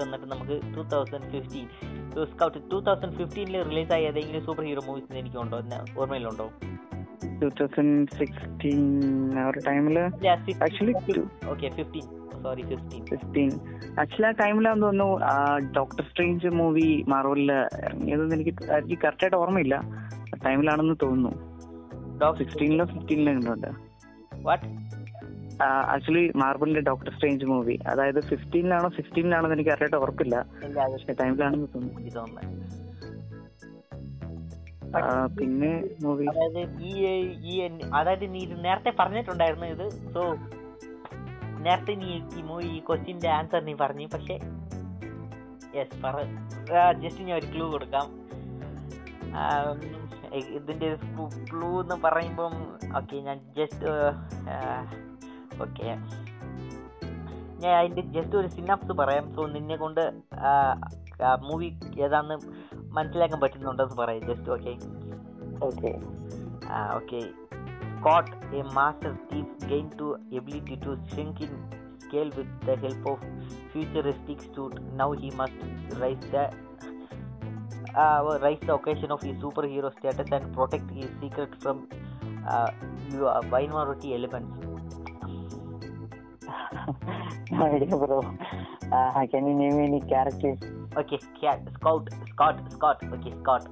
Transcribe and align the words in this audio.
വന്നിട്ട് 0.00 0.26
നമുക്ക് 0.26 0.56
two 0.76 0.82
thousand 0.82 1.30
fifteen 1.32 1.66
Scott 2.24 2.58
two 2.72 2.80
thousand 2.80 3.16
ഫിഫ്റ്റീനിൽ 3.16 3.62
റിലീസായ 3.62 4.02
ഏതെങ്കിലും 4.02 4.44
സൂപ്പർ 4.44 4.64
ഹീറോ 4.64 4.82
മൂവീസ് 4.86 5.16
എനിക്കുണ്ടോ? 5.16 5.58
എന്നെ 5.58 5.78
ഓർമ്മയിലുണ്ടോ? 6.00 6.46
ടൂ 7.42 7.48
തൗസൻഡ് 7.48 8.08
സിക്സ്റ്റീൻ 8.18 8.80
ആ 9.38 9.48
ഒരു 9.48 9.60
okay 11.48 11.68
fifteen 11.68 12.02
sorry 12.42 12.62
fifteen 12.62 13.04
fifteen 13.04 13.50
actually 14.00 14.26
ആ 14.26 14.30
ടൈമിലാന്ന് 14.30 14.82
തോന്നുന്നു 14.86 15.18
ഡോക്ടർ 15.76 16.04
സ്ട്രേഞ്ച് 16.10 16.48
മൂവി 16.48 17.04
മാർവലിൽ 17.08 17.52
ഇറങ്ങിയതെന്ന് 17.52 18.34
എനിക്ക് 18.34 18.52
എനിക്ക് 18.72 19.02
കറക്റ്റ് 19.02 19.24
ആയിട്ട് 19.24 19.36
ഓർമ്മയില്ല. 19.36 19.74
ടൈമിലാണെന്ന് 20.46 20.94
തോന്നുന്നു. 21.02 21.32
സിക്സ്റ്റീനിലോ 22.38 22.84
ഫിഫ്റ്റീനിലോ 22.84 23.32
കണ്ടുണ്ട് 23.32 23.68
വാട്ട് 24.34 24.64
ആക്ച്വലി 25.64 26.32
മാർബിളിന്റെ 26.36 26.80
ഡോക്ടർ 26.80 27.10
സ്ട്രേഞ്ച് 27.14 27.44
മൂവി. 27.44 27.78
അതായത് 27.86 28.20
ഫിഫ്റ്റീനിലാണോ 28.20 28.88
സിക്സ്റ്റീനിലാണോ 28.96 29.44
എന്ന് 29.44 29.56
എനിക്ക് 29.56 29.70
കറക്റ്റ് 29.70 29.96
ഓർക്കില്ല. 29.96 30.36
ടൈമിലാണെന്ന് 31.20 31.68
തോന്നുന്നു. 31.74 32.80
പിന്നെ 35.38 35.72
മൂവി. 36.02 36.24
അതായത് 36.26 36.82
ഈ 36.82 36.92
ഈ 37.50 37.68
അതായത് 37.94 38.34
നീ 38.34 38.38
ഇത് 38.38 38.64
നേരത്തെ 38.64 38.92
പറഞ്ഞിട്ടുണ്ടായിരുന്നു 38.98 39.66
ഇത്. 39.66 39.88
സോ 40.14 40.22
നേരത്തെ 41.66 41.94
നീ 41.94 42.08
ഈ 42.38 42.42
മൂവി 42.42 42.64
ഈ 42.64 42.80
ക്വസ്റ്റ്യന്റെ 42.88 43.30
ആൻസർ 43.30 43.60
നീ 43.64 43.74
പറഞ്ഞു. 43.80 44.06
പക്ഷെ 44.14 44.38
യെസ് 45.76 46.02
പറ. 46.02 46.16
ജസ്റ്റ് 47.02 47.22
ഞാൻ 47.22 47.38
ഒരു 47.38 47.48
ക്ലൂ 47.56 47.70
കൊടുക്കാം. 47.70 48.06
ഇതിന്റെ 50.56 50.88
ക്ലൂ 51.50 51.82
എന്ന് 51.82 51.96
പറയുമ്പം 52.04 52.52
ഓക്കെ 52.98 53.16
ഞാൻ 53.16 53.38
ജസ്റ്റ് 53.56 53.86
ഓക്കെ 55.66 55.88
ഞാൻ 57.62 57.72
അതിന്റെ 57.78 58.02
ജസ്റ്റ് 58.16 58.36
ഒരു 58.40 58.48
സിനാപ്സ് 58.56 58.94
പറയാം 59.00 59.26
സോ 59.36 59.42
നിന്നെ 59.56 59.76
കൊണ്ട് 59.76 60.02
മൂവി 61.48 61.68
ഏതാന്ന് 62.06 62.36
മനസ്സിലാക്കാൻ 62.98 63.40
പറ്റുന്നുണ്ടെന്ന് 63.44 63.98
പറയാം 64.02 64.26
just 64.30 64.52
okay 64.56 64.74
okay 65.68 65.92
Ah, 66.72 66.96
okay. 66.96 67.22
Scott, 67.96 68.28
a 68.52 68.62
master 68.74 69.10
thief, 69.28 69.46
gained 69.68 69.96
to 69.98 70.16
ability 70.32 70.76
to 70.76 70.98
shrink 71.08 71.40
in 71.40 71.50
scale 71.98 72.30
with 72.30 72.50
the 72.66 72.76
help 72.76 73.06
of 73.06 73.18
futuristic 73.72 74.40
suit. 74.54 74.74
Now 74.94 75.12
he 75.12 75.30
must 75.30 75.58
rise 75.98 76.24
the 76.34 76.44
uh, 77.94 78.38
rise 78.40 78.62
the 78.62 78.74
occasion 78.74 79.10
of 79.10 79.22
his 79.22 79.36
superhero 79.36 79.90
status 79.98 80.30
and 80.30 80.46
protect 80.52 80.88
his 80.90 81.10
secret 81.20 81.50
from 81.60 81.88
uh, 82.48 82.70
minority 83.50 84.14
elements. 84.14 84.69
Idea 87.64 87.96
bro 88.02 88.20
can 89.32 89.44
you 89.50 89.56
name 89.62 89.78
any 89.86 90.02
characters 90.12 90.68
Okay, 91.00 91.18
Cat, 91.40 91.60
Scott 91.74 92.08
Scott, 92.30 92.56
Scott. 92.72 93.00
Okay, 93.16 93.32
Scott. 93.40 93.64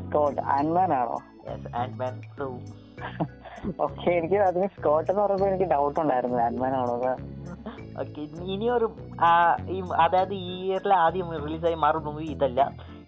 Scott 0.00 0.40
ആൻമാൻ 0.56 0.90
ആണോ? 0.98 1.16
Yes 1.46 1.70
Ant Man 1.80 2.14
two 2.38 2.46
okay 3.84 4.10
എനിക്ക് 4.10 4.36
അതിന് 4.48 4.66
Scott 4.76 5.08
എന്ന് 5.10 5.22
പറയുമ്പോൾ 5.22 5.48
എനിക്ക് 5.48 5.64
doubt 5.72 5.98
ഉണ്ടായിരുന്നു. 6.00 6.38
ആൻഡ്മാൻ 6.38 6.74
ആണോ. 6.80 6.94
Okay 8.02 8.20
ഇനിയൊരു 8.54 8.88
ഈ 9.76 9.78
അതായത് 10.04 10.34
ഈ 10.34 10.52
ഇയറിൽ 10.66 10.92
ആദ്യം 11.04 11.30
റിലീസായി 11.44 11.78
മാർവൽ 11.84 12.04
മൂവി 12.08 12.26
ഇതല്ല. 12.34 12.60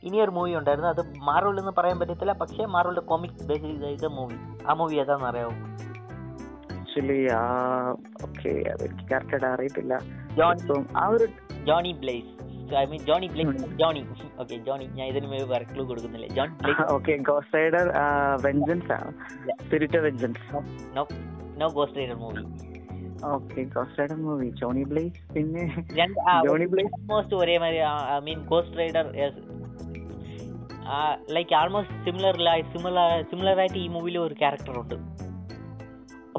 ഇനിയൊരു 0.03 0.31
മൂവി 0.31 0.53
ഉണ്ടായിരുന്നു. 0.61 0.91
അത് 0.95 1.03
മാർവൽ 1.29 1.59
എന്ന് 1.61 1.73
പറയാൻ 1.79 1.99
പറ്റത്തില്ല 2.01 2.35
പക്ഷേ 2.43 2.67
മാറുള്ള 2.77 3.01
കോമിക് 3.13 3.39
ബേസ് 3.51 3.71
ചെയ്ത 3.87 4.07
മൂവി 4.19 4.39
ആ 4.71 4.75
മൂവി 4.81 4.97
ഏതാണെന്ന് 5.05 5.31
അറിയാമോ 5.33 5.55
ആക്ച്വലി 6.99 7.19
ആ 7.33 7.43
ഓക്കെ 8.27 8.53
അത് 8.73 8.81
എനിക്ക് 8.87 9.05
കറക്റ്റ് 9.11 9.47
അറിയത്തില്ല. 9.49 9.95
ആ 11.01 11.05
ഒരു 11.15 11.27
Johnny 11.69 11.93
Blaze 12.03 12.31
I 12.81 12.83
mean 12.91 13.03
Johnny 13.11 13.27
Blaze 13.35 13.67
Johnny 13.83 14.03
okay 14.43 14.57
Johnny 14.69 14.87
ഞാൻ 14.99 15.07
ഇതിന് 15.13 15.29
ക്ലൂ 15.71 15.83
കൊടുക്കുന്നില്ല. 15.91 16.27
John 16.39 16.49
okay 16.97 17.15
Ghost 17.29 17.55
Rider 17.59 17.87
Vengeance 18.47 18.91
ആണ് 18.99 19.13
Spirit 19.63 20.01
Vengeance 20.07 20.43
no 20.97 21.05
no 21.63 21.69
Ghost 21.79 22.01
Rider 22.01 22.19
movie 22.25 22.43
okay 23.35 23.63
Ghost 23.77 24.01
Rider 24.01 24.19
movie 24.27 24.49
Johnny 24.63 24.85
Blaze 24.93 25.23
പിന്നെ 25.37 25.65
Johnny 26.49 26.69
Blaze 26.75 26.93
almost 26.99 27.39
I 28.17 28.19
mean 28.29 28.41
Ghost 28.53 28.79
Rider 28.83 29.07
like 31.37 31.55
almost 31.61 31.97
similar 32.05 32.37
similar 32.75 33.09
similar 33.31 33.57
ആയിട്ട് 33.65 33.81
ഈ 33.87 33.89
മൂവിയിൽ 33.97 34.19
ഒരു 34.27 34.37
character 34.43 34.77
ഉണ്ട്. 34.83 34.95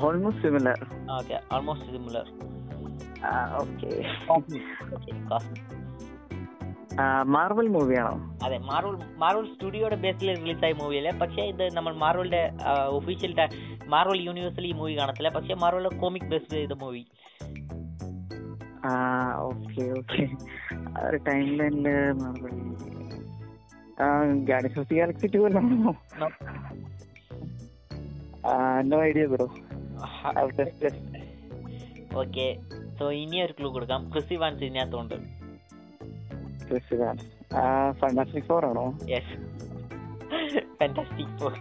Almost 0.03 0.43
similar 0.43 0.79
okay 1.09 1.35
okay. 1.35 1.87
Similar 1.87 2.27
okay 3.59 3.91
okay 4.29 4.59
Marvel 7.27 7.67
മൂവിയാണോ 7.67 8.13
അതെ 8.45 8.57
Marvel 8.59 8.95
Marvel 9.17 9.45
സ്റ്റുഡിയോയുടെ 9.53 9.95
ബേസിൽ 9.95 10.29
റിലീസായ 10.35 10.73
മൂവിയല്ലേ 10.73 11.11
പക്ഷേ 11.21 11.43
ഇത് 11.43 11.63
നമ്മൾ 11.75 11.93
മാർവലിന്റെ 11.95 12.41
ഒഫീഷ്യൽ 12.89 13.33
മാർവൽ 13.87 14.19
യൂണിവേഴ്സിൽ 14.21 14.65
ഈ 14.67 14.73
മൂവി 14.73 14.93
കാണത്തില്ല. 14.97 15.29
പക്ഷേ 15.29 15.55
മാർവലിന്റെ 15.55 15.99
കോമിക് 15.99 16.29
ബേസ്ഡ് 16.29 16.55
ചെയ്ത 16.55 16.75
മൂവി 16.81 17.03
ഓക്കെ 19.45 19.85
ഓക്കെ 19.99 20.23
ആ 20.97 21.07
ഒരു 21.07 21.17
ടൈം 21.27 21.45
ലൈനിൽ 21.57 21.87
മാർവൽ 22.13 22.57
ഗാഡി 24.43 24.69
Galaxy 24.91 25.27
two 25.27 25.39
അല്ലാണോ 25.39 25.93
no 28.81 28.99
idea 29.01 29.25
bro 29.25 29.47
okay 32.21 32.47
so 32.99 33.11
ഇനി 33.11 33.37
ഒരു 33.41 33.53
ക്ലൂ 33.59 33.71
കൊടുക്കാം. 33.73 34.01
ക്രിസി 34.13 34.35
വാൻസ് 34.35 34.63
ഇതിനകത്തുണ്ട് 34.63 35.15
ഫണ്ടാസ്റ്റിക് 37.99 38.43
ഫോർ 38.43 38.65
ആണോ? 38.65 38.85
യെസ് 39.09 39.35
ഫാന്റാസ്റ്റിക് 40.79 41.33
ഫോർ 41.39 41.53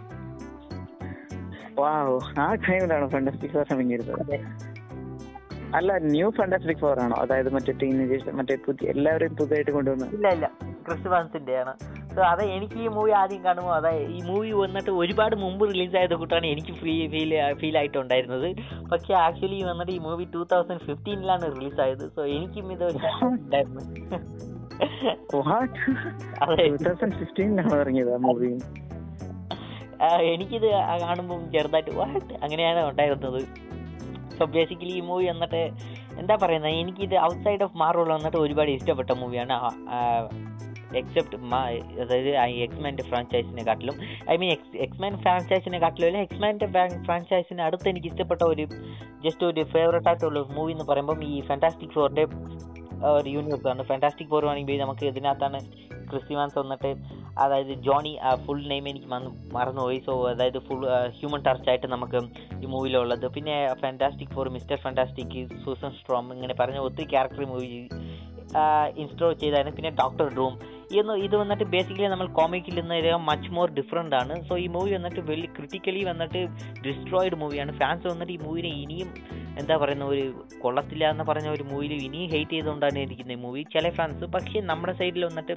വാവ് 1.79 2.39
ആ 2.39 2.47
ടൈമിലാണോ 2.55 3.07
ഫണ്ടാസ്റ്റിക് 3.07 3.51
ഫോർ 3.51 3.65
ഇറങ്ങിയിരുന്നത്. 3.71 4.33
അല്ല 5.75 5.97
ന്യൂ 5.97 6.29
ഫണ്ടാസ്റ്റിക് 6.29 6.77
ഫോർ 6.77 6.99
ആണോ? 6.99 7.15
അതായത് 7.15 7.49
മറ്റേ 7.53 7.73
ടീനേജേഴ്സ് 7.81 8.29
മറ്റേ 8.29 8.55
പുതിയ 8.65 8.89
എല്ലാവരെയും 8.89 9.35
പുതിയതായിട്ട് 9.35 9.71
കൊണ്ടുവന്ന 9.71 10.05
ഇല്ല 10.17 10.27
ഇല്ല. 10.27 10.47
ക്രിസ് 10.87 11.07
വാൻസിന്റെ 11.07 11.55
ആണ് 11.57 11.73
സോ 12.19 12.23
അതെ 12.25 12.45
എനിക്ക് 12.53 12.77
ഈ 12.85 12.87
മൂവി 12.95 13.11
ആദ്യം 13.19 13.41
കാണുമ്പോൾ 13.43 13.73
അതെ 13.75 13.91
ഈ 14.15 14.17
മൂവി 14.29 14.49
വന്നിട്ട് 14.61 14.91
ഒരുപാട് 15.01 15.35
മുമ്പ് 15.43 15.63
റിലീസായത് 15.71 16.15
കൂട്ടാണ് 16.21 16.47
എനിക്ക് 16.53 16.73
ഫ്രീ 16.79 16.93
ഫീൽ 17.13 17.31
ഫീൽ 17.59 17.75
ആയിട്ടുണ്ടായിരുന്നത്. 17.77 18.47
പക്ഷെ 18.91 19.13
ആക്ച്വലി 19.25 19.59
വന്നിട്ട് 19.63 19.91
ഈ 19.91 19.99
മൂവി 20.07 20.25
ടൂ 20.33 20.41
തൗസൻഡ് 20.53 20.83
ഫിഫ്റ്റീനിലാണ് 20.87 21.45
റിലീസായത് 21.55 22.03
സോ 22.15 22.21
എനിക്കും 22.37 22.67
ഇത് 22.73 22.85
ഉണ്ടായിരുന്നു 23.29 23.81
എനിക്കിത് 30.33 30.67
കാണുമ്പോൾ 31.05 31.39
ചെറുതായിട്ട് 31.55 31.93
വാട്ട് 31.95 32.33
അങ്ങനെയാണ് 32.43 32.81
ഉണ്ടായിരുന്നത്. 32.89 33.41
സോ 34.37 34.45
ബേസിക്കലി 34.57 34.93
ഈ 34.99 35.01
മൂവി 35.09 35.25
വന്നിട്ട് 35.31 35.63
എന്താ 36.19 36.35
പറയുന്നത് 36.43 36.75
എനിക്കിത് 36.81 37.15
ഔട്ട്സൈഡ് 37.29 37.63
ഓഫ് 37.63 37.77
മാർവൽ 37.77 38.11
വന്നിട്ട് 38.17 38.37
ഒരുപാട് 38.37 38.71
ഇഷ്ടപ്പെട്ട 38.77 39.11
മൂവിയാണ് 39.23 39.57
എക്സെപ്റ്റ് 40.95 41.37
അതായത് 42.01 42.29
എക്സ്മാന്റെ 42.61 43.03
ഫ്രാഞ്ചൈസിനെ 43.03 43.63
കാട്ടിലും 43.63 43.95
I 44.31 44.37
mean 44.37 44.51
X 44.51 44.77
X Men 44.77 45.17
ഫ്രാഞ്ചൈസിനെ 45.17 45.79
കാട്ടിലും 45.79 46.07
അല്ല? 46.07 46.17
എക്സ്മാന്റെ 46.17 46.65
ഫ്രാഞ്ചൈസിന് 47.05 47.61
അടുത്ത് 47.61 47.89
എനിക്ക് 47.89 48.07
ഇഷ്ടപ്പെട്ട 48.07 48.41
ഒരു 48.43 48.65
ജസ്റ്റ് 49.25 49.45
ഒരു 49.45 49.63
ഫേവറേറ്റ് 49.63 50.07
ആയിട്ടുള്ള 50.07 50.39
മൂവി 50.51 50.71
എന്ന് 50.71 50.83
പറയുമ്പം 50.83 51.23
ഈ 51.23 51.41
ഫാന്റാസ്റ്റിക് 51.41 51.89
ഫോറിന്റെ 51.89 52.25
ഒരു 53.11 53.29
യൂണിവേഴ്സ് 53.29 53.67
ആണ്. 53.67 53.83
ഫാന്റാസ്റ്റിക് 53.83 54.29
ഫോർ 54.29 54.45
ആണെങ്കിൽ 54.45 54.77
നമുക്ക് 54.77 55.05
ഇതിനകത്താണ് 55.05 55.59
ക്രിസ്റ്റിവാൻസ് 56.09 56.59
വന്നിട്ട് 56.59 56.89
അതായത് 57.37 57.73
ജോണി 57.79 58.17
ഫുൾ 58.45 58.67
നെയിം 58.67 58.89
എനിക്ക് 58.89 59.05
മറന്നു- 59.05 59.53
മറന്നുപോയി. 59.53 59.99
സോ 59.99 60.27
അതായത് 60.27 60.59
ഫുൾ 60.59 60.81
ഹ്യൂമൻ 61.19 61.41
ടച്ച് 61.41 61.69
ആയിട്ട് 61.69 61.87
നമുക്ക് 61.87 62.19
ഈ 62.63 62.65
മൂവിയിലുള്ളത് 62.65 63.27
പിന്നെ 63.27 63.73
Fantastic 63.73 64.29
Four 64.29 64.49
Mister 64.49 64.75
Fantastic 64.75 65.63
Susan 65.65 65.91
Storm 65.91 66.33
ഇങ്ങനെ 66.33 66.53
പറഞ്ഞ 66.53 66.77
ഒത്തിരി 66.77 67.09
ക്യാരക്ടർ 67.09 67.45
മൂവി 67.45 67.69
ഇൻസ്റ്റോൾ 68.97 69.33
ചെയ്തായിരുന്നു 69.33 69.75
പിന്നെ 69.75 69.89
ഡോക്ടർ 69.91 70.33
ഡ്രൂം 70.33 70.53
ഇന്ന് 70.91 71.13
ഇത് 71.15 71.35
വന്നിട്ട് 71.35 71.63
ബേസിക്കലി 71.63 72.07
നമ്മൾ 72.07 72.27
കോമിക്കിൽ 72.27 72.75
നിന്ന് 72.81 73.17
മച്ച് 73.17 73.49
മോർ 73.51 73.69
ഡിഫറെന്റ് 73.69 74.15
ആണ്. 74.15 74.43
സോ 74.47 74.57
ഈ 74.57 74.67
മൂവി 74.67 74.91
വന്നിട്ട് 74.93 75.19
വലിയ 75.19 75.45
ക്രിട്ടിക്കലി 75.57 76.03
വന്നിട്ട് 76.03 76.41
ഡിസ്ട്രോയിഡ് 76.81 77.35
മൂവിയാണ് 77.35 77.71
ഫാൻസ് 77.71 78.07
വന്നിട്ട് 78.07 78.33
ഈ 78.33 78.37
മൂവിനെ 78.37 78.67
ഇനിയും 78.67 79.09
എന്താ 79.57 79.77
പറയുന്ന 79.77 80.05
ഒരു 80.05 80.23
കൊള്ളത്തില്ല 80.61 81.09
എന്ന് 81.09 81.23
പറഞ്ഞ 81.23 81.49
ഒരു 81.49 81.63
മൂവിയിൽ 81.63 81.93
ഇനിയും 82.03 82.29
ഹെയ്റ്റ് 82.31 82.51
ചെയ്തുകൊണ്ടാണ് 82.51 82.99
ഇരിക്കുന്നത് 82.99 83.37
ഈ 83.37 83.41
മൂവി 83.41 83.63
ചില 83.63 83.89
ഫാൻസ് 83.89 84.25
പക്ഷേ 84.35 84.59
നമ്മുടെ 84.61 84.93
സൈഡിൽ 84.93 85.25
വന്നിട്ട് 85.25 85.55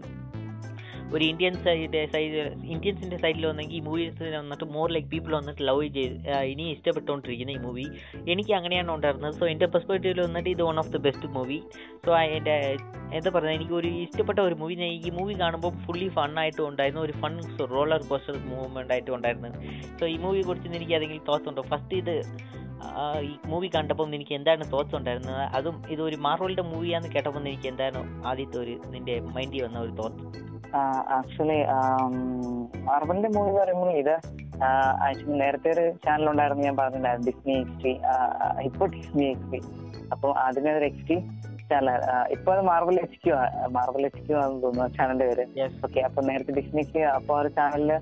ഒരു 1.14 1.24
ഇന്ത്യൻ 1.24 1.54
സൈഡ് 1.64 2.00
സൈഡ് 2.12 2.38
ഇന്ത്യൻസിന്റെ 2.74 3.16
സൈഡിൽ 3.22 3.46
വന്നെങ്കിൽ 3.46 3.76
ഈ 3.78 3.80
മൂവീസ് 3.80 4.28
വന്നിട്ട് 4.36 4.66
മോർ 4.76 4.86
ലൈക്ക് 4.94 5.08
പീപ്പിൾ 5.08 5.32
വന്നിട്ട് 5.38 5.62
ലവ് 5.68 5.88
ചെയ്ത് 5.96 6.28
ഇനി 6.52 6.64
ഇഷ്ടപ്പെട്ടുകൊണ്ടിരിക്കുന്ന 6.74 7.52
ഈ 7.56 7.60
മൂവി 7.66 7.86
എനിക്ക് 8.32 8.52
അങ്ങനെയാണ് 8.58 8.90
ഉണ്ടായിരുന്നത്. 8.94 9.34
സോ 9.40 9.46
എന്റെ 9.46 9.66
പെർസ്പെക്റ്റീവിൽ 9.66 10.20
വന്നിട്ട് 10.20 10.50
ഇത് 10.50 10.62
one 10.62 10.78
of 10.78 10.92
the 10.94 11.00
best 11.06 11.28
movie 11.36 11.58
so 12.06 12.12
എന്റെ 12.36 12.56
എന്താ 13.16 13.30
പറയുക 13.30 13.52
എനിക്ക് 13.58 13.74
ഒരു 13.80 13.88
ഇഷ്ടപ്പെട്ട 14.04 14.38
ഒരു 14.40 14.54
മൂവി 14.54 14.74
ഞാൻ 14.74 14.92
ഈ 15.08 15.10
മൂവി 15.18 15.34
കാണുമ്പോൾ 15.42 15.72
ഫുള്ളി 15.86 16.08
ഫണ്ണായിട്ടും 16.08 16.68
ഉണ്ടായിരുന്നു. 16.68 17.02
ഒരു 17.08 17.12
ഫൺ 17.22 17.34
റോളർ 17.74 18.02
കോസ്റ്റർ 18.10 18.36
മൂവ്മെന്റ് 18.52 18.92
ആയിട്ടും 18.92 19.14
ഉണ്ടായിരുന്നു. 19.16 19.50
സോ 20.00 20.06
ഈ 20.06 20.16
മൂവിയെ 20.16 20.42
കുറിച്ച് 20.42 20.76
എനിക്ക് 20.78 20.94
ഏതെങ്കിലും 20.98 21.24
തോട്ട്സ് 21.28 21.48
ഉണ്ടോ? 21.48 21.64
ഫസ്റ്റ് 21.72 21.96
ഇത് 22.02 22.16
ഈ 23.28 23.32
മൂവി 23.50 23.68
കണ്ടപ്പം 23.74 24.14
എനിക്ക് 24.14 24.34
എന്താണ് 24.34 24.64
തോട്ട്സ് 24.72 24.96
ഉണ്ടായിരുന്നത്? 24.98 25.42
അതും 25.58 25.76
ഇതൊരു 25.94 26.16
ഒരു 26.46 26.62
മൂവിയാണെന്ന് 26.72 27.10
കേട്ടപ്പോൾ 27.16 27.42
എനിക്ക് 27.52 27.68
എന്താണ് 27.72 28.00
ആദ്യത്തെ 28.30 28.58
ഒരു 28.64 28.74
നിന്റെ 28.94 29.14
മൈൻഡിൽ 29.36 29.62
വന്ന 29.66 29.78
ഒരു 29.78 29.94
തോട്ട് 30.02 30.18
ആക്ച്വലി 31.16 31.58
മാർബലിന്റെ 32.84 33.28
മൂവി 33.28 33.48
എന്ന് 33.48 33.60
പറയുമ്പോൾ 33.60 33.92
ഇത് 33.92 34.14
ആക്ച്വലി 35.06 35.38
നേരത്തെ 35.38 35.70
ഒരു 35.70 35.84
ചാനൽ 36.04 36.28
ഉണ്ടായിരുന്നു 36.30 36.64
ഞാൻ 36.64 36.76
പറഞ്ഞിട്ടുണ്ടായിരുന്നു 36.76 37.28
ഡിസ്നി 37.30 37.54
എക്സ്ട്രി 37.60 37.92
ഇപ്പോൾ 38.60 38.68
ഇപ്പൊ 38.68 38.86
ഡിസ്നി 38.86 39.24
എക്സ്ട്രി 39.24 39.60
ടി 39.60 39.70
അപ്പൊ 40.12 40.28
അതിനൊരു 40.46 40.78
ഒരു 40.78 40.88
ടി 41.08 41.16
ചാനൽ 41.70 41.88
ഇപ്പൊ 42.30 42.50
അത് 42.52 42.62
Marvel 42.62 42.96
H 43.00 43.18
Q 43.22 43.34
Marvel 43.68 44.04
H 44.06 44.22
Q 44.26 44.36
ആണെന്ന് 44.36 44.62
തോന്നുന്നു 44.62 44.94
ചാനലിന്റെ 44.96 45.26
പേര്. 45.30 45.44
ഓക്കെ 45.86 46.00
അപ്പൊ 46.00 46.22
നേരത്തെ 46.22 46.52
ഡിസ്നിക്ക് 46.52 47.02
അപ്പൊ 47.16 47.34
ആ 47.36 47.40
ഒരു 47.40 47.48
ചാനലിൽ 47.48 47.92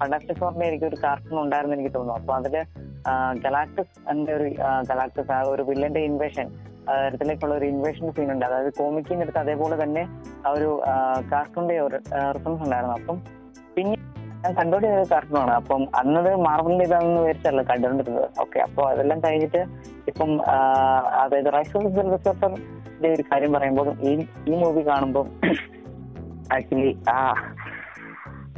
ഫണ്ടാസ്റ്റിക് 0.00 0.40
ഫോറിന്റെ 0.40 0.66
എനിക്ക് 0.66 0.84
ഒരു 0.84 0.98
കാർട്ടൂൺ 1.04 1.38
ഉണ്ടായിരുന്നു 1.40 1.76
എനിക്ക് 1.76 1.92
തോന്നുന്നു. 1.94 2.20
അപ്പൊ 2.20 2.34
അതിൽ 2.34 2.56
ഗലാക്ടസ് 3.44 3.94
എന്റെ 4.10 4.32
ഒരു 4.34 4.46
ഗലാക്ടസ് 4.90 5.32
ആ 5.32 5.40
ഒരു 5.52 5.62
വില്ലന്റെ 5.62 6.00
ഇൻവേഷൻ 6.00 6.46
തരത്തിലേക്കുള്ള 6.88 7.54
ഒരു 7.60 7.66
ഇൻവേഷൻ 7.72 8.06
സീൻ 8.16 8.28
ഉണ്ട്. 8.32 8.44
അതായത് 8.48 8.72
കോമിക്കിന്റെ 8.80 9.24
അടുത്ത് 9.26 9.40
അതേപോലെ 9.44 9.76
തന്നെ 9.82 10.02
ആ 10.46 10.50
ഒരു 10.56 10.70
കാർട്ടൂണിന്റെ 11.32 11.76
ഒരു 11.86 11.98
റെഫറൻസ് 12.36 12.62
ഉണ്ടായിരുന്നു. 12.66 12.96
അപ്പം 13.00 13.18
പിന്നെ 13.76 13.96
ഞാൻ 14.42 14.54
കണ്ടോട് 14.60 14.84
ചെയ്ത 14.86 15.04
കാർട്ടൂണാണ് 15.12 15.52
അപ്പം 15.60 15.82
അന്നത് 16.00 16.30
മാർബിളിന്റെ 16.46 16.86
ഇതാണെന്ന് 16.88 17.20
വിചാരിച്ചല്ല 17.20 17.62
കണ്ടുകൊണ്ടിരുന്നത്. 17.70 18.28
ഓക്കെ 18.44 18.58
അപ്പൊ 18.66 18.82
അതെല്ലാം 18.92 19.20
കഴിഞ്ഞിട്ട് 19.26 19.62
ഇപ്പം 20.10 20.32
അതായത് 21.22 21.50
റൈസ് 21.56 21.74
ഓഫ് 21.78 21.92
സിൽവസ്റ്ററിന്റെ 21.94 23.10
ഒരു 23.14 23.24
കാര്യം 23.30 23.52
പറയുമ്പോൾ 23.56 23.88
ഈ 24.10 24.12
ഈ 24.50 24.54
മൂവി 24.62 24.82
കാണുമ്പോൾ 24.90 25.26
ആക്ച്വലി 26.56 26.92
ആ 27.14 27.16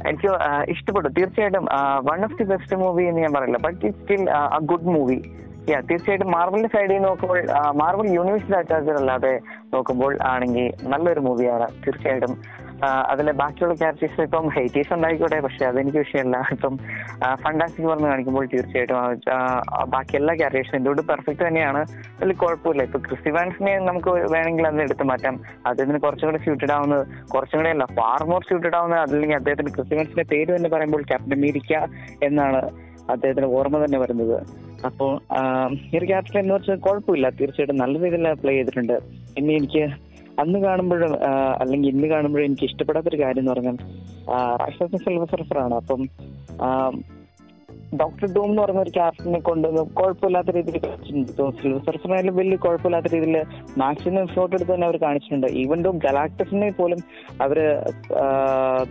എനിക്ക് 0.09 0.29
ഇഷ്ടപ്പെട്ടു. 0.73 1.09
തീർച്ചയായിട്ടും 1.17 1.65
one 2.09 2.19
of 2.25 2.37
the 2.39 2.45
best 2.51 2.75
movie 2.81 3.03
എന്ന് 3.09 3.21
ഞാൻ 3.25 3.33
പറയില്ല. 3.37 3.59
But 3.67 3.79
it 3.85 3.99
still 4.01 4.23
good 4.71 4.89
movie 4.95 5.19
yeah 5.71 5.77
തീർച്ചയായിട്ടും 5.87 6.29
മാർവലിന്റെ 6.35 6.69
സൈഡിൽ 6.73 7.01
നോക്കുമ്പോൾ 7.05 7.39
മാർവൽ 7.79 8.07
യൂണിവേഴ്സിറ്റി 8.17 8.55
അറ്റാച്ചർ 8.59 8.95
അല്ലാതെ 9.01 9.31
നോക്കുമ്പോൾ 9.73 10.13
ആണെങ്കിൽ 10.31 10.67
നല്ലൊരു 10.91 11.21
മൂവിയാണ് 11.25 11.67
തീർച്ചയായിട്ടും 11.83 12.33
അതിലെ 13.11 13.31
ബാക്കിയുള്ള 13.41 13.75
ക്യാരക്ടേഴ്സ് 13.81 14.25
ഇപ്പം 14.27 14.45
ഹെയ്റ്റേഴ്സ് 14.55 14.91
ഉണ്ടായിക്കോട്ടെ 14.95 15.39
പക്ഷെ 15.45 15.63
അതെനിക്ക് 15.69 15.99
വിഷയമല്ല. 16.03 16.37
ഇപ്പം 16.55 16.73
ഫണ്ടാസ്റ്റിക് 17.43 17.87
പറഞ്ഞ് 17.91 18.07
കാണിക്കുമ്പോൾ 18.11 18.45
തീർച്ചയായിട്ടും 18.53 18.97
ബാക്കി 19.93 20.15
എല്ലാ 20.19 20.33
ക്യാരക്ടേഴ്സും 20.41 20.77
എന്തുകൊണ്ട് 20.79 21.03
പെർഫെക്റ്റ് 21.11 21.43
തന്നെയാണ്. 21.47 21.81
അതിൽ 22.17 22.33
കുഴപ്പമില്ല. 22.43 22.83
ഇപ്പൊ 22.89 22.99
ക്രിസ്റ്റിവാൻസിനെ 23.07 23.73
നമുക്ക് 23.89 24.11
വേണമെങ്കിൽ 24.35 24.67
അതിന് 24.69 24.83
എടുത്തു 24.87 25.07
മാറ്റാം. 25.11 25.37
അദ്ദേഹത്തിന് 25.69 26.01
കുറച്ചും 26.05 26.29
കൂടെ 26.29 26.41
സ്യൂട്ടഡ് 26.45 26.73
ആവുന്നത് 26.77 27.03
കുറച്ചും 27.33 27.57
കൂടെ 27.61 27.71
അല്ല 27.75 27.87
ഫാർ 27.99 28.23
മോർ 28.31 28.43
സ്യൂട്ടഡ് 28.49 28.77
ആവുന്നത് 28.81 29.01
അതല്ലെങ്കിൽ 29.05 29.39
അദ്ദേഹത്തിന് 29.41 29.73
ക്രിസ്റ്റിവാൻസിന്റെ 29.77 30.27
പേര് 30.33 30.51
തന്നെ 30.57 30.71
പറയുമ്പോൾ 30.75 31.03
ക്യാപ്റ്റൻ 31.11 31.35
അമേരിക്ക 31.39 31.73
എന്നാണ് 32.29 32.61
അദ്ദേഹത്തിന് 33.13 33.47
ഓർമ്മ 33.57 33.83
തന്നെ 33.83 33.99
വരുന്നത്. 34.03 34.37
അപ്പോൾ 34.89 35.11
ഈ 35.91 35.97
ഒരു 35.99 36.07
ക്യാരക്ടർ 36.11 36.39
എന്ന് 36.41 36.55
വെച്ചാൽ 36.55 36.79
കുഴപ്പമില്ല. 36.87 37.29
തീർച്ചയായിട്ടും 37.39 37.81
നല്ല 37.83 38.03
രീതിയിൽ 38.05 38.27
പ്ലേ 38.43 38.53
ചെയ്തിട്ടുണ്ട്. 38.57 38.97
പിന്നെ 39.35 39.53
എനിക്ക് 39.59 39.83
അന്ന് 40.41 40.57
കാണുമ്പോഴും 40.67 41.13
അല്ലെങ്കിൽ 41.61 41.89
ഇന്ന് 41.93 42.07
കാണുമ്പോഴും 42.15 42.45
എനിക്ക് 42.47 42.65
ഇഷ്ടപ്പെടാത്ത 42.69 43.09
ഒരു 43.11 43.21
കാര്യം 43.21 43.41
എന്ന് 43.43 43.53
പറഞ്ഞാൽ 43.53 43.77
റാക്ഷസ 44.61 45.01
സിൽവർ 45.05 45.29
സർഫർ 45.31 45.59
ആണ്. 45.65 45.75
അപ്പം 45.81 46.01
ഡോക്ടർ 47.99 48.25
ഡൂം 48.35 48.49
എന്ന് 48.51 48.61
പറഞ്ഞ 48.61 48.79
ഒരു 48.85 48.91
ക്യാരക്ടറിനെ 48.95 49.39
കൊണ്ട് 49.49 49.67
കുഴപ്പമില്ലാത്ത 49.99 50.55
രീതിയിൽ 50.57 50.77
കാണിച്ചിട്ടുണ്ട് 50.85 51.31
സിൽവർ 51.59 51.81
സർഫറിനായാലും 51.87 52.35
വലിയ 52.39 52.57
കുഴപ്പമില്ലാത്ത 52.65 53.09
രീതിയിൽ 53.13 53.37
മാക്സിമം 53.81 54.21
എഫോർട്ട് 54.27 54.55
എടുത്ത് 54.57 54.71
തന്നെ 54.73 54.87
അവർ 54.89 54.97
കാണിച്ചിട്ടുണ്ട്. 55.05 55.47
ഈവൻ 55.61 55.81
ഡോ 55.85 55.91
ഗലാക്ടസിനെ 56.05 56.69
പോലും 56.79 57.01
അവർ 57.45 57.59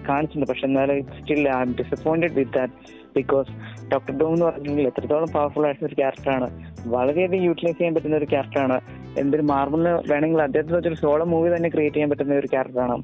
കാണിച്ചിട്ടുണ്ട്. 0.08 0.48
പക്ഷെ 0.52 0.66
എന്നാലും 0.70 1.02
still 1.18 1.42
I'm 1.66 1.74
disappointed 1.80 2.36
with 2.40 2.54
that 2.58 2.74
because 3.16 3.50
Doctor 3.92 4.14
Doom 4.18 4.32
എന്ന് 4.32 4.46
പറഞ്ഞെങ്കിൽ 4.46 4.86
എത്രത്തോളം 4.86 5.30
പവർഫുൾ 5.34 5.66
ആയിട്ടുള്ള 5.66 5.88
ഒരു 5.88 5.98
ക്യാരക്ടറാണ് 6.00 6.48
വളരെയധികം 6.88 7.44
യൂട്ടിലൈസ് 7.44 7.78
ചെയ്യാൻ 7.78 7.94
പറ്റുന്ന 7.94 8.16
ഒരു 8.16 8.24
ക്യാരക്ടറാണ് 8.24 8.78
എന്തൊരു 9.18 9.42
മാർബിളിന് 9.42 9.94
വേണമെങ്കിൽ 10.10 10.42
അദ്ദേഹത്തിന് 10.42 10.76
വെച്ചൊരു 10.76 11.00
സോളോ 11.00 11.26
മൂവി 11.26 11.50
തന്നെ 11.56 11.70
ക്രിയേറ്റ് 11.70 11.96
ചെയ്യാൻ 11.96 12.10
പറ്റുന്ന 12.10 12.34
ഒരു 12.34 12.46
ക്യാരക്ടറാണ് 12.46 12.96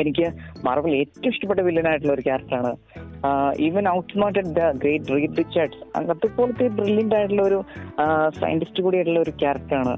എനിക്ക് 0.00 0.26
മാർബിൾ 0.64 0.92
ഏറ്റവും 0.94 1.30
ഇഷ്ടപ്പെട്ട 1.30 1.60
വില്ലനായിട്ടുള്ള 1.60 2.12
ഒരു 2.12 2.22
ക്യാരക്ടറാണ് 2.22 2.72
even 3.58 3.84
out 3.88 4.14
not 4.22 4.38
at 4.38 4.54
the 4.54 4.70
great 4.76 5.12
Reed 5.14 5.36
Richards 5.38 5.82
അങ്ങനത്തെ 5.96 6.28
പോലത്തെ 6.36 6.66
ബ്രില്യന്റ് 6.68 7.14
ആയിട്ടുള്ള 7.14 7.42
ഒരു 7.42 7.58
സയന്റിസ്റ്റ് 8.40 8.82
കൂടി 8.82 8.96
ആയിട്ടുള്ള 8.96 9.20
ഒരു 9.20 9.34
ക്യാരക്ടറാണ് 9.38 9.94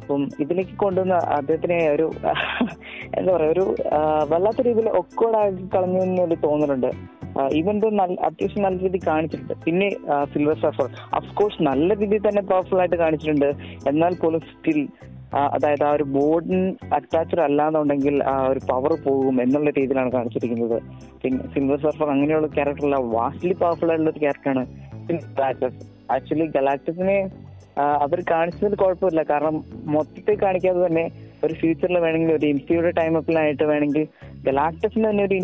അപ്പം 0.00 0.22
ഇതിലേക്ക് 0.44 0.74
കൊണ്ടുവന്ന 0.84 1.16
അദ്ദേഹത്തിനെ 1.38 1.78
ഒരു 1.94 2.06
എന്താ 3.18 3.30
പറയാ 3.36 3.50
ഒരു 3.54 3.64
വല്ലാത്ത 4.32 4.66
രീതിയിൽ 4.68 4.88
ഒക്കോടാക്കി 5.00 5.66
കളഞ്ഞു 5.74 6.00
എന്നൊരു 6.08 6.38
തോന്നലുണ്ട് 6.46 6.90
ഈവൻ 7.58 7.76
ദോ 7.82 7.88
നല്ല 8.00 8.14
അത്യാവശ്യം 8.28 8.64
നല്ല 8.66 8.78
രീതിയിൽ 8.84 9.04
കാണിച്ചിട്ടുണ്ട്. 9.10 9.54
പിന്നെ 9.64 9.88
സിൽവർ 10.32 10.56
സഫർ 10.62 10.88
അഫ്കോഴ്സ് 11.18 11.62
നല്ല 11.68 11.88
രീതിയിൽ 12.00 12.22
തന്നെ 12.26 12.42
പവർഫുൾ 12.50 12.80
ആയിട്ട് 12.82 12.98
കാണിച്ചിട്ടുണ്ട്. 13.02 13.50
എന്നാൽ 13.90 14.14
പോലും 14.22 14.42
സ്റ്റിൽ 14.50 14.80
അതായത് 15.56 15.84
ആ 15.88 15.90
ഒരു 15.96 16.04
ബോർഡിൻ 16.14 16.62
അറ്റാച്ച്ഡ് 16.96 17.42
അല്ലാന്നുണ്ടെങ്കിൽ 17.44 18.16
ആ 18.30 18.34
ഒരു 18.52 18.60
പവർ 18.70 18.92
പോകും 19.04 19.36
എന്നുള്ള 19.44 19.70
രീതിയിലാണ് 19.76 20.10
കാണിച്ചിരിക്കുന്നത്. 20.16 20.78
പിന്നെ 21.22 21.44
സിൽവർ 21.54 21.78
സർഫർ 21.84 22.08
അങ്ങനെയുള്ള 22.14 22.48
ക്യാരക്ടറല്ല 22.56 22.98
വാസ്റ്റ്ലി 23.16 23.54
പവർഫുൾ 23.62 23.90
ആയിട്ടുള്ള 23.92 24.12
ഒരു 24.14 24.22
ക്യാരക്ടറാണ് 24.24 24.64
ആക്ച്വലി 26.14 26.46
ഗലാക്ടസിനെ 26.56 27.16
അവർ 28.04 28.20
കാണിച്ചതിൽ 28.30 28.74
കുഴപ്പമില്ല. 28.74 29.22
കാരണം 29.22 29.56
മൊത്തത്തിൽ 29.94 30.38
കാണിക്കാതെ 30.42 30.80
തന്നെ 30.86 31.04
ഒരു 31.44 31.54
ഫ്യൂച്ചറിൽ 31.54 31.96
വേണമെങ്കിൽ 31.98 32.32
ഒരു 32.34 32.46
ഇൻസ്റ്റിറ്റ്യൂട്ട് 32.46 32.96
ടൈം 32.96 33.12
അപ്പിലായിട്ട് 33.18 33.64
വേണമെങ്കിൽ 33.70 34.02
ഗലാക്ടസിന് 34.46 35.04
തന്നെ 35.10 35.22
ഒരു 35.24 35.38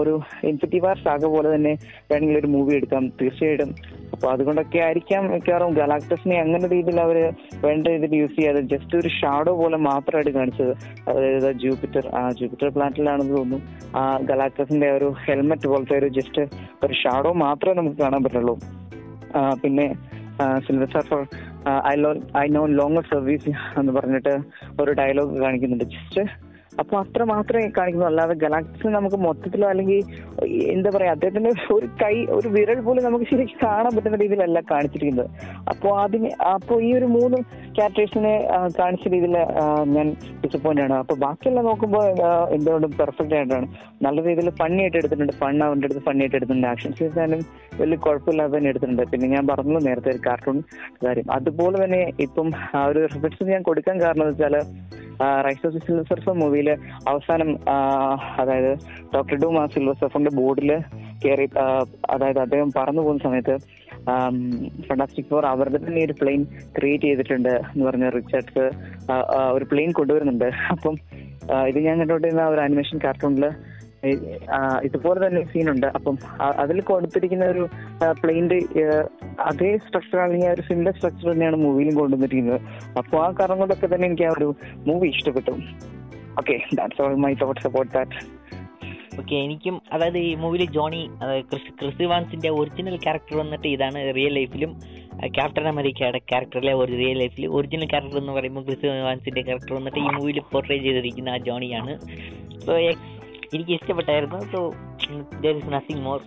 ഒരു 0.00 0.12
ഇൻഫിറ്റി 0.50 0.78
വാർ 0.78 0.96
സാഗ 1.04 1.24
പോലെ 1.34 1.48
തന്നെ 1.54 1.72
വേണമെങ്കിൽ 2.10 2.38
ഒരു 2.38 2.46
മൂവി 2.46 2.72
എടുക്കാം 2.74 3.04
തീർച്ചയായിട്ടും. 3.20 3.70
അപ്പൊ 4.14 4.26
അതുകൊണ്ടൊക്കെ 4.32 4.78
ആയിരിക്കാം 4.78 5.22
മിക്കവാറും 5.32 5.74
ഗലാക്ടസിനെ 5.74 6.36
അങ്ങനെ 6.40 6.68
രീതിയിൽ 6.68 7.00
അവർ 7.00 7.18
വേണ്ട 7.64 7.84
രീതിയിൽ 7.86 8.14
യൂസ് 8.20 8.36
ചെയ്യാതെ 8.36 8.62
ജസ്റ്റ് 8.72 8.94
ഒരു 8.96 9.10
ഷാഡോ 9.18 9.52
പോലെ 9.62 9.76
മാത്രമായിട്ട് 9.88 10.32
കാണിച്ചത്. 10.38 10.72
അതായത് 11.08 11.50
ജൂപ്പിറ്റർ 11.64 12.06
ആ 12.20 12.22
ജൂപ്പിറ്റർ 12.40 12.70
പ്ലാനറ്റിലാണെന്ന് 12.76 13.36
തോന്നുന്നു. 13.38 13.60
ആ 13.98 14.04
ഗലാക്ടസിന്റെ 14.30 14.90
ഒരു 14.98 15.10
ഹെൽമെറ്റ് 15.26 15.68
പോലത്തെ 15.72 15.96
ഒരു 15.98 16.08
ജസ്റ്റ് 16.18 16.44
ഒരു 16.84 16.96
ഷാഡോ 17.02 17.32
മാത്രമേ 17.44 17.74
നമുക്ക് 17.80 17.98
കാണാൻ 18.04 18.22
പറ്റുള്ളൂ. 18.24 18.56
പിന്നെ 19.64 19.88
silver 20.66 21.00
four 21.00 21.22
I 21.86 21.94
low 21.94 22.14
I 22.36 22.48
no 22.48 22.66
longer 22.66 23.02
service 23.02 23.50
എന്ന് 23.78 23.92
പറഞ്ഞിട്ട് 23.92 24.34
ഒരു 24.82 24.92
ഡയലോഗ് 24.92 25.40
കാണിക്കുന്നുണ്ട്. 25.40 25.84
ജസ്റ്റ് 25.84 26.49
അപ്പൊ 26.78 26.94
അത്ര 27.02 27.22
മാത്രമേ 27.30 27.68
കാണിക്കുന്നുള്ളൂ 27.76 28.10
അല്ലാതെ 28.12 28.34
ഗലാക്സി 28.42 28.90
നമുക്ക് 28.96 29.18
മൊത്തത്തിലോ 29.24 29.66
അല്ലെങ്കിൽ 29.70 30.00
എന്താ 30.74 30.90
പറയാ 30.96 31.10
അദ്ദേഹത്തിന്റെ 31.16 31.50
ഒരു 31.76 31.86
കൈ 32.02 32.14
ഒരു 32.36 32.48
വിരൽ 32.56 32.80
പോലും 32.86 33.02
നമുക്ക് 33.06 33.26
ശരിക്കും 33.30 33.58
കാണാൻ 33.64 33.92
പറ്റുന്ന 33.96 34.18
രീതിയിലല്ല 34.22 34.60
കാണിച്ചിരിക്കുന്നത്. 34.70 35.28
അപ്പോൾ 35.72 35.92
അതിന് 36.04 36.30
അപ്പോൾ 36.54 36.78
ഈ 36.88 36.90
ഒരു 36.98 37.08
മൂന്ന് 37.16 37.38
ക്യാരക്ടേഴ്സിനെ 37.76 38.34
കാണിച്ച 38.78 39.04
രീതിയിൽ 39.14 39.36
ഞാൻ 39.96 40.06
ഡിസപ്പോയിന്റ് 40.44 40.84
ആണ്. 40.86 40.94
അപ്പൊ 41.02 41.14
ബാക്കിയെല്ലാം 41.24 41.66
നോക്കുമ്പോൾ 41.70 42.06
എന്തുകൊണ്ടും 42.56 42.94
പെർഫെക്റ്റ് 43.00 43.36
ആയിട്ടാണ്. 43.40 43.68
നല്ല 44.06 44.18
രീതിയിൽ 44.28 44.50
ഫണ്ണി 44.60 44.80
ആയിട്ട് 44.84 44.98
എടുത്തിട്ടുണ്ട്. 45.00 45.34
ഫണ്ണ് 45.42 45.64
അവന്റെ 45.68 45.86
അടുത്ത് 45.88 46.04
ഫണ്ണി 46.08 46.22
ആയിട്ട് 46.24 46.36
എടുത്തിട്ടുണ്ട്. 46.38 46.68
ആക്ഷൻ 46.72 46.92
സീൻസ് 47.00 47.18
ആയാലും 47.18 47.42
വലിയ 47.80 47.98
കുഴപ്പമില്ലാതെ 48.06 48.54
തന്നെ 48.56 48.70
എടുത്തിട്ടുണ്ട്. 48.72 49.04
പിന്നെ 49.12 49.28
ഞാൻ 49.34 49.44
പറഞ്ഞല്ലോ 49.52 49.82
നേരത്തെ 49.88 50.10
ഒരു 50.14 50.22
കാർട്ടൂൺ 50.28 50.58
കാര്യം. 51.04 51.26
അതുപോലെ 51.38 51.76
തന്നെ 51.84 52.02
ഇപ്പം 52.26 52.50
ആ 52.78 52.84
ഒരു 52.92 53.02
റിഫ്ലക്ഷൻ 53.14 53.46
ഞാൻ 53.54 53.62
കൊടുക്കാൻ 53.70 53.96
കാരണം 54.06 54.24
എന്ന് 54.26 54.34
വെച്ചാൽ 54.34 54.56
റൈസ് 55.46 55.64
ഓഫ് 55.68 55.80
സിൽവർ 55.86 56.04
സർഫർ 56.10 56.34
മൂവിയിൽ 56.60 56.70
അവസാനം 57.10 57.50
അതായത് 58.40 58.72
ഡോക്ടർ 59.14 59.36
ഡൂം 59.42 59.54
മാ 59.58 59.64
സിൽവസഫിന്റെ 59.74 60.30
ബോർഡിൽ 60.38 60.70
കയറി 61.22 61.46
അതായത് 62.14 62.40
അദ്ദേഹം 62.44 62.68
പറന്നു 62.76 63.02
പോകുന്ന 63.06 63.22
സമയത്ത് 63.28 63.56
ഫണ്ടാസ്റ്റിക് 64.88 65.28
ഫോർ 65.30 65.44
അവരുടെ 65.52 65.78
തന്നെ 65.86 66.02
ഒരു 66.08 66.14
പ്ലെയിൻ 66.20 66.42
ക്രിയേറ്റ് 66.76 67.08
ചെയ്തിട്ടുണ്ട് 67.08 67.52
എന്ന് 67.72 67.84
പറഞ്ഞ 67.88 68.06
റിച്ചാർഡ്സ് 68.18 68.64
ഒരു 69.56 69.66
പ്ലെയിൻ 69.72 69.90
കൊണ്ടുവരുന്നുണ്ട്. 69.98 70.48
അപ്പം 70.74 70.94
ഇത് 71.70 71.78
ഞാൻ 71.88 71.94
കണ്ടുകൊണ്ടിരുന്ന 72.00 72.46
ഒരു 72.54 72.62
അനിമേഷൻ 72.68 72.98
കാർട്ടൂണിൽ 73.04 73.46
ഇതുപോലെ 74.86 75.18
തന്നെ 75.24 75.40
സീനുണ്ട് 75.52 75.86
അപ്പം 75.96 76.16
അതിൽ 76.62 76.78
കൊടുത്തിരിക്കുന്ന 76.90 77.46
ഒരു 77.54 77.64
പ്ലെയിന്റെ 78.20 78.58
അതേ 79.48 79.70
സ്ട്രക്ചർ 79.86 80.20
അല്ലെങ്കിൽ 80.24 80.48
ആ 80.50 80.54
ഒരു 80.56 80.62
സിമിലർ 80.68 80.94
സ്ട്രക്ചർ 80.98 81.26
തന്നെയാണ് 81.32 81.58
മൂവിയിലും 81.64 81.94
കൊണ്ടുവന്നിരിക്കുന്നത്. 82.00 82.60
അപ്പോൾ 83.00 83.18
ആ 83.24 83.28
കാരണം 83.40 83.58
കൊണ്ടൊക്കെ 83.62 83.88
തന്നെ 83.94 84.06
എനിക്ക് 84.10 84.26
ആ 84.28 84.32
ഒരു 84.38 84.48
മൂവി 84.88 85.08
ഇഷ്ടപ്പെട്ടു. 85.14 85.54
Okay 86.40 86.56
that's 86.78 87.02
all 87.02 87.16
my 87.24 87.32
thoughts 87.42 87.66
about 87.66 87.92
that 87.96 88.16
okay 89.20 89.34
എനിക്കും 89.36 89.76
അതായത് 89.92 90.18
ഈ 90.18 90.34
മൂവിയിൽ 90.34 90.70
ജോണി 90.70 91.00
ക്രിസ് 91.48 91.70
ക്രിസ് 91.80 92.02
ഇവാൻസിന്റെ 92.02 92.50
ഒറിജിനൽ 92.50 92.96
ക്യാരക്ടർ 92.96 93.34
വന്നിട്ട് 93.36 93.66
ഇതാണ് 93.68 94.00
റിയൽ 94.18 94.34
ലൈഫിലും 94.38 94.72
ക്യാപ്റ്റൻ 95.36 95.66
അമേരിക്കയുടെ 95.68 96.20
ക്യാരക്ടറിലെ 96.30 96.72
ഒരു 96.74 96.92
റിയൽ 96.92 97.18
ലൈഫിൽ 97.18 97.46
ഒറിജിനൽ 97.56 97.86
ക്യാരക്ടർ 97.86 98.18
എന്ന് 98.18 98.32
പറയുമ്പോൾ 98.32 98.64
ക്രിസ് 98.64 98.86
ഇവാൻസിന്റെ 99.00 99.42
ക്യാരക്ടർ 99.42 99.72
വന്നിട്ട് 99.74 99.98
ഈ 99.98 100.08
മൂവിയിൽ 100.16 100.40
പോർട്രേ 100.52 100.78
ചെയ്തിരിക്കുന്ന 100.78 101.28
ആ 101.28 101.38
ജോണിയാണ്. 101.48 101.94
സോ 102.66 102.74
എനിക്ക് 103.54 103.72
ഇഷ്ടപ്പെട്ടായിരുന്നു 103.78 104.40
so 104.52 104.60
there 105.44 105.54
is 105.60 105.72
nothing 105.72 106.04
more 106.06 106.20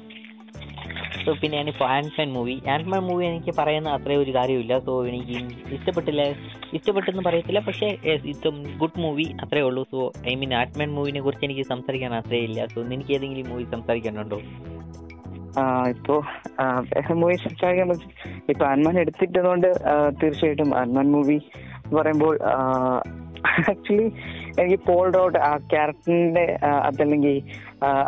so 1.26 1.32
പിന്നെ 1.42 1.56
ഞാനിപ്പോൾ 1.60 1.88
ആൻഡ്മാൻ 1.96 2.30
മൂവി 2.36 2.56
ആൻഡ്മാൻ 2.74 3.02
മൂവി 3.10 3.24
എനിക്ക് 3.30 3.52
പറയുന്ന 3.60 3.90
അത്രയും 3.98 4.22
ഒരു 4.24 4.32
കാര്യമില്ല. 4.38 4.74
സോ 4.88 4.94
എനിക്ക് 5.10 5.38
ഇഷ്ടപ്പെട്ടില്ല. 5.76 6.24
ഇഷ്ടപ്പെട്ടെന്ന് 6.78 7.24
പറയത്തില്ല. 7.28 7.62
പക്ഷേ 7.68 7.90
ഇറ്റ്സ് 8.14 8.52
ഗുഡ് 8.82 9.00
മൂവി 9.04 9.28
അത്രേ 9.44 9.64
ഉള്ളൂ. 9.70 9.84
സോ 9.94 10.00
ഐ 10.32 10.36
മീൻ 10.42 10.54
ആറ്റ്മാൻ 10.62 10.92
മൂവിനെ 10.98 11.22
കുറിച്ച് 11.26 11.48
എനിക്ക് 11.50 11.66
സംസാരിക്കാൻ 11.74 12.14
അത്രയും 12.20 12.48
ഇല്ല 12.50 12.66
സോ 12.74 12.82
നിനക്ക് 12.92 13.14
ഏതെങ്കിലും 13.18 13.50
മൂവി 13.54 13.66
സംസാരിക്കാനുണ്ടോ? 13.76 14.40
ഇപ്പോ 15.94 16.16
വേറെ 16.92 17.16
മൂവി 17.24 17.36
സംസാരിക്കാൻ 17.48 17.90
ഇപ്പൊ 18.52 18.64
ആൻമാൻ 18.72 18.96
എടുത്തിട്ടതുകൊണ്ട് 19.02 19.70
തീർച്ചയായിട്ടും 20.22 20.72
ആൻമാൻ 20.80 21.08
മൂവി 21.16 21.38
പറയുമ്പോൾ 21.98 22.36
ആക്ച്വലി 23.72 24.08
എനിക്ക് 24.62 24.78
പോൾ 24.88 25.06
റോഡ് 25.16 25.40
ആ 25.48 25.52
ക്യാരക്ടറിന്റെ 25.72 26.46
അതല്ലെങ്കിൽ 26.88 27.36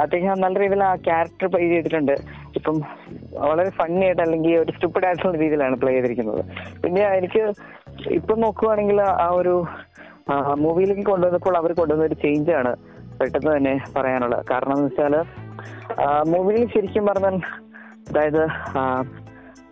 അദ്ദേഹം 0.04 0.42
നല്ല 0.44 0.56
രീതിയിൽ 0.64 0.84
ആ 0.90 0.96
ക്യാരക്ടർ 1.08 1.48
ചെയ്തിട്ടുണ്ട്. 1.56 2.16
ഇപ്പം 2.58 2.76
വളരെ 3.48 3.72
ഫണ്ണി 3.80 4.04
ആയിട്ട് 4.08 4.22
അല്ലെങ്കിൽ 4.26 4.54
ഒരു 4.64 4.72
സ്റ്റുപ്പിഡ് 4.76 5.06
ആയിട്ടുള്ള 5.08 5.34
രീതിയിലാണ് 5.44 5.76
പ്ലേ 5.82 5.94
ചെയ്തിരിക്കുന്നത്. 5.96 6.42
പിന്നെ 6.84 7.02
എനിക്ക് 7.20 7.44
ഇപ്പം 8.20 8.38
നോക്കുവാണെങ്കിൽ 8.46 9.00
ആ 9.26 9.30
ഒരു 9.40 9.56
മൂവിയിലേക്ക് 10.64 11.06
കൊണ്ടുവന്നപ്പോൾ 11.12 11.56
അവർ 11.62 11.72
കൊണ്ടുവന്ന 11.80 12.06
ഒരു 12.10 12.18
ചേഞ്ച് 12.24 12.54
ആണ് 12.60 12.72
പെട്ടെന്ന് 13.20 13.52
തന്നെ 13.56 13.74
പറയാനുള്ളത്. 13.98 14.44
കാരണം 14.52 14.78
എന്ന് 14.78 14.88
വെച്ചാൽ 14.88 15.16
മൂവിയിൽ 16.32 16.64
ശരിക്കും 16.74 17.06
പറഞ്ഞാൽ 17.10 17.38
അതായത് 18.10 18.44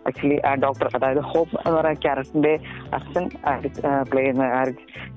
ആക്ച്വലി 0.08 0.38
ആ 0.48 0.50
ഡോക്ടർ 0.64 0.86
അതായത് 0.96 1.20
ഹോപ്പ് 1.30 1.54
എന്ന് 1.66 1.76
പറയുന്ന 1.76 2.00
ക്യാരക്ടറിന്റെ 2.04 2.54
അച്ഛൻ 2.96 3.24
പ്ലേ 4.10 4.22
ചെയ്യുന്ന 4.22 4.46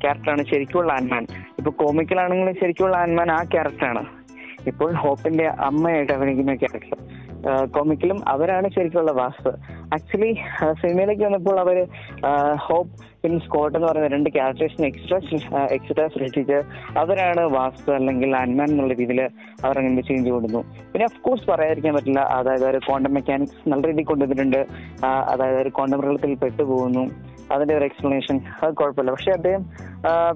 ക്യാരക്ടറാണ് 0.03 0.43
ശരിക്കുള്ള 0.51 0.91
ആൻമാൻ 0.97 1.24
ഇപ്പൊ 1.59 1.71
കോമിക്കലാണെങ്കിലും 1.81 2.55
ശരിക്കുള്ള 2.62 2.95
ആൻമാൻ 2.97 3.31
ആ 3.38 3.39
ക്യാരക്ടറാണ് 3.53 4.03
ഇപ്പോൾ 4.71 4.91
ഹോപ്പിന്റെ 5.03 5.47
അമ്മയായിട്ട് 5.69 6.13
അഭിനയിക്കുന്ന 6.13 6.55
ക്യാരക്ടർ 6.55 7.00
കോമിക്കലും 7.75 8.20
അവരാണ് 8.34 8.67
ശരിക്കുള്ള 8.75 9.12
വാസ്തു. 9.20 9.51
ആക്ച്വലി 9.96 10.32
സിനിമയിലേക്ക് 10.82 11.24
വന്നപ്പോൾ 11.27 11.58
അവർ 11.63 11.77
ഹോപ്പ് 12.65 12.94
പിന്നെ 13.22 13.38
സ്കോട്ട് 13.46 13.75
എന്ന് 13.77 13.88
പറയുന്ന 13.88 14.10
രണ്ട് 14.15 14.29
ക്യാരക്ടേഴ്സിന് 14.36 14.88
എക്സ്ട്രാ 14.88 15.17
എക്സ്ട്രാ 15.77 16.03
സൃഷ്ടിച്ച് 16.15 16.58
അവരാണ് 17.01 17.44
വാസ്തു 17.58 17.89
അല്ലെങ്കിൽ 17.98 18.36
ആൻമാൻ 18.41 18.70
എന്നുള്ള 18.74 18.94
രീതിയിൽ 19.01 19.22
അവർ 19.65 19.75
അങ്ങനെ 19.82 20.03
ചേഞ്ച് 20.10 20.29
കൊടുക്കുന്നു 20.34 20.62
പിന്നെ 20.91 21.06
ഓഫ് 21.10 21.22
കോഴ്സ് 21.27 21.48
പറയാതിരിക്കാൻ 21.51 21.96
പറ്റില്ല. 21.98 22.22
അതായത് 22.39 22.65
ഒരു 22.72 22.82
ക്വാണ്ടം 22.88 23.13
മെക്കാനിക്സ് 23.17 23.70
നല്ല 23.74 23.84
രീതിയിൽ 23.91 24.10
കൊണ്ടുവന്നിട്ടുണ്ട്. 24.12 24.62
അതായത് 25.34 25.60
ഒരു 25.63 25.72
ക്വാണ്ടം 25.77 26.01
വെള്ളത്തിൽ 26.03 26.36
പെട്ടുപോകുന്നു. 26.44 27.06
അതിന്റെ 27.56 27.74
ഒരു 27.77 27.86
എക്സ്പ്ലനേഷൻ 27.89 28.38
അത് 28.63 28.72
കുഴപ്പമില്ല. 28.82 29.12
പക്ഷെ 29.15 29.32
അദ്ദേഹം 29.38 29.63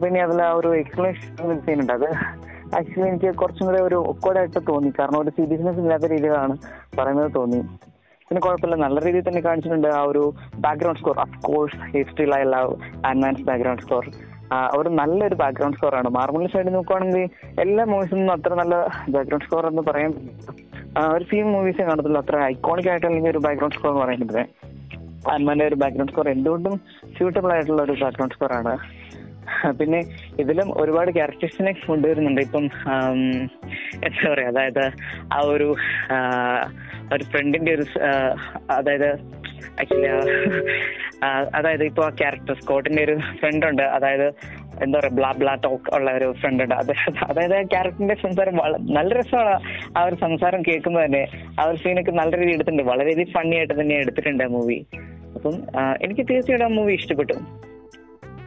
പിന്നെ 0.03 0.19
അതിൽ 0.27 0.41
ആ 0.47 0.51
ഒരു 0.61 0.69
എക്സ്പ്ലനേഷൻ 0.83 1.59
ചെയ്യുന്നുണ്ട്. 1.65 1.93
അത് 1.99 2.09
ആക്ച്വലി 2.77 3.07
എനിക്ക് 3.11 3.29
കുറച്ചും 3.41 3.65
കൂടെ 3.67 3.79
ഒരു 3.87 3.97
ഒക്കോടായിട്ട് 4.11 4.59
തോന്നി. 4.69 4.89
കാരണം 4.99 5.19
ഒരു 5.23 5.31
സീരിയസ്നെസ് 5.37 5.79
ഇല്ലാത്ത 5.83 6.05
രീതിയിലാണ് 6.13 6.53
പറയുന്നത് 6.97 7.31
തോന്നി. 7.37 7.61
പിന്നെ 8.27 8.41
കുഴപ്പമില്ല. 8.45 8.75
നല്ല 8.85 8.97
രീതിയിൽ 9.05 9.25
തന്നെ 9.27 9.41
കാണിച്ചിട്ടുണ്ട് 9.47 9.87
ആ 9.99 10.01
ഒരു 10.11 10.23
background 10.65 10.99
score 11.01 11.17
of 11.25 11.39
course 11.47 11.79
history 11.95 12.27
I 12.39 12.43
love 12.55 12.75
advance 13.09 13.45
background 13.49 13.83
score 13.85 14.05
ഒരു 14.77 14.89
നല്ലൊരു 14.99 15.35
ബാക്ക്ഗ്രൗണ്ട് 15.41 15.77
സ്കോർ 15.77 15.93
ആണ്. 15.97 16.09
മാർമൽ 16.15 16.47
സൈഡിൽ 16.53 16.73
നോക്കുവാണെങ്കിൽ 16.77 17.23
എല്ലാ 17.63 17.83
മൂവീസും 17.91 18.17
നിന്നും 18.19 18.33
അത്ര 18.37 18.53
നല്ല 18.61 18.75
ബാക്ക്ഗ്രൗണ്ട് 19.15 19.45
സ്കോർ 19.47 19.65
എന്ന് 19.69 19.83
പറയാൻ 19.89 20.13
ഒരു 21.15 21.25
ഫീം 21.29 21.47
മൂവീസേ 21.55 21.83
കാണത്തുള്ളൂ. 21.89 22.19
അത്ര 22.23 22.37
ഐക്കോണിക് 22.53 22.89
ആയിട്ടുള്ള 22.93 23.29
ഒരു 23.33 23.41
ബാക്ക്ഗ്രൗണ്ട് 23.45 23.75
സ്കോർ 23.77 23.91
എന്ന് 23.91 24.03
പറയുന്നത്. 24.05 24.41
ആൻമാന്റെ 25.33 25.65
ഒരു 25.71 25.77
ബാക്ക്ഗ്രൗണ്ട് 25.83 26.13
സ്കോർ 26.13 26.27
എന്തുകൊണ്ടും 26.35 26.75
സ്യൂട്ടബിൾ 27.17 27.51
ആയിട്ടുള്ള 27.55 27.81
ഒരു 27.87 27.95
ബാക്ക്ഗ്രൗണ്ട് 28.03 28.35
സ്കോർ 28.37 28.53
ആണ്. 28.59 28.73
പിന്നെ 29.79 29.99
ഇതിലും 30.41 30.67
ഒരുപാട് 30.81 31.09
ക്യാരക്ടേഴ്സിനെ 31.17 31.71
കൊണ്ടുവരുന്നുണ്ട്. 31.87 32.41
ഇപ്പം 32.47 32.65
എന്താ 34.07 34.27
പറയാ 34.31 34.49
അതായത് 34.53 34.83
ആ 35.35 35.39
ഒരു 35.53 35.69
ഒരു 37.15 37.23
ഫ്രണ്ടിന്റെ 37.31 37.71
ഒരു 37.77 37.85
അതായത് 38.77 39.09
ആക്ച്വലി 39.81 40.09
അതായത് 41.57 41.83
ഇപ്പൊ 41.89 42.03
ആ 42.07 42.11
ക്യാരക്ടർ 42.21 42.55
സ്കോട്ടിന്റെ 42.61 43.01
ഒരു 43.07 43.15
ഫ്രണ്ട് 43.39 43.65
ഉണ്ട് 43.69 43.83
അതായത് 43.97 44.27
എന്താ 44.83 44.95
പറയാ 44.99 45.13
ബ്ലാ 45.17 45.31
ബ്ലാ 45.41 45.53
ടോക്ക് 45.65 45.89
ഉള്ള 45.97 46.11
ഒരു 46.19 46.27
ഫ്രണ്ട് 46.41 46.61
ഉണ്ട് 46.65 46.75
അത് 46.81 46.93
അതായത് 47.29 47.55
ആ 47.59 47.61
ക്യാരക്ടറിന്റെ 47.73 48.17
സംസാരം 48.25 48.55
നല്ല 48.97 49.09
രസമാണ് 49.19 49.55
ആ 49.97 50.03
ഒരു 50.09 50.17
സംസാരം 50.25 50.61
കേൾക്കുമ്പോൾ 50.69 51.03
തന്നെ. 51.05 51.23
ആ 51.59 51.65
ഒരു 51.71 51.77
സീനൊക്കെ 51.83 52.13
നല്ല 52.21 52.31
രീതിയിൽ 52.41 52.57
എടുത്തിട്ടുണ്ട്. 52.57 52.85
വളരെയധികം 52.91 53.33
ഫണ്ണി 53.37 53.57
ആയിട്ട് 53.59 53.75
തന്നെ 53.81 53.97
എടുത്തിട്ടുണ്ട് 54.03 54.43
ആ 54.47 54.49
മൂവി 54.57 54.79
അപ്പം 55.35 55.57
എനിക്ക് 56.05 56.23
തീർച്ചയായിട്ടും 56.31 56.67
ആ 56.69 56.73
മൂവി 56.79 56.93
ഇഷ്ടപ്പെട്ടു. 57.01 57.37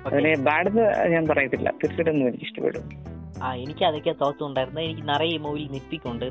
അതിനെ 0.06 0.32
ബാഡ് 0.46 0.70
ഞാൻ 1.14 1.24
പറയത്തില്ല. 1.30 1.68
തീർച്ചയായിട്ടും 1.80 2.28
എനിക്ക് 2.28 2.46
ഇഷ്ടപ്പെടും. 2.48 2.84
ആ 3.42 3.48
എനിക്ക് 3.54 3.84
അതൊക്കെ 3.84 4.12
തോത്തുണ്ടായിരുന്നു 4.22 4.80
ഉണ്ടായിരുന്നു. 4.80 4.80
എനിക്ക് 4.80 5.04
നിറയെ 5.12 5.38
മൂവിൽ 5.44 5.64
നിപ്പിക്കുണ്ട് 5.76 6.28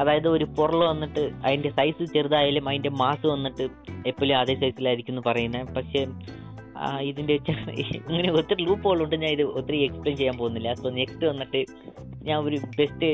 അതായത് 0.00 0.28
ഒരു 0.28 0.46
പൊറൽ 0.56 0.80
വന്നിട്ട് 0.84 1.22
അതിന്റെ 1.46 1.70
സൈസ് 1.70 2.04
ചെറുതായാലും 2.14 2.64
അതിന്റെ 2.68 2.90
മാസ് 3.02 3.26
വന്നിട്ട് 3.26 3.64
എപ്പോഴും 4.06 4.34
അതേ 4.40 4.54
സൈസിലായിരിക്കും 4.54 5.12
എന്ന് 5.12 5.24
പറയുന്നത് 5.28 5.70
പക്ഷേ 5.76 6.02
ഇതിന്റെ 7.10 7.34
ഇങ്ങനെ 8.08 8.30
ഒത്തിരി 8.32 8.62
ലൂപ്പ് 8.64 8.88
ഉണ്ട്. 9.04 9.14
ഞാൻ 9.22 9.30
ഇത് 9.30 9.44
ഒത്തിരി 9.58 9.78
എക്സ്പ്ലെയിൻ 9.84 10.16
ചെയ്യാൻ 10.16 10.36
പോകുന്നില്ല. 10.38 10.68
സോ 10.74 10.90
നെക്സ്റ്റ് 10.90 11.24
വന്നിട്ട് 11.26 11.60
ഞാൻ 12.24 12.36
ഒരു 12.48 12.58
best 12.78 13.08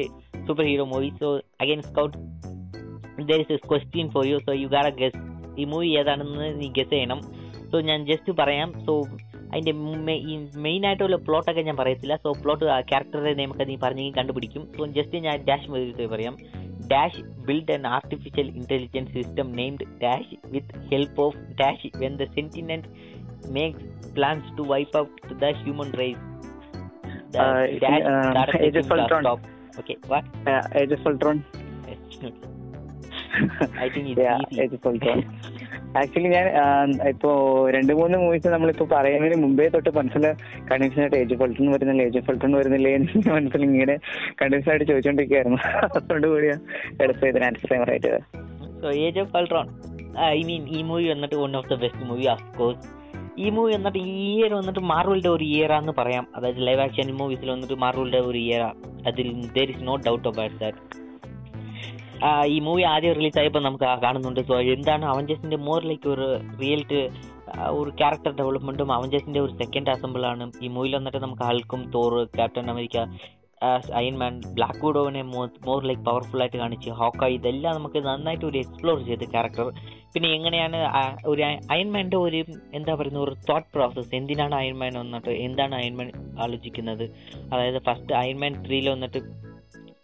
super 0.47 0.65
hero 0.71 0.85
movie 0.85 1.11
so 1.21 1.29
again 1.61 1.83
Scott 1.83 2.17
there 3.29 3.41
is 3.45 3.53
is 3.57 3.67
question 3.71 4.09
for 4.15 4.25
you 4.27 4.39
so 4.49 4.55
you 4.63 4.67
Gahr 4.67 4.89
guess 5.03 5.21
ഈ 5.61 5.65
മൂവി 5.65 5.91
ഏതാണെന്ന് 6.01 6.49
നീ 6.61 6.69
ഗസ് 6.79 6.93
ചെയ്യണം. 6.97 7.21
സോ 7.71 7.79
ഞാൻ 7.91 8.01
ജസ്റ്റ് 8.11 8.33
പറയാം. 8.41 8.71
സോ 8.87 8.95
അതിന്റെ 9.53 9.73
മെയിൻ 10.57 10.87
ആയിട്ടുള്ള 10.87 11.17
പ്ലോട്ടൊക്കെ 11.17 11.63
ഞാൻ 11.63 11.77
പറയത്തില്ല. 11.77 12.17
സോ 12.17 12.33
പ്ലോട്ട് 12.43 12.65
ക്യാരക്ടറുടെ 12.65 13.35
നെയിമൊക്കെ 13.35 13.65
നീ 13.65 13.77
പറഞ്ഞെങ്കിൽ 13.83 14.15
കണ്ടുപിടിക്കും. 14.15 14.73
സോ 14.77 14.87
ജസ്റ്റ് 14.87 15.19
ഞാൻ 15.19 15.45
ഡാഷ് 15.45 15.71
ചെയ്തിട്ട് 15.75 16.07
പറയാം. 16.07 16.37
Dash 16.87 17.23
build 17.47 17.73
an 17.73 17.87
artificial 17.87 18.47
intelligence 18.47 19.13
system 19.13 19.53
named 19.53 19.87
dash 20.03 20.37
with 20.47 20.79
help 20.91 21.21
of 21.21 21.37
dash 21.61 21.91
when 21.97 22.17
the 22.17 22.25
sentient 22.35 22.89
makes 23.53 24.15
plans 24.15 24.59
to 24.59 24.63
wipe 24.63 24.99
out 24.99 25.41
the 25.41 25.53
human 25.63 25.93
race 26.03 26.23
Uh, 27.35 27.61
it- 27.75 27.85
uh, 27.85 28.33
of 28.81 28.91
Ultron. 28.95 29.23
Okay 29.79 29.95
think 30.01 30.91
it's 30.91 30.97
of 30.97 31.07
Ultron 31.09 31.39
I 33.81 33.89
think 33.95 34.09
actually 36.01 36.29
ഞാൻ 36.29 36.47
ഇപ്പോ 37.09 37.31
രണ്ട് 37.75 37.93
മൂന്ന് 37.93 38.17
movies 38.21 38.49
നമ്മളിപ്പോ 38.49 38.85
പറയുന്നതിന് 38.93 39.37
മുമ്പേ 39.43 39.67
തൊട്ട് 39.75 39.91
മനസ്സിൽ 39.97 40.25
condition 40.69 41.01
ആയിട്ട് 41.03 41.17
ഏജ് 41.19 41.35
ഓഫ് 41.35 41.45
അൾട്രോൺ 41.47 41.69
വരുന്നില്ല 41.75 42.03
ഏജ് 42.07 42.19
ഓഫ് 42.19 42.31
അൾട്രോൺ 42.33 42.55
വരുന്നില്ലേ 42.59 42.93
എന്ന് 42.99 43.33
മനസ്സിൽ 43.35 43.65
ഇങ്ങനെ 43.69 43.97
കണ്ടീഷൻ 44.41 44.71
ആയിട്ട് 44.73 44.87
ചോദിച്ചോണ്ടിരിക്കുകയായിരുന്നു 44.91 45.61
അതുകൊണ്ട് 45.89 46.27
കൂടിയാ 46.29 46.57
എടുത്ത് 47.01 47.29
ഇതിന് 47.31 47.47
ആയിട്ട് 47.89 48.13
so 48.83 48.91
Age 49.03 49.21
of 49.21 49.37
Ultron 49.37 49.69
I 50.31 50.41
mean 50.45 50.65
ഈ 50.71 50.83
മൂവി 50.83 51.07
വന്നിട്ട് 51.11 51.37
one 51.37 51.55
of 51.57 51.71
the 51.71 51.79
best 51.83 52.09
movie 52.11 52.27
of 52.31 52.49
course 52.57 52.89
ഈ 53.39 53.51
മൂവി 53.51 53.71
വന്നിട്ട് 53.75 54.01
ഈ 54.09 54.17
ഇയർ 54.33 54.51
വന്നിട്ട് 54.55 54.83
മാർവലിന്റെ 54.91 55.31
ഒരു 55.31 55.45
ഇയർ 55.51 55.71
ആണെന്ന് 55.73 55.95
പറയാം. 56.01 56.25
അതായത് 56.37 56.61
ലൈവ് 56.67 56.81
ആക്ഷൻ 56.81 57.13
മൂവീസിൽ 57.21 57.51
വന്നിട്ട് 57.51 57.77
മാർവലിന്റെ 57.85 58.21
ഒരു 58.29 58.39
ഇയർ 58.39 58.63
അതിൽ 59.07 59.29
there 59.55 59.71
is 59.71 59.85
no 59.85 59.95
doubt 60.07 60.27
about 60.29 60.59
that 60.61 60.81
ഈ 62.55 62.57
മൂവി 62.67 62.83
ആദ്യം 62.93 63.15
റിലീസ് 63.19 63.39
ആയപ്പോൾ 63.41 63.63
നമുക്ക് 63.67 63.87
കാണുന്നുണ്ട്. 64.05 64.41
സോ 64.49 64.55
എന്താണ് 64.75 65.05
അവഞ്ചേഴ്സിന്റെ 65.13 65.59
മോർ 65.69 65.81
ലൈക്ക് 65.91 66.09
ഒരു 66.15 66.27
റിയൽറ്റ് 66.63 67.01
ഒരു 67.81 67.91
ക്യാരക്ടർ 68.01 68.33
ഡെവലപ്മെന്റും 68.41 68.91
അവഞ്ചേഴ്സിന്റെ 68.97 69.41
ഒരു 69.45 69.53
സെക്കൻഡ് 69.61 69.93
അസംബിൾ 69.95 70.25
ആണ്. 70.33 70.45
ഈ 70.65 70.69
മൂവിയിൽ 70.75 70.97
വന്നിട്ട് 70.99 71.23
നമുക്ക് 71.27 71.47
ഹൾക്കും 71.51 71.83
Thor 71.97 72.15
Captain 72.39 72.69
America 72.75 72.99
Iron Man 73.99 74.35
Black 74.57 74.81
വുഡോവിനെ 74.85 75.21
more 75.67 75.81
like 75.89 76.03
powerful 76.09 76.41
ആയിട്ട് 76.45 76.59
കാണിച്ച് 76.63 76.91
ഹോക്ക 77.01 77.27
ഇതെല്ലാം 77.35 77.75
നമുക്ക് 77.79 77.99
നന്നായിട്ട് 78.07 78.47
ഒരു 78.49 78.59
എക്സ്പ്ലോർ 78.63 78.99
ചെയ്ത് 79.09 79.25
ക്യാരക്ടർ 79.35 79.69
പിന്നെ 80.15 80.29
എങ്ങനെയാണ് 80.39 80.79
ഒരു 81.33 81.43
അയൺമാന്റെ 81.75 82.19
ഒരു 82.25 82.41
എന്താ 82.79 82.95
പറയുന്ന 83.01 83.21
ഒരു 83.27 83.35
തോട്ട് 83.51 83.69
പ്രോസസ്സ് 83.75 84.13
എന്തിനാണ് 84.19 84.57
അയൺമാൻ 84.63 84.95
വന്നിട്ട് 85.03 85.35
എന്താണ് 85.47 85.77
അയൺമാൻ 85.81 86.11
ആലോചിക്കുന്നത്? 86.47 87.05
അതായത് 87.53 87.81
ഫസ്റ്റ് 87.89 88.17
അയൺമാൻ 88.23 88.55
ത്രീയിൽ 88.67 88.89
വന്നിട്ട് 88.95 89.21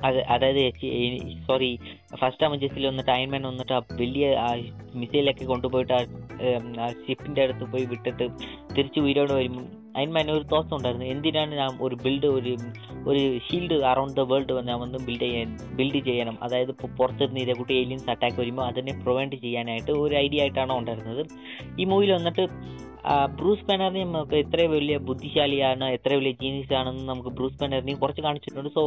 അത് 0.01 0.19
അതായത് 0.25 0.61
സോറി 1.47 1.71
ഫസ്റ്റ് 2.17 2.47
അമഞ്ചസിൽ 2.47 2.87
വന്നിട്ട് 2.87 3.11
അയൺമാൻ 3.11 3.43
വന്നിട്ട് 3.43 3.73
ആ 3.73 3.81
വലിയ 3.93 4.27
ആ 4.37 4.49
മിസൈലൊക്കെ 4.95 5.45
കൊണ്ടുപോയിട്ട് 5.45 5.93
ആ 6.81 6.89
ഷിപ്പിന്റെ 7.07 7.43
അടുത്ത് 7.43 7.65
പോയി 7.65 7.85
വിട്ടിട്ട് 7.85 8.27
തിരിച്ച് 8.75 9.01
ഉയരോട് 9.01 9.33
വരുമ്പോൾ 9.33 9.67
അയൺമാൻ 9.97 10.31
ഒരു 10.37 10.45
തോസം 10.53 10.75
ഉണ്ടായിരുന്നു. 10.77 11.07
എന്തിനാണ് 11.15 11.53
ഞാൻ 11.61 11.71
ഒരു 11.87 11.97
ബിൽഡ് 12.05 12.29
ഒരു 12.39 12.53
ഒരു 13.11 13.23
ഷീൽഡ് 13.47 13.77
അറൗണ്ട് 13.91 14.17
ദ 14.21 14.25
വേൾഡ് 14.31 14.55
ഞാൻ 14.69 14.79
വന്ന് 14.85 14.99
ബിൽഡ് 15.07 15.27
ചെയ്യാൻ 15.27 15.51
ബിൽഡ് 15.79 16.01
ചെയ്യണം? 16.09 16.37
അതായത് 16.45 16.71
ഇപ്പോൾ 16.75 16.91
പുറത്തുനിന്ന് 16.99 17.55
കൂട്ടി 17.61 17.75
ഏലിയൻസ് 17.83 18.11
അറ്റാക്ക് 18.15 18.39
വരുമ്പോൾ 18.43 18.67
അതിനെ 18.71 18.95
പ്രിവെന്റ് 19.05 19.37
ചെയ്യാനായിട്ട് 19.45 19.93
ഒരു 20.05 20.15
ഐഡിയ 20.25 20.43
ആയിട്ടാണ് 20.45 20.73
ഉണ്ടായിരുന്നത്. 20.81 21.23
ഈ 21.81 21.87
മൂവിയിൽ 21.93 22.13
വന്നിട്ട് 22.19 22.45
ബ്രൂസ് 23.39 23.65
ബാനറിനെ 23.69 24.05
നമുക്ക് 24.05 24.37
എത്ര 24.45 24.61
വലിയ 24.73 24.97
ബുദ്ധിശാലിയാണ് 25.09 25.85
എത്ര 25.97 26.11
വലിയ 26.21 26.33
ജീനിയസ് 26.41 26.75
ആണെന്ന് 26.79 27.05
നമുക്ക് 27.11 27.31
ബ്രൂസ് 27.39 27.59
ബാനറിനെ 27.61 27.95
കുറച്ച് 28.03 28.23
കാണിച്ചിട്ടുണ്ട്. 28.27 28.71
സോ 28.79 28.83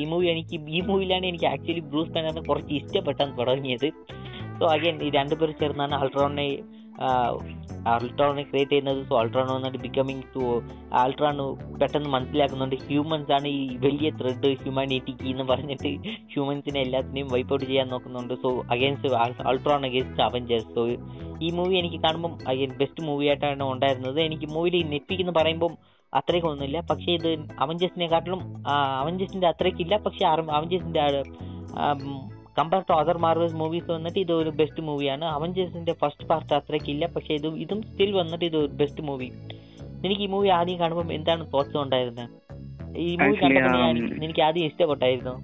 ഈ 0.00 0.04
മൂവി 0.10 0.26
എനിക്ക് 0.32 0.56
ഈ 0.78 0.80
മൂവിയിലാണ് 0.88 1.26
എനിക്ക് 1.26 1.48
ആക്ച്വലി 1.52 1.84
ബ്രൂസ് 1.92 2.12
ബാനറിനെ 2.16 2.42
കുറച്ച് 2.50 2.72
ഇഷ്ടപ്പെട്ടാൻ 2.80 3.30
തുടങ്ങിയത്. 3.38 3.88
സോ 4.58 4.66
അഗൈൻ 4.74 4.96
ഈ 5.06 5.10
രണ്ടുപേർ 5.18 5.50
ചേർന്നാണ് 5.62 5.94
അൾട്രോണിനെ 5.94 6.46
അൾട്രോണിനെ 7.92 8.42
ക്രിയേറ്റ് 8.48 8.72
ചെയ്യുന്നത്. 8.72 9.00
സോ 9.08 9.14
അൾട്രോൺ 9.20 9.46
വന്നിട്ട് 9.54 9.78
ബിക്കമിങ് 9.84 10.24
ടു 10.34 10.42
അൾട്രോൺ 11.02 11.36
പെട്ടെന്ന് 11.80 12.10
മനസ്സിലാക്കുന്നുണ്ട്. 12.14 12.76
ഹ്യൂമൻസ് 12.88 13.32
ആണ് 13.36 13.48
ഈ 13.58 13.60
വലിയ 13.84 14.08
ത്രെഡ് 14.20 14.50
ഹ്യൂമാനിറ്റിക്ക് 14.62 15.26
എന്ന് 15.32 15.44
പറഞ്ഞിട്ട് 15.50 15.92
ഹ്യൂമൻസിനെ 16.32 16.80
എല്ലാത്തിനെയും 16.86 17.28
വൈപ്പ് 17.34 17.54
ഔട്ട് 17.54 17.66
ചെയ്യാൻ 17.70 17.88
നോക്കുന്നുണ്ട്. 17.94 18.34
So 18.44 18.50
against 18.76 19.14
Ultron 19.52 19.86
against 19.90 20.24
Avengers 20.28 20.70
so 20.78 20.84
ഈ 21.46 21.50
മൂവി 21.58 21.74
എനിക്ക് 21.82 22.00
കാണുമ്പം 22.06 22.32
ബെസ്റ്റ് 22.80 23.04
മൂവി 23.08 23.26
ആയിട്ടാണ് 23.30 23.64
ഉണ്ടായിരുന്നത്. 23.74 24.18
എനിക്ക് 24.28 24.48
മൂവിയിൽ 24.54 24.86
നെപ്പിക്കെന്ന് 24.94 25.34
പറയുമ്പം 25.40 25.74
അത്രയ്ക്കും 26.12 26.50
ഒന്നുമില്ല. 26.50 26.78
പക്ഷേ 26.90 27.10
ഇത് 27.18 27.30
അവഞ്ചേഴ്സിനെക്കാട്ടിലും 27.64 28.40
അവഞ്ചേഴ്സിന്റെ 29.00 29.48
അത്രയ്ക്കില്ല 29.52 29.94
പക്ഷേ 30.06 30.24
അവഞ്ചേഴ്സിന്റെ 30.58 31.00
compare 32.58 32.82
to 32.88 32.94
other 32.94 33.16
Marvels 33.18 33.56
movies 33.56 33.88
വന്നിട്ട് 33.90 34.18
ഇത് 34.18 34.32
ഒരു 34.32 34.50
ബെസ്റ്റ് 34.50 34.82
മൂവിയാണ് 34.82 35.24
അവഞ്ചേഴ്സിന്റെ 35.28 35.94
ഫസ്റ്റ് 36.00 36.26
പാർട്ട് 36.26 36.52
അത്രയ്ക്കില്ല 36.54 37.06
പക്ഷെ 37.06 37.32
ഇത് 37.34 37.48
ഇതും 37.56 37.80
സ്റ്റിൽ 37.82 38.12
വന്നിട്ട് 38.12 38.44
ഇത് 38.44 38.56
ഒരു 38.56 38.70
ബെസ്റ്റ് 38.74 39.02
മൂവി 39.02 39.28
എനിക്ക് 40.04 40.22
ഈ 40.22 40.28
മൂവി 40.28 40.48
ആദ്യം 40.48 40.78
കാണുമ്പോൾ 40.80 41.14
എന്താണ് 41.14 41.44
തോട്ട്സ് 41.54 41.78
ഉണ്ടായിരുന്നത് 41.78 42.26
ഈ 42.98 43.08
മൂവി 43.16 43.36
കണ്ടപ്പോൾ 43.36 43.80
um, 43.80 43.88
എനിക്ക് 43.88 44.20
എനിക്ക് 44.24 44.42
ആദ്യം 44.42 44.66
ഇഷ്ടപ്പെട്ടായിരുന്നു? 44.66 45.34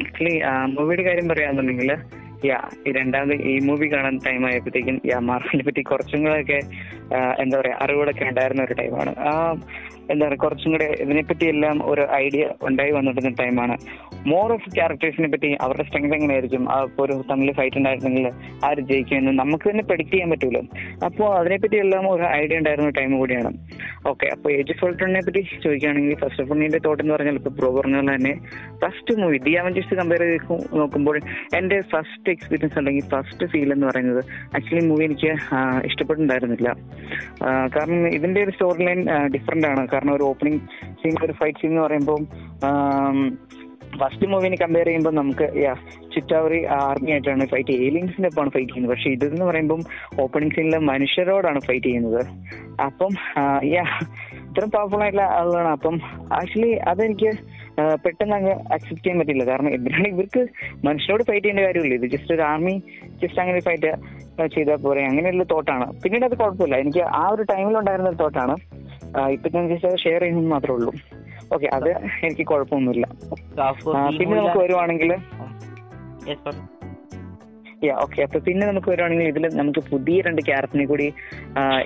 ആക്ച്വലി 0.00 0.34
മൂവിയുടെ 0.74 1.02
കാര്യം 1.02 1.28
പറയാന്നുണ്ടെങ്കിൽ 1.28 1.90
യാ 2.44 2.58
ഈ 2.86 2.92
രണ്ടാമത് 2.92 3.34
ഈ 3.44 3.54
മൂവി 3.60 3.86
കാണാൻ 3.86 4.14
ടൈം 4.18 4.42
ആയപ്പോഴത്തേക്കും 4.46 4.96
യാ 5.06 5.18
മാർവലിനെ 5.20 5.64
പറ്റി 5.64 5.82
കുറച്ചും 5.82 6.20
കൂടെ 6.20 6.36
ഒക്കെ 6.40 6.58
എന്താ 7.40 7.56
പറയാ 7.58 7.76
അറിവുകളൊക്കെ 7.82 8.24
ഉണ്ടായിരുന്ന 8.26 8.62
ഒരു 8.62 8.74
ടൈമാണ് 8.74 9.12
ആ 9.24 9.32
എന്താ 10.10 10.24
പറയാ 10.24 10.38
കുറച്ചും 10.38 10.70
കൂടെ 10.72 10.86
ഇതിനെപ്പറ്റി 11.02 11.46
എല്ലാം 11.46 11.76
ഒരു 11.86 12.02
ഐഡിയ 12.16 12.44
ഉണ്ടായി 12.68 12.92
വന്നിട്ടുന്ന 12.96 13.30
ടൈമാണ് 13.40 13.74
മോർ 14.26 14.48
ഓഫ് 14.52 14.70
ക്യാരക്ടേഴ്സിനെ 14.74 15.28
പറ്റി 15.28 15.50
അവരുടെ 15.60 15.84
സ്ട്രെങ്ത് 15.86 16.14
എങ്ങനെയായിരിക്കും? 16.16 16.62
ആ 16.70 16.76
ഒരു 16.98 17.14
തമ്മിൽ 17.28 17.50
ഫൈറ്റ് 17.58 17.78
ഉണ്ടായിരുന്നെങ്കിൽ 17.80 18.26
ആര് 18.64 18.80
ജയിക്കുമെന്ന് 18.88 19.32
നമുക്ക് 19.40 19.66
തന്നെ 19.70 19.84
പ്രഡിക്ട് 19.88 20.12
ചെയ്യാൻ 20.12 20.30
പറ്റൂലോ? 20.32 20.60
അപ്പോൾ 21.08 21.28
അതിനെപ്പറ്റി 21.38 21.76
എല്ലാം 21.76 22.04
ഒരു 22.10 22.24
ഐഡിയ 22.34 22.58
ഉണ്ടായിരുന്ന 22.60 22.90
ടൈം 22.98 23.12
കൂടിയാണ്. 23.18 23.50
ഓക്കെ 24.06 24.26
അപ്പോൾ 24.34 24.50
ഏജ് 24.54 24.76
ഫോൾട്ടറിനെ 24.80 25.22
പറ്റി 25.26 25.42
ചോദിക്കുകയാണെങ്കിൽ 25.56 26.16
ഫസ്റ്റ് 26.22 26.42
ഓഫ് 26.44 26.52
ഓൾ 26.52 26.62
എന്റെ 26.66 26.80
തോട്ട് 26.86 27.02
എന്ന് 27.04 27.14
പറഞ്ഞാൽ 27.16 27.38
ഇപ്പൊ 27.40 27.52
പ്രോ 27.58 27.70
പറഞ്ഞ 27.78 27.96
പോലെ 28.00 28.12
തന്നെ 28.12 28.34
first 28.82 29.14
movie 29.20 29.38
the 29.40 29.54
Avengers 29.60 29.98
compare 30.00 30.24
ചെയ്ത് 30.26 30.46
നോക്കുമ്പോൾ 30.80 31.16
എന്റെ 31.58 31.78
ഫസ്റ്റ് 31.92 32.30
എക്സ്പീരിയൻസ് 32.34 32.78
അല്ലെങ്കിൽ 32.80 33.06
ഫസ്റ്റ് 33.12 33.46
ഫീൽ 33.52 33.70
എന്ന് 33.72 33.88
പറയുന്നത് 33.90 34.22
ആക്ച്വലി 34.56 34.84
മൂവി 34.86 35.04
എനിക്ക് 35.04 35.30
ആ, 35.52 35.60
കാരണം 37.76 38.02
ഇതിന്റെ 38.16 38.40
ഒരു 38.44 38.54
സ്റ്റോറി 38.56 38.84
ലൈൻ 38.88 39.02
ഡിഫറെന്റ് 39.36 39.68
ആണ്. 39.72 39.82
കാരണം 39.92 40.14
ഒരു 40.18 40.26
ഓപ്പണിംഗ് 40.32 40.60
സീൻ 41.02 41.16
ഒരു 41.26 41.36
ഫൈറ്റ് 41.40 41.62
സീൻ 41.62 41.72
എന്ന് 41.72 41.82
പറയുമ്പോൾ 41.86 42.20
ഫസ്റ്റ് 44.00 44.26
മൂവിനെ 44.32 44.56
കമ്പയർ 44.56 44.86
ചെയ്യുമ്പോൾ 44.88 45.14
നമുക്ക് 45.18 45.46
ചിറ്റാവറി 46.14 46.60
ആർമി 46.76 47.10
ആയിട്ടാണ് 47.14 47.44
ഫൈറ്റ് 47.52 47.72
ഏലിയൻസിന്റെ 47.86 48.28
ഒപ്പമാണ് 48.30 48.52
ഫൈറ്റ് 48.56 48.70
ചെയ്യുന്നത്. 48.72 48.92
പക്ഷെ 48.92 49.10
ഇതെന്ന് 49.16 49.44
പറയുമ്പോൾ 49.48 49.80
ഓപ്പണിംഗ് 50.24 50.54
സീനിൽ 50.56 50.76
മനുഷ്യരോടാണ് 50.90 51.60
ഫൈറ്റ് 51.68 51.86
ചെയ്യുന്നത്. 51.86 52.20
അപ്പം 52.86 53.12
യാ 53.74 53.84
ഇത്രയും 54.46 54.70
പവർഫുൾ 54.76 55.02
ആയിട്ടുള്ള 55.06 55.26
ആളുകളാണ്. 55.38 55.72
അപ്പം 55.78 55.96
ആക്ച്വലി 56.38 56.70
അതെനിക്ക് 56.92 57.32
പെട്ടെന്ന് 58.04 58.34
അങ്ങ് 58.38 58.54
അക്സെപ്റ്റ് 58.74 59.04
ചെയ്യാൻ 59.04 59.18
പറ്റില്ല 59.20 59.44
കാരണം 59.50 59.70
എന്തിനാണ് 59.76 60.08
ഇവർക്ക് 60.14 60.42
മനുഷ്യരോട് 60.86 61.22
ഫൈറ്റ് 61.28 61.44
ചെയ്യേണ്ട 61.46 61.66
കാര്യമില്ല. 61.66 61.94
ഇത് 62.00 62.06
ജസ്റ്റ് 62.14 62.32
ഒരു 62.36 62.42
ആർമി 62.50 62.74
ജസ്റ്റ് 63.22 63.40
അങ്ങനെ 63.44 63.60
ഫൈറ്റ് 63.68 63.92
ചെയ്താൽ 64.56 64.78
പോരെ. 64.84 65.02
അങ്ങനെയുള്ള 65.10 65.44
തോട്ടാണ് 65.54 65.86
പിന്നീട് 66.02 66.26
അത് 66.28 66.36
കുഴപ്പമില്ല. 66.42 66.76
എനിക്ക് 66.84 67.02
ആ 67.20 67.22
ഒരു 67.34 67.44
ടൈമിൽ 67.52 67.78
ഉണ്ടായിരുന്ന 67.82 68.12
ഒരു 68.12 68.20
തോട്ടാണ് 68.24 68.56
ഇപ്പൊ 69.36 69.48
ഞാൻ 69.56 69.64
ജസ്റ്റ് 69.72 70.02
ഷെയർ 70.04 70.20
ചെയ്യുന്നത് 70.24 70.50
മാത്രമേ 70.54 70.76
ഉള്ളൂ. 70.78 70.92
ഓക്കെ 71.54 71.68
അത് 71.76 71.90
എനിക്ക് 72.26 72.46
കുഴപ്പമൊന്നുമില്ല. 72.50 73.06
പിന്നെ 74.18 74.34
നമുക്ക് 74.40 74.60
വരുവാണെങ്കിൽ. 74.64 75.12
യാ 77.86 77.94
ഓക്കെ 78.04 78.20
അപ്പൊ 78.24 78.38
പിന്നെ 78.46 78.64
നമുക്ക് 78.66 78.88
വരുവാണെങ്കിൽ 78.90 79.28
ഇതിൽ 79.32 79.44
നമുക്ക് 79.58 79.80
പുതിയ 79.90 80.16
രണ്ട് 80.26 80.40
ക്യാരക്ടറിനെ 80.48 80.86
കൂടി 80.90 81.06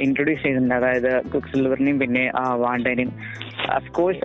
ഇൻട്രൊഡ്യൂസ് 0.04 0.42
ചെയ്തിട്ടുണ്ട്. 0.44 0.74
അതായത് 0.78 1.10
ക്വിക്ക് 1.30 1.50
സിൽവറിനെയും 1.52 1.98
പിന്നെ 2.02 2.24
ആ, 2.40 2.42
വാണ്ടനെയും. 2.62 3.10
അഫ്കോഴ്സ് 3.76 4.22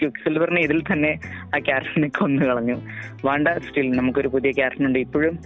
ക്വിക്ക് 0.00 0.20
സിൽവറിനെ 0.24 0.60
ഇതിൽ 0.66 0.80
തന്നെ 0.90 1.12
ആ 1.54 1.58
ക്യാരക്ടറിനെ 1.68 2.08
കൊന്നു 2.18 2.42
കളഞ്ഞു. 2.48 2.76
വാണ്ട 3.28 3.48
സ്റ്റിൽ 3.66 3.88
നമുക്കൊരു 3.98 4.30
പുതിയ 4.34 4.52
ക്യാരക്ടറുണ്ട് 4.58 5.00
ഇപ്പോഴും 5.06 5.36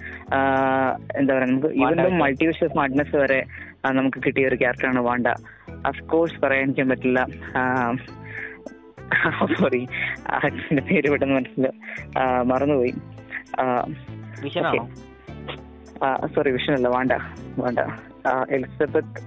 എന്താ 1.20 1.30
പറയാ 1.34 1.48
നമുക്ക് 1.52 1.70
വാണ്ട 1.82 2.06
മൾട്ടിവിഷ്യസ് 2.22 2.72
സ്മാർട്ട്നെസ് 2.74 3.16
വരെ 3.24 3.40
നമുക്ക് 3.98 4.20
കിട്ടിയ 4.26 4.48
ഒരു 4.50 4.58
ക്യാരക്ടറാണ് 4.62 5.02
വാണ്ട. 5.08 5.28
അഫ്കോഴ്സ് 5.90 6.40
പറയാനിരിക്കാൻ 6.44 6.88
പറ്റില്ല. 6.92 7.20
സോറി 9.58 9.80
ആക്സിന്റെ 10.46 10.82
പേര് 10.88 11.08
പെട്ടെന്ന് 11.12 11.36
മനസ്സിൽ 11.38 11.66
മറന്നുപോയി. 12.50 12.94
വിഷനാണോ 14.44 14.82
സോറി 16.34 16.50
വിഷനല്ല 16.56 16.88
വേണ്ട 16.96 17.12
വേണ്ട. 17.64 17.80
എലിസബത്ത് 18.56 19.22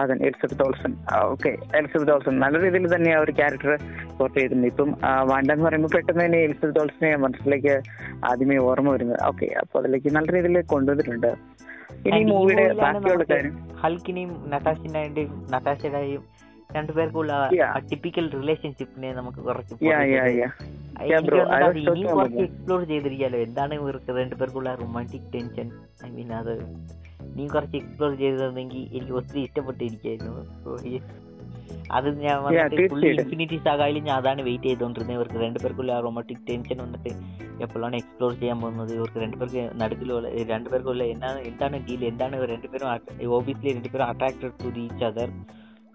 അതെ 0.00 0.14
Elizabeth 0.26 0.62
Olsen 0.66 0.92
okay 1.30 1.50
Elizabeth 1.78 2.12
Olsen 2.14 2.34
നല്ല 2.42 2.56
രീതിയിൽ 2.64 2.84
തന്നെ 2.94 3.10
ആ 3.16 3.20
ഒരു 3.24 3.32
ക്യാരക്ടർ 3.38 3.70
പോർട്ട് 4.18 4.36
ചെയ്തിട്ടുണ്ട്. 4.38 4.66
ഇപ്പം 4.72 4.90
വേണ്ട 5.32 5.48
എന്ന് 5.54 5.64
പറയുമ്പോൾ 5.66 5.92
പെട്ടെന്ന് 5.94 6.22
തന്നെ 6.24 6.40
എലിസബത്ത് 6.48 6.80
ഓൾസനെ 6.82 7.10
മനസ്സിലേക്ക് 7.24 7.74
ആദ്യമേ 8.30 8.58
ഓർമ്മ 8.68 8.92
വരുന്നത്. 8.96 9.20
ഓക്കെ 9.30 9.48
അപ്പൊ 9.62 9.80
അതിലേക്ക് 9.82 10.12
നല്ല 10.18 10.28
രീതിയിൽ 10.36 10.60
കൊണ്ടുവന്നിട്ടുണ്ട്. 10.74 11.30
ഇനി 12.08 12.20
മൂവിയുടെ 12.32 12.66
ബാക്കിയുള്ള 12.82 13.24
കാര്യം. 13.32 13.54
ഹൽക്കിനെയും 13.82 14.32
നട്ടാഷിന്റെയും 14.52 15.32
നട്ടാഷയുടെയും 15.54 16.22
രണ്ടുപേർക്കുള്ള. 16.70 17.32
ടിപ്പിക്കൽ 17.90 18.30
റിലേഷൻഷിപ്പിനെ 18.30 19.12
നമുക്ക് 19.12 19.38
കുറച്ച് 19.38 19.74
ഇനിയും 21.82 22.20
എക്സ്പ്ലോർ 22.44 22.80
ചെയ്തിരിക്കാലോ. 22.90 23.38
എന്താണ് 23.38 23.74
ഇവർക്ക് 23.74 24.10
രണ്ടുപേർക്കുള്ള 24.18 24.74
റൊമാന്റിക് 24.80 25.28
ടെൻഷൻ 25.34 25.68
ഐ 26.06 26.10
മീൻ 26.16 26.32
അത് 26.32 26.52
നീ 27.36 27.46
കുറച്ച് 27.46 27.76
എക്സ്പ്ലോർ 27.76 28.12
ചെയ്തിരുന്നെങ്കിൽ 28.22 28.80
എനിക്ക് 28.96 29.12
ഒത്തിരി 29.12 29.40
ഇഷ്ടപ്പെട്ടിരിക്കായിരുന്നു. 29.40 30.42
അത് 31.92 32.08
ഞാൻ. 32.22 32.36
ഇൻഫിനിറ്റി 33.12 33.56
സാഗായാലും 33.66 34.04
ഞാൻ 34.04 34.16
അതാണ് 34.16 34.42
വെയിറ്റ് 34.42 34.64
ചെയ്തുകൊണ്ടിരുന്നത് 34.64 35.16
ഇവർക്ക് 35.16 35.38
രണ്ടുപേർക്കുള്ള 35.44 35.92
ആ 35.92 36.00
റൊമാന്റിക് 36.06 36.42
ടെൻഷൻ 36.50 36.78
വന്നിട്ട് 36.82 37.12
എപ്പോഴാണ് 37.62 37.96
എക്സ്പ്ലോർ 37.96 38.32
ചെയ്യാൻ 38.40 38.60
പോകുന്നത്? 38.60 38.92
ഇവർക്ക് 38.98 39.18
രണ്ടുപേർക്ക് 39.24 39.62
നടുക്കിലുള്ള 39.82 40.28
രണ്ടുപേർക്കുള്ള 40.52 41.02
എന്താണ് 41.14 41.40
എന്താണ് 41.50 41.76
ഡീൽ 41.86 42.04
എന്താണ് 42.04 42.36
രണ്ടുപേരും 42.52 42.88
ഓബിയസ്ലി 43.38 43.72
രണ്ടുപേരും 43.72 44.06
attracted 44.06 44.52
to 44.64 44.78
each 44.80 45.04
other 45.04 45.30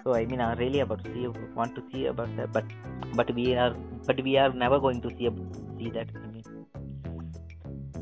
so 0.03 0.09
I 0.19 0.23
mean 0.31 0.41
I 0.43 0.49
really 0.61 0.79
about 0.85 1.03
see 1.13 1.25
want 1.57 1.75
to 1.77 1.83
see 1.89 2.01
about 2.11 2.33
that 2.39 2.53
but 2.53 2.71
but 3.19 3.29
we 3.37 3.45
are 3.63 3.71
but 4.07 4.21
we 4.27 4.33
are 4.41 4.49
never 4.63 4.79
going 4.85 5.03
to 5.05 5.11
see 5.17 5.29
see 5.77 5.89
that 5.97 6.19
I 6.19 6.29
mean 6.29 6.41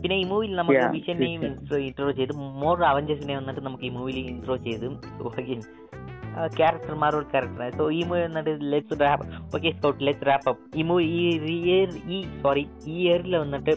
പിന്നെ 0.04 0.16
ഈ 0.22 0.26
മൂവിയിൽ 0.30 0.54
നമ്മൾ 0.60 0.76
വിഷനെയും 0.96 1.42
intro 1.48 2.12
ചെയ്ത് 2.18 2.34
more 2.62 2.78
അവഞ്ചേഴ്സിനെ 2.92 3.36
വന്നിട്ട് 3.40 3.62
നമുക്ക് 3.68 3.86
ഈ 3.90 3.94
മൂവിയിൽ 3.98 4.20
intro 4.32 4.56
ചെയ്ത് 4.68 4.86
സോ 5.18 5.26
അഗൈൻ 5.42 5.62
ക്യാരക്ടർ 6.58 6.94
സോ 7.80 7.86
ഈ 7.98 8.02
മൂവി 8.10 8.22
വന്നിട്ട് 8.28 8.54
let's 8.74 8.98
wrap 9.04 9.26
okay 9.56 9.72
so 9.84 9.90
let's 10.08 10.28
wrap 10.30 10.48
up 10.52 10.64
ഈ 10.80 10.86
മൂവി 10.92 11.06
ഈ 11.18 11.22
ഇയർ 11.58 11.90
ഈ 12.16 12.20
സോറി 12.44 12.64
ഈ 12.88 12.96
ഇയറിൽ 13.04 13.36
വന്നിട്ട് 13.44 13.74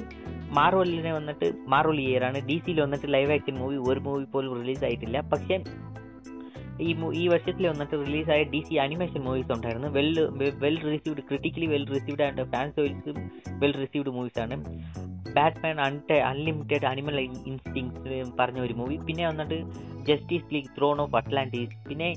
മാർവലിനെ 0.59 1.13
വന്നിട്ട് 1.19 1.47
മാർവൽ 1.73 1.99
ഇയർ 2.03 2.23
ആണ്. 2.27 2.39
ഡി 2.49 2.57
സിയിൽ 2.65 2.79
വന്നിട്ട് 2.83 3.09
ലൈവ് 3.15 3.33
ആക്ഷൻ 3.37 3.55
മൂവി 3.63 3.77
ഒരു 3.91 4.01
മൂവി 4.07 4.25
പോലും 4.35 4.53
റിലീസ് 4.61 4.85
ആയിട്ടില്ല. 4.89 5.19
പക്ഷേ 5.33 5.57
ഈ 6.81 6.97
ഈ 7.15 7.29
വർഷത്തിൽ 7.29 7.69
വന്നിട്ട് 7.69 8.07
റിലീസായ 8.07 8.43
ഡി 8.43 8.61
സി 8.69 8.75
അനിമേഷൻ 8.75 9.21
മൂവീസ് 9.21 9.53
ഉണ്ടായിരുന്നു. 9.53 9.89
Well 9.89 10.31
well 10.59 10.79
received 10.81 11.21
critically 11.21 11.67
well 11.67 11.87
received 11.89 12.23
and 12.23 12.45
fans 12.51 12.81
well 13.49 13.73
received 13.73 14.09
movies 14.09 14.41
ആണ്. 14.41 14.65
ബാറ്റ്മാൻ 15.37 15.77
അൺടെ 15.87 16.17
അൺലിമിറ്റഡ് 16.31 16.87
അനിമൽ 16.93 17.19
ഇൻസ്റ്റിങ്സ് 17.51 18.19
പറഞ്ഞ 18.41 18.61
ഒരു 18.67 18.75
മൂവി 18.81 18.97
പിന്നെ 19.09 19.25
വന്നിട്ട് 19.31 19.59
Justice 20.09 20.49
League 20.55 20.71
Throne 20.77 20.99
of 21.05 21.17
Atlantis 21.21 21.77
പിന്നെ 21.89 22.09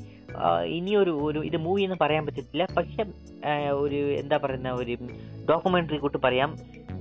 ഇനിയൊരു 0.77 1.13
ഒരു 1.27 1.39
ഇത് 1.49 1.57
മൂവി 1.65 1.81
എന്ന് 1.87 1.97
പറയാൻ 2.01 2.23
പറ്റത്തില്ല. 2.25 2.65
പക്ഷെ 2.77 3.03
ഒരു 3.83 3.99
എന്താ 4.21 4.37
പറയുന്ന 4.43 4.71
ഒരു 4.81 4.95
ഡോക്യുമെന്ററി 5.49 5.99
കൂട്ട് 6.03 6.19
പറയാം. 6.25 6.51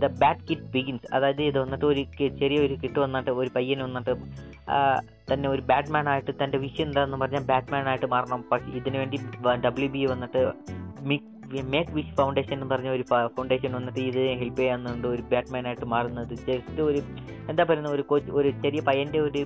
ദ 0.03 0.09
ബാറ്റ് 0.23 0.45
കിറ്റ് 0.49 0.69
ബിഗിൻസ് 0.75 1.07
അതായത് 1.17 1.43
ഇത് 1.51 1.59
വന്നിട്ട് 1.63 1.87
ഒരു 1.93 2.03
ചെറിയൊരു 2.41 2.75
കിട്ട് 2.83 2.99
വന്നിട്ട് 3.05 3.31
ഒരു 3.41 3.51
പയ്യൻ 3.57 3.79
വന്നിട്ട് 3.87 4.15
തന്നെ 5.31 5.47
ഒരു 5.55 5.63
ബാറ്റ്മാൻ 5.71 6.07
ആയിട്ട് 6.13 6.33
തന്റെ 6.43 6.59
വിഷയം 6.65 6.89
എന്താണെന്ന് 6.89 7.19
പറഞ്ഞാൽ 7.23 7.45
ബാറ്റ്മാൻ 7.53 7.89
ആയിട്ട് 7.93 8.09
മാറണം. 8.15 8.43
പക്ഷെ 8.51 8.71
ഇതിനു 8.81 8.99
വേണ്ടി 9.03 9.19
ഡബ്ല്യു 9.67 9.89
ബി 9.95 10.03
വന്നിട്ട് 10.13 10.43
മേക്ക് 11.73 11.93
വിഷ് 11.97 12.15
ഫൗണ്ടേഷൻ 12.19 12.53
എന്ന് 12.53 12.67
പറഞ്ഞ 12.67 12.89
ഒരു 12.89 13.05
ഫൗണ്ടേഷൻ 13.37 13.73
വന്നിട്ട് 13.73 14.01
ഇത് 14.01 14.21
ഹെൽപ്പ് 14.41 14.59
ചെയ്യാന്നുണ്ട്. 14.59 15.09
ഒരു 15.09 15.23
ബാറ്റ്മാൻ 15.33 15.67
ആയിട്ട് 15.67 15.85
മാറുന്നത്. 15.95 16.35
ജസ്റ്റ് 16.49 16.83
ഒരു 16.89 17.03
എന്താ 17.51 17.65
പറയുന്ന 17.65 17.89
ഒരു 17.89 18.03
കോച്ച് 18.03 18.31
ഒരു 18.31 18.51
ചെറിയ 18.65 18.81
പയ്യന്റെ 18.91 19.21
ഒരു 19.21 19.43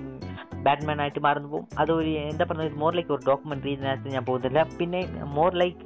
ബാറ്റ്മാൻ 0.67 1.01
ആയിട്ട് 1.03 1.21
മാറുന്നപ്പോൾ 1.27 1.63
അതൊരു 1.83 2.11
എന്താ 2.33 2.45
പറയുന്നത്? 2.51 2.79
മോർ 2.83 2.93
ലൈക്ക് 2.99 3.13
ഒരു 3.17 3.23
ഡോക്യുമെന്ററി 3.31 3.73
ഇതിനകത്ത് 3.77 4.15
ഞാൻ 4.17 4.25
പോകുന്നില്ല. 4.25 4.63
പിന്നെ 4.81 5.01
മോർ 5.39 5.53
ലൈക്ക് 5.63 5.83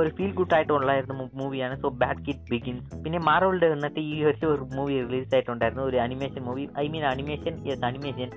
ഒരു 0.00 0.10
ഫീൽ 0.16 0.32
ഗുഡ് 0.38 0.54
ആയിട്ടുള്ളായിരുന്നു 0.54 1.24
മൂവിയാണ് 1.40 1.74
സോ 1.82 1.88
ബാഡ് 2.02 2.22
കിറ്റ് 2.26 2.46
ബിഗിൻസ് 2.52 2.96
പിന്നെ 3.04 3.18
മാറോളുടെ 3.28 3.68
വന്നിട്ട് 3.74 4.00
ഈ 4.00 4.24
വർഷം 4.24 4.48
ഒരു 4.54 4.64
മൂവി 4.76 4.94
റിലീസ് 5.04 5.34
ആയിട്ടുണ്ടായിരുന്നു. 5.34 5.84
ഒരു 5.90 5.96
animation 6.06 6.42
movie 6.48 6.68
I 6.84 6.88
mean 6.88 7.04
animation 7.04 7.52
yes 7.68 7.84
animation 7.90 8.30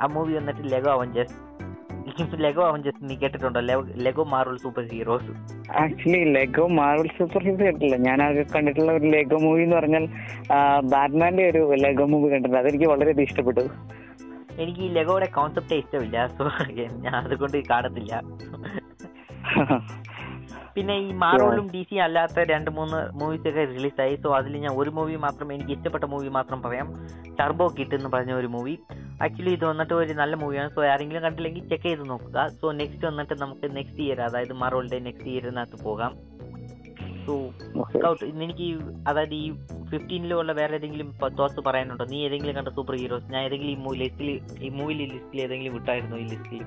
ആ 0.00 0.06
മൂവി 0.14 0.32
വന്നിട്ട് 0.38 0.62
ലെഗോ 0.72 0.90
അവഞ്ചേഴ്സ് 0.90 1.36
ലെഗോ 2.36 2.66
അവഞ്ചേഴ്സ് 2.66 3.10
നീ 3.10 3.16
കേട്ടിട്ടുണ്ടോ? 3.16 3.60
Lego 3.96 4.24
Marvel 4.24 4.56
super 4.56 4.84
heroes 4.92 5.32
actually 5.82 6.24
Lego 6.36 6.66
Marvel 6.78 7.08
super 7.18 7.42
hero 7.44 7.64
കേട്ടില്ല 7.64 7.96
ഞാൻ 7.96 8.22
ആകെ 8.22 8.44
കണ്ടിട്ടുള്ള 8.54 8.92
ഒരു 8.92 9.06
ലെഗോ 9.06 9.38
മൂവി 9.38 9.62
എന്ന് 9.62 9.76
പറഞ്ഞാൽ 9.76 10.04
ബാറ്റ്മാന്റെ 10.84 11.50
ഒരു 11.50 11.62
ലെഗോ 11.84 12.06
മൂവി 12.06 12.30
കണ്ടിട്ടുണ്ട്. 12.30 12.58
അതെനിക്ക് 12.58 12.88
വളരെയധികം 12.90 13.26
ഇഷ്ടപ്പെട്ടു. 13.28 13.64
എനിക്ക് 14.58 14.80
ഈ 14.80 14.88
ലെഗോയുടെ 14.88 15.26
കോൺസെപ്റ്റേ 15.26 15.76
ഇഷ്ടമില്ല. 15.78 16.26
സോ 16.36 16.44
ഞാൻ 17.04 17.16
അതുകൊണ്ട് 17.16 17.58
കാണത്തില്ല. 17.70 18.12
പിന്നെ 20.78 20.96
ഈ 21.04 21.06
മാറോളും 21.22 21.64
ഡി 21.72 21.80
സി 21.90 21.96
അല്ലാത്ത 22.04 22.42
രണ്ട് 22.50 22.68
മൂന്ന് 22.76 22.98
മൂവീസ് 23.20 23.46
ഒക്കെ 23.50 23.62
റിലീസായി 23.70 24.16
സോ 24.24 24.28
അതിൽ 24.38 24.52
ഞാൻ 24.64 24.72
ഒരു 24.80 24.90
മൂവി 24.96 25.16
മാത്രം 25.24 25.48
എനിക്ക് 25.54 25.72
ഇഷ്ടപ്പെട്ട 25.76 26.06
മൂവി 26.12 26.28
മാത്രം 26.36 26.58
പറയാം. 26.64 26.88
ടർബോ 27.38 27.66
കിട്ട് 27.78 27.94
എന്ന് 27.98 28.10
പറഞ്ഞ 28.14 28.32
ഒരു 28.40 28.48
മൂവി 28.56 28.74
ആക്ച്വലി 29.24 29.52
ഇത് 29.58 29.64
വന്നിട്ട് 29.70 29.94
ഒരു 30.02 30.14
നല്ല 30.20 30.34
മൂവിയാണ് 30.42 30.70
സോ 30.76 30.82
ആരെങ്കിലും 30.92 31.22
കണ്ടില്ലെങ്കിൽ 31.26 31.62
ചെക്ക് 31.70 31.86
ചെയ്ത് 31.88 32.04
നോക്കുക. 32.10 32.44
സോ 32.60 32.66
നെക്സ്റ്റ് 32.80 33.04
വന്നിട്ട് 33.08 33.34
നമുക്ക് 33.42 33.68
നെക്സ്റ്റ് 33.78 34.02
ഇയർ 34.04 34.20
അതായത് 34.28 34.54
മാറോളിന്റെ 34.62 35.00
നെക്സ്റ്റ് 35.06 35.30
ഇയറിനകത്ത് 35.32 35.78
പോകാം. 35.86 36.12
സോ 37.26 37.34
എനിക്ക് 38.44 38.68
അതായത് 39.10 39.34
ഈ 39.40 39.46
ഫിഫ്റ്റീനിലുള്ള 39.90 40.52
വേറെ 40.60 40.76
ഏതെങ്കിലും 40.80 41.10
തോട്ട്സ് 41.40 41.64
പറയാനുണ്ടോ? 41.68 42.06
നീ 42.12 42.20
ഏതെങ്കിലും 42.28 42.56
കണ്ട 42.58 42.72
സൂപ്പർ 42.78 42.96
ഹീറോസ് 43.00 43.28
ഞാൻ 43.34 43.42
ഏതെങ്കിലും 43.48 43.72
ഈ 43.76 43.80
മൂവി 43.86 43.98
ലിസ്റ്റിൽ 44.04 44.30
ഈ 44.68 44.70
മൂവി 44.78 44.94
ലിസ്റ്റിൽ 45.02 45.42
ഏതെങ്കിലും 45.46 45.74
വിട്ടായിരുന്നോ 45.78 46.18
ഈ 46.24 46.28
ലിസ്റ്റിൽ. 46.34 46.62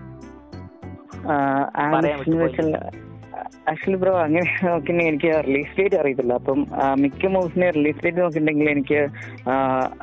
ആക്ച്വലി 3.71 3.97
ബ്രോ 4.01 4.13
അങ്ങനെ 4.25 4.49
നോക്കിയിട്ടുണ്ടെങ്കിൽ 4.67 5.11
എനിക്ക് 5.11 5.31
റിലീസ് 5.47 5.75
ഡേറ്റ് 5.79 5.97
അറിയത്തില്ല. 6.01 6.33
അപ്പം 6.41 6.59
മിക്ക 7.03 7.31
മൂവ്സിനെ 7.35 7.69
റിലീസ് 7.77 8.01
ഡേറ്റ് 8.03 8.21
നോക്കിയിട്ടുണ്ടെങ്കിൽ 8.23 8.69
എനിക്ക് 8.75 8.99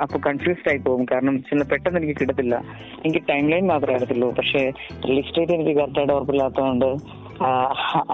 അപ്പോൾ 0.04 0.20
കൺഫ്യൂസ്ഡ് 0.28 0.70
ആയി 0.72 0.80
പോകും. 0.88 1.04
കാരണം 1.12 1.36
ചില 1.50 1.62
പെട്ടെന്ന് 1.72 2.00
എനിക്ക് 2.00 2.16
കിട്ടത്തില്ല. 2.20 2.56
എനിക്ക് 3.04 3.22
ടൈം 3.30 3.46
ലൈൻ 3.54 3.66
മാത്രമേ 3.72 3.96
അറിയത്തുള്ളൂ. 3.98 4.30
പക്ഷേ 4.40 4.62
റിലീസ് 5.08 5.34
ഡേറ്റ് 5.38 5.56
എനിക്ക് 5.58 5.74
കറക്റ്റായിട്ട് 5.80 6.14
ഉറപ്പില്ലാത്തതുകൊണ്ട് 6.18 6.90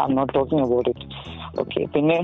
I 0.03 0.07
not 0.19 0.33
talking 0.39 0.65
about 0.67 0.91
it 0.95 1.07
okay 1.63 1.81
പിന്നെ 1.95 2.19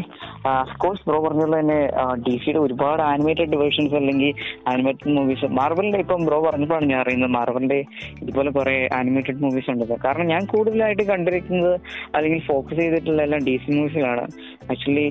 കോഴ്സ് 0.78 1.04
ബ്രോ 1.06 1.18
പറഞ്ഞുള്ള 1.24 1.56
തന്നെ 1.56 1.78
ഡി 2.26 2.34
സിയുടെ 2.42 2.58
ഒരുപാട് 2.58 3.02
ആനിമേറ്റഡ് 3.02 3.56
വേർഷൻസ് 3.56 3.94
അല്ലെങ്കിൽ 3.94 4.30
ആനിമേറ്റഡ് 4.72 5.14
മൂവീസ് 5.16 5.48
മാർവലിന്റെ 5.58 5.98
ഇപ്പം 5.98 6.24
ബ്രോ 6.26 6.38
പറഞ്ഞപ്പോഴാണ് 6.40 6.88
ഞാൻ 6.92 7.00
അറിയുന്നത് 7.00 7.30
മാർവലിന്റെ 7.30 7.78
ഇതുപോലെ 8.22 8.50
കുറെ 8.50 8.76
ആനിമേറ്റഡ് 8.98 9.42
മൂവീസ് 9.44 9.70
ഉണ്ട് 9.70 9.96
കാരണം 10.06 10.26
ഞാൻ 10.26 10.44
കൂടുതലായിട്ട് 10.46 11.06
കണ്ടിരിക്കുന്നത് 11.12 11.74
അല്ലെങ്കിൽ 12.14 12.40
ഫോക്കസ് 12.46 12.80
ചെയ്തിട്ടുള്ള 12.80 13.20
എല്ലാം 13.22 13.42
ഡി 13.44 13.56
സി 13.64 13.70
മൂവീസിലാണ് 13.78 14.24
ആക്ച്വലി 14.72 15.06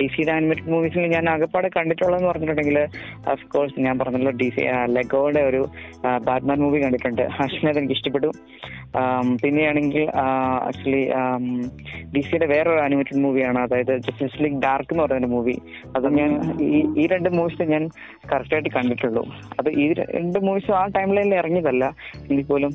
ഡി 0.00 0.08
സിയുടെ 0.14 0.32
ആനിമേറ്റഡ് 0.32 0.70
മൂവീസിൽ 0.70 1.06
ഞാൻ 1.16 1.26
ആകെപ്പാടെ 1.34 1.70
കണ്ടിട്ടുള്ളതെന്ന് 1.76 2.30
പറഞ്ഞിട്ടുണ്ടെങ്കിൽ 2.30 2.78
കോഴ്സ് 3.54 3.80
ഞാൻ 3.80 3.96
പറഞ്ഞല്ലോ 3.98 4.32
ഡി 4.40 4.48
സി 4.56 4.62
ലെഗോയുടെ 4.96 5.42
ഒരു 5.42 5.62
ബാറ്റ്മാൻ 6.28 6.58
മൂവി 6.64 6.78
കണ്ടിട്ടുണ്ട്. 6.84 7.22
ആക്ച്വലി 7.42 7.70
അത് 7.70 7.78
എനിക്ക് 7.78 7.96
ഇഷ്ടപ്പെട്ടു 7.98 8.30
പിന്നെയാണെങ്കിൽ 9.42 10.04
ആക്ച്വലി 10.68 11.02
ഡി 12.14 12.22
സിയുടെ 12.22 12.46
വേറൊരു 12.46 12.80
ആനിമേറ്റഡ് 12.82 13.20
മൂവിയാണ് 13.24 13.58
അതായത് 13.64 13.92
ജസ്റ്റിസ് 14.06 14.40
ലീഗ് 14.44 14.60
ഡാർക്ക് 14.64 14.92
എന്ന് 14.94 15.04
പറയുന്ന 15.04 15.28
മൂവി 15.34 15.56
അത് 15.96 16.06
ഞാൻ 16.18 16.30
ഈ 16.68 16.80
ഈ 17.00 17.06
രണ്ട് 17.14 17.28
മൂവീസ് 17.38 17.68
ഞാൻ 17.74 17.84
കറക്റ്റായിട്ട് 18.30 18.72
കണ്ടിട്ടുള്ളൂ. 18.78 19.24
അത് 19.60 19.70
ഈ 19.82 19.86
രണ്ട് 20.00 20.38
മൂവീസും 20.46 20.76
ആ 20.80 20.84
ടൈം 20.96 21.10
ലൈനിൽ 21.18 21.36
ഇറങ്ങിയതല്ല. 21.42 21.84
എങ്കിൽ 22.22 22.46
പോലും 22.52 22.74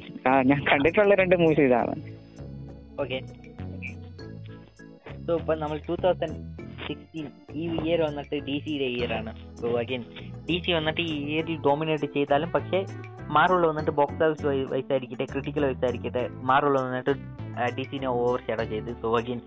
ഞാൻ 0.51 0.61
കണ്ടിട്ടുള്ള 0.71 1.15
രണ്ട് 1.23 1.35
മൂവീസ് 1.43 1.65
ഇതാണ്. 1.69 1.95
ഓക്കെ 3.03 3.19
സോ 5.25 5.33
ഇപ്പൊ 5.41 5.53
നമ്മൾ 5.61 5.77
ടൂ 5.87 5.95
തൗസൻഡ് 6.03 6.37
സിക്സ്റ്റീൻ 6.85 7.25
ഈ 7.61 7.63
ഇയർ 7.85 7.99
വന്നിട്ട് 8.07 8.35
ഡി 8.47 8.55
സിയുടെ 8.65 8.87
ഇയർ 8.97 9.11
ആണ്. 9.19 9.31
സോ 9.61 9.67
അഗൈൻ 9.81 10.03
ഡി 10.49 10.57
സി 10.65 10.71
വന്നിട്ട് 10.77 11.01
ഈ 11.13 11.15
ഇയറിൽ 11.31 11.57
ഡോമിനേറ്റ് 11.65 12.07
ചെയ്താലും 12.13 12.49
പക്ഷേ 12.55 12.79
മാറുള്ള 13.35 13.63
വന്നിട്ട് 13.69 13.93
ബോക്സ് 13.99 14.21
ഓഫീസ് 14.25 14.45
വൈസ് 14.73 14.91
ആയിരിക്കട്ടെ 14.95 15.25
ക്രിട്ടിക്കൽ 15.31 15.63
വൈസ് 15.67 15.83
ആയിരിക്കട്ടെ 15.87 16.23
മാറുള്ള 16.49 16.77
വന്നിട്ട് 16.85 17.13
ഡി 17.77 17.83
സിനെ 17.89 18.07
ഓവർ 18.19 18.39
ഷെയർ 18.47 18.61
ചെയ്ത്. 18.71 18.91
സോ 19.01 19.09
അഗൈൻ 19.19 19.39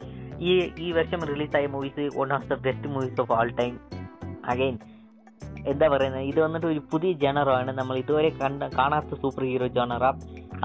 ഈ 0.49 0.53
ഈ 0.85 0.89
വർഷം 0.99 1.21
റിലീസായ 1.31 1.67
movies 1.75 2.05
one 2.19 2.31
of 2.37 2.49
the 2.53 2.55
best 2.67 2.89
movies 2.95 3.21
of 3.23 3.33
all 3.39 3.49
time 3.61 3.75
again 4.53 4.77
എന്താ 5.71 5.87
പറയുന്നത്? 5.93 6.25
ഇത് 6.31 6.39
വന്നിട്ട് 6.45 6.67
ഒരു 6.67 6.81
പുതിയ 6.93 7.11
ജനറാണ് 7.25 7.71
നമ്മൾ 7.79 7.95
ഇതുവരെ 8.03 8.31
കണ്ട 8.43 8.63
കാണാത്ത 8.77 9.15
സൂപ്പർ 9.23 9.43
ഹീറോ 9.51 9.67
ജനറ 9.79 10.05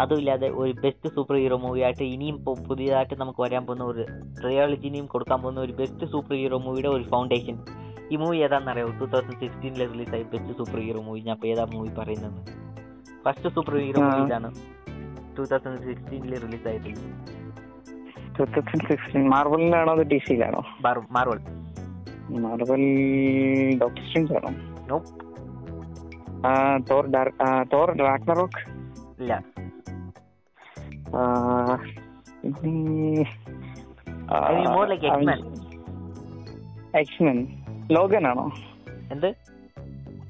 അതുമില്ലാതെ 0.01 0.47
ഒരു 0.61 0.73
ബെസ്റ്റ് 0.83 1.09
സൂപ്പർ 1.15 1.35
ഹീറോ 1.41 1.57
മൂവിയായിട്ട് 1.57 2.05
ഇനിയും 2.13 2.37
പുതിയതായിട്ട് 2.69 3.15
നമുക്ക് 3.21 3.41
വരാൻ 3.45 3.63
പോകുന്ന 3.65 3.83
ഒരു 3.83 4.03
റിയാലിറ്റിനെയും 4.45 5.07
കൊടുക്കാൻ 5.13 5.39
പോകുന്ന 5.41 5.59
ഒരു 5.59 5.73
ബെസ്റ്റ് 5.81 6.07
സൂപ്പർ 6.13 6.35
ഹീറോ 6.41 6.59
മൂവിയുടെ 6.65 6.87
ഒരു 6.87 7.03
ഫൗണ്ടേഷൻ 7.13 7.57
ഈ 8.11 8.17
മൂവി 8.21 8.37
ഏതാണെന്നറിയോ? 8.45 8.87
ടൂ 8.99 9.05
തൗസൻഡ് 9.13 9.39
സിക്സ്റ്റീനിൽ 9.43 9.83
റിലീസായ 9.93 10.23
ബെസ്റ്റ് 10.33 10.55
സൂപ്പർ 10.57 10.79
ഹീറോ 10.79 11.01
മൂവി 11.01 11.21
ഞാൻ 11.27 11.35
ഇപ്പോൾ 11.35 11.47
ഏതാ 11.47 11.65
മൂവി 11.75 11.91
പറയുന്നത്? 11.99 12.39
First 13.25 13.51
super 13.55 13.75
hero. 13.77 14.01
മൂവി 14.07 14.23
ഇതാണ്. 14.27 14.51
ടൂ 15.37 15.43
തൗസൻഡ് 15.51 15.81
സിക്സ്റ്റീനിൽ 15.89 16.33
റിലീസ് 16.45 16.67
ആയിട്ടുണ്ട് 16.71 17.44
ടൂ 18.39 18.45
തൗസൻഡ് 18.45 18.87
സിക്സ്റ്റീൻ 18.87 19.29
മാർവലിലാണോ 19.29 19.93
അത് 19.93 20.07
ഡി 20.07 20.17
സിയിലാണോ 20.27 20.63
മാർവൽ. 21.11 21.39
മാർവൽ 22.29 22.83
ഡോക്ടർ 23.81 24.07
സ്ട്രേഞ്ച് 24.07 24.33
ആണോ? 24.33 25.03
തോർ 26.91 27.11
തോർ 27.73 27.97
റാഗ്നറോക്ക് 27.97 28.59
ഇല്ല. 29.21 29.43
X-Men. 37.03 37.39
ലോഗൻ 37.91 38.27
ആണോ? 38.27 38.51
എന്ത്? 39.11 39.33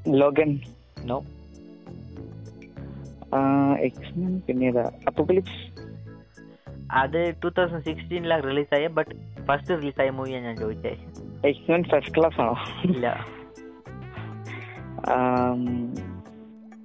ലോഗൻ. 0.07 0.59
നോ 1.05 1.21
എക്സ്മെൻ 3.79 4.41
പിന്നെ 4.47 4.65
ഏതാ 4.65 4.91
അപ്പോക്കലിപ്സ് 5.07 5.74
അത് 6.95 7.19
ടൂ 7.41 7.49
തൗസൻഡ് 7.55 7.85
സിക്സ്റ്റീനിലാണ് 7.85 8.43
റിലീസായ 8.47 8.87
ബട്ട് 8.97 9.13
ഫസ്റ്റ് 9.47 9.77
റിലീസായ 9.77 10.09
മൂവിയാണ് 10.11 10.45
ഞാൻ 10.47 10.57
ചോദിച്ചേ 10.57 10.91
എക്സ്മെൻ 11.43 11.83
ഫസ്റ്റ് 11.91 12.13
ക്ലാസ് 12.17 12.39
ആണോ 12.41 12.55
ഇല്ല 12.89 13.07
ആം, 15.13 15.63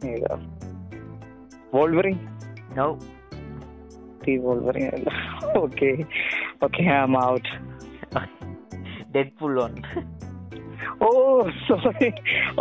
ഏതാ 0.08 0.34
വോൾവറിൻ 1.74 2.16
നോ 2.76 2.86
ദി 4.24 4.34
വോൾവറിൻ 4.38 4.86
അല്ല 4.94 5.10
okay 5.58 5.90
okay 6.62 6.82
I 6.88 6.98
am 6.98 7.16
out 7.26 7.50
Deadpool 9.38 9.56
on 9.62 9.74
oh 11.00 11.10
sorry 11.66 12.10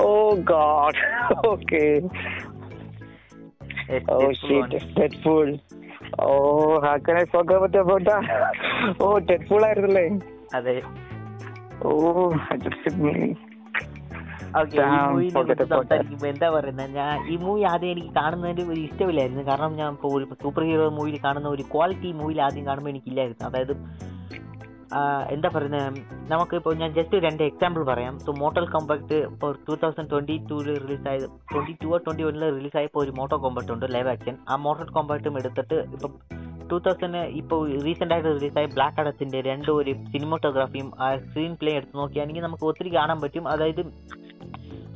oh 0.01 0.07
god 0.51 1.01
okay 1.47 1.83
Oh 4.09 4.27
shit, 4.39 4.73
Deadpool. 4.95 5.47
Oh, 5.53 5.78
how 6.17 6.81
ഹാക്കനെ 6.85 7.21
I 7.21 7.57
പറ്റിയ 7.61 7.81
about 7.81 8.09
ഓ 9.01 9.11
Oh, 9.11 9.19
Deadpool 9.23 9.65
ആയിരുന്നല്ലേ? 9.65 10.19
അതെ. 10.55 10.81
that. 15.89 16.27
എന്താ 16.27 16.49
പറയുന്നത് 16.49 16.89
ഞാൻ 16.89 17.27
ഈ 17.27 17.35
മൂവി 17.35 17.61
ആദ്യം 17.61 17.91
എനിക്ക് 17.91 18.07
കാണുന്നതിന്റെ 18.07 18.63
ഒരു 18.63 18.79
ഇഷ്ടമില്ലായിരുന്നു. 18.79 19.43
കാരണം 19.43 19.75
ഞാൻ 19.75 19.95
സൂപ്പർ 20.43 20.63
ഹീറോ 20.63 20.89
മൂവിയിൽ 20.89 21.19
കാണുന്ന 21.23 21.49
ഒരു 21.49 21.61
ക്വാളിറ്റി 21.61 22.11
മൂവിയിൽ 22.11 22.41
ആദ്യം 22.41 22.65
കാണുമ്പോൾ 22.65 22.89
എനിക്കില്ലായിരുന്നു. 22.89 23.47
അതായത് 23.47 23.73
എന്താ 25.29 25.49
പറയുന്നത് 25.55 25.99
നമുക്കിപ്പോൾ 26.31 26.73
ഞാൻ 26.75 26.93
ജസ്റ്റ് 26.93 27.17
രണ്ട് 27.17 27.43
എക്സാമ്പിൾ 27.43 27.83
പറയാം. 27.83 28.19
സോ 28.19 28.31
മോട്ടൽ 28.31 28.65
കോമ്പാക്ട് 28.69 29.17
ഇപ്പോൾ 29.31 29.51
ടൂ 29.67 29.75
തൗസൻഡ് 29.83 30.09
ട്വന്റി 30.09 30.35
ടൂവിൽ 30.49 30.69
റിലീസായത് 30.83 31.25
ട്വന്റി 31.53 31.75
ടു 31.83 31.97
ട്വന്റി 32.05 32.23
വണ്ണിൽ 32.23 32.49
റിലീസായപ്പോൾ 32.57 32.99
ഒരു 33.03 33.11
മോട്ടോ 33.11 33.37
കോമ്പാക്ട് 33.37 33.71
ഉണ്ട് 33.71 33.85
ലൈവ് 33.95 34.07
ആക്ഷൻ 34.07 34.37
ആ 34.49 34.55
മോട്ടൽ 34.55 34.89
കോമ്പാക്റ്റും 34.97 35.37
എടുത്തിട്ട് 35.37 35.79
ഇപ്പം 35.95 36.13
ടൂ 36.71 36.77
തൗസൻഡ് 36.77 37.17
ഇപ്പോൾ 37.41 37.59
റീസെന്റ് 37.85 38.13
ആയിട്ട് 38.13 38.29
റിലീസായ 38.29 38.65
ബ്ലാക്ക് 38.65 38.99
അഡത്തിന്റെ 38.99 39.41
രണ്ടും 39.41 39.75
ഒരു 39.75 39.93
സിനിമോട്ടോഗ്രാഫിയും 39.93 40.91
ആ 40.99 41.15
സ്ക്രീൻ 41.17 41.53
പ്ലേ 41.61 41.71
എടുത്ത് 41.75 41.97
നോക്കിയാണെങ്കിൽ 41.97 42.43
നമുക്ക് 42.43 42.63
ഒത്തിരി 42.63 42.95
കാണാൻ 42.95 43.19
പറ്റും. 43.21 43.47
അതായത് 43.47 43.81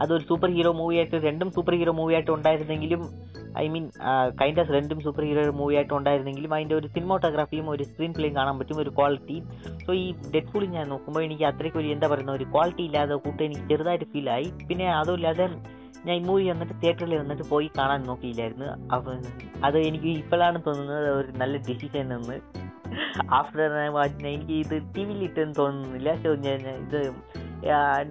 അതൊരു 0.02 0.24
സൂപ്പർ 0.30 0.50
ഹീറോ 0.58 0.72
മൂവി 0.80 0.96
ആയിട്ട് 1.00 1.18
രണ്ടും 1.28 1.50
സൂപ്പർ 1.56 1.76
ഹീറോ 1.80 1.94
മൂവി 2.00 2.14
ആയിട്ട് 2.18 2.32
ഉണ്ടായിരുന്നെങ്കിലും 2.38 3.02
ഐ 3.62 3.66
മീൻ 3.74 3.86
കൈൻഡ് 4.42 4.62
ഓഫ് 4.62 4.72
രണ്ടും 4.76 5.00
സൂപ്പർ 5.06 5.24
ഹീറോ 5.30 5.42
മൂവി 5.60 5.76
ആയിട്ട് 5.80 5.94
ഉണ്ടായിരുന്നെങ്കിലും 6.00 6.54
അതിന്റെ 6.58 6.76
ഒരു 6.80 6.88
സിനിമോട്ടോഗ്രാഫിയും 6.96 7.68
ഒരു 7.74 7.84
സ്ക്രീൻ 7.90 8.12
പ്ലേയും 8.18 8.36
കാണാൻ 8.40 8.56
പറ്റും 8.60 8.80
ഒരു 8.84 8.92
ക്വാളിറ്റി 9.00 9.38
സോ 9.86 9.92
ഈ 10.04 10.06
ഡെഡ് 10.34 10.50
ഫുൾ 10.54 10.66
ഞാൻ 10.78 10.88
നോക്കുമ്പോൾ 10.94 11.24
എനിക്ക് 11.28 11.46
അത്രയ്ക്ക് 11.52 11.80
ഒരു 11.84 11.90
എന്താ 11.96 12.10
പറയുന്ന 12.14 12.34
ഒരു 12.40 12.48
ക്വാളിറ്റി 12.56 12.84
ഇല്ലാതെ 12.90 13.18
കൂട്ട് 13.26 13.42
എനിക്ക് 13.48 13.66
ചെറുതായിട്ട് 13.72 14.08
ഫീൽ 14.14 14.30
ആയി. 14.38 14.50
പിന്നെ 14.70 14.88
അതുമില്ലാതെ 15.02 15.48
ഞാൻ 16.08 16.16
ഈ 16.20 16.24
മൂവി 16.30 16.46
വന്നിട്ട് 16.52 16.76
തിയേറ്ററിൽ 16.82 17.14
വന്നിട്ട് 17.22 17.46
പോയി 17.52 17.68
കാണാൻ 17.78 18.02
നോക്കിയില്ലായിരുന്നു. 18.10 18.70
അപ്പം 18.96 19.20
അത് 19.68 19.78
എനിക്ക് 19.90 20.10
ഇപ്പോഴാണ് 20.22 20.60
തോന്നുന്നത് 20.66 21.08
ഒരു 21.20 21.30
നല്ല 21.42 21.56
ഡിസിഷൻ 21.70 22.08
എന്ന്. 22.18 22.38
ആഫ്റ്റർ 23.40 23.74
എനിക്ക് 24.32 24.54
ഇത് 24.64 24.76
ടി 24.96 25.04
വിയിൽ 25.08 25.22
ഇട്ടെന്ന് 25.28 25.56
തോന്നുന്നില്ല. 25.60 26.10
സോ 26.24 26.32
ഞാൻ 26.46 26.62
ഇത് 26.84 27.00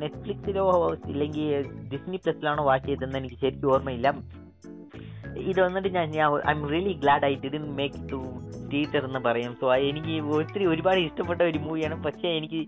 നെറ്റ്ഫ്ലിക്സിലോ 0.03 0.65
ഇല്ലെങ്കിൽ 1.13 1.49
ഡിസ്നി 1.93 2.19
പ്ലസിലാണോ 2.25 2.63
വാച്ച് 2.71 2.87
ചെയ്തതെന്ന് 2.89 3.19
എനിക്ക് 3.19 3.39
ശരിക്കും 3.43 3.73
ഓർമ്മയില്ല. 3.75 4.09
ഇത് 5.51 5.59
വന്നിട്ട് 5.65 5.91
ഞാൻ 5.97 6.09
ഞാൻ 6.17 6.31
I'm 6.55 6.63
really 6.73 6.95
glad 7.03 7.25
I 7.25 7.35
didn't 7.45 7.65
make 7.79 8.01
to 8.13 8.19
theatre 8.73 9.03
എന്ന് 9.09 9.21
പറയും. 9.29 9.53
സോ 9.61 9.67
എനിക്ക് 9.91 10.15
ഒത്തിരി 10.39 10.67
ഒരുപാട് 10.73 11.01
ഇഷ്ടപ്പെട്ട 11.07 11.41
ഒരു 11.51 11.59
മൂവിയാണ് 11.59 11.97
പക്ഷേ 12.05 12.29
എനിക്ക് 12.41 12.61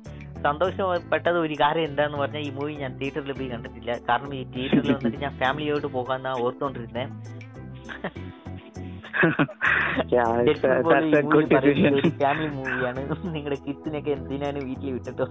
സന്തോഷപ്പെട്ടത് 0.47 1.39
ഒരു 1.45 1.55
കാര്യം 1.61 1.85
എന്താണെന്ന് 1.91 2.19
പറഞ്ഞാൽ 2.19 2.43
ഈ 2.49 2.51
മൂവി 2.59 2.73
ഞാൻ 2.83 2.93
തിയേറ്ററിൽ 3.01 3.33
പോയി 3.33 3.49
കണ്ടിട്ടില്ല. 3.49 3.93
കാരണം 4.09 4.35
ഈ 4.41 4.45
തിയേറ്ററിൽ 4.55 4.93
വന്നിട്ട് 4.97 5.21
ഞാൻ 5.27 5.35
ഫാമിലിയോട്ട് 5.43 5.87
പോകാമെന്നാണ് 5.99 6.43
ഓർത്തോണ്ടിരുന്നേ. 6.47 7.07
ഫാമിലി 12.15 12.49
മൂവിയാണ് 12.57 13.01
നിങ്ങളുടെ 13.35 13.59
കിഡ്സിനൊക്കെ 13.65 14.11
എന്തിനാണ് 14.17 14.59
വീട്ടിൽ 14.67 14.91
വിട്ടിട്ടോ 14.93 15.27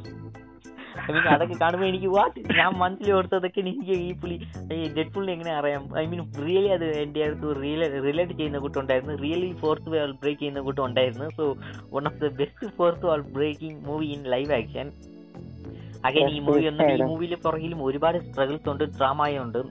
ഐ 1.03 1.11
മീൻ 1.13 1.23
അതൊക്കെ 1.31 1.55
കാണുമ്പോൾ 1.59 1.87
എനിക്ക് 1.87 2.09
വാട്ട് 2.15 2.39
ഞാൻ 2.57 2.71
മനസ്സിൽ 2.79 3.07
ഓർത്തതൊക്കെ 3.13 3.59
എനിക്ക് 3.61 3.93
ഈ 4.01 4.11
പുള്ളി 4.19 4.35
ഡെഡ് 4.95 5.11
പുള്ളി 5.13 5.31
എങ്ങനെ 5.33 5.51
അറിയാം? 5.55 5.83
ഐ 5.95 6.05
മീൻ 6.05 6.19
റിയലി 6.43 6.69
അത് 6.75 6.85
എന്റെ 6.99 7.21
അടുത്ത് 7.25 7.55
റിയൽ 7.61 7.81
റിലേറ്റ് 8.05 8.35
ചെയ്യുന്ന 8.39 8.59
കൂട്ടം 8.59 8.79
ഉണ്ടായിരുന്നു 8.83 9.15
റിയലി 9.23 9.49
ഫോർത്ത് 9.61 9.89
വാൾ 9.93 10.13
ബ്രേക്ക് 10.21 10.39
ചെയ്യുന്ന 10.39 10.61
കൂട്ടം 10.67 10.83
ഉണ്ടായിരുന്നു 10.85 11.27
so 11.37 11.45
one 11.93 12.05
of 12.07 12.19
the 12.19 12.29
best 12.39 12.69
fourth 12.77 13.05
wall 13.05 13.23
breaking 13.33 13.79
movie 13.87 14.07
in 14.15 14.23
live 14.33 14.53
action 14.59 14.89
again 16.03 16.29
ഈ 16.31 16.41
മൂവി 16.45 16.63
ഒന്നും 16.69 16.87
ഈ 16.93 17.01
മൂവിയിലെ 17.03 17.39
പുറകിലും 17.43 17.81
ഒരുപാട് 17.85 18.19
സ്ട്രഗിൾസ് 18.25 18.69
ഉണ്ട് 18.71 18.85
ഡ്രാമയുണ്ട് 18.95 19.61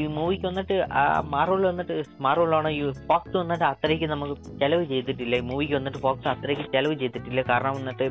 ഈ 0.00 0.04
മൂവിക്ക് 0.14 0.46
വന്നിട്ട് 0.46 0.76
ആ 1.00 1.02
മാർവൽ 1.32 1.60
വന്നിട്ട് 1.68 1.96
മാറോളാണ് 2.24 2.68
ഈ 2.76 2.80
ഫോക്സ് 3.08 3.34
വന്നിട്ട് 3.40 3.64
അത്രയ്ക്ക് 3.64 4.06
നമുക്ക് 4.12 4.34
ചെലവ് 4.62 4.84
ചെയ്തിട്ടില്ല. 4.92 5.34
ഈ 5.42 5.44
മൂവിക്ക് 5.50 5.74
വന്നിട്ട് 5.78 6.00
ഫോക്സ് 6.06 6.26
അത്രയ്ക്ക് 6.32 6.64
ചെലവ് 6.72 6.94
ചെയ്തിട്ടില്ല. 7.02 7.42
കാരണം 7.50 7.74
വന്നിട്ട് 7.78 8.06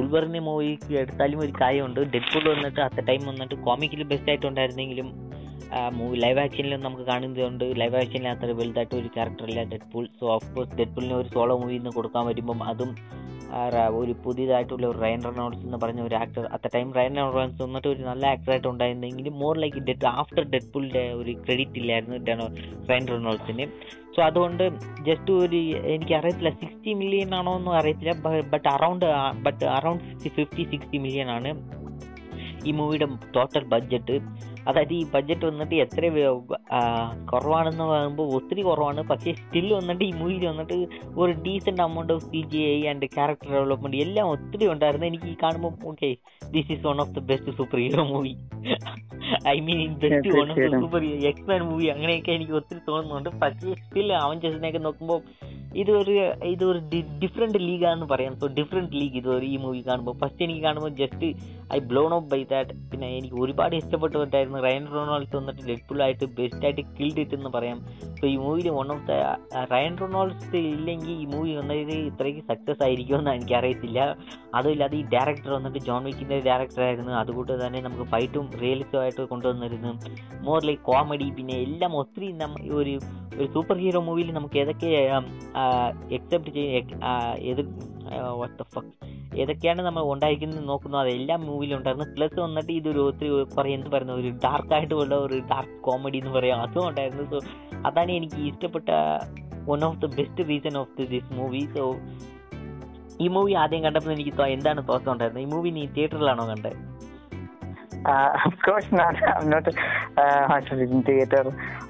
ഉൾവറിന്റെ 0.00 0.40
മൂവിക്ക് 0.48 0.92
എടുത്താലും 1.02 1.38
ഒരു 1.44 1.52
കാര്യമുണ്ട്. 1.60 2.00
ഡെഡ്പൂൾ 2.14 2.44
വന്നിട്ട് 2.54 2.80
അത്ര 2.86 3.04
ടൈം 3.10 3.22
വന്നിട്ട് 3.30 3.56
കോമിക്കിൽ 3.68 4.02
ബെസ്റ്റ് 4.12 4.30
ആയിട്ടുണ്ടായിരുന്നെങ്കിലും 4.32 5.08
ലൈവ് 6.22 6.38
ആക്ഷനിലും 6.38 6.80
നമുക്ക് 6.80 7.04
കാണുന്നതുകൊണ്ട് 7.04 7.64
ലൈവ് 7.80 7.96
ആക്ഷനിൽ 7.96 8.28
അത്ര 8.28 8.52
വലുതായിട്ട് 8.60 8.94
ഒരു 8.94 9.08
ക്യാരക്ടറില്ല 9.08 9.62
ഡെഡ്പൂൾ 9.72 10.04
സോ 10.20 10.26
ഓഫ് 10.34 10.48
കോഴ്സ് 10.54 10.76
ഡെഡ്പൂളിന് 10.76 11.14
ഒരു 11.14 11.28
സോളോ 11.28 11.56
മൂവി 11.58 11.76
നിന്ന് 11.76 11.90
കൊടുക്കാൻ 11.90 12.24
വരുമ്പം 12.26 12.62
അതും 12.62 12.92
ഒരു 13.98 14.12
പുതിയതായിട്ടുള്ള 14.24 14.84
ഒരു 14.86 14.98
റയൻ 14.98 15.20
റെനോൾഡ്സ് 15.24 15.64
എന്ന് 15.66 15.78
പറഞ്ഞ 15.78 16.00
ഒരു 16.00 16.14
ആക്ടർ 16.14 16.44
അത്ത 16.52 16.66
ടൈം 16.74 16.88
റയൻ 16.92 17.14
റെനോൾഡ്സ് 17.16 17.62
വന്നിട്ട് 17.62 17.88
ഒരു 17.88 18.02
നല്ല 18.02 18.26
ആക്ടറായിട്ട് 18.26 18.68
ഉണ്ടായിരുന്നെങ്കിലും 18.68 19.34
more 19.38 19.54
like 19.58 19.80
dead 19.88 20.06
after 20.12 20.42
dead 20.44 20.52
ഡെഡ്പൂളിന്റെ 20.54 21.02
ഒരു 21.12 21.32
ക്രെഡിറ്റ് 21.42 21.78
ഇല്ലായിരുന്നു 21.78 22.18
റയൻ 22.90 23.06
റെനോൾഡ്സിന് 23.08 23.66
സോ 24.16 24.22
അതുകൊണ്ട് 24.22 24.64
ജസ്റ്റ് 25.02 25.32
ഒരു 25.40 25.58
എനിക്ക് 25.94 26.14
അറിയത്തില്ല 26.14 26.50
സിക്സ്റ്റി 26.60 26.94
മില്യൺ 26.94 27.34
ആണോ 27.34 27.52
എന്നും 27.56 27.74
അറിയത്തില്ല. 27.74 28.14
But 28.54 28.68
around 28.68 29.06
but 29.42 29.64
around 29.74 30.04
fifty 30.28 30.64
sixty 30.72 30.98
million 30.98 31.30
ആണ് 31.30 31.52
ഈ 32.66 32.72
മൂവിയുടെ 32.72 33.06
ടോട്ടൽ 33.34 33.64
ബഡ്ജറ്റ് 33.64 34.16
അതായത് 34.68 34.94
ഈ 34.98 35.02
ബഡ്ജറ്റ് 35.14 35.44
വന്നിട്ട് 35.50 35.76
എത്ര 35.84 36.02
കുറവാണെന്ന് 37.30 37.84
പറയുമ്പോൾ 37.90 38.28
ഒത്തിരി 38.36 38.62
കുറവാണ്. 38.68 39.02
പക്ഷേ 39.10 39.32
സ്റ്റിൽ 39.40 39.68
വന്നിട്ട് 39.78 40.02
ഈ 40.08 40.12
മൂവിയിൽ 40.20 40.44
വന്നിട്ട് 40.50 40.78
ഒരു 41.22 41.32
decent 41.46 41.84
amount 41.86 42.12
of 42.16 42.26
C 42.30 42.40
G 42.52 42.62
I 42.74 42.80
and 42.92 43.08
character 43.16 43.50
development 43.56 44.02
എല്ലാം 44.06 44.28
ഒത്തിരി 44.34 44.66
ഉണ്ടായിരുന്നു. 44.74 45.06
എനിക്ക് 45.12 45.28
ഈ 45.34 45.36
കാണുമ്പോൾ 45.44 45.72
okay 45.92 46.10
this 46.56 46.70
is 46.76 46.82
one 46.88 47.00
of 47.04 47.14
the 47.18 47.24
best 47.32 47.56
super 47.60 47.80
hero 47.84 48.04
movie 48.12 48.34
I 49.54 49.56
mean 49.68 49.92
best 50.04 50.34
one 50.38 50.48
of 50.54 50.66
the. 50.72 50.82
Super 50.84 51.04
X Men 51.32 51.62
movie 51.70 51.88
അങ്ങനെയൊക്കെ 51.94 52.32
എനിക്ക് 52.38 52.56
ഒത്തിരി 52.60 52.82
തോന്നുന്നുണ്ട്. 52.90 53.30
പക്ഷേ 53.44 53.74
സ്റ്റിൽ 53.84 54.08
അവൻ 54.22 54.28
അവഞ്ചേഴ്സിനെയൊക്കെ 54.30 54.80
നോക്കുമ്പോൾ 54.84 55.20
ഇതൊരു 55.80 56.14
ഇതൊരു 56.52 56.78
ഡിഫറെന്റ് 57.22 57.58
ലീഗാന്ന് 57.66 58.06
പറയാം. 58.12 58.32
സോ 58.40 58.46
ഡിഫറെന്റ് 58.58 58.96
ലീഗ് 59.00 59.16
ഇത് 59.20 59.28
ഈ 59.50 59.56
മൂവി 59.64 59.80
കാണുമ്പോൾ 59.88 60.14
ഫസ്റ്റ് 60.20 60.42
എനിക്ക് 60.46 60.62
കാണുമ്പോൾ 60.66 60.92
just 61.00 61.28
I 61.76 61.78
blown 61.90 62.10
off 62.16 62.28
by 62.32 62.40
that 62.52 62.74
പിന്നെ 62.92 63.08
എനിക്ക് 63.18 63.36
ഒരുപാട് 63.44 63.74
ഇഷ്ടപ്പെട്ടുണ്ടായിരുന്നു 64.50 64.66
റയൻ 64.66 64.84
റൊണാൾഡ്സ് 64.94 65.34
വന്നിട്ട് 65.36 66.02
ആയിട്ട് 66.02 66.24
ബെസ്റ്റ് 66.38 66.64
ആയിട്ട് 66.66 66.82
കിൽഡ് 66.98 67.20
ഇറ്റ് 67.20 67.34
എന്ന് 67.34 67.50
പറയാം. 67.56 67.78
സോ 68.18 68.26
ഈ 68.26 68.36
മൂവിയിൽ 68.36 68.68
one 68.70 68.88
of 68.92 69.04
the 69.10 69.12
Ryan 69.74 69.96
Reynolds 70.02 70.56
ഇല്ലെങ്കിൽ 70.56 71.12
ഈ 71.22 71.24
മൂവി 71.24 71.52
വന്നത് 71.56 71.94
ഇത്രയ്ക്ക് 72.10 72.40
സക്സസ് 72.40 72.82
ആയിരിക്കുമെന്ന് 72.82 73.30
എനിക്കറിയത്തില്ല. 73.30 74.16
അതുമില്ലാതെ 74.54 74.96
ഈ 74.96 75.02
ഡയറക്ടർ 75.02 75.52
വന്നിട്ട് 75.52 75.78
ജോൺ 75.78 76.04
വിക്കിന്റെ 76.04 76.38
ഡയറക്ടറായിരുന്നു 76.38 77.12
അതുകൊണ്ട് 77.12 77.66
തന്നെ 77.66 77.80
നമുക്ക് 77.80 78.06
ഫൈറ്റും 78.10 78.50
റിയലിസ്റ്റും 78.62 79.00
ആയിട്ട് 79.00 79.22
കൊണ്ടുവന്നിരുന്നു. 79.22 79.92
മോർ 80.42 80.60
ലൈക്ക് 80.64 80.82
കോമഡി 80.82 81.30
പിന്നെ 81.38 81.56
എല്ലാം 81.66 81.96
ഒത്തിരി 81.96 82.28
ഒരു 82.80 82.98
ഒരു 83.36 83.48
സൂപ്പർ 83.52 83.76
ഹീറോ 83.76 84.00
മൂവിയിൽ 84.00 84.32
നമുക്ക് 84.32 84.58
ഏതൊക്കെ 84.58 84.88
എക്സെപ്റ്റ് 86.16 86.50
ചെയ്യും 86.50 87.00
ഏത് 87.50 87.62
വാട്ട് 88.40 88.62
ഫക്ക് 88.62 88.92
ഏതൊക്കെയാണ് 89.40 89.82
നമ്മൾ 89.82 90.02
ഉണ്ടായിരിക്കുന്നത് 90.02 90.68
നോക്കുന്നു. 90.68 90.98
അതെല്ലാം 90.98 91.40
മൂവിലും 91.46 91.76
ഉണ്ടായിരുന്നു. 91.76 92.06
പ്ലസ് 92.14 92.40
വന്നിട്ട് 92.40 92.72
ഇതൊരു 92.72 93.00
ഒത്തിരി 93.00 93.28
കുറേ 93.56 93.74
എന്ത് 93.74 93.88
പറയുന്ന 93.92 94.12
ഒരു 94.12 94.30
ഡാർക്ക് 94.44 94.74
ആയിട്ടുള്ള 94.74 95.14
ഒരു 95.14 95.42
ഡാർക്ക് 95.50 95.82
കോമഡി 95.82 96.18
എന്ന് 96.18 96.30
പറയാം. 96.30 96.62
അതും 96.62 96.88
ഉണ്ടായിരുന്നു. 96.88 97.24
സോ 97.30 97.38
അതാണ് 97.86 98.12
എനിക്ക് 98.12 98.34
ഇഷ്ടപ്പെട്ട 98.34 98.88
one 99.70 99.84
of 99.84 99.96
the 99.96 100.06
best 100.06 100.48
reason 100.48 100.78
of 100.78 101.02
this 101.02 101.32
movie 101.32 101.68
so 101.76 101.94
ഈ 103.20 103.28
മൂവി 103.28 103.52
ആദ്യം 103.52 103.82
കണ്ടപ്പോൾ 103.84 104.12
എനിക്ക് 104.12 104.42
എന്താണ് 104.42 104.88
തോന്നൽ 104.88 105.10
ഉണ്ടായിരുന്നത്? 105.12 105.44
ഈ 105.44 105.48
മൂവി 105.54 105.70
നീ 105.70 105.86
തിയേറ്ററിലാണോ 105.86 106.48
കണ്ടത്? 106.48 106.90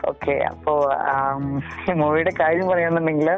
ഓക്കെ 0.09 0.33
അപ്പോ 0.33 0.93
ഈ 1.91 1.93
മൂവിയുടെ 1.93 2.33
കാര്യം 2.41 2.69
പറയുകയാണെന്നുണ്ടെങ്കിൽ 2.69 3.31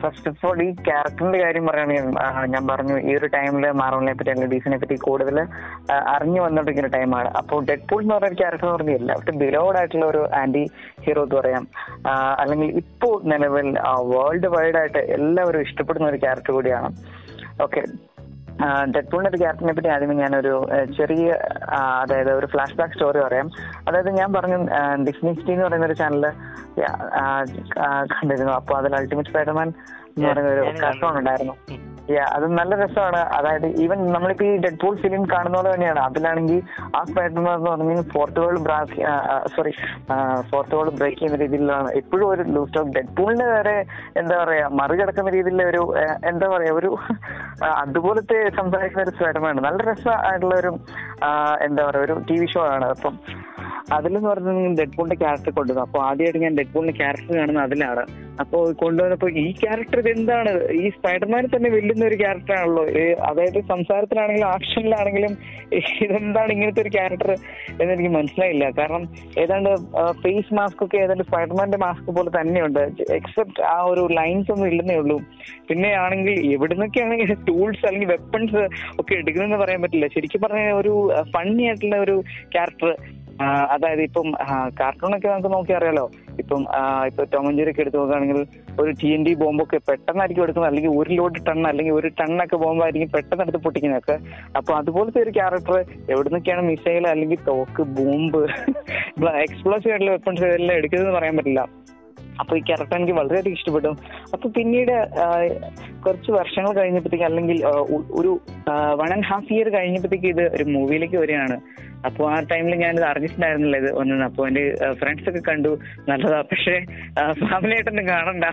ഫസ്റ്റ് 0.00 0.30
ഓഫ് 0.30 0.46
ഓൾ 0.46 0.58
ഈ 0.64 0.68
ക്യാരക്ടറിന്റെ 0.86 1.38
കാര്യം 1.42 1.66
പറയുകയാണെങ്കിൽ 1.66 2.08
ഞാൻ 2.54 2.62
പറഞ്ഞു 2.66 2.96
ഈ 3.08 3.12
ഒരു 3.18 3.28
ടൈമിൽ 3.34 3.64
മാറോണിനെ 3.80 4.12
പറ്റി 4.18 4.30
അല്ലെങ്കിൽ 4.30 4.52
ഡീസിനെ 4.54 4.78
പറ്റി 4.82 4.96
കൂടുതൽ 5.06 5.38
അറിഞ്ഞു 6.14 6.40
വന്നുകൊണ്ടിരിക്കുന്ന 6.42 6.90
ടൈമാണ് 6.96 7.28
അപ്പോൾ 7.40 7.64
ഡെഡ് 7.68 7.86
പൂൾ 7.90 8.02
എന്ന് 8.02 8.14
പറഞ്ഞ 8.14 8.38
ക്യാരക്ടർ 8.42 8.68
പറഞ്ഞാൽ 8.72 8.96
എല്ലാവരും 9.00 9.38
ബിലോഡ് 9.42 9.78
ആയിട്ടുള്ള 9.80 10.06
ഒരു 10.06 10.22
ആന്റി 10.40 10.64
ഹീറോ 11.06 11.24
എന്ന് 11.26 11.36
പറയാം. 11.40 11.66
അല്ലെങ്കിൽ 12.42 12.70
ഇപ്പോൾ 12.82 13.14
നിലവിൽ 13.32 13.70
വേൾഡ് 14.14 14.50
വൈഡ് 14.56 14.78
ആയിട്ട് 14.82 15.02
എല്ലാവരും 15.18 15.62
ഇഷ്ടപ്പെടുന്ന 15.68 16.08
ഒരു 16.12 16.20
ക്യാരക്ടർ 16.26 16.52
കൂടിയാണ്. 16.58 16.90
ഓക്കെ 17.66 17.82
ഡെഡ്പൂളിന്റെ 18.94 19.30
ഒരു 19.30 19.36
ക്യാരക്ടറിനെ 19.36 19.72
പറ്റി 19.72 19.88
ആദ്യമേ 19.88 20.14
ഞാനൊരു 20.14 20.66
ചെറിയ 20.98 21.26
അതായത് 22.00 22.32
ഒരു 22.32 22.46
ഫ്ലാഷ് 22.46 22.76
ബാക്ക് 22.76 22.94
സ്റ്റോറി 22.94 23.18
പറയാം. 23.18 23.50
അതായത് 23.88 24.10
ഞാൻ 24.10 24.32
പറഞ്ഞു 24.32 24.58
ഡിസ്നി 25.02 25.32
സിറ്റി 25.32 25.52
എന്ന് 25.52 25.64
പറയുന്ന 25.64 25.86
ഒരു 25.86 25.92
ചാനൽ 25.92 26.24
കണ്ടിരുന്നു. 28.14 28.52
അപ്പൊ 28.52 28.74
അതിൽ 28.78 28.96
അൾട്ടിമേറ്റ് 28.96 29.30
സ്പൈഡർമാൻ 29.30 29.68
എന്ന് 30.16 30.28
പറയുന്ന 30.28 30.50
ഒരു 30.50 30.82
കാർട്ടൂൺ 30.82 31.18
ഉണ്ടായിരുന്നു. 31.18 31.56
അത് 32.36 32.46
നല്ല 32.58 32.72
രസമാണ്. 32.82 33.20
അതായത് 33.36 33.66
ഈവൻ 33.84 33.98
നമ്മളിപ്പോ 34.14 34.44
ഈ 34.48 34.52
ഡെഡ് 34.64 34.80
പൂൾ 34.82 34.94
ഫിലിം 35.04 35.22
കാണുന്ന 35.32 35.56
പോലെ 35.58 35.70
തന്നെയാണ്. 35.74 36.00
അതിലാണെങ്കിൽ 36.08 36.60
ആ 36.98 37.00
സ്പൈഡർമാൻ 37.10 37.54
എന്ന് 37.58 37.70
പറഞ്ഞാൽ 37.70 38.02
fourth 38.14 38.40
wall 38.42 38.62
break 38.66 38.96
sorry 39.54 39.72
fourth 40.50 40.74
wall 40.76 40.94
break 41.00 41.18
ചെയ്യുന്ന 41.20 41.40
രീതിയിലാണ് 41.44 41.88
എപ്പോഴും 42.00 42.26
ഒരു 42.34 42.44
ലൂസ് 42.56 42.78
ഓഫ് 42.82 42.92
ഡെഡ് 42.96 43.12
പൂളിന്റെ 43.18 43.48
വരെ 43.54 43.76
എന്താ 44.22 44.36
പറയാ 44.42 44.66
മറികടക്കുന്ന 44.80 45.34
രീതിയിലുള്ള 45.36 45.66
ഒരു 45.72 45.82
എന്താ 46.32 46.48
പറയാ 46.54 46.72
ഒരു 46.80 46.92
അതുപോലത്തെ 47.82 48.38
സംസാരിക്കുന്ന 48.60 49.06
ഒരു 49.06 49.14
സ്പൈഡർമാൻ 49.16 49.62
നല്ല 49.68 49.80
രസമായിട്ടുള്ള 49.90 50.56
ഒരു 50.62 50.72
എന്താ 51.68 51.82
പറയാ 51.88 52.04
ഒരു 52.08 52.16
ടി 52.30 52.38
വി 52.40 52.48
ഷോ 52.54 52.62
ആണ്. 52.76 52.88
അപ്പം 52.96 53.14
അതിലെന്ന് 53.92 54.28
പറഞ്ഞാൽ 54.28 54.74
ഡെഡ് 54.78 54.94
പൂളിന്റെ 54.96 55.18
ക്യാരക്ടർ 55.24 55.50
കൊണ്ടുവന്നു. 55.50 55.82
അപ്പൊ 55.86 55.98
ആദ്യമായിട്ട് 56.08 56.38
ഞാൻ 56.38 56.54
ഡെഡ് 56.58 56.72
പൂളിന്റെ 56.74 56.96
ക്യാരക്ടർ 56.98 57.36
കാണുന്നത് 57.38 57.64
അതിലാണ്. 57.64 58.04
അപ്പോൾ 58.40 58.72
കൊണ്ടുവന്നപ്പോൾ 58.72 59.30
ഈ 59.42 59.52
ക്യാരക്ടർ 59.52 60.08
എന്താണ്? 60.08 60.50
ഈ 60.72 60.88
സ്പൈഡർമാൻ 60.88 61.44
തന്നെ 61.56 61.68
വെല്ലുന്ന 61.70 62.04
ഒരു 62.04 62.16
ക്യാരക്ടർ 62.22 62.54
ആണല്ലോ. 62.58 62.84
അതായത് 63.30 63.60
സംസാരത്തിലാണെങ്കിലും 63.68 64.48
ആക്ഷനിലാണെങ്കിലും 64.48 65.32
ഇതെന്താണ് 66.04 66.50
ഇങ്ങനത്തെ 66.52 66.82
ഒരു 66.82 66.88
ക്യാരക്ടർ 66.88 67.30
എന്ന് 67.80 67.92
എനിക്ക് 67.94 68.12
മനസ്സിലായില്ല. 68.16 68.70
കാരണം 68.70 69.02
ഏതാണ്ട് 69.42 69.70
ഫേസ് 70.24 70.54
മാസ്ക് 70.54 70.84
ഒക്കെ 70.84 70.98
ഏതാണ്ട് 71.04 71.24
സ്പൈഡർമാന്റെ 71.24 71.78
മാസ്ക് 71.86 72.10
പോലെ 72.18 72.30
തന്നെയുണ്ട്. 72.40 72.82
എക്സെപ്റ്റ് 73.20 73.62
ആ 73.62 73.76
ഒരു 73.92 74.08
ലൈൻസ് 74.20 74.52
ഒന്നും 74.52 74.68
ഇല്ലെന്നേ 74.68 74.96
ഉള്ളൂ. 74.96 75.18
പിന്നെ 75.68 75.92
ആണെങ്കിൽ 76.04 76.52
എവിടുന്നൊക്കെയാണെങ്കിൽ 76.56 77.34
ടൂൾസ് 77.48 77.86
അല്ലെങ്കിൽ 77.86 78.12
വെപ്പൺസ് 78.14 78.62
ഒക്കെ 79.00 79.14
എടുക്കുന്നതെന്ന് 79.14 79.60
പറയാൻ 79.64 79.82
പറ്റില്ല. 79.82 80.08
ശരിക്കും 80.16 80.42
പറഞ്ഞ 80.46 80.66
ഒരു 80.82 80.94
ഫണ്ണി 81.36 81.62
ആയിട്ടുള്ള 81.62 81.96
ഒരു 81.96 82.16
ക്യാരക്ടർ 82.54 82.90
അതായത് 83.72 84.02
ഇപ്പം 84.02 84.28
കാർട്ടൂണൊക്കെ 84.80 85.28
നമുക്ക് 85.28 85.50
നോക്കി 85.54 85.72
അറിയാലോ 85.78 86.04
ഇപ്പം 86.42 86.62
ഇപ്പൊ 87.08 87.22
ടോമഞ്ചേരി 87.32 87.70
ഒക്കെ 87.72 87.82
എടുത്ത് 87.84 87.98
നോക്കുകയാണെങ്കിൽ 87.98 88.38
ഒരു 88.80 88.90
ടി 89.00 89.08
എൻ 89.14 89.22
ഡി 89.26 89.32
ബോംബൊക്കെ 89.42 89.78
പെട്ടെന്നായിരിക്കും 89.88 90.44
എടുക്കുന്നത്. 90.44 90.70
അല്ലെങ്കിൽ 90.70 90.92
ഒരു 91.00 91.10
ലോഡ് 91.18 91.42
ടൺ 91.48 91.60
അല്ലെങ്കിൽ 91.70 91.94
ഒരു 92.00 92.08
ടണ്ണൊക്കെ 92.20 92.56
ബോംബായിരിക്കും 92.56 93.10
പെട്ടെന്ന് 93.16 93.44
എടുത്ത് 93.46 93.60
പൊട്ടിക്കുന്നതൊക്കെ. 93.66 94.16
അപ്പൊ 94.60 94.74
അതുപോലത്തെ 94.80 95.20
ഒരു 95.24 95.32
ക്യാരക്ടർ 95.38 95.78
എവിടുന്നൊക്കെയാണ് 96.14 96.64
മിസൈൽ 96.70 97.06
അല്ലെങ്കിൽ 97.14 97.40
തോക്ക് 97.50 97.84
ബോംബ് 97.98 98.42
എക്സ്പ്ലോസീവ് 99.46 99.92
ആയിട്ടുള്ള 99.92 100.12
വെപ്പൺസ് 100.16 100.44
ഇതെല്ലാം 100.48 100.78
എടുക്കുന്നതെന്ന് 100.78 101.18
പറയാൻ 101.18 101.36
പറ്റില്ല. 101.36 101.62
അപ്പൊ 102.40 102.52
ഈ 102.58 102.62
ക്യാരക്ടർ 102.68 102.96
എനിക്ക് 102.98 103.14
വളരെയധികം 103.18 103.56
ഇഷ്ടപ്പെട്ടു. 103.58 103.90
അപ്പൊ 104.34 104.46
പിന്നീട് 104.56 104.92
കുറച്ച് 106.04 106.30
വർഷങ്ങൾ 106.38 106.72
കഴിഞ്ഞപ്പോഴത്തേക്ക് 106.78 107.26
അല്ലെങ്കിൽ 107.28 107.58
ഒരു 108.20 108.32
വൺ 109.00 109.10
ആൻഡ് 109.14 109.26
ഹാഫ് 109.30 109.52
ഇയർ 109.54 109.68
കഴിഞ്ഞപ്പോഴത്തേക്ക് 109.76 110.30
ഇത് 110.34 110.44
ഒരു 110.56 110.64
മൂവിയിലേക്ക് 110.74 111.18
വരികയാണ്. 111.22 111.56
അപ്പോൾ 112.08 112.24
ആ 112.34 112.36
ടൈമിൽ 112.52 112.74
ഞാനിത് 112.84 113.06
അറിഞ്ഞിട്ടുണ്ടായിരുന്നില്ല 113.10 113.76
ഇത് 113.82 113.90
ഒന്നും. 114.00 114.24
അപ്പോൾ 114.28 114.44
എന്റെ 114.48 114.62
ഫ്രണ്ട്സ് 115.00 115.28
ഒക്കെ 115.30 115.42
കണ്ടു. 115.50 115.72
നല്ലതാ. 116.10 116.38
പക്ഷേ 116.52 116.74
ഫാമിലി 117.42 117.74
ആയിട്ടൊന്നും 117.76 118.06
കാണണ്ട. 118.14 118.46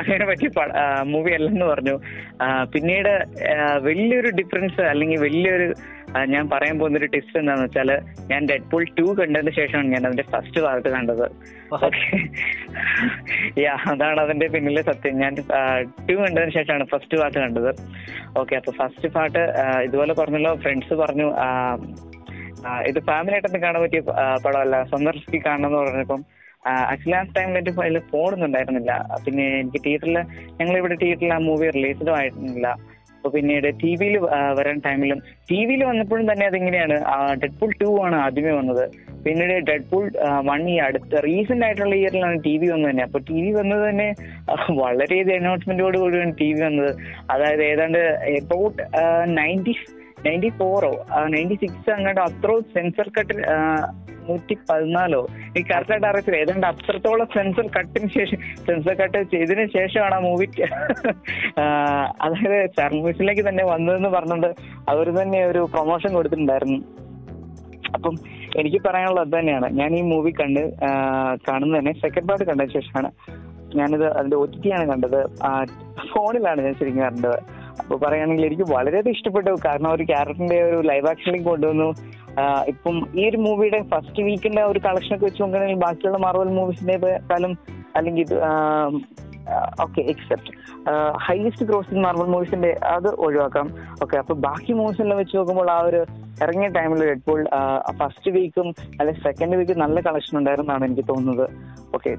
അങ്ങനെ 0.00 0.24
പറ്റിയ 0.30 0.50
മൂവി 1.12 1.32
അല്ലെന്ന് 1.38 1.66
പറഞ്ഞു. 1.72 1.96
പിന്നീട് 2.74 3.12
വലിയൊരു 3.88 4.32
ഡിഫറൻസ് 4.40 4.82
അല്ലെങ്കിൽ 4.92 5.20
വലിയൊരു 5.26 5.68
ഞാൻ 6.32 6.44
പറയാൻ 6.52 6.74
പോകുന്ന 6.80 6.98
ഒരു 7.00 7.08
ടിസ്റ്റ് 7.14 7.38
എന്താണെന്ന് 7.40 7.66
വെച്ചാൽ 7.66 7.90
ഞാൻ 8.30 8.42
ഡെഡ് 8.50 8.66
പൂൾ 8.72 8.84
ടു 8.98 9.06
കണ്ടതിന് 9.18 9.52
ശേഷമാണ് 9.58 9.88
ഞാൻ 9.94 10.02
അതിന്റെ 10.08 10.24
ഫസ്റ്റ് 10.32 10.60
പാർട്ട് 10.66 10.88
കണ്ടത്. 10.94 11.24
ഓക്കെ 11.86 12.04
യാ 13.64 13.74
അതാണ് 13.92 14.20
അതിന്റെ 14.24 14.46
പിന്നിലെ 14.54 14.82
സത്യം. 14.90 15.16
ഞാൻ 15.22 15.34
ടു 16.08 16.14
കണ്ടതിന് 16.22 16.54
ശേഷമാണ് 16.58 16.86
ഫസ്റ്റ് 16.92 17.18
പാർട്ട് 17.22 17.38
കണ്ടത്. 17.44 17.70
ഓക്കെ 18.42 18.56
അപ്പൊ 18.60 18.72
ഫസ്റ്റ് 18.80 19.10
പാർട്ട് 19.16 19.42
ഇതുപോലെ 19.88 20.14
പറഞ്ഞല്ലോ 20.20 20.54
ഫ്രണ്ട്സ് 20.64 20.96
പറഞ്ഞു 21.02 21.28
ഇത് 22.90 22.98
ഫാമിലി 23.10 23.34
ആയിട്ടൊന്നും 23.36 23.62
കാണാൻ 23.66 23.80
പറ്റിയ 23.84 24.02
പടമല്ല. 24.44 24.76
സന്ദർശിച്ച് 24.94 25.40
കാണണം 25.46 25.68
എന്ന് 25.68 25.78
പറഞ്ഞപ്പം 25.82 26.22
ആക്ച്വലി 26.92 27.16
ആ 27.18 27.22
ടൈമിൽ 27.34 27.58
എന്റെ 27.58 27.72
അതിൽ 27.82 27.98
ഫോണൊന്നും 28.12 28.46
ഉണ്ടായിരുന്നില്ല. 28.48 28.92
പിന്നെ 29.24 29.44
എനിക്ക് 29.62 29.80
തിയേറ്ററിൽ 29.86 30.18
ഞങ്ങൾ 30.58 30.74
ഇവിടെ 30.82 30.96
തിയേറ്ററിൽ 31.02 31.32
ആ 31.36 31.40
മൂവി 31.48 31.66
റിലീസ്ഡും 31.76 32.14
ആയിരുന്നില്ല. 32.20 32.68
അപ്പൊ 33.16 33.28
പിന്നീട് 33.34 33.68
ടി 33.82 33.92
വിയിൽ 34.00 34.16
വരാൻ 34.58 34.76
ടൈമിലും 34.86 35.18
ടി 35.50 35.60
വിയിൽ 35.68 35.82
വന്നപ്പോഴും 35.90 36.26
തന്നെ 36.30 36.44
അതിങ്ങനെയാണ്. 36.50 36.96
ഡെഡ് 37.42 37.56
പുൾ 37.60 37.70
ടു 37.82 37.88
ആണ് 38.06 38.16
ആദ്യമേ 38.24 38.52
വന്നത്. 38.58 38.84
പിന്നീട് 39.24 39.54
ഡെഡ് 39.68 39.86
പുൾ 39.92 40.04
വൺ 40.48 40.62
ഈ 40.72 40.76
അടുത്ത 40.86 41.22
റീസെന്റ് 41.28 41.64
ആയിട്ടുള്ള 41.66 41.94
ഇയറിലാണ് 42.00 42.38
ടി 42.46 42.54
വി 42.62 42.66
വന്നത് 42.72 42.90
തന്നെ. 42.90 43.04
അപ്പൊ 43.08 43.20
ടി 43.30 43.38
വി 43.44 43.50
വന്നത് 43.58 43.82
തന്നെ 43.88 44.08
വളരെയധികം 44.82 45.38
അനൗൺസ്മെന്റോട് 45.42 45.98
കൂടിയാണ് 46.02 46.34
ടി 46.42 46.48
വി 46.54 46.60
വന്നത്. 46.68 46.92
അതായത് 47.34 47.64
ഏതാണ്ട് 47.72 48.02
about 48.40 48.82
ninety 49.38 49.76
ninety 50.26 50.50
four or 50.58 50.92
ninety 51.26 51.54
six 51.54 51.90
അങ്ങോട്ട് 51.96 52.20
അത്രോ 52.20 52.56
സെൻസർ 52.74 53.08
കട്ട് 53.18 53.34
നൂറ്റി 54.28 54.54
പതിനാലോ 54.68 55.20
ഈ 55.58 55.60
കറക്റ്റ് 55.62 55.98
ഡയറക്ടർ 56.04 56.34
ഏതാണ്ട് 56.36 56.66
അത്രത്തോളം 56.66 57.28
സെൻസർ 57.34 57.66
കട്ടിന് 57.76 58.08
ശേഷം 58.16 58.38
സെൻസർ 58.66 58.94
കട്ട് 59.00 59.18
ചെയ്തതിനു 59.32 59.66
ശേഷമാണ് 59.76 60.14
ആ 60.14 60.18
മൂവി 60.18 60.46
അതായത് 62.24 62.58
സർവീസിലേക്ക് 62.78 63.44
തന്നെ 63.48 63.64
വന്നതെന്ന് 63.64 64.08
പറഞ്ഞുകൊണ്ട് 64.08 64.48
അവർ 64.88 65.08
തന്നെ 65.20 65.40
ഒരു 65.46 65.62
പ്രൊമോഷൻ 65.74 66.12
കൊടുത്തിട്ടുണ്ടായിരുന്നു. 66.14 66.78
അപ്പം 67.94 68.14
എനിക്ക് 68.60 68.78
പറയാനുള്ളത് 68.86 69.32
തന്നെയാണ്. 69.38 69.68
ഞാൻ 69.80 69.90
ഈ 69.96 70.00
മൂവി 70.12 70.30
കണ്ട് 70.30 70.62
കാണുന്നതന്നെ 70.70 71.44
കാണുന്നത് 71.48 71.78
തന്നെ 71.78 71.92
സെക്കൻഡ് 72.02 72.28
പാർട്ട് 72.28 72.44
കണ്ടതിന് 72.44 72.74
ശേഷമാണ് 72.76 73.10
ഞാനിത് 73.78 74.06
അതിന്റെ 74.18 74.36
ഒ 74.36 74.44
ടി 74.44 74.68
ആണ് 74.70 74.84
കണ്ടത്. 74.90 75.20
ഫോണിലാണ് 76.12 76.60
ഞാൻ 76.66 76.74
ശരിക്കും 76.80 77.02
കണ്ടത് 77.02 77.38
അപ്പൊ 77.80 77.94
പറയുകയാണെങ്കിൽ 78.04 78.46
എനിക്ക് 78.48 78.66
വളരെയധികം 78.74 79.14
ഇഷ്ടപ്പെട്ടു. 79.16 79.50
കാരണം 79.66 79.90
ഒരു 79.96 80.04
ക്യാരക്ടറിന്റെ 80.10 80.58
ഒരു 80.68 80.78
ലൈവ് 80.90 81.08
ആക്ഷനിലേക്ക് 81.12 81.48
കൊണ്ടുവന്നു. 81.52 81.88
ഇപ്പം 82.72 82.96
ഈ 83.18 83.22
ഒരു 83.30 83.38
മൂവിയുടെ 83.46 83.80
ഫസ്റ്റ് 83.92 84.22
വീക്കിന്റെ 84.28 84.62
ഒരു 84.70 84.80
കളക്ഷൻ 84.86 85.12
ഒക്കെ 85.16 85.26
വെച്ച് 85.26 85.42
നോക്കുകയാണെങ്കിൽ 85.42 85.82
ബാക്കിയുള്ള 85.86 86.18
മാർവൽ 86.26 86.50
മൂവീസിനെക്കാളും 86.60 87.54
അല്ലെങ്കിൽ 87.98 88.28
okay 89.84 90.00
except 90.12 90.52
highest 91.26 91.66
grossing 91.66 92.02
Marvel 92.04 92.28
മൂവീസിന്റെ 92.32 92.70
അത് 92.94 93.08
ഒഴിവാക്കാം. 93.26 93.68
ഓക്കെ 94.04 94.16
അപ്പൊ 94.22 94.34
ബാക്കി 94.46 94.72
മൂവീസ് 94.78 95.02
എല്ലാം 95.04 95.18
വെച്ച് 95.20 95.34
നോക്കുമ്പോൾ 95.38 95.70
ആ 95.74 95.78
ഒരു 95.88 96.00
ഇറങ്ങിയ 96.44 96.68
ടൈമിൽ 96.78 97.02
ഇപ്പോൾ 97.18 97.38
ഫസ്റ്റ് 98.00 98.32
വീക്കും 98.36 98.68
അല്ലെങ്കിൽ 98.98 99.22
സെക്കൻഡ് 99.26 99.58
വീക്കും 99.60 99.78
നല്ല 99.84 100.00
കളക്ഷൻ 100.08 100.34
ഉണ്ടായിരുന്നാണ് 100.40 100.84
എനിക്ക് 100.88 101.04
തോന്നുന്നത്. 101.12 101.46
ഓക്കെ 101.98 102.12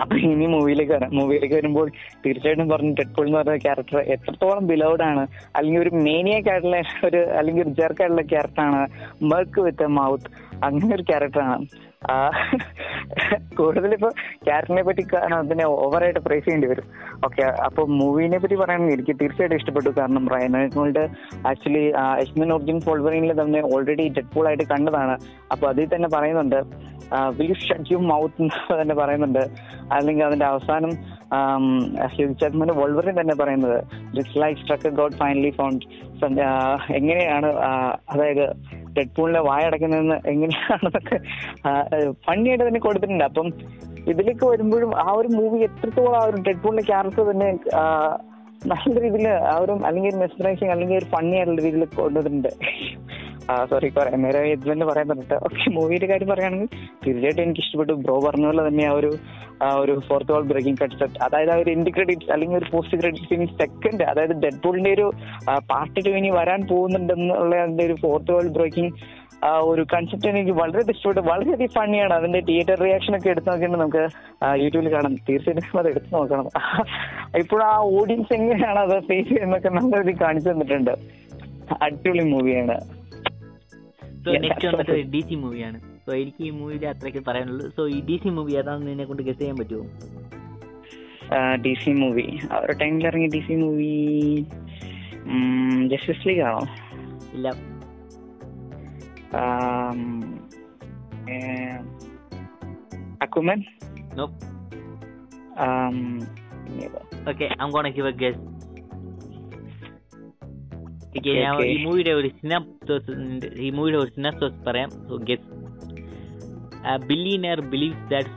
അപ്പൊ 0.00 0.16
ഇനി 0.26 0.46
മൂവിയിലേക്ക് 0.46 0.92
വരാം. 0.92 1.10
മൂവിയിലേക്ക് 1.10 1.54
വരുമ്പോൾ 1.54 1.86
തീർച്ചയായിട്ടും 2.24 2.68
പറഞ്ഞു 2.68 2.92
ഡെഡ്പൂൾ 2.92 3.26
എന്ന് 3.26 3.38
പറയുന്ന 3.38 3.62
ക്യാരക്ടർ 3.64 3.98
എത്രത്തോളം 4.14 4.64
ബിലോഡ് 4.66 5.02
ആണ് 5.02 5.24
അല്ലെങ്കിൽ 5.56 5.80
ഒരു 5.80 5.92
മേനിയക്കായിട്ടുള്ള 6.06 6.78
ഒരു 7.08 7.22
അല്ലെങ്കിൽ 7.38 7.62
ഒരു 7.62 7.74
ജെർക്കായിട്ടുള്ള 7.80 8.24
ക്യാരക്ടറാണ് 8.32 8.80
മർക്ക് 9.30 9.60
വിത്ത് 9.60 9.82
എ 9.82 9.92
മൗത്ത് 9.98 10.30
അങ്ങനെ 10.62 10.94
ഒരു 10.94 11.02
ക്യാരക്ടറാണ് 11.02 11.66
കൂടുതലിപ്പോ 13.54 14.08
ക്യാരക്ടറിനെ 14.46 14.82
പറ്റി 14.82 15.02
അതിനെ 15.38 15.64
ഓവറായിട്ട് 15.76 16.20
പ്രൈസ് 16.20 16.44
ചെയ്യേണ്ടി 16.44 16.68
വരും. 16.68 16.86
ഓക്കെ 17.26 17.44
അപ്പൊ 17.66 17.82
മൂവിനെ 17.98 18.38
പറ്റി 18.38 18.54
പറയുകയാണെങ്കിൽ 18.54 18.94
എനിക്ക് 18.94 19.14
തീർച്ചയായിട്ടും 19.20 19.56
ഇഷ്ടപ്പെട്ടു. 19.56 19.90
കാരണം 19.98 20.24
Reynold 20.34 21.02
actually 21.46 21.84
X Men 22.22 22.52
origin 22.52 22.80
ഫോൾവറിനിൽ 22.80 23.32
തന്നെ 23.42 23.62
ഓൾറെഡി 23.72 24.08
ഡെഡ്പൂൾ 24.08 24.46
ആയിട്ട് 24.48 24.66
കണ്ടതാണ്. 24.72 25.16
അപ്പൊ 25.52 25.66
അതിൽ 25.68 25.88
തന്നെ 25.94 26.08
പറയുന്നുണ്ട് 26.08 26.60
മൗത്ത് 28.10 28.48
തന്നെ 28.80 28.94
പറയുന്നുണ്ട്. 28.94 29.44
അല്ലെങ്കിൽ 29.92 30.24
അതിന്റെ 30.24 30.46
അവസാനം 30.46 30.92
ഹ്യൂജാക്മന്റെ 32.14 32.74
വോൾവറിൻ 32.74 33.20
തന്നെ 33.20 33.34
പറയുന്നത് 33.34 33.78
ലൈക്ക് 34.38 34.60
സ്ട്രക്ക് 34.60 34.90
ഫൈനലി 35.18 35.50
ഫൗണ്ട് 35.50 35.84
എങ്ങനെയാണ് 36.98 37.48
ആ, 37.60 37.70
അതായത് 38.98 39.38
വായ 39.38 39.60
വായടക്കുന്നതെന്ന് 39.60 40.16
എങ്ങനെയാണെന്നൊക്കെ 40.28 41.16
ഫണ്ണിയായിട്ട് 42.26 42.64
തന്നെ 42.68 42.80
കൊടുത്തിട്ടുണ്ട്. 42.80 43.24
അപ്പം 43.24 43.48
ഇതിലേക്ക് 44.12 44.44
വരുമ്പോഴും 44.46 44.92
ആ 44.96 45.08
ഒരു 45.12 45.28
മൂവി 45.28 45.58
എത്രത്തോളം 45.68 46.16
ആ 46.20 46.24
ഒരു 46.24 46.38
ഡെഡ്പൂളിന്റെ 46.46 46.82
ക്യാരക്ടർ 46.82 47.24
തന്നെ 47.30 47.48
നല്ല 48.68 48.94
രീതിയിൽ 49.02 49.26
ആ 49.52 49.54
ഒരു 49.64 49.74
അല്ലെങ്കിൽ 49.88 50.10
ഒരു 50.12 50.18
മെസ്മറൈസിങ് 50.22 50.72
അല്ലെങ്കിൽ 50.74 50.96
ഒരു 51.00 51.06
ഫണ്ണി 51.12 51.34
ആയിട്ടുള്ള 51.36 51.60
രീതിയിൽ 51.66 51.84
കൊണ്ടുവന്നിട്ടുണ്ട്. 51.98 52.50
സോറി 53.70 53.88
നേരെ 54.24 54.40
യജ്മെന്റ് 54.50 54.86
പറയാൻ 54.88 55.06
പറഞ്ഞിട്ട് 55.10 55.36
ഓക്കെ 55.46 55.70
മൂവിയുടെ 55.76 56.06
കാര്യം 56.10 56.28
പറയുകയാണെങ്കിൽ 56.32 56.68
തീർച്ചയായിട്ടും 57.04 57.42
എനിക്ക് 57.44 57.62
ഇഷ്ടപ്പെട്ടു. 57.64 57.94
ബ്രോ 58.04 58.16
പറഞ്ഞ 58.26 58.44
പോലെ 58.48 58.64
തന്നെ 58.68 58.84
ആ 58.90 58.92
ഒരു 58.98 59.10
ആ 59.66 59.68
ഒരു 59.82 59.94
ഫോർത്ത് 60.08 60.32
വാൾ 60.34 60.44
ബ്രേക്കിംഗ് 60.50 60.80
കൺസെപ്റ്റ് 60.82 61.18
അതായത് 61.26 61.50
ആ 61.54 61.56
ഒരു 61.62 61.70
എൻഡ് 61.76 61.90
ക്രെഡിറ്റ്സ് 61.94 62.30
അല്ലെങ്കിൽ 62.34 62.58
ഒരു 62.60 62.68
പോസ്റ്റ് 62.74 62.98
ക്രെഡിറ്റ്സ് 63.00 63.34
ഇനി 63.36 63.46
സെക്കൻഡ് 63.62 64.04
അതായത് 64.10 64.34
ഡെഡ് 64.44 64.60
ബോളിന്റെ 64.66 64.92
ഒരു 64.98 65.06
പാർട്ട് 65.72 66.04
ടു 66.06 66.12
ഇനി 66.20 66.30
വരാൻ 66.40 66.60
പോകുന്നുണ്ടെന്നുള്ള 66.72 67.56
അതിന്റെ 67.64 67.86
ഒരു 67.88 67.96
ഫോർത്ത് 68.04 68.32
വാൾ 68.36 68.48
ബ്രേക്കിംഗ് 68.58 68.92
ആ 69.48 69.50
ഒരു 69.70 69.82
കൺസെപ്റ്റ് 69.92 70.30
എനിക്ക് 70.30 70.54
വളരെ 70.60 70.82
ഇഷ്ടപ്പെട്ടു. 70.94 71.22
വളരെയധികം 71.28 71.74
ഫണ്ണിയാണ് 71.76 72.14
അതിന്റെ 72.18 72.40
തിയേറ്റർ 72.48 72.78
റിയാക്ഷൻ 72.86 73.12
ഒക്കെ 73.18 73.28
എടുത്തു 73.34 73.48
നോക്കിയിട്ട് 73.50 73.76
നമുക്ക് 73.76 74.02
യൂട്യൂബിൽ 74.62 74.88
കാണാം. 74.94 75.14
തീർച്ചയായിട്ടും 75.28 75.78
അത് 75.82 75.88
എടുത്തു 75.92 76.10
നോക്കണം. 76.16 76.48
ഇപ്പോൾ 77.42 77.60
ആ 77.70 77.74
ഓഡിയൻസ് 77.98 78.30
എങ്ങനെയാണ് 78.50 78.80
അത് 78.84 78.94
ഫേസ് 79.08 79.28
ചെയ്യുന്നൊക്കെ 79.28 79.70
നല്ല 79.70 79.90
രീതിയിൽ 80.00 80.18
കാണിച്ചു 80.22 80.48
തന്നിട്ടുണ്ട്. 80.50 80.94
അടിപൊളി 81.82 82.24
മൂവിയാണ് 82.30 82.76
സോ 84.24 84.30
നെക്സ്റ്റ് 84.36 84.68
വന്നിട്ട് 84.70 84.96
ഡി 85.12 85.20
സി 85.28 85.34
മൂവിയാണ് 85.36 85.78
സോ 86.04 86.10
എനിക്ക് 86.14 86.42
ഈ 86.42 86.50
മൂവിയിൽ 86.50 86.82
അത്രയ്ക്ക് 86.88 87.22
പറയാനുള്ളൂ 87.28 87.66
സോ 87.76 87.82
ഈ 87.88 88.00
ഡി 88.08 88.16
സി 88.22 88.30
മൂവി 88.30 88.52
ഏതാണെന്ന് 88.60 88.90
എന്നെ 88.94 89.04
കൊണ്ട് 89.04 89.22
ഗസ് 89.22 89.38
ചെയ്യാൻ 89.38 89.56
പറ്റുമോ 89.60 89.84
ഡി 91.64 91.72
സി 91.82 91.92
മൂവി 92.00 92.24
ആ 92.48 92.58
ഒരു 92.60 92.74
ടൈമിൽ 92.80 93.06
ഇറങ്ങിയ 93.06 93.30
D 93.34 93.40
C 93.40 93.56
movie 93.56 93.90
Justice 95.90 96.24
League 96.28 96.42
ആണോ? 96.42 96.62
ഇല്ല. 97.34 97.48
Aquaman 103.20 103.58
no 104.16 104.24
okay 107.30 107.46
I'm 107.60 107.70
gonna 107.70 107.88
give 107.98 108.10
a 108.10 108.16
guess 108.22 108.40
Okay, 111.12 111.32
ഞാൻ 111.36 111.52
okay. 111.52 111.64
ഈ 111.70 111.76
മൂവിയുടെ 111.84 112.12
ഒരു 112.18 112.28
സിനാപ്സോസ് 112.36 113.12
ഈ 113.60 113.70
മൂവിയുടെ 113.76 113.98
ഒരു 114.02 114.10
സിനാപ്സോസ് 114.16 114.58
പറയാം 114.66 114.90
so 115.08 115.16
guess 115.28 115.46
billionaire 117.08 117.60
believes 117.72 118.04
that 118.12 118.30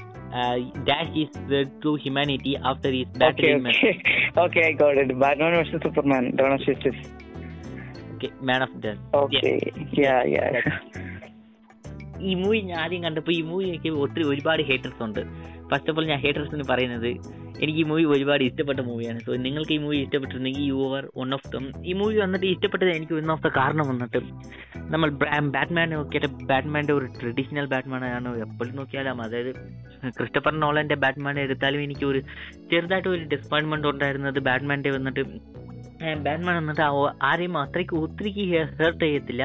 dash 0.88 1.13
is 1.22 1.43
the 1.52 1.60
true 1.82 1.91
humanity 2.04 2.54
after 2.69 2.93
is 2.93 3.24
okay 3.28 3.52
okay 4.43 4.60
I 4.62 4.74
got 4.82 5.00
it 5.04 5.17
Batman 5.24 5.54
versus 5.58 5.84
Superman 5.86 6.26
Dawn 6.39 6.54
of 6.54 6.65
Justice 6.67 7.04
okay 8.13 8.30
Man 8.50 8.63
of 8.63 8.80
Death 8.86 9.04
okay 9.22 9.43
ya 10.02 10.15
ya 10.34 10.46
ഈ 12.22 12.34
movie 12.41 12.60
ഞാൻ 12.63 12.78
ആദ്യം 12.82 13.04
കണ്ടപ്പോൾ 13.04 13.34
ഈ 13.34 13.43
മൂവിക്ക് 13.43 13.91
ഒത്തിരി 14.04 14.26
ഒരുപാട് 14.26 14.63
haters 14.63 15.04
ഉണ്ട് 15.08 15.22
first 15.71 15.91
of 15.91 15.99
all 15.99 16.06
ഞാൻ 16.12 16.19
ഹേറ്റേഴ്സിന് 16.26 16.65
പറയുന്നത് 16.71 17.10
എനിക്ക് 17.63 17.80
ഈ 17.84 17.86
മൂവി 17.89 18.04
ഒരുപാട് 18.13 18.43
ഇഷ്ടപ്പെട്ട 18.43 18.82
മൂവിയാണ് 18.89 19.19
സോ 19.26 19.32
നിങ്ങൾക്ക് 19.45 19.73
ഈ 19.78 19.80
movie 19.84 19.97
ഇഷ്ടപ്പെട്ടിരുന്നെങ്കിൽ 20.04 20.63
you 20.71 20.80
are 20.97 21.06
one 21.21 21.34
of 21.38 21.49
them 21.56 21.65
ഈ 21.89 21.93
മൂവി 21.99 22.17
വന്നിട്ട് 22.23 22.47
ഇഷ്ടപ്പെട്ടത് 22.54 22.91
എനിക്ക് 22.97 23.15
വൺ 23.19 23.32
ഓഫ് 23.32 23.43
ദ 23.47 23.52
കാരണം 23.58 23.88
വന്നിട്ട് 23.91 24.21
നമ്മൾ 24.93 25.10
ബാറ്റ്മാൻ 25.56 25.89
നോക്കിയിട്ട് 25.89 26.30
ബാറ്റ്മാന്റെ 26.52 26.93
ഒരു 26.93 27.08
ട്രഡീഷണൽ 27.19 27.65
ബാറ്റ്മാൻ 27.73 28.04
ആണ് 28.17 28.30
എപ്പോഴും 28.45 28.73
നോക്കിയാലും. 28.80 29.21
അതായത് 29.26 29.52
ക്രിസ്റ്റഫർ 30.17 30.54
നോളന്റെ 30.63 30.95
ബാറ്റ്മാൻ 31.04 31.36
എടുത്താലും 31.39 31.84
എനിക്ക് 31.84 32.06
ഒരു 32.06 32.21
ചെറുതായിട്ട് 32.71 33.10
ഒരു 33.15 33.23
ഡിസപ്പോയിൻമെന്റ് 33.34 33.88
ഉണ്ടായിരുന്നത് 33.88 34.39
ബാറ്റ്മാന്റെ 34.49 34.91
വന്നിട്ട്. 34.97 35.23
ബാറ്റ്മാൻ 36.26 36.56
വന്നിട്ട് 36.62 36.84
ആരെയും 37.30 37.56
അത്രയ്ക്ക് 37.63 37.95
ഒത്തിരിക്ക് 38.04 38.45
ഹേർട്ട് 38.80 39.04
ചെയ്യത്തില്ല. 39.06 39.43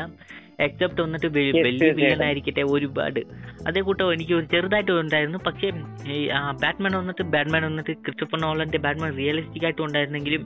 എക്സെപ്റ്റ് 0.66 1.00
വന്നിട്ട് 1.04 1.28
വലിയ 1.36 1.90
വില്ലൻ 1.98 2.22
ആയിരിക്കട്ടെ 2.26 2.62
ഒരുപാട്. 2.74 3.20
അതേ 3.68 3.80
കൂട്ടം 3.88 4.12
എനിക്ക് 4.14 4.34
ഒരു 4.38 4.46
ചെറുതായിട്ട് 4.54 4.92
ഉണ്ടായിരുന്നു. 5.02 5.38
പക്ഷേ 5.46 5.68
ഈ 6.14 6.18
ബാറ്റ്മാൻ 6.62 6.94
വന്നിട്ട് 7.00 7.24
ബാറ്റ്മാൻ 7.34 7.62
വന്നിട്ട് 7.68 7.92
ക്രിസ്റ്റഫർ 8.06 8.40
നോളന്റെ 8.46 8.80
ബാറ്റ്മാൻ 8.86 9.12
റിയലിസ്റ്റിക് 9.20 9.66
ആയിട്ട് 9.68 9.82
ഉണ്ടായിരുന്നെങ്കിലും 9.86 10.42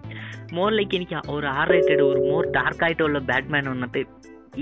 മോർ 0.58 0.70
ലൈക്ക് 0.78 0.96
എനിക്ക് 1.00 1.16
ഒരു 1.36 1.48
ആർ 1.58 1.66
റേറ്റഡ് 1.74 2.04
ഒരു 2.10 2.20
മോർ 2.30 2.44
ഡാർക്ക് 2.58 2.84
ആയിട്ടുള്ള 2.88 3.20
ബാറ്റ്മാൻ 3.32 3.64
വന്നിട്ട് 3.72 4.02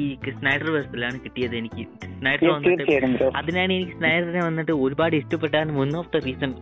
ഈ 0.01 0.05
സ്നൈഡർ 0.39 0.69
വേഴ്സിലാണ് 0.75 1.17
കിട്ടിയത് 1.23 1.55
എനിക്ക്. 1.61 1.85
സ്നൈഡർ 2.19 2.49
വന്നിട്ട് 2.57 2.85
അതിനാണ് 3.39 3.73
എനിക്ക് 3.77 3.95
സ്നൈഡറിനെ 3.99 4.43
വന്നിട്ട് 4.49 4.75
ഒരുപാട് 4.85 5.15
ഇഷ്ടപ്പെട്ടാണ് 5.21 5.73
വൺ 5.79 5.91
ഓഫ് 6.01 6.13
ദ 6.15 6.21
റീസൺ 6.27 6.53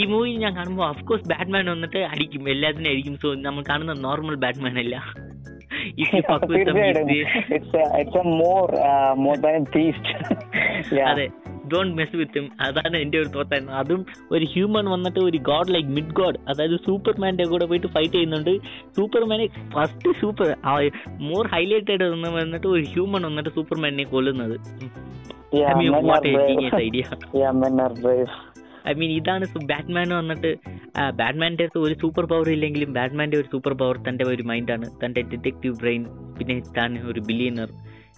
ഈ 0.00 0.06
മൂവി 0.12 0.32
ഞാൻ 0.44 0.52
കാണുമ്പോൾ 0.58 0.86
അഫ്കോഴ്സ് 0.92 1.28
ബാറ്റ്മാൻ 1.32 1.64
വന്നിട്ട് 1.74 2.02
അടിക്കും. 2.12 2.42
എല്ലാത്തിനും 2.54 2.90
അടിക്കും. 2.92 3.16
സോ 3.22 3.30
നമ്മൾ 3.46 3.64
കാണുന്ന 3.70 3.94
നോർമൽ 4.08 4.36
ബാറ്റ്മാൻ 4.44 4.76
അല്ല. 4.84 4.96
അതെ. 11.06 11.28
ഡോണ്ട് 11.74 11.96
മെസ് 11.96 12.16
വിത്ത് 12.16 12.38
ഹിം 12.38 12.50
അതാണ് 12.60 12.96
എന്റെ 12.96 13.18
ഒരു 13.18 13.28
തോട്ടായിരുന്നു 13.28 13.72
അതും 13.72 14.06
ഒരു 14.30 14.44
ഹ്യൂമൻ 14.44 14.84
വന്നിട്ട് 14.84 15.18
ഒരു 15.18 15.38
ഗോഡ് 15.38 15.74
ലൈക്ക് 15.74 15.88
മിഡ് 15.88 16.12
ഗോഡ് 16.12 16.36
അതായത് 16.48 16.76
സൂപ്പർമാന്റെ 16.76 17.44
കൂടെ 17.44 17.66
പോയിട്ട് 17.66 17.86
ഫൈറ്റ് 17.86 18.12
ചെയ്യുന്നുണ്ട്. 18.12 18.56
സൂപ്പർമാനെ 18.96 19.46
ഫസ്റ്റ് 19.46 20.20
സൂപ്പർ 20.20 20.56
മോർ 21.20 21.46
ഹൈലൈറ്റഡ് 21.46 22.34
വന്നിട്ട് 22.34 22.66
ഒരു 22.66 22.82
ഹ്യൂമൻ 22.82 23.22
വന്നിട്ട് 23.22 23.50
സൂപ്പർമാനെ 23.50 24.04
കൊല്ലുന്നത്. 24.04 24.60
I 25.54 25.72
ഐ 28.88 28.94
മീൻ 28.94 29.10
ഇതാണ് 29.10 29.44
ബാറ്റ്മാൻ 29.64 30.08
വന്നിട്ട് 30.14 30.50
ബാറ്റ്മാന്റെ 31.14 31.64
അടുത്ത് 31.64 31.78
ഒരു 31.78 31.94
സൂപ്പർ 31.94 32.24
പവർ 32.26 32.48
ഇല്ലെങ്കിലും 32.50 32.92
ബാറ്റ്മാന്റെ 32.92 33.36
ഒരു 33.36 33.48
സൂപ്പർ 33.50 33.72
പവർ 33.72 33.98
തന്റെ 34.08 34.24
ഒരു 34.24 34.42
മൈൻഡാണ് 34.42 34.88
തന്റെ 35.04 35.22
ഡിറ്റക്റ്റീവ് 35.22 35.74
ബ്രെയിൻ 35.74 36.04
പിന്നെ 36.38 36.56
താൻ 36.78 36.98
ഒരു 37.08 37.20
ബില്ലിയനർ 37.20 37.70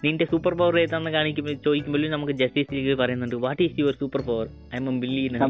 നിന്റെ 0.03 0.25
സൂപ്പർ 0.25 0.53
പവർ 0.53 0.79
ഏതാണെന്ന് 0.79 1.11
കാണിക്കുമ്പോൾ 1.11 1.53
ചോദിക്കുമ്പോഴും 1.53 2.11
നമുക്ക് 2.11 2.33
ജസ്റ്റിസ് 2.33 2.73
ലീഗ് 2.73 2.95
പറയുന്നുണ്ട് 2.99 3.35
what 3.35 3.63
is 3.63 3.79
your 3.79 3.95
super 3.99 4.21
power 4.21 4.47
I 4.73 4.79
am 4.85 4.99
billionaire 4.99 5.41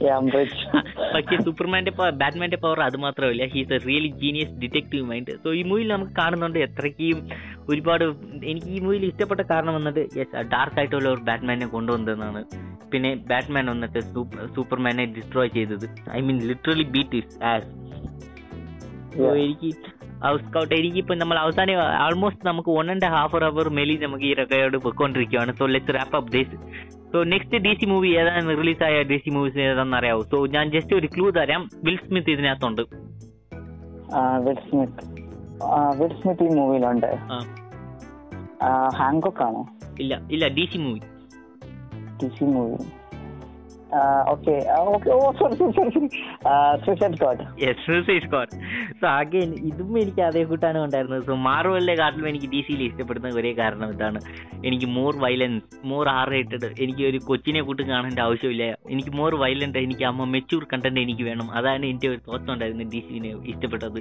പക്ഷേ 1.14 1.36
സൂപ്പർമാന്റെ 1.46 1.92
പവർ 1.96 2.12
ബാറ്റ്മാന്റെ 2.20 2.58
പവർ 2.62 2.78
അത് 2.86 2.96
മാത്രമല്ല 3.04 3.46
he's 3.54 3.72
a 3.76 3.78
really 3.88 4.10
genius 4.22 4.54
detective 4.62 5.04
mind 5.10 5.32
so 5.42 5.48
ഈ 5.58 5.62
മൂവിയിൽ 5.70 5.88
നമുക്ക് 5.94 6.14
കാണുന്നുണ്ട് 6.20 6.58
എത്രയ്ക്കും 6.66 7.18
ഒരുപാട് 7.70 8.04
എനിക്ക് 8.50 8.70
ഈ 8.76 8.80
മൂവിയിൽ 8.84 9.04
ഇഷ്ടപ്പെട്ട 9.10 9.42
കാരണം 9.52 9.74
വന്നിട്ട് 9.78 10.04
യെസ് 10.20 10.44
ഡാർക്ക് 10.54 10.78
ആയിട്ടുള്ള 10.82 11.08
ഒരു 11.14 11.22
ബാറ്റ്മാനെ 11.28 11.68
കൊണ്ടുവന്നതെന്നാണ്. 11.76 12.42
പിന്നെ 12.92 13.10
ബാറ്റ്മാൻ 13.30 13.66
വന്നിട്ട് 13.72 14.00
സൂപ്പർമാനെ 14.56 15.06
ഡിസ്ട്രോയ് 15.18 15.52
ചെയ്തത്. 15.58 15.86
I 16.16 16.20
mean 16.28 16.38
literally 16.50 16.86
beat 16.96 17.18
his 17.22 17.38
ass 17.52 17.68
so 19.16 19.28
എനിക്ക് 20.24 20.44
സ്കൗട്ട് 20.48 20.74
എനിക്കിപ്പോൾ 20.74 21.14
നമ്മൾ 21.14 21.38
അവസാനം 21.38 21.74
ആൾമോസ്റ്റ് 21.80 22.46
നമുക്ക് 22.46 22.68
വൺ 22.68 22.90
ആൻഡ് 22.90 23.04
ഹാഫ് 23.04 23.36
അവർ 23.36 23.68
മെലി 23.68 23.96
നമുക്ക് 24.02 24.24
ഈ 24.24 24.34
record 24.34 24.76
പൊയ്ക്കൊണ്ടിരിക്കുകയാണ് 24.76 25.52
so 25.52 25.66
let's 25.66 25.94
wrap 25.94 26.16
up 26.16 26.32
this 26.32 26.56
so 27.12 27.22
next 27.22 27.56
D 27.56 27.74
C 27.74 27.86
movie 27.86 28.08
ഏതാണ് 28.08 28.48
റിലീസായ 28.48 29.02
ഡി 29.02 29.16
സി 29.16 29.30
മൂവീസ് 29.30 29.58
ഏതാണെന്ന് 29.58 29.96
അറിയാവൂ 29.96 30.22
സോ 30.22 30.46
ഞാൻ 30.46 30.70
ജസ്റ്റ് 30.70 30.94
ഒരു 30.94 31.06
ക്ലൂ 31.06 31.30
തരാം. 31.30 31.68
വിൽ 31.84 31.96
സ്മിത്ത് 31.96 32.30
ഇതിനകത്തുണ്ട്. 32.30 32.82
വിൽ 34.44 34.54
സ്മിത്ത് 34.54 35.20
വിൽ 36.02 36.22
സ്മിത്ത് 36.22 36.42
ഈ 36.42 36.48
മൂവിയിലുണ്ട്. 36.48 37.06
ആ. 37.06 38.88
ഹാങ്കോക്ക് 38.88 39.42
ആണോ? 39.42 39.66
ഇല്ല 40.00 40.20
ഇല്ല 40.30 40.48
D 40.48 40.68
C 40.72 40.78
movie 40.78 40.98
D 42.22 42.28
C 42.28 42.44
movie 42.44 42.76
ഇതും 49.70 49.98
എനിക്ക് 49.98 50.20
അതേ 50.20 50.44
കൂട്ടാണ് 50.44 50.78
ഉണ്ടായിരുന്നത്. 50.78 51.22
സോ 51.22 51.34
മാർവലിലെ 51.34 51.94
കാട്ടിലും 51.94 52.28
എനിക്ക് 52.28 52.46
ഡി 52.46 52.64
സിയിൽ 52.68 52.82
ഇഷ്ടപ്പെടുന്ന 52.82 53.28
ഒരേ 53.28 53.52
കാരണം 53.52 53.90
ഇതാണ്. 53.90 54.20
എനിക്ക് 54.64 54.86
more 54.86 55.16
violence 55.16 55.86
more 55.86 56.08
R 56.08 56.28
rated 56.28 56.66
എനിക്ക് 56.80 57.02
ഒരു 57.02 57.20
കൊച്ചിനെ 57.26 57.62
കൂട്ട് 57.62 57.82
കാണേണ്ട 57.82 58.18
ആവശ്യമില്ല. 58.18 58.64
എനിക്ക് 58.90 59.10
മോർ 59.10 59.34
വയലന്റ് 59.34 59.78
എനിക്ക് 59.78 60.04
അമ്മ 60.04 60.24
മെച്ചൂർ 60.24 60.66
കണ്ടന്റ് 60.72 61.00
എനിക്ക് 61.00 61.22
വേണം. 61.22 61.50
അതാണ് 61.52 61.86
എന്റെ 61.86 62.08
ഒരു 62.08 62.20
തോട്ടം 62.28 62.52
ഉണ്ടായിരുന്നത് 62.52 62.92
ഡി 62.92 63.00
സിനെ 63.08 63.28
ഇഷ്ടപ്പെട്ടത്. 63.28 64.00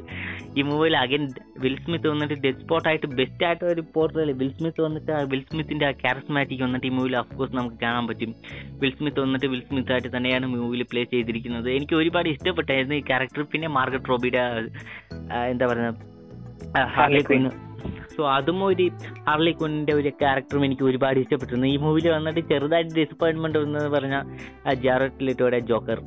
ഈ 0.58 0.62
മൂവിയിൽ 0.62 0.98
അഗൈൻ 0.98 1.28
വിൽ 1.60 1.76
സ്മിത്ത് 1.76 2.08
വന്നിട്ട് 2.08 2.34
ഡെഡ് 2.34 2.60
സ്പോട്ട് 2.60 2.90
ആയിട്ട് 2.90 3.06
ബെസ്റ്റ് 3.06 3.46
ആയിട്ട് 3.46 3.66
ഒരു 3.66 3.84
പോർട്ടൽ 3.94 4.32
വിൽ 4.32 4.52
സ്മിത്ത് 4.58 4.82
വന്നിട്ട് 4.82 5.12
വിൽ 5.12 5.44
സ്മിത്തിന്റെ 5.52 5.86
ആ 5.86 5.92
കാരസ്മാറ്റിക് 5.92 6.64
വന്നിട്ട് 6.64 6.88
ഈ 6.88 6.90
മൂവിയിൽ 6.90 7.18
കോഴ്സ് 7.36 7.56
നമുക്ക് 7.56 7.76
കാണാൻ 7.76 8.08
പറ്റും. 8.08 8.36
വിൽ 8.82 8.92
സ്മിത്ത് 8.98 9.20
വന്നിട്ട് 9.20 9.46
വിൽ 9.46 9.62
ആയിട്ട് 9.88 10.10
തന്നെയാണ് 10.16 10.46
മൂവിയിൽ 10.48 10.84
പ്ലേ 10.92 11.04
ചെയ്തിരിക്കുന്നത്. 11.04 11.70
എനിക്ക് 11.70 11.96
ഒരുപാട് 11.96 12.30
ഇഷ്ടപ്പെട്ടായിരുന്നു 12.30 12.96
ഈ 12.96 13.04
ക്യാരക്ടർ 13.10 13.44
പിന്നെ 13.54 13.68
മാർഗറ്റ് 13.78 14.10
റോബിയുടെ 14.10 14.44
എന്താ 15.54 15.68
പറയുക 15.72 15.96
ഹാർലി 16.96 17.22
ക്വിൻ 17.22 17.46
സോ 18.16 18.22
അതും 18.36 18.60
ഒരു 18.70 18.86
ഹാർലി 19.28 19.52
കുന്നിന്റെ 19.62 19.94
ഒരു 19.94 20.12
ക്യാരക്ടറും 20.22 20.64
എനിക്ക് 20.68 20.86
ഒരുപാട് 20.90 21.20
ഇഷ്ടപ്പെട്ടിരുന്നു. 21.24 21.68
ഈ 21.74 21.78
മൂവിയിൽ 21.86 22.08
വന്നിട്ട് 22.16 22.42
ചെറുതായിട്ട് 22.52 22.94
ഡിസപ്പോയിന്റ്മെന്റ് 23.00 23.60
എന്ന് 23.66 23.84
പറഞ്ഞാൽ 23.96 24.24
ജാററ്റ് 24.86 25.26
ലിറ്റോയുടെ 25.28 25.60
ജോക്കർ 25.72 26.02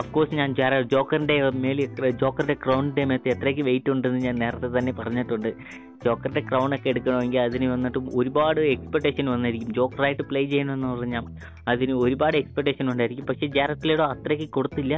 അഫ്കോഴ്സ് 0.00 0.38
ഞാൻ 0.40 0.54
ജോക്കറിന്റെ 0.94 1.36
മേലിൽ 1.66 2.10
ജോക്കറിന്റെ 2.22 2.56
ക്രൗണിന്റെ 2.64 3.04
മേത്ത് 3.10 3.28
എത്രയ്ക്ക് 3.34 3.62
വെയിറ്റ് 3.68 3.90
ഉണ്ടെന്ന് 3.94 4.20
ഞാൻ 4.26 4.36
നേരത്തെ 4.44 4.68
തന്നെ 4.78 4.92
പറഞ്ഞിട്ടുണ്ട്. 4.98 5.50
ജോക്കറിന്റെ 6.04 6.42
ക്രൗൺ 6.48 6.70
ഒക്കെ 6.74 6.88
എടുക്കണമെങ്കിൽ 6.88 7.40
അതിന് 7.40 7.66
വന്നിട്ട് 7.72 7.98
ഒരുപാട് 8.20 8.60
എക്സ്പെക്ടേഷൻ 8.74 9.26
വന്നായിരിക്കും 9.30 9.72
ജോക്കറായിട്ട് 9.78 10.24
പ്ലേ 10.30 10.42
ചെയ്യണമെന്ന് 10.52 10.88
പറഞ്ഞാൽ 10.94 11.24
അതിന് 11.72 11.94
ഒരുപാട് 12.04 12.36
എക്സ്പെക്ടേഷൻ 12.36 12.86
ഉണ്ടായിരിക്കും. 12.92 13.26
പക്ഷേ 13.26 13.46
ജാററ്റ് 13.56 13.88
ലിറ്റോ 13.88 14.06
അത്രയ്ക്ക് 14.14 14.48
കൊടുത്തില്ല. 14.58 14.96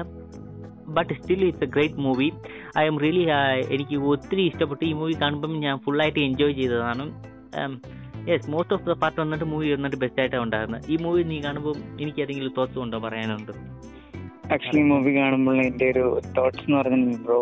But 0.99 1.13
still 1.21 1.43
it's 1.49 1.67
a 1.69 1.71
great 1.77 2.03
movie 2.07 2.29
I 2.83 2.85
am 2.91 2.99
really 3.05 3.25
എനിക്ക് 3.77 3.99
ഒത്തിരി 4.13 4.45
ഇഷ്ടപ്പെട്ടു. 4.51 4.85
ഈ 4.91 4.93
മൂവി 5.01 5.17
കാണുമ്പം 5.25 5.55
ഞാൻ 5.67 5.77
ഫുള്ളായിട്ട് 5.87 6.21
എൻജോയ് 6.29 6.57
ചെയ്തതാണ്. 6.61 7.07
Yes 8.31 8.51
most 8.53 8.75
of 8.77 8.85
the 8.91 8.95
part 9.03 9.19
വന്നിട്ട് 9.23 9.47
മൂവി 9.53 9.69
വന്നിട്ട് 9.75 9.99
ബെസ്റ്റ് 10.03 10.21
ആയിട്ടാണ് 10.23 10.45
ഉണ്ടായിരുന്നത് 10.47 10.85
ഈ 10.93 10.97
മൂവി 11.05 11.23
നീ 11.33 11.39
കാണുമ്പോൾ 11.47 11.75
എനിക്ക് 12.03 12.21
ഏതെങ്കിലും 12.25 12.53
തോട്ട്സ് 12.59 12.81
ഉണ്ടോ 12.85 12.99
പറയാനുണ്ട്? 13.07 13.53
ആക്ച്വലി 14.55 14.83
മൂവി 14.93 15.13
കാണുമ്പോൾ 15.19 15.57
എന്റെ 15.67 15.87
ഒരു 15.93 16.05
തോട്ട്സ് 16.39 16.65
എന്ന് 16.67 16.77
പറഞ്ഞു 16.79 17.19
ബ്രോ 17.27 17.39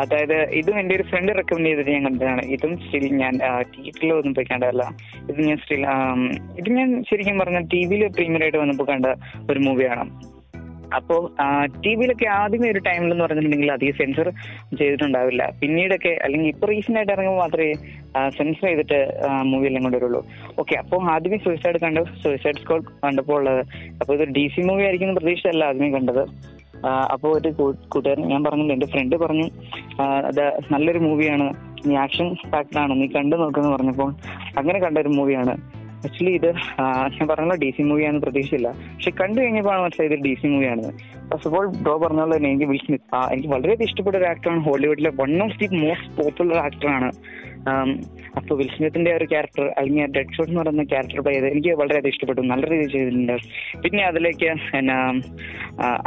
അതായത് 0.00 0.36
ഇതും 0.58 0.76
എന്റെ 0.80 0.94
ഒരു 0.98 1.04
ഫ്രണ്ട് 1.08 1.30
റെക്കമെൻഡ് 1.38 1.68
ചെയ്തിട്ട് 1.68 1.90
ഞാൻ 1.94 2.04
കണ്ടതാണ്. 2.08 2.42
ഇതും 2.54 2.72
സ്റ്റിൽ 2.82 3.04
ഞാൻ 3.22 3.34
തിയേറ്ററിൽ 3.72 4.12
ഒന്നും 4.18 4.34
പോയി 4.36 4.46
കണ്ടതല്ല. 4.50 4.84
ഇത് 5.30 5.40
ഞാൻ 5.48 5.58
സ്റ്റിൽ 5.64 5.82
ഇത് 6.60 6.68
ഞാൻ 6.78 6.88
ശരിക്കും 7.08 7.40
പറഞ്ഞാൽ 7.42 7.66
ടി 7.72 7.80
വിയിൽ 7.90 8.04
പ്രീമിയർ 8.16 8.44
ആയിട്ട് 8.46 8.60
വന്നപ്പോൾ 8.62 8.88
കണ്ട 8.92 9.06
ഒരു 9.50 9.60
മൂവിയാണ് 9.66 10.04
അപ്പോൾ 10.98 11.20
ടി 11.82 11.92
വിയിലൊക്കെ 11.98 12.26
ആദ്യമേ 12.40 12.68
ഒരു 12.74 12.80
ടൈമിൽ 12.88 13.10
എന്ന് 13.14 13.24
പറഞ്ഞിട്ടുണ്ടെങ്കിൽ 13.26 13.72
അധികം 13.76 13.96
സെൻസർ 14.00 14.28
ചെയ്തിട്ടുണ്ടാവില്ല. 14.80 15.42
പിന്നീടൊക്കെ 15.60 16.12
അല്ലെങ്കിൽ 16.24 16.50
ഇപ്പൊ 16.54 16.68
റീസെന്റ് 16.72 16.98
ആയിട്ട് 17.00 17.12
ഇറങ്ങുമ്പോൾ 17.16 17.42
മാത്രമേ 17.44 17.72
സെൻസർ 18.38 18.66
ചെയ്തിട്ട് 18.70 19.00
മൂവി 19.50 19.68
എല്ലാം 19.70 19.84
കൊണ്ടുവരുള്ളൂ 19.86 20.22
ഓക്കെ 20.62 20.74
അപ്പോൾ 20.82 21.10
ആദ്യമേ 21.14 21.38
സൂയിസൈഡ് 21.46 21.80
കണ്ടു 21.84 22.02
സൂയിസൈഡ് 22.24 22.60
സ്കോഡ് 22.64 22.86
കണ്ടപ്പോൾ 23.04 23.38
ഉള്ളത്. 23.40 23.62
അപ്പോൾ 24.00 24.12
ഇതൊരു 24.16 24.34
ഡി 24.38 24.44
സി 24.54 24.62
മൂവി 24.70 24.84
ആയിരിക്കും 24.88 25.14
പ്രതീക്ഷയല്ല 25.20 25.64
ആദ്യമേ 25.70 25.90
കണ്ടത്. 25.98 26.22
അപ്പോൾ 27.14 27.30
ഒരു 27.38 27.50
കൂട്ടുകാരൻ 27.92 28.24
ഞാൻ 28.30 28.40
പറഞ്ഞില്ല 28.46 28.72
എന്റെ 28.76 28.88
ഫ്രണ്ട് 28.92 29.16
പറഞ്ഞു 29.24 29.44
അത് 30.28 30.44
നല്ലൊരു 30.72 31.00
മൂവിയാണ് 31.08 31.46
നീ 31.88 31.94
ആക്ഷൻ 32.04 32.26
ഫാക്ടറാണ് 32.52 32.94
നീ 33.00 33.06
കണ്ടു 33.16 33.36
നോക്കുന്നു 33.42 33.70
പറഞ്ഞപ്പോൾ 33.74 34.10
അങ്ങനെ 34.60 34.78
കണ്ട 34.84 34.98
ഒരു 35.04 35.12
മൂവിയാണ് 35.18 35.54
ആക്ച്വലി 36.06 36.32
ഇത് 36.40 36.48
ഞാൻ 37.16 37.26
പറഞ്ഞല്ലോ 37.30 37.56
ഡി 37.62 37.70
സി 37.76 37.82
മൂവിയാണെന്ന് 37.90 38.22
പ്രതീക്ഷയില്ല. 38.26 38.68
പക്ഷെ 38.94 39.12
കണ്ടു 39.20 39.38
കഴിഞ്ഞപ്പോഴാണ് 39.42 39.82
മനസ്സിലായത് 39.84 40.18
ഡി 40.26 40.32
സി 40.40 40.46
മൂവിയാണെന്ന് 40.54 40.92
ഫസ്റ്റ് 41.30 41.48
ഓഫ് 41.50 41.54
ഓൾ 41.58 41.68
ബ്രോ 41.84 41.94
പറഞ്ഞ 42.04 42.20
പോലെ 42.24 42.34
തന്നെ 42.36 42.50
എനിക്ക് 42.52 42.68
വിൽ 42.72 42.82
സ്മിത്ത് 42.86 43.06
എനിക്ക് 43.34 43.50
വളരെയധികം 43.54 43.88
ഇഷ്ടപ്പെട്ട 43.90 44.16
ഒരു 44.20 44.28
ആക്ടറാണ് 44.32 44.62
ഹോളിവുഡിലെ 44.68 45.12
one 45.22 45.32
of 45.46 45.58
the 45.62 45.68
most 45.84 46.10
popular 46.18 46.58
ആക്ടറാണ് 46.66 47.10
അപ്പോൾ 48.38 48.54
വിൽസ്മിത്തിന്റെ 48.60 49.10
ഒരു 49.16 49.26
ക്യാരക്ടർ 49.32 49.66
അല്ലെങ്കിൽ 49.80 50.06
ഡെഡ് 50.14 50.32
ഷോട്ട് 50.36 50.48
എന്ന് 50.50 50.60
പറയുന്ന 50.60 50.84
ക്യാരക്ടർ 50.92 51.20
പ്ലേ 51.26 51.34
ചെയ്ത് 51.34 51.46
എനിക്ക് 51.52 51.72
വളരെയധികം 51.80 52.12
ഇഷ്ടപ്പെട്ടു. 52.14 52.42
നല്ല 52.52 52.64
രീതിയിൽ 52.72 52.90
ചെയ്തിട്ടുണ്ട്. 52.94 53.36
പിന്നെ 53.82 54.02
അതിലേക്ക് 54.10 54.48
എന്നാ 54.78 54.96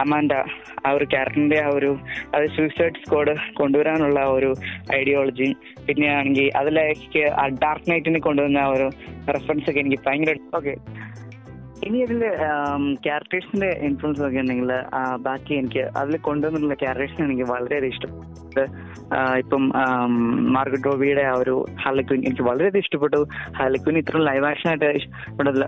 അമാൻഡ 0.03 0.33
ആ 0.85 0.91
ഒരു 0.97 1.05
ക്യാരക്ടറിന്റെ 1.13 1.59
ആ 1.67 1.69
ഒരു 1.77 1.91
അത് 2.35 2.45
സൂയിസൈഡ് 2.57 2.99
സ്ക്വാഡ് 3.03 3.35
കൊണ്ടുവരാനുള്ള 3.59 4.19
ഒരു 4.37 4.51
ഐഡിയോളജി 4.99 5.49
പിന്നെ 5.87 6.07
അതിലേക്ക് 6.55 7.23
ആ 7.35 7.45
ഡാർക്ക് 7.47 7.89
നൈറ്റിനെ 7.91 8.19
കൊണ്ടുവന്ന 8.19 8.65
ഒരു 8.65 8.87
റെഫറൻസ് 9.29 9.69
ഒക്കെ 9.69 9.79
എനിക്ക് 9.79 9.99
ഭയങ്കര 10.05 10.35
ഓക്കെ 10.55 10.75
ഇനി 11.83 11.97
അതിൽ 12.05 12.21
ക്യാരക്ടേഴ്സിന്റെ 13.05 13.69
ഇൻഫ്ലുവൻസ് 13.87 14.21
ഒക്കെ 14.27 14.39
ഉണ്ടെങ്കിൽ 14.43 14.71
ബാക്കി 15.27 15.53
എനിക്ക് 15.61 15.83
അതിൽ 16.01 16.15
കൊണ്ടുവന്നിട്ടുള്ള 16.27 16.77
ക്യാരക്ടേഴ്സിന് 16.83 17.25
എനിക്ക് 17.27 17.47
വളരെയധികം 17.51 17.91
ഇഷ്ടപ്പെട്ടു 17.93 18.63
ഇപ്പം 19.41 19.63
മാർഗറ്റ് 20.55 20.87
റോബിയുടെ 20.89 21.23
ആ 21.31 21.33
ഒരു 21.41 21.55
ഹാലക്വിൻ 21.83 22.19
എനിക്ക് 22.27 22.43
വളരെയധികം 22.49 22.83
ഇഷ്ടപ്പെട്ടു. 22.85 23.19
ഹാലക്വിൻ 23.57 23.97
ഇത്ര 24.01 24.21
ലൈവ് 24.27 24.45
ആക്ഷൻ 24.49 24.69
ആയിട്ട് 24.71 24.89
ഇഷ്ടപ്പെട്ടത് 24.99 25.59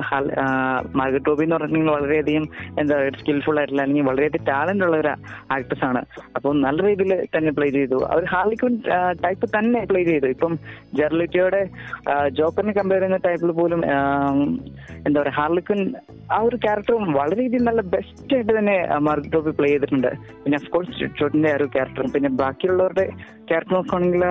മാർഗറ്റ് 0.99 1.29
റോബി 1.29 1.43
എന്ന് 1.45 1.55
പറഞ്ഞിട്ടുണ്ടെങ്കിൽ 1.55 1.95
വളരെയധികം 1.97 2.45
എന്താ 2.81 2.93
പറയുക 2.99 3.19
സ്കിൽഫുൾ 3.21 3.57
ആയിട്ടുള്ള 3.61 3.81
അല്ലെങ്കിൽ 3.85 4.07
വളരെയധികം 4.11 4.45
ടാലന്റ് 4.51 4.85
ഉള്ള 4.87 4.97
ഒരു 5.03 5.11
ആക്ട്രസ് 5.57 5.85
ആണ്. 5.89 6.01
അപ്പോൾ 6.37 6.53
നല്ല 6.65 6.87
രീതിയിൽ 6.87 7.13
തന്നെ 7.35 7.53
പ്ലേ 7.59 7.67
ചെയ്തു. 7.77 7.99
അവർ 8.11 8.25
ഹാർലിക്വിൻ 8.35 8.75
ടൈപ്പ് 9.25 9.45
തന്നെ 9.57 9.81
പ്ലേ 9.91 10.03
ചെയ്തു. 10.11 10.29
ഇപ്പം 10.35 10.55
ജെർലിറ്റിയുടെ 11.01 11.61
ജോക്കറിനെ 12.39 12.75
കമ്പയർ 12.79 13.03
ചെയ്യുന്ന 13.05 13.21
ടൈപ്പിൽ 13.27 13.51
പോലും 13.61 13.83
എന്താ 15.07 15.19
പറയുക 15.21 15.35
ഹാർലിക്വിൻ 15.41 15.81
ആ 16.35 16.37
ഒരു 16.47 16.57
ക്യാരക്ടർ 16.65 16.95
വളരെയധികം 17.19 17.65
നല്ല 17.69 17.81
ബെസ്റ്റ് 17.95 18.33
ആയിട്ട് 18.37 18.53
തന്നെ 18.57 18.75
മാർഗറ്റ് 19.07 19.33
ടോപ്പി 19.35 19.53
പ്ലേ 19.59 19.69
ചെയ്തിട്ടുണ്ട്. 19.71 20.11
പിന്നെ 20.43 20.57
അഫ്കോഴ്സ് 20.61 21.09
ഷോട്ടിന്റെ 21.19 21.51
ആ 21.53 21.57
ഒരു 21.59 21.67
ക്യാരക്ടറും 21.75 22.11
പിന്നെ 22.15 22.29
ബാക്കിയുള്ളവരുടെ 22.41 23.05
ക്യാരക്ടർ 23.49 23.75
നോക്കുകയാണെങ്കിൽ 23.77 24.25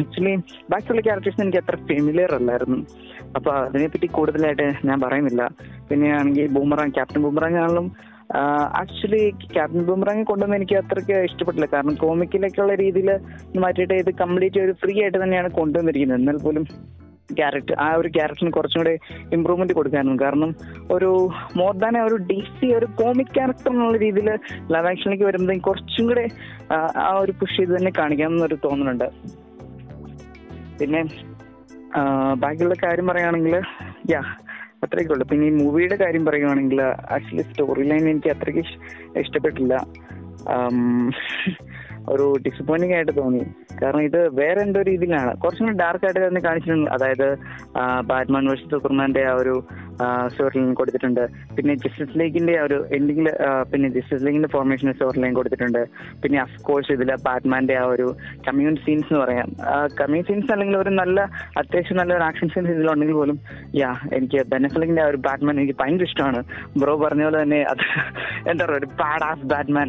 ആക്ച്വലി 0.00 0.34
ബാക്കിയുള്ള 0.74 1.02
ക്യാരക്ടേഴ്സ് 1.08 1.42
എനിക്ക് 1.44 1.62
അത്ര 1.62 1.78
ഫെമിലിയർ 1.90 2.32
അല്ലായിരുന്നു. 2.38 2.78
അപ്പൊ 3.38 3.50
അതിനെപ്പറ്റി 3.68 4.10
കൂടുതലായിട്ട് 4.18 4.68
ഞാൻ 4.90 4.98
പറയുന്നില്ല. 5.06 5.42
പിന്നെ 5.90 6.10
ആണെങ്കിൽ 6.18 6.52
ബൂമറാങ് 6.58 6.94
ക്യാപ്റ്റൻ 6.98 7.22
ബൂമറാങ് 7.26 7.58
ആണെങ്കിലും 7.62 7.88
ആക്ച്വലി 8.80 9.22
ക്യാപ്റ്റൻ 9.52 9.82
ബൂമറാങ് 9.88 10.24
കൊണ്ടുവന്ന് 10.30 10.56
എനിക്ക് 10.58 10.76
അത്രയ്ക്ക് 10.80 11.18
ഇഷ്ടപ്പെട്ടില്ല. 11.28 11.66
കാരണം 11.74 11.94
കോമിക്കിലേക്കുള്ള 12.02 12.72
രീതിയിൽ 12.82 13.10
മാറ്റിയിട്ട് 13.62 13.96
ഇത് 14.02 14.10
കംപ്ലീറ്റ് 14.22 14.60
ഒരു 14.64 14.74
ഫ്രീ 14.82 14.94
ആയിട്ട് 15.02 15.18
തന്നെയാണ് 15.22 15.50
കൊണ്ടുവന്നിരിക്കുന്നത്. 15.60 16.20
എന്നാൽ 16.22 16.38
പോലും 16.46 16.64
ക്യാരക്ടർ 17.36 17.74
ആ 17.80 17.94
ഒരു 17.94 18.08
ക്യാരക്ടറിന് 18.08 18.52
കുറച്ചും 18.52 18.80
കൂടെ 18.80 18.92
ഇമ്പ്രൂവ്മെന്റ് 19.32 19.72
കൊടുക്കാനും. 19.72 20.20
കാരണം 20.20 20.50
ഒരു 20.92 21.10
മോർ 21.56 21.76
ദാൻ 21.76 21.98
ഒരു 21.98 22.14
ഡി 22.30 22.44
സി 22.56 22.66
ഒരു 22.74 22.86
കോമിക് 22.86 23.34
ക്യാരക്ടർ 23.34 23.70
എന്നുള്ള 23.70 23.96
രീതിയിൽ 23.96 24.28
ലവ് 24.70 24.86
ആക്ഷനിലേക്ക് 24.86 25.24
വരുമ്പോൾ 25.24 25.58
കുറച്ചും 25.58 26.06
കൂടെ 26.06 26.24
ആ, 26.72 27.12
ഒരു 27.18 27.32
പുഷ് 27.32 27.56
ചെയ്ത് 27.56 27.76
തന്നെ 27.76 27.92
കാണിക്കാം 27.98 28.32
എന്നൊരു 28.32 28.58
തോന്നുന്നുണ്ട് 28.64 29.08
പിന്നെ 30.80 31.02
ബാക്കിയുള്ള 32.34 32.74
കാര്യം 32.84 33.06
പറയുകയാണെങ്കിൽ 33.06 33.54
യാ 34.10 34.20
അത്രയൊക്കെ 34.84 35.12
ഉള്ളു. 35.12 35.24
പിന്നെ 35.24 35.46
ഈ 35.46 35.50
മൂവിയുടെ 35.50 35.96
കാര്യം 35.96 36.24
പറയുകയാണെങ്കിൽ 36.24 36.82
ആക്ച്വലി 37.10 37.42
സ്റ്റോറി 37.42 37.82
ലൈൻ 37.82 38.10
എനിക്ക് 38.10 38.30
അത്രയ്ക്ക് 38.30 38.60
ഇഷ്- 38.60 38.78
ഇഷ്ടപ്പെട്ടില്ല. 39.18 39.74
ഒരു 42.08 42.26
ഡിസപ്പോയിന്റിംഗ് 42.46 42.94
ആയിട്ട് 42.94 43.12
തോന്നി. 43.16 43.42
കാരണം 43.82 44.02
ഇത് 44.02 44.20
വേറെ 44.40 44.60
എന്തോ 44.60 44.82
രീതിയിലാണ്. 44.82 45.36
കുറച്ചും 45.36 45.66
കൂടി 45.66 45.78
ഡാർക്ക് 45.78 46.04
ആയിട്ട് 46.04 46.28
തന്നെ 46.28 46.40
കാണിച്ചിട്ടുണ്ട്. 46.40 46.90
അതായത് 46.90 47.28
ബാറ്റ്മാൻ 48.00 48.46
വേഴ്സസ് 48.46 48.70
സൂപ്പർമാന്റെ 48.70 49.24
ആ 49.24 49.34
ഒരു 49.34 49.54
സ്റ്റോറി 50.32 50.56
ലൈൻ 50.58 50.72
കൊടുത്തിട്ടുണ്ട്. 50.80 51.22
പിന്നെ 51.56 51.74
ജസ്റ്റിസ് 51.84 52.14
ലീഗിന്റെ 52.20 52.54
ഒരു 52.66 52.78
എൻഡിംഗിൽ 52.96 53.28
പിന്നെ 53.70 53.88
ജസ്റ്റിസ് 53.96 54.24
ലീഗിന്റെ 54.26 54.50
ഫോർമേഷൻ 54.54 54.88
സ്റ്റോറി 54.96 55.20
ലൈൻ 55.24 55.34
കൊടുത്തിട്ടുണ്ട്. 55.38 55.80
പിന്നെ 56.22 56.38
അഫ്കോഴ്സ് 56.44 56.92
ഇതിൽ 56.96 57.10
ബാറ്റ്മാന്റെ 57.28 57.76
ആ 57.82 57.84
ഒരു 57.94 58.06
കമ്മ്യൂൺ 58.48 58.76
സീൻസ് 58.84 59.08
എന്ന് 59.10 59.20
പറയാം. 59.24 59.48
കമ്മ്യൂൺ 60.00 60.24
സീൻസ് 60.30 60.52
അല്ലെങ്കിൽ 60.56 60.78
ഒരു 60.82 60.92
നല്ല 61.00 61.18
അത്യാവശ്യം 61.62 61.98
നല്ല 62.00 62.12
ഒരു 62.18 62.26
ആക്ഷൻ 62.30 62.50
സീൻസ് 62.54 62.72
ഇതിലുണ്ടെങ്കിൽ 62.76 63.18
പോലും 63.20 63.38
യാ 63.82 63.90
എനിക്ക് 64.18 64.40
ബെനഫലിന്റെ 64.54 65.02
ആ 65.04 65.08
ഒരു 65.12 65.20
ബാറ്റ്മാൻ 65.26 65.54
എനിക്ക് 65.60 65.76
ഭയങ്കര 65.82 66.08
ഇഷ്ടമാണ്. 66.10 66.42
ബ്രോ 66.82 66.94
പറഞ്ഞ 67.04 67.24
പോലെ 67.28 67.40
തന്നെ 67.44 67.60
അത് 67.72 67.84
എന്താ 68.50 68.62
പറയുക 68.64 68.80
ഒരു 68.80 68.88
ബാഡ് 69.00 69.24
ആസ് 69.30 69.46
ബാറ്റ്മാൻ 69.52 69.88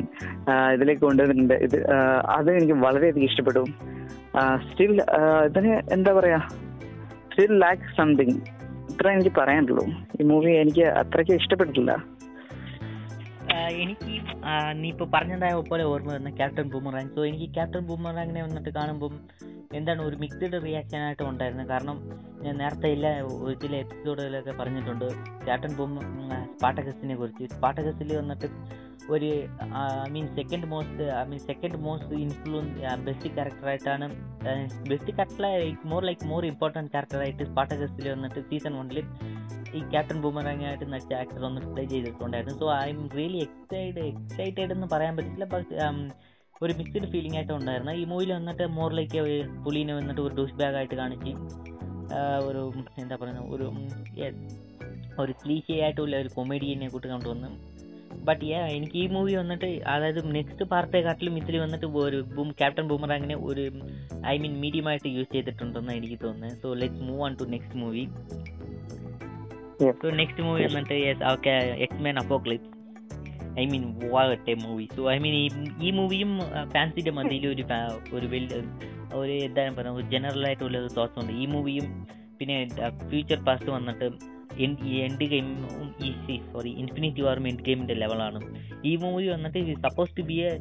ഇതിലേക്ക് 0.76 1.03
കൊണ്ടുവന്നിട്ടുണ്ട്. 1.07 1.55
ഇത് 1.68 1.78
അത് 2.38 2.49
എനിക്ക് 2.57 2.78
വളരെയധികം 2.86 3.28
ഇഷ്ടപ്പെടും 3.30 3.70
സ്റ്റിൽ 4.70 4.91
ഇതിന് 5.49 5.74
എന്താ 5.95 6.12
പറയാ 6.18 6.39
സ്റ്റിൽ 7.32 7.53
ലാക്ക് 7.64 7.88
സംതിങ് 7.99 8.36
ഇത്ര 9.00 9.12
എനിക്ക് 9.12 9.32
പറയാനുള്ളൂ. 9.38 9.84
ഈ 10.22 10.24
മൂവി 10.24 10.52
എനിക്ക് 10.52 10.82
അത്രയ്ക്ക് 10.82 11.32
ഇഷ്ടപ്പെട്ടിട്ടില്ല. 11.32 11.91
എനിക്ക് 13.72 14.13
നീ 14.74 14.88
ഇപ്പോൾ 14.89 15.07
പറഞ്ഞതായ 15.13 15.53
പോലെ 15.70 15.84
ഓർമ്മ 15.84 16.09
വരുന്ന 16.11 16.30
ക്യാപ്റ്റൻ 16.30 16.70
ബൂമറാങ് 16.70 17.09
സോ 17.15 17.26
എനിക്ക് 17.26 17.53
ക്യാപ്റ്റൻ 17.53 17.80
ബൂമറാങ്ങിനെ 17.80 18.41
വന്നിട്ട് 18.41 18.70
കാണുമ്പം 18.70 19.20
എന്താണ് 19.74 20.01
ഒരു 20.01 20.15
മിക്സഡ് 20.15 20.63
റിയാക്ഷൻ 20.65 20.97
ആയിട്ട് 20.97 21.24
ഉണ്ടായിരുന്നത്? 21.24 21.67
കാരണം 21.67 21.97
ഞാൻ 22.43 22.57
നേരത്തെ 22.57 22.89
ഒരു 23.24 23.53
ചില 23.53 23.76
എപ്പിസോഡുകളിലൊക്കെ 23.76 24.51
പറഞ്ഞിട്ടുണ്ട് 24.51 25.05
ക്യാപ്റ്റൻ 25.45 25.76
ബൂമ 25.76 25.99
സ്പാട്ടകസിനെ 26.53 27.15
കുറിച്ച്. 27.15 27.45
സ്പാട്ടകസിൽ 27.55 28.17
വന്നിട്ട് 28.17 28.49
ഒരു 29.09 29.30
I 30.05 30.09
mean 30.11 30.28
second 30.28 30.65
most 30.65 31.03
I 31.03 31.24
mean 31.24 31.39
second 31.39 31.78
most 31.78 32.15
influence 32.15 33.03
best 33.05 33.30
ക്യാരക്ടറായിട്ടാണ് 33.36 34.07
best 34.89 35.13
character 35.13 35.45
more 35.86 36.03
like 36.05 36.26
more 36.26 36.45
important 36.45 36.91
ക്യാരക്ടറായിട്ട് 36.91 37.43
സ്പാട്ടകസിൽ 37.43 38.11
വന്നിട്ട് 38.11 38.39
സീസൺ 38.39 38.76
വണ്ണിൽ 38.78 38.99
ഈ 39.78 39.80
ക്യാപ്റ്റൻ 39.91 40.17
ബൂമറാങ്ങായിട്ട് 40.24 40.86
നടിച്ച 40.93 41.13
ആക്ടർ 41.22 41.43
ഒന്ന് 41.49 41.61
പ്ലേ 41.74 41.84
ചെയ്തിട്ടുണ്ടായിരുന്നു. 41.93 42.55
So 42.61 42.67
I 42.86 42.89
am 42.95 43.01
really 43.20 43.39
excited 43.47 44.05
excited 44.11 44.72
എന്ന് 44.76 44.88
പറയാൻ 44.93 45.15
പറ്റില്ല 45.17 45.47
ബട്ട് 45.53 45.74
ഒരു 46.63 46.74
മിക്സ്ഡ് 46.80 47.09
ഫീലിംഗ് 47.11 47.38
ആയിട്ട് 47.39 47.53
ഉണ്ടായിരുന്നു. 47.57 47.91
ഈ 48.01 48.05
മൂവിയിൽ 48.11 48.32
വന്നിട്ട് 48.38 48.65
മോറിലേക്ക് 48.78 49.20
ലൈക്ക് 49.28 49.61
പുലീനെ 49.65 49.93
വന്നിട്ട് 49.99 50.22
ഒരു 50.26 50.34
ഡൂഷ് 50.39 50.57
ബാഗ് 50.61 50.78
ആയിട്ട് 50.80 50.95
കാണിച്ച് 51.01 51.34
ഒരു 52.47 52.61
എന്താ 53.01 53.15
പറയുന്നത് 53.22 53.49
ഒരു 53.55 53.67
ഒരു 55.24 55.34
ക്ലീഷേ 55.41 55.76
ആയിട്ടുള്ള 55.86 56.15
ഒരു 56.24 56.30
കൊമേഡിയനെ 56.36 56.88
കൂട്ടി 56.93 57.07
കൊണ്ടുവന്നു. 57.13 57.49
ബട്ട് 58.28 58.43
യാ 58.49 58.59
എനിക്ക് 58.78 58.97
ഈ 59.01 59.05
മൂവി 59.15 59.34
വന്നിട്ട് 59.39 59.67
അതായത് 59.93 60.22
നെക്സ്റ്റ് 60.36 60.65
പാർട്ടേക്കാട്ടിലും 60.72 61.36
ഇതിൽ 61.41 61.55
വന്നിട്ട് 61.63 61.88
ഒരു 62.05 62.20
ബൂം 62.36 62.49
ക്യാപ്റ്റൻ 62.59 62.86
ബൂമറാങ്ങിനെ 62.91 63.36
ഒരു 63.49 63.65
ഐ 64.34 64.36
മീൻ 64.43 64.55
മീഡിയമായിട്ട് 64.63 65.09
യൂസ് 65.17 65.32
ചെയ്തിട്ടുണ്ടെന്ന് 65.36 65.93
എനിക്ക് 65.99 66.17
തോന്നുന്നത്. 66.26 66.55
So 66.63 66.70
let's 66.82 67.05
move 67.09 67.22
on 67.28 67.36
to 67.41 67.47
next 67.55 67.78
movie 67.84 68.03
so 69.80 70.09
next 70.11 70.43
movie 70.43 70.63
വന്നിട്ട് 70.67 70.95
yes 71.01 71.23
okay 71.32 71.53
X Men 71.80 72.17
apocalypse 72.19 72.69
I 73.59 73.65
mean 73.65 73.84
what a 74.09 74.53
movie 74.63 74.86
so 74.95 75.11
I 75.11 75.17
mean 75.19 75.36
ഈ 75.82 75.91
മൂവിയും 75.91 76.32
ഫാൻസിന്റെ 76.73 77.11
മതിയിൽ 77.11 77.47
ഒരു 77.47 77.63
ഒരു 78.13 78.27
വലിയ 78.27 78.57
ഒരു 79.15 79.34
എന്താണ് 79.45 79.75
പറയുക 79.75 79.95
ഒരു 79.95 80.07
ജനറൽ 80.07 80.43
ആയിട്ടുള്ള 80.45 80.77
ഒരു 80.77 80.89
തോട്ട്സ് 80.97 81.19
ഉണ്ട്. 81.19 81.34
ഈ 81.34 81.45
മൂവിയും 81.45 81.86
പിന്നെ 82.39 82.57
ഫ്യൂച്ചർ 83.09 83.39
പാസ്റ്റ് 83.45 83.71
വന്നിട്ട് 83.71 84.07
എൻഡ് 84.66 85.28
ഗെയിമും 85.34 85.89
ഈ 86.07 86.10
സോറി 86.53 86.72
ഇൻഫിനിറ്റി 86.82 87.22
വാറും 87.26 87.45
എൻഡ് 87.51 87.64
ഗെയിമിന്റെ 87.68 87.95
ലെവലാണ് 88.01 88.39
ഈ 88.89 88.93
മൂവി 89.03 89.26
വന്നിട്ട് 89.34 89.60
suppose 89.86 90.12
to 90.18 90.24
be 90.30 90.38
a 90.47 90.51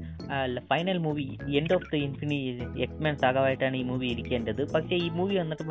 final 0.71 0.99
movie 1.07 1.27
end 1.61 1.75
of 1.77 1.89
the 1.93 2.03
infinity 2.07 2.83
X Men 2.87 3.17
സാഗമായിട്ടാണ് 3.25 3.77
ഈ 3.83 3.85
മൂവി 3.91 4.07
ഇരിക്കേണ്ടത്. 4.15 4.63
പക്ഷേ 4.75 4.97
ഈ 5.07 5.09
മൂവി 5.19 5.37
വന്നിട്ട് 5.43 5.65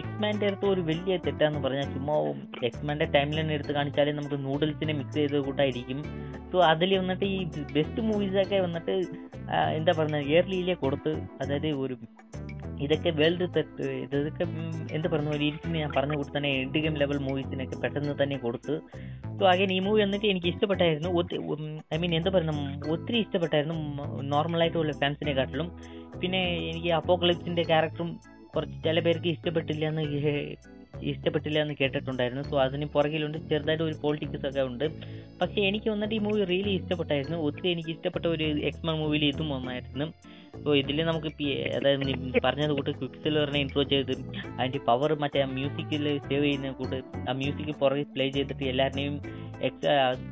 എക്സ്മാന്റെ 0.00 0.46
അടുത്ത് 0.50 0.68
ഒരു 0.74 0.84
വലിയ 0.90 1.16
തെറ്റാന്ന് 1.26 1.62
പറഞ്ഞാൽ 1.66 1.88
ചുമ്മാ 1.94 2.16
എക്സ്മാന്റെ 2.70 3.08
ടൈം 3.16 3.30
ലൈൻ 3.36 3.50
എടുത്ത് 3.58 3.74
കാണിച്ചാലേ 3.78 4.14
നമുക്ക് 4.18 4.38
നൂഡിൽസിനെ 4.46 4.94
മിക്സ് 5.00 5.18
ചെയ്ത് 5.20 5.38
കൂട്ടായിരിക്കും. 5.48 6.00
സോ 6.52 6.58
അതിൽ 6.72 6.90
വന്നിട്ട് 7.00 7.26
ഈ 7.36 7.38
ബെസ്റ്റ് 7.76 8.02
മൂവീസൊക്കെ 8.10 8.60
വന്നിട്ട് 8.66 8.94
എന്താ 9.78 9.92
പറയുന്നത് 9.98 10.28
ഇയർലിയിലേ 10.32 10.76
കൊടുത്ത് 10.84 11.14
അതായത് 11.42 11.70
ഒരു 11.84 11.96
ഇതൊക്കെ 12.84 13.10
വേൾഡ് 13.18 13.44
ഇതൊക്കെ 14.04 14.44
എന്താ 14.96 15.08
പറയുന്നു 15.10 15.32
ഒരു 15.36 15.44
ഇരിക്കുന്ന 15.48 15.76
ഞാൻ 15.82 15.90
പറഞ്ഞു 15.96 16.16
കൂട്ടി 16.20 16.32
തന്നെ 16.36 16.50
എൻഡ് 16.60 16.80
ഗെയിം 16.84 16.94
ലെവൽ 17.02 17.18
മൂവീസിനൊക്കെ 17.72 17.82
പെട്ടെന്ന് 17.82 18.22
തന്നെ 18.22 18.36
കൊടുത്ത്. 18.36 18.74
സോ 19.38 19.44
അഗൈൻ 19.46 19.72
ഈ 19.72 19.80
മൂവി 19.80 20.02
വന്നിട്ട് 20.02 20.26
എനിക്ക് 20.26 20.46
ഇഷ്ടപ്പെട്ടായിരുന്നു. 20.46 21.10
ഐ 21.94 21.98
മീൻ 22.02 22.14
എന്താ 22.14 22.30
പറയുന്നത് 22.34 22.90
ഒത്തിരി 22.90 23.18
ഇഷ്ടപ്പെട്ടായിരുന്നു. 23.24 23.76
നോർമലായിട്ടുള്ള 24.34 24.92
ഫാൻസിനെ 24.92 25.32
കാട്ടിലും 25.32 25.68
പിന്നെ 26.20 26.42
എനിക്ക് 26.70 26.90
അപ്പോക്ലിപ്സിന്റെ 27.00 27.62
ക്യാരക്ടറും 27.62 28.10
കുറച്ച് 28.54 28.78
ചില 28.84 29.00
പേർക്ക് 29.00 29.28
ഇഷ്ടപ്പെട്ടില്ല 29.34 29.84
എന്ന് 29.88 30.02
ഇഷ്ടപ്പെട്ടില്ല 31.10 31.58
എന്ന് 31.64 31.74
കേട്ടിട്ടുണ്ടായിരുന്നു. 31.80 32.42
സോ 32.42 32.60
അതിന് 32.60 32.86
പുറകിലുണ്ട്. 32.86 33.38
ചെറുതായിട്ട് 33.50 33.84
ഒരു 33.84 33.96
പോളിറ്റിക്സ് 34.02 34.46
ഒക്കെ 34.48 34.62
ഉണ്ട്. 34.70 34.84
പക്ഷേ 35.40 35.60
എനിക്ക് 35.68 35.88
വന്നിട്ട് 35.90 36.14
ഈ 36.14 36.18
മൂവി 36.18 36.44
റിയലി 36.44 36.72
ഇഷ്ടപ്പെട്ടായിരുന്നു. 36.80 37.38
ഒത്തിരി 37.46 37.68
എനിക്ക് 37.74 37.88
ഇഷ്ടപ്പെട്ട 37.88 38.26
ഒരു 38.26 38.44
എക്സ്മാൻ 38.70 38.96
മൂവിയിൽ 39.02 39.24
ഇതും 39.24 39.54
ഒന്നായിരുന്നു 39.56 40.06
സോ 40.64 40.74
ഇതിൽ 40.74 41.04
നമുക്ക് 41.04 41.44
അതായത് 41.50 42.40
പറഞ്ഞത് 42.44 42.70
കൂട്ട് 42.70 42.90
ക്വിക്സിൽ 42.90 43.44
പറഞ്ഞ 43.44 43.56
ഇൻട്രോ 43.56 43.82
ചെയ്ത് 43.82 44.12
അതിന്റെ 44.60 44.78
പവർ 44.78 45.18
മറ്റേ 45.18 45.40
ആ 45.40 45.44
മ്യൂസിക്കിൽ 45.44 46.18
സേവ് 46.18 46.44
ചെയ്യുന്ന 46.44 46.70
കൂട്ട് 46.70 47.02
ആ 47.30 47.32
മ്യൂസിക് 47.32 47.74
പുറകെ 47.74 48.02
പ്ലേ 48.02 48.28
ചെയ്തിട്ട് 48.28 48.64
എല്ലാവരുടെയും 48.64 49.20
എക്സ് 49.62 49.86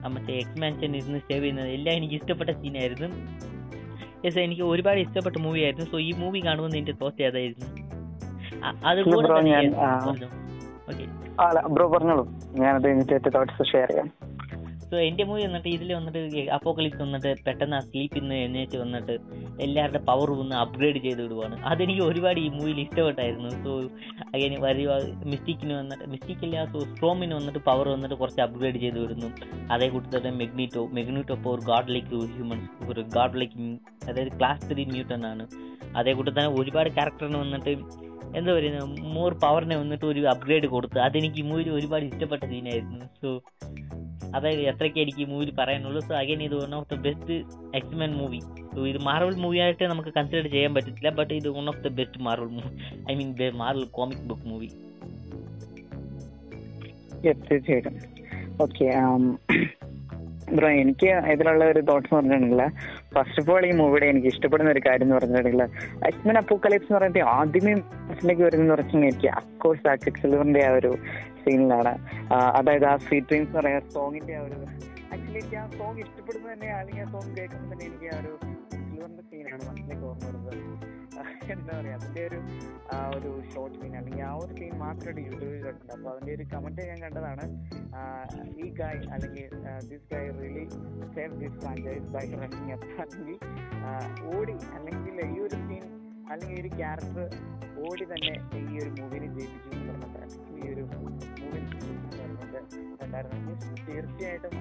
മറ്റേ 0.07 0.35
എക്സ്മാൻഷൻ 0.35 0.97
ഇരുന്ന് 0.97 1.19
സേവ് 1.19 1.41
ചെയ്യുന്നത് 1.41 1.69
എല്ലാം 1.69 1.97
എനിക്ക് 1.97 2.15
ഇഷ്ടപ്പെട്ട 2.15 2.51
സീനായിരുന്നു 2.51 3.09
യെസ് 4.27 4.39
എനിക്ക് 4.39 4.63
ഒരുപാട് 4.63 5.01
ഇഷ്ടപ്പെട്ട 5.01 5.37
മൂവി 5.39 5.61
ആയിരുന്നു. 5.61 5.91
സോ 5.91 5.99
ഈ 5.99 6.13
മൂവി 6.13 6.41
കാണുമ്പോൾ 6.45 6.71
നിന്റെ 6.71 6.93
തോസ്റ്റ് 6.93 7.23
ഏതായിരുന്നു? 7.23 7.91
അ- 8.65 8.81
അത് 8.85 8.99
Bro, 8.99 9.15
കൂടെ 9.15 9.39
തന്നെ 9.39 9.51
ഞാൻ, 9.51 9.75
ആ, 9.77 10.09
ഓക്കെ 10.91 11.05
അല്ല 11.43 11.61
ബ്രോ 11.67 11.89
പറഞ്ഞോളൂ. 11.89 12.29
ഞാനത് 12.51 12.89
എനിക്ക് 12.89 13.35
തോട്ട്സ് 13.35 13.73
ഷെയർ 13.73 13.87
ചെയ്യാം. 13.87 14.13
സോ 14.91 14.97
എന്റെ 14.99 15.25
മൂവി 15.25 15.43
വന്നിട്ട് 15.43 15.69
ഇതിൽ 15.69 15.93
വന്നിട്ട് 15.93 16.51
അപ്പോക്കലിപ്സ് 16.51 17.03
വന്നിട്ട് 17.03 17.35
പെട്ടെന്ന് 17.47 17.77
ആ 17.77 17.81
സ്ലീപ്പിൽ 17.81 18.29
നിന്ന് 18.29 18.77
വന്നിട്ട് 18.77 19.19
എല്ലാവരുടെ 19.61 19.99
പവർ 19.99 20.31
ഒന്ന് 20.31 20.57
അപ്ഗ്രേഡ് 20.57 21.03
ചെയ്ത് 21.03 21.23
വിടുവാണ്. 21.23 21.63
അതെനിക്ക് 21.63 22.03
ഒരുപാട് 22.03 22.41
ഈ 22.41 22.49
മൂവിയിൽ 22.49 22.81
ഇഷ്ടപ്പെട്ടായിരുന്നു. 22.81 23.51
സോ 23.65 23.73
അങ്ങനെ 24.35 24.57
വരി 24.61 24.87
മിസ്റ്റേക്കിന് 25.25 25.73
വന്നിട്ട് 25.73 26.05
മിസ്റ്റേക്കില്ല 26.11 26.65
സോ 26.65 26.81
സ്ട്രോമിന് 26.81 27.35
വന്നിട്ട് 27.35 27.59
പവർ 27.59 27.89
വന്നിട്ട് 27.89 28.15
കുറച്ച് 28.15 28.41
അപ്ഗ്രേഡ് 28.41 28.77
ചെയ്ത് 28.77 28.99
വിടുന്നു. 28.99 29.31
അതേ 29.73 29.89
കൂട്ടത്തോടെ 29.89 30.31
മെഗ്നീറ്റോ 30.31 30.87
മെഗ്നീറ്റോ 30.87 31.35
ഇപ്പോൾ 31.35 31.55
ഒരു 31.55 31.61
ഗാഡ് 31.61 31.89
ലൈക്ക് 31.89 32.09
ഹ്യൂമൻസ് 32.09 32.91
ഒരു 32.91 33.01
ഗാഡ് 33.01 33.41
ലൈക്ക് 33.41 33.79
അതായത് 34.09 34.39
ക്ലാസ് 34.39 34.71
ത്രീ 34.71 34.85
മ്യൂട്ടൻ 34.85 35.27
ആണ്. 35.27 35.47
അതേ 35.97 36.13
കൂട്ടത്തന്നെ 36.13 36.49
ഒരുപാട് 36.49 36.89
ക്യാരക്ടറിന് 36.89 37.39
വന്നിട്ട് 37.39 37.71
എന്താ 38.39 38.51
പറയുന്നത് 38.57 38.89
മോർ 39.17 39.33
പവറിനെ 39.45 39.77
വന്നിട്ട് 39.77 40.05
ഒരു 40.05 40.21
അപ്ഗ്രേഡ് 40.33 40.67
കൊടുത്ത് 40.67 40.99
അതെനിക്ക് 40.99 41.39
ഈ 41.43 41.47
മൂവിൽ 41.51 41.71
ഒരുപാട് 41.71 42.05
ഇഷ്ടപ്പെട്ട 42.05 42.43
സീനായിരുന്നു 42.45 43.07
സോ 43.23 43.31
അതായത് 44.35 44.63
എത്രയ്ക്ക് 44.71 44.99
എനിക്ക് 45.01 45.21
ഈ 45.25 45.25
മൂവിൽ 45.25 45.51
പറയാനുള്ളൂ. 45.61 46.01
സോ 46.09 46.13
അഗൈൻ 46.15 46.43
ഇത് 46.43 46.55
one 46.55 46.75
of 46.75 46.89
the 46.95 46.99
best 47.07 47.37
X Men 47.79 48.13
movie 48.21 48.41
so 48.75 48.87
ഇത് 48.87 48.99
മാർവൽ 49.09 49.37
മൂവി 49.45 49.59
ആയിട്ട് 49.65 49.85
നമുക്ക് 49.85 50.13
കൺസിഡർ 50.19 50.47
ചെയ്യാൻ 50.55 50.75
പറ്റത്തില്ല 50.75 51.11
ബട്ട് 51.21 51.33
ഇത് 51.35 51.49
one 51.49 51.69
of 51.69 51.83
the 51.87 51.91
best 52.01 52.21
Marvel 52.29 52.51
movie 52.59 52.73
I 53.11 53.17
mean 53.21 53.33
Marvel 53.57 53.87
comic 53.99 54.25
book 54.31 54.49
movie 54.53 54.71
തീർച്ചയായിട്ടും. 57.23 57.97
ഓക്കെ 58.61 58.87
ബ്രോ 60.53 60.69
എനിക്ക് 60.81 61.11
ഇതിലുള്ള 61.33 61.65
ഒരു 61.73 61.81
തോട്ട്സ് 61.89 62.11
എന്ന് 62.11 62.19
പറഞ്ഞിട്ടുണ്ടെങ്കിൽ 62.19 62.63
ഫസ്റ്റ് 63.15 63.41
ഓഫ് 63.43 63.51
ഓൾ 63.53 63.65
ഈ 63.67 63.75
മൂവിയുടെ 63.79 64.07
എനിക്ക് 64.13 64.29
ഇഷ്ടപ്പെടുന്ന 64.33 64.71
ഒരു 64.71 64.83
കാര്യം 64.87 65.07
എന്ന് 65.07 65.17
പറഞ്ഞിട്ടുണ്ടെങ്കിൽ 65.17 65.63
അജ്മൻ 66.09 66.39
അപ്പോക്കലിപ്സ് 66.41 66.89
എന്ന് 66.89 66.99
പറയുന്നത് 66.99 67.29
ആദ്യമേ 67.35 67.75
മനസ്സിലേക്ക് 68.03 68.45
വരുന്നതെന്ന് 68.47 68.77
പറഞ്ഞാൽ 68.77 69.05
എനിക്ക് 69.05 69.31
അക്കോഴ്സ് 69.41 69.89
ആ 69.89 69.97
കിഡ് 70.05 70.21
സിൽവറിന്റെ 70.23 70.63
ആ 70.67 70.75
ഒരു 70.79 70.93
സീനിലാണ് 71.43 71.95
അതായത് 72.59 72.87
ആ 72.87 72.97
സ്വീറ്റ് 73.07 73.29
ഡ്രീംസ് 73.31 73.49
എന്ന് 73.49 73.61
പറയുന്ന 73.61 73.93
സോങ്ങിന്റെ 73.97 74.35
ആ 74.35 74.45
ഒരു 74.47 74.59
ആക്ച്വലി 75.13 75.39
എനിക്ക് 75.39 75.57
ആ 75.57 75.67
സോങ് 75.79 76.01
ഇഷ്ടപ്പെടുന്നത് 76.05 76.53
തന്നെ 76.53 76.71
അല്ലെങ്കിൽ 76.79 77.05
ആ 77.05 77.11
സോങ് 77.15 77.33
കേൾക്കുമ്പോൾ 77.39 77.71
തന്നെ 77.73 77.87
എനിക്ക് 77.89 78.09
ആ 78.11 78.21
ഒരു 78.21 78.33
സിൽവറിന്റെ 78.85 79.25
സീനാണ് 79.31 79.63
മനസ്സിലേക്ക് 79.69 80.07
ഓർമ്മ 80.11 80.27
വരുന്നത്. 80.47 80.70
എന്താ 81.55 81.73
പറയാ 81.79 81.95
അതിന്റെ 81.99 82.23
ഒരു 82.29 82.39
ആ 82.95 83.01
ഒരു 83.17 83.31
ഷോർട്ട് 83.53 83.77
സീൻ 83.81 83.95
അല്ലെങ്കിൽ 84.01 84.25
ആ 84.29 84.33
ഒരു 84.43 84.53
സീൻ 84.59 84.75
യൂട്യൂബിൽ 85.27 85.61
കണ്ടിട്ടുണ്ട്. 85.65 85.93
അപ്പൊ 85.95 86.09
അതിന്റെ 86.13 86.33
ഒരു 86.37 86.45
കമന്റ് 86.53 86.83
ഞാൻ 86.91 86.99
കണ്ടതാണ്. 87.05 87.45
ഈ 88.59 88.69
ഗായ് 88.81 89.01
അല്ലെങ്കിൽ 89.15 89.49
this 89.91 90.07
guy 90.13 90.29
really 90.41 90.65
save 91.17 91.33
this 91.43 91.57
franchise 91.63 92.09
by 92.17 92.25
running 92.43 92.75
up 92.77 92.91
അല്ലെങ്കിൽ 92.97 93.39
ഓടി 94.33 94.57
അല്ലെങ്കിൽ 94.77 95.19
ഈ 95.29 95.41
ഒരു 95.47 95.59
സീൻ 95.67 95.85
അല്ലെങ്കിൽ 96.31 96.57
ഈ 96.57 96.63
ഒരു 96.63 96.71
ക്യാരക്ടർ 96.77 97.29
ഓടി 97.85 98.05
തന്നെ 98.11 98.35
ഈ 98.63 98.79
ഒരു 98.83 98.91
മൂവിനെ 98.99 99.29
ജയിപ്പിച്ചു 99.37 99.71
എന്ന് 99.85 100.09
പറഞ്ഞിട്ട് 100.15 100.27
ഈ 100.59 100.73
ഒരു 100.75 100.85
മൂവിനെ 100.93 101.19
തീർച്ചയായിട്ടും 103.87 104.55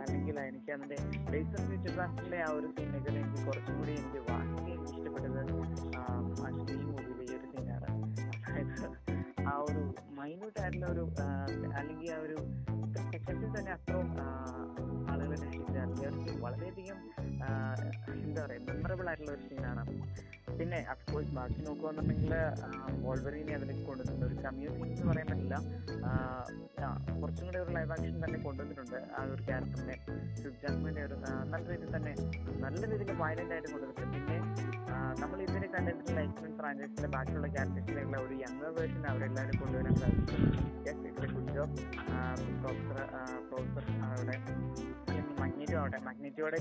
അല്ലെങ്കിൽ 0.00 0.36
എനിക്ക് 0.44 0.70
അതിന്റെ 0.74 0.96
ബേസർ 1.30 1.60
ഫ്യൂച്ചർ 1.68 1.98
ആ 2.40 2.50
ഒരു 2.56 2.68
സീനൊക്കെ 2.76 3.10
എനിക്ക് 3.14 3.40
കുറച്ചും 3.46 3.74
കൂടി 3.78 3.92
എനിക്ക് 3.94 4.20
വാങ്ങി 4.30 4.74
ഇഷ്ടപ്പെട്ടത് 4.88 5.40
ആ 9.46 9.56
ഒരു 9.60 9.82
മൈന്യൂട്ട് 10.10 10.58
ആയിട്ടുള്ള 10.60 10.86
ഒരു 10.86 11.04
അല്ലെങ്കിൽ 11.76 12.10
ആ 12.12 12.18
ഒരു 12.18 12.36
സെക്കൻഡിൽ 13.06 13.50
തന്നെ 13.56 13.72
അത്രയും 13.72 14.10
ആളുകളെ 15.10 15.36
രക്ഷിച്ച 15.36 15.76
ഒരു 16.20 16.34
വളരെയധികം 16.40 16.98
എന്താ 18.18 18.42
പറയുക 18.44 18.62
മെമ്മറബിൾ 18.68 19.08
ആയിട്ടുള്ള 19.08 19.32
ഒരു 19.32 19.44
സീനാണ് 19.48 19.84
പിന്നെ 20.58 20.78
അഫ്കോഴ്സ് 20.92 21.32
ബാക്കി 21.38 21.60
നോക്കുകയാണെന്നുണ്ടെങ്കിൽ 21.66 22.34
വോൾവറിനെ 23.04 23.52
അതിലേക്ക് 23.58 23.84
കൊണ്ടുവന്നിട്ടുണ്ട്. 23.88 24.26
ഒരു 24.28 24.36
കമ്മ്യൂണിറ്റി 24.46 24.94
എന്ന് 24.94 25.08
പറയാൻ 25.10 25.26
പറ്റില്ല. 25.32 25.56
കുറച്ചും 27.20 27.44
കൂടെ 27.48 27.58
ഒരു 27.64 27.72
ലൈവ് 27.76 27.92
ആക്ഷൻ 27.94 28.18
തന്നെ 28.24 28.38
കൊണ്ടുവന്നിട്ടുണ്ട്. 28.46 28.98
ആ 29.16 29.22
ഒരു 29.32 29.42
ക്യാരക്ടറിനെ 29.48 29.96
ജാസ്മിന്റെ 30.62 31.02
ഒരു 31.08 31.16
നല്ല 31.52 31.62
രീതിയിൽ 31.70 31.92
തന്നെ 31.96 32.12
നല്ല 32.64 32.80
രീതിയിൽ 32.92 33.12
വയലന്റ് 33.22 33.54
ആയിട്ട് 33.56 33.68
കൊണ്ടുവന്നിട്ടുണ്ട്. 33.74 34.16
പിന്നെ 34.16 34.38
നമ്മൾ 35.22 35.38
ഇതിനെ 35.46 35.68
കണ്ടിട്ടുള്ള 35.74 36.14
ലൈഫ് 36.20 36.52
ഫ്രാഞ്ചൈസിന്റെ 36.60 37.10
ബാക്കിയുള്ള 37.16 37.48
ക്യാരക്ടേഴ്സിലുള്ള 37.56 38.16
ഒരു 38.26 38.34
യങ്ങർ 38.44 38.72
വേർഷൻ 38.78 39.04
അവരെല്ലാവരും 39.12 39.56
കൊണ്ടുവരാൻ 39.62 39.96
സാധിക്കും 40.02 40.42
ഗുഡ് 41.36 41.52
ജോബ് 41.56 41.76
പ്രൊഫസർ 42.62 42.98
പ്രൊഫസർ 43.48 43.84
അവിടെ 44.08 44.36
ആവട്ടെ. 45.86 45.98
മാഗ്നറ്റിയോടെ 46.06 46.58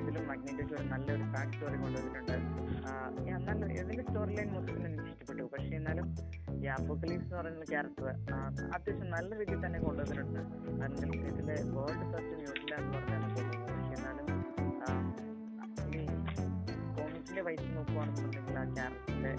ഇതിലും 0.00 0.22
മാഗ്നറ്റിക്ക് 0.30 0.76
നല്ലൊരു 0.92 1.24
ബാക്ക് 1.34 1.52
സ്റ്റോറി 1.56 1.76
കൊണ്ടുവന്നിട്ടുണ്ട്. 1.82 2.36
നല്ല 3.48 3.66
ഇതിന്റെ 3.82 4.04
സ്റ്റോറി 4.06 4.32
ലൈൻ 4.38 4.48
മൊത്തത്തിൽ 4.54 4.86
എനിക്ക് 4.88 5.10
ഇഷ്ടപ്പെട്ടു. 5.12 5.44
പക്ഷെ 5.52 5.74
എന്നാലും 5.78 6.06
ഈ 6.62 6.66
അപ്പോക്കലീസ് 6.76 7.24
എന്ന് 7.26 7.36
പറയുന്ന 7.40 7.66
ക്യാരക്ടർ 7.72 8.08
അത്യാവശ്യം 8.76 9.08
നല്ല 9.16 9.30
രീതിയിൽ 9.40 9.60
തന്നെ 9.66 9.78
കൊണ്ടുവന്നിട്ടുണ്ട്. 9.86 10.40
അതിൽ 10.86 11.12
ഇതിലെ 11.30 11.56
വേൾഡ് 11.76 12.06
ഫസ്റ്റ് 12.12 12.34
ന്യൂസിലാന്ന് 12.40 12.90
പറഞ്ഞാണ് 12.96 13.28
പക്ഷെ 13.36 13.94
എന്നാലും 13.98 14.26
ഈ 15.98 16.02
കോമിക്സിലെ 16.96 17.44
വൈസ് 17.48 17.68
നോക്കുകയാണെന്നുണ്ടെങ്കിൽ 17.76 18.58
ആ 18.60 18.64
ക്യാരക്ടറിന്റെ 18.76 19.34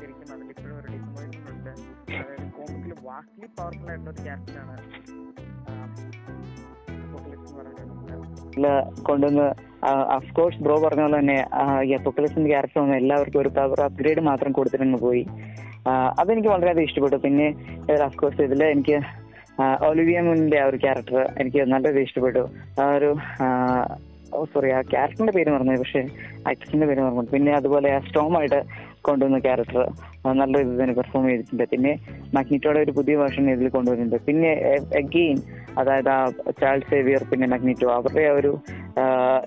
ശരിക്കും 0.00 0.28
അതിൽ 0.34 0.48
ഇപ്പോഴും 0.54 0.76
ഒരു 0.80 0.88
ഡിസപ്പോയിൻമെന്റ് 0.94 1.50
ഉണ്ട്. 1.54 1.72
അതായത് 2.18 2.48
കോമിക്കിൽ 2.58 2.94
വാക്കിലി 3.08 3.48
പവർഫുൾ 3.58 3.88
ആയിട്ടുള്ള 3.90 4.10
ഒരു 4.14 4.22
ക്യാരക്ടറാണ് 4.26 4.76
കൊണ്ടുവന്ന് 9.08 9.46
അഫ്കോഴ്സ് 10.16 10.62
ബ്രോ 10.64 10.76
പറഞ്ഞ 10.84 11.02
പോലെ 11.02 11.16
തന്നെ 11.18 11.38
ഈ 11.88 11.96
ക്യാരക്ടർ 12.52 12.80
വന്ന് 12.82 12.96
എല്ലാവർക്കും 13.02 13.40
ഒരു 13.40 13.50
പവർ 13.58 13.80
അപ്ഗ്രേഡ് 13.86 14.22
മാത്രം 14.30 14.52
കൊടുത്തിട്ടങ്ങ് 14.58 15.00
പോയി. 15.06 15.24
അതെനിക്ക് 16.20 16.48
വളരെയധികം 16.48 16.88
ഇഷ്ടപ്പെട്ടു. 16.88 17.18
പിന്നെ 17.26 17.48
അഫ്കോഴ്സ് 18.08 18.46
ഇതിൽ 18.48 18.62
എനിക്ക് 18.64 18.96
ഒലിവിയ 19.88 20.18
മുന്നിന്റെ 20.28 20.58
ആ 20.62 20.64
ഒരു 20.70 20.78
ക്യാരക്ടർ 20.84 21.20
എനിക്ക് 21.42 21.60
നല്ലത് 21.72 21.98
ഇഷ്ടപ്പെട്ടു. 22.06 22.42
ആ 22.82 22.86
ഒരു 22.96 23.10
സോറി 24.52 24.70
ആ 24.76 24.80
ക്യാരക്ടറിന്റെ 24.92 25.34
പേര് 25.36 25.50
മറന്നു 25.54 25.78
പക്ഷേ 25.82 26.02
ആക്ട്രസിന്റെ 26.50 26.86
പേര് 26.88 27.00
മറന്നു. 27.06 27.30
പിന്നെ 27.34 27.52
അതുപോലെ 27.60 27.88
ആ 27.96 28.00
സ്ട്രോങ് 28.06 28.26
സ്റ്റോമായിട്ട് 28.26 28.60
കൊണ്ടുവന്ന 29.06 29.38
ക്യാരക്ടർ 29.44 29.76
നല്ല 30.38 30.52
രീതിയിൽ 30.60 30.78
തന്നെ 30.80 30.94
പെർഫോം 30.98 31.26
ചെയ്തിട്ടുണ്ട്. 31.28 31.64
പിന്നെ 31.72 31.92
മഗ്നിറ്റോയുടെ 32.36 32.80
ഒരു 32.84 32.92
പുതിയ 32.96 33.14
വേർഷൻ 33.20 33.50
ഇതിൽ 33.52 33.68
കൊണ്ടുവന്നിട്ടുണ്ട്. 33.76 34.16
പിന്നെ 34.28 34.50
അഗെയിൻ 35.00 35.36
അതായത് 35.80 36.10
ആ 36.14 36.18
ചാൾഡ് 36.60 36.88
സേവിയർ 36.90 37.22
പിന്നെ 37.30 37.46
മഗ്നിറ്റോ 37.54 37.88
അവരുടെ 37.98 38.24
ആ 38.30 38.32
ഒരു 38.40 38.52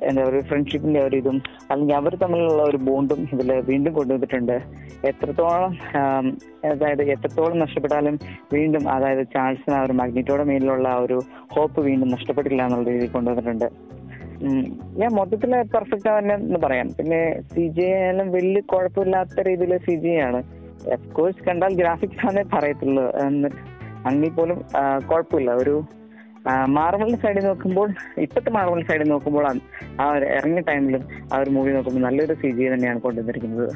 എന്താ 0.07 0.21
പറയുക 0.27 0.45
ഫ്രണ്ട്ഷിപ്പിന്റെ 0.51 1.01
ഒരു 1.07 1.15
ഇതും 1.21 1.37
അല്ലെങ്കിൽ 1.71 1.95
അവർ 1.99 2.15
തമ്മിലുള്ള 2.23 2.63
ഒരു 2.71 2.79
ബോണ്ടും 2.87 3.21
ഇതിൽ 3.33 3.51
വീണ്ടും 3.71 3.93
കൊണ്ടുവന്നിട്ടുണ്ട്. 3.99 4.57
എത്രത്തോളം 5.11 5.73
അതായത് 6.71 7.03
എത്രത്തോളം 7.15 7.59
നഷ്ടപ്പെട്ടാലും 7.65 8.17
വീണ്ടും 8.55 8.85
അതായത് 8.95 9.23
ചാൾസിന് 9.35 9.77
ആ 9.79 9.83
ഒരു 9.87 9.95
മഗ്നിറ്റോയുടെ 10.01 10.47
മേലിലുള്ള 10.51 10.87
ആ 10.95 10.99
ഒരു 11.07 11.19
ഹോപ്പ് 11.55 11.81
വീണ്ടും 11.89 12.11
നഷ്ടപ്പെട്ടില്ല 12.15 12.63
എന്നുള്ള 12.67 12.87
രീതിയിൽ 12.93 13.13
കൊണ്ടുവന്നിട്ടുണ്ട്. 13.17 13.69
ഞാൻ 14.97 15.11
മൊത്തത്തിൽ 15.11 15.61
പെർഫെക്റ്റ് 15.61 16.19
തന്നെ 16.19 16.35
എന്ന് 16.35 16.59
പറയാം. 16.59 16.89
പിന്നെ 16.89 17.41
സി 17.41 17.67
ജി 17.67 17.81
ആയാലും 17.81 18.31
വലിയ 18.31 18.61
കുഴപ്പമില്ലാത്ത 18.61 19.41
രീതിയിൽ 19.41 19.77
സി 19.77 19.95
ജി 19.95 20.15
ആണ്. 20.15 20.43
കോഴ്സ് 21.13 21.43
കണ്ടാൽ 21.43 21.73
ഗ്രാഫിക്സ് 21.73 22.25
ആണേ 22.25 22.43
പറയത്തുള്ളൂ. 22.43 23.03
അങ്ങനെ 24.05 24.29
പോലും 24.29 24.65
കുഴപ്പമില്ല. 25.11 25.51
ഒരു 25.51 25.83
മാർവലിന്റെ 26.65 27.21
സൈഡിൽ 27.21 27.45
നോക്കുമ്പോൾ 27.45 27.89
ഇപ്പോഴത്തെ 28.17 28.49
മാർവൽ 28.49 28.83
സൈഡിൽ 28.83 29.09
നോക്കുമ്പോൾ 29.09 29.47
ആ- 30.01 30.17
ഇറങ്ങിയ 30.17 30.61
ടൈമിലും 30.61 31.07
ആ 31.33 31.37
ഒരു 31.37 31.49
മൂവി 31.49 31.71
നോക്കുമ്പോൾ 31.71 32.01
നല്ലൊരു 32.01 32.33
സി 32.33 32.49
ജി 32.49 32.63
തന്നെയാണ് 32.63 33.01
കൊണ്ടുവന്നിരിക്കുന്നത്. 33.01 33.71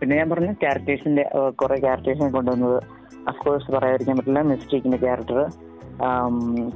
പിന്നെ 0.00 0.16
ഞാൻ 0.16 0.30
പറഞ്ഞു 0.30 0.52
ക്യാരക്ടേഴ്സിന്റെ 0.52 1.30
കുറെ 1.50 1.80
ക്യാരക്ടേഴ്സിനെ 1.80 2.30
കൊണ്ടുവന്നത്. 2.30 2.82
അഫ്കോഴ്സ് 3.28 3.70
പറയാതിരിക്കാൻ 3.70 4.16
പറ്റില്ല. 4.16 4.40
മിസ്റ്റേക്കിന്റെ 4.40 4.98
ക്യാരക്ടർ 4.98 5.69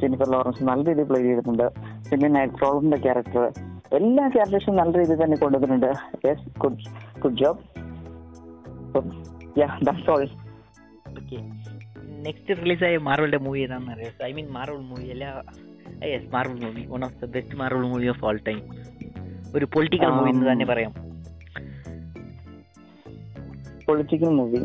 ജെനിഫർ 0.00 0.28
ലോറൻസ് 0.34 0.64
നല്ല 0.70 0.84
രീതിയിൽ 0.88 1.08
പ്ലേ 1.10 1.20
ചെയ്തിട്ടുണ്ട്. 1.26 1.66
പിന്നെ 2.10 2.28
നൈറ്റ് 2.36 2.56
ക്രോളിന്റെ 2.58 2.98
ക്യാരക്ടർ 3.06 3.44
എല്ലാ 3.98 4.24
ക്യാരക്ടേഴ്സും 4.34 4.76
നല്ല 4.80 4.92
രീതിയിൽ 5.00 5.20
തന്നെ 5.24 5.36
കൊണ്ടുവന്നിട്ടുണ്ട്. 5.42 5.90
Yes 6.26 6.44
good 6.62 6.80
good 7.22 7.38
job 7.42 7.60
ya 9.60 9.68
that's 9.86 10.10
all 10.14 10.24
okay 11.20 11.38
next 12.26 12.56
റിലീസായ 12.60 12.96
മാർവലിന്റെ 13.08 13.40
മൂവി 13.46 13.60
ഏതാണെന്ന് 13.64 13.92
അറിയാം? 13.94 14.12
ഐ 14.28 14.32
മീൻ 14.38 14.48
മാർവൽ 14.56 14.82
മൂവി 14.90 15.06
എല്ലാ 15.14 15.30
yes 16.12 16.28
Marvel 16.34 16.58
movie 16.64 16.82
one 16.92 17.02
of 17.08 17.16
the 17.22 17.28
best 17.36 17.56
Marvel 17.60 17.86
movie 17.92 18.08
of 18.12 18.24
all 18.28 18.38
time 18.48 18.60
ഒരു 19.56 19.66
പൊളിറ്റിക്കൽ 19.74 20.12
മൂവി 20.18 20.30
എന്ന് 20.34 20.46
തന്നെ 20.50 20.66
പറയാം. 20.72 20.92
പൊളിറ്റിക്കൽ 23.86 24.30
മൂവി 24.40 24.62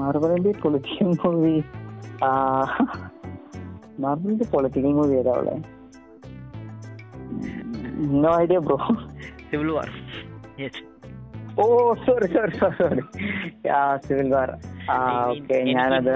മാർവലിന്റെ 0.00 0.52
പൊളിറ്റിക്കൽ 0.64 1.10
മൂവി 1.22 1.56
മാർബലിന്റെ 4.02 4.46
പൊളിറ്റിക്കൽ 4.52 4.92
മൂവി 4.92 5.16
ഏതാ 5.16 5.34
ഉള്ളത് 5.38 5.62
no 8.22 8.30
idea 8.40 8.58
bro 8.58 8.78
civil 9.50 9.70
war 9.70 9.90
oh 11.58 11.64
sorry 12.04 12.26
sorry 12.34 12.52
sorry 12.58 12.76
sorry 12.76 13.02
civil 14.06 14.28
war 14.34 14.50
ആ 14.90 14.96
okay 15.26 15.56
ഞാനത് 15.72 16.14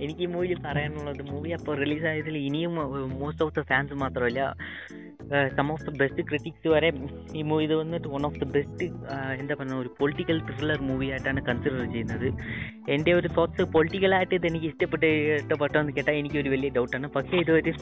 എനിക്ക് 0.00 0.22
ഈ 0.22 0.26
മൂവിയിൽ 0.26 0.58
പറയാനുള്ളത് 0.62 1.22
മൂവി 1.30 1.50
അപ്പോൾ 1.50 1.74
റിലീസ് 1.76 2.06
ആയതിൽ 2.06 2.36
ഇനിയും 2.38 2.74
മോസ്റ്റ് 3.18 3.44
ഓഫ് 3.44 3.54
ദ 3.54 3.62
ഫാൻസ് 3.62 3.94
മാത്രമല്ല 3.94 4.42
some 5.56 5.68
of 5.72 5.84
the 5.86 5.90
best 6.00 6.22
critics 6.28 6.68
വരെ 6.74 6.88
ഈ 7.38 7.42
മൂവി 7.48 7.64
ഇത് 7.66 7.74
വന്നിട്ട് 7.80 8.08
വൺ 8.14 8.22
ഓഫ് 8.28 8.38
ദ 8.42 8.46
ബെസ്റ്റ് 8.54 8.86
എന്താ 9.40 9.54
പറയുക 9.60 9.78
ഒരു 9.82 9.90
പൊളിറ്റിക്കൽ 9.98 10.38
ത്രില്ലർ 10.48 10.80
മൂവി 10.90 11.06
ആയിട്ടാണ് 11.14 11.40
കൺസിഡർ 11.48 11.80
ചെയ്യുന്നത്. 11.94 12.28
എന്റെ 12.94 13.12
ഒരു 13.18 13.28
തോട്ട്സ് 13.36 13.66
പൊളിറ്റിക്കലായിട്ട് 13.74 14.34
ഇത് 14.38 14.46
എനിക്ക് 14.50 14.68
ഇഷ്ടപ്പെട്ട് 14.72 15.10
ഇഷ്ടപ്പെട്ടോ 15.40 15.76
എന്ന് 15.80 15.94
കേട്ടാൽ 15.98 16.16
എനിക്കൊരു 16.20 16.52
വലിയ 16.54 16.70
ഡൗട്ടാണ് 16.78 17.08
പക്ഷേ 17.16 17.36
ഇതൊരു 17.44 17.74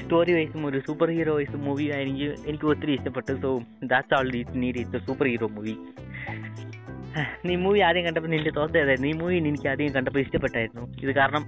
സ്റ്റോറി 0.00 0.32
വൈസും 0.38 0.64
ഒരു 0.70 0.80
സൂപ്പർ 0.88 1.10
ഹീറോ 1.16 1.34
വൈസും 1.38 1.62
മൂവി 1.68 1.86
എനിക്ക് 2.02 2.28
എനിക്ക് 2.50 2.66
ഒത്തിരി 2.74 2.94
ഇഷ്ടപ്പെട്ടു. 2.98 3.32
So 3.44 3.50
that's 3.92 4.14
all 4.18 4.28
need 4.64 4.78
it's 4.84 5.02
super 5.08 5.28
hero 5.32 5.48
movie 5.56 5.76
നീ 7.46 7.54
മൂവി 7.64 7.80
ആദ്യം 7.86 8.04
കണ്ടപ്പോൾ 8.06 8.30
നിന്റെ 8.34 8.52
തോന്നൽ 8.56 8.78
ഏതായിരുന്നു? 8.82 9.08
ഈ 9.12 9.14
മൂവി 9.20 9.34
എനിക്ക് 9.40 9.68
ആദ്യം 9.72 9.92
കണ്ടപ്പോൾ 9.94 10.22
ഇഷ്ടപ്പെട്ടായിരുന്നു. 10.24 10.82
ഇത് 11.04 11.12
കാരണം 11.18 11.42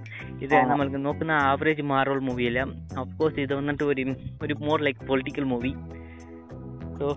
ഇത് 0.45 0.55
നമ്മൾക്ക് 0.71 0.99
നോക്കുന്ന 1.05 1.33
ആവറേജ് 1.49 1.85
മാറോൾ 1.91 2.19
മൂവിയല്ല 2.29 2.61
ഓഫ് 3.01 3.13
കോഴ്സ് 3.19 3.39
ഇത് 3.45 3.53
വന്നിട്ട് 3.59 3.83
ഒരു 3.91 4.05
ഒരു 4.45 4.55
more 4.67 4.79
like 4.87 5.07
political 5.09 5.45
movie 5.53 5.71
so 6.99 7.07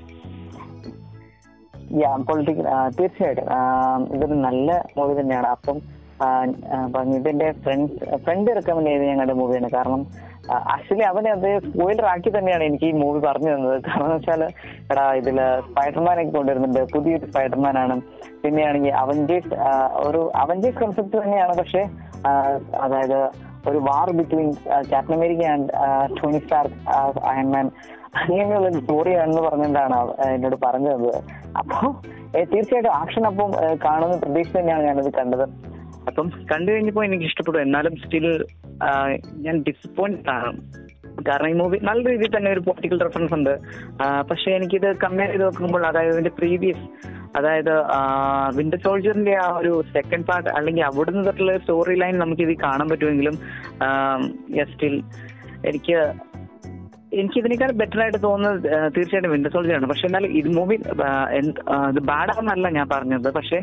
ya 2.03 2.11
political 2.29 2.67
തീർച്ചയായിട്ടും. 2.99 3.49
ഇതൊരു 4.17 4.37
നല്ല 4.49 4.71
മൂവി 4.99 5.15
തന്നെയാണ്. 5.21 5.49
അപ്പം 5.57 5.79
ഇതിന്റെ 7.19 7.49
ഫ്രണ്ട് 7.65 7.93
ഫ്രണ്ട് 8.25 8.51
റെക്കമെൻഡ് 8.59 8.91
ചെയ്ത് 8.91 9.05
ഞാൻ 9.09 9.19
കണ്ട 9.23 9.35
മൂവിയാണ് 9.41 9.71
കാരണം 9.77 10.03
ആക്ച്വലി 10.51 11.03
അവനെ 11.03 11.31
അത് 11.31 11.71
സ്പോയിലർ 11.71 12.05
ആക്കി 12.05 12.39
തന്നെയാണ് 12.39 12.65
എനിക്ക് 12.65 12.85
ഈ 12.85 12.93
മൂവി 12.93 13.21
പറഞ്ഞു 13.21 13.51
തന്നത്. 13.55 13.83
കാരണം 13.83 14.05
എന്ന് 14.05 14.17
വെച്ചാൽ 14.17 14.43
എടാ 14.93 15.15
ഇതിൽ 15.15 15.37
സ്പൈഡർമാനൊക്കെ 15.61 16.33
കൊണ്ടുവരുന്നുണ്ട്. 16.33 16.93
പുതിയൊരു 16.93 17.27
സ്പൈഡർമാൻ 17.27 17.79
ആണ്. 17.79 18.01
പിന്നെയാണെങ്കിൽ 18.43 18.95
അവഞ്ചേഴ്സ് 18.95 19.55
ഒരു 20.07 20.33
അവഞ്ചേഴ്സ് 20.37 20.79
കൺസെപ്റ്റ് 20.79 21.23
തന്നെയാണ്. 21.23 21.55
പക്ഷെ 21.57 21.83
അതായത് 22.81 23.31
ഒരു 23.69 23.79
war 23.79 24.13
between 24.13 24.53
Captain 24.89 25.15
America 25.15 25.45
and 25.45 25.69
Tony 26.17 26.39
Stark 26.39 26.91
Iron Man 27.25 27.71
അങ്ങനെയുള്ള 28.15 28.71
സ്റ്റോറിയാണെന്ന് 28.71 29.43
പറഞ്ഞിട്ടാണ് 29.43 30.15
എന്നോട് 30.35 30.57
പറഞ്ഞത്. 30.65 31.11
തന്നത് 31.11 31.23
അപ്പൊ 31.59 31.93
ഏ, 32.39 32.45
തീർച്ചയായിട്ടും 32.45 32.95
ആക്ഷൻ 32.95 33.27
അപ്പം 33.27 33.51
കാണുന്ന 33.85 34.17
പ്രതീക്ഷ 34.17 34.57
തന്നെയാണ് 34.57 34.83
ഞാനത് 34.83 35.13
കണ്ടത്. 35.13 35.72
അപ്പം 36.09 36.27
കണ്ടു 36.51 36.69
കഴിഞ്ഞപ്പോ 36.73 37.03
എനിക്ക് 37.09 37.25
ഇഷ്ടപ്പെടും 37.31 37.63
എന്നാലും 37.67 37.95
സ്റ്റിൽ 38.03 38.27
ഞാൻ 39.45 39.57
ഡിസപ്പോയിന്റ് 39.69 40.31
ആണ്. 40.37 40.51
കാരണം 41.29 41.49
ഈ 41.53 41.55
മൂവി 41.61 41.79
നല്ല 41.89 42.03
രീതിയിൽ 42.11 42.33
തന്നെ 42.37 42.51
ഒരു 42.55 42.63
പൊളിറ്റിക്കൽ 42.67 43.01
റെഫറൻസ് 43.07 43.35
ഉണ്ട്. 43.39 43.55
പക്ഷെ 44.31 44.49
എനിക്കിത് 44.59 44.89
കമ്പയർ 45.05 45.31
ചെയ്ത് 45.33 45.45
നോക്കുമ്പോൾ 45.45 45.83
അതായത് 45.91 46.13
ഇതിന്റെ 46.15 46.33
പ്രീവിയസ് 46.39 46.87
അതായത് 47.39 47.75
വിന്റർ 48.57 48.81
സോൾജറിന്റെ 48.85 49.35
ആ 49.45 49.47
ഒരു 49.61 49.73
സെക്കൻഡ് 49.95 50.27
പാർട്ട് 50.31 50.51
അല്ലെങ്കിൽ 50.59 50.85
അവിടുന്ന് 50.89 51.23
തൊട്ടുള്ള 51.29 51.53
സ്റ്റോറി 51.63 51.95
ലൈൻ 52.03 52.17
നമുക്ക് 52.23 52.43
ഇത് 52.47 52.55
കാണാൻ 52.65 52.89
പറ്റുമെങ്കിലും 52.93 53.37
സ്റ്റിൽ 54.73 54.97
എനിക്ക് 55.71 55.97
എനിക്ക് 57.21 57.37
ഇതിനേക്കാൾ 57.41 57.71
ബെറ്റർ 57.81 58.01
ആയിട്ട് 58.03 58.21
തോന്നുന്നത് 58.23 58.59
തീർച്ചയായിട്ടും 58.95 59.33
വിന്റർ 59.35 59.51
സോൾജർ 59.55 59.75
ആണ്. 59.79 59.87
പക്ഷെ 59.91 60.05
എന്നാൽ 60.09 60.25
ഇത് 60.41 60.49
മൂവി 60.59 60.77
ഇത് 61.41 62.01
ബാഡാണെന്നല്ല 62.11 62.69
ഞാൻ 62.79 62.87
പറഞ്ഞത്. 62.93 63.29
പക്ഷെ 63.39 63.59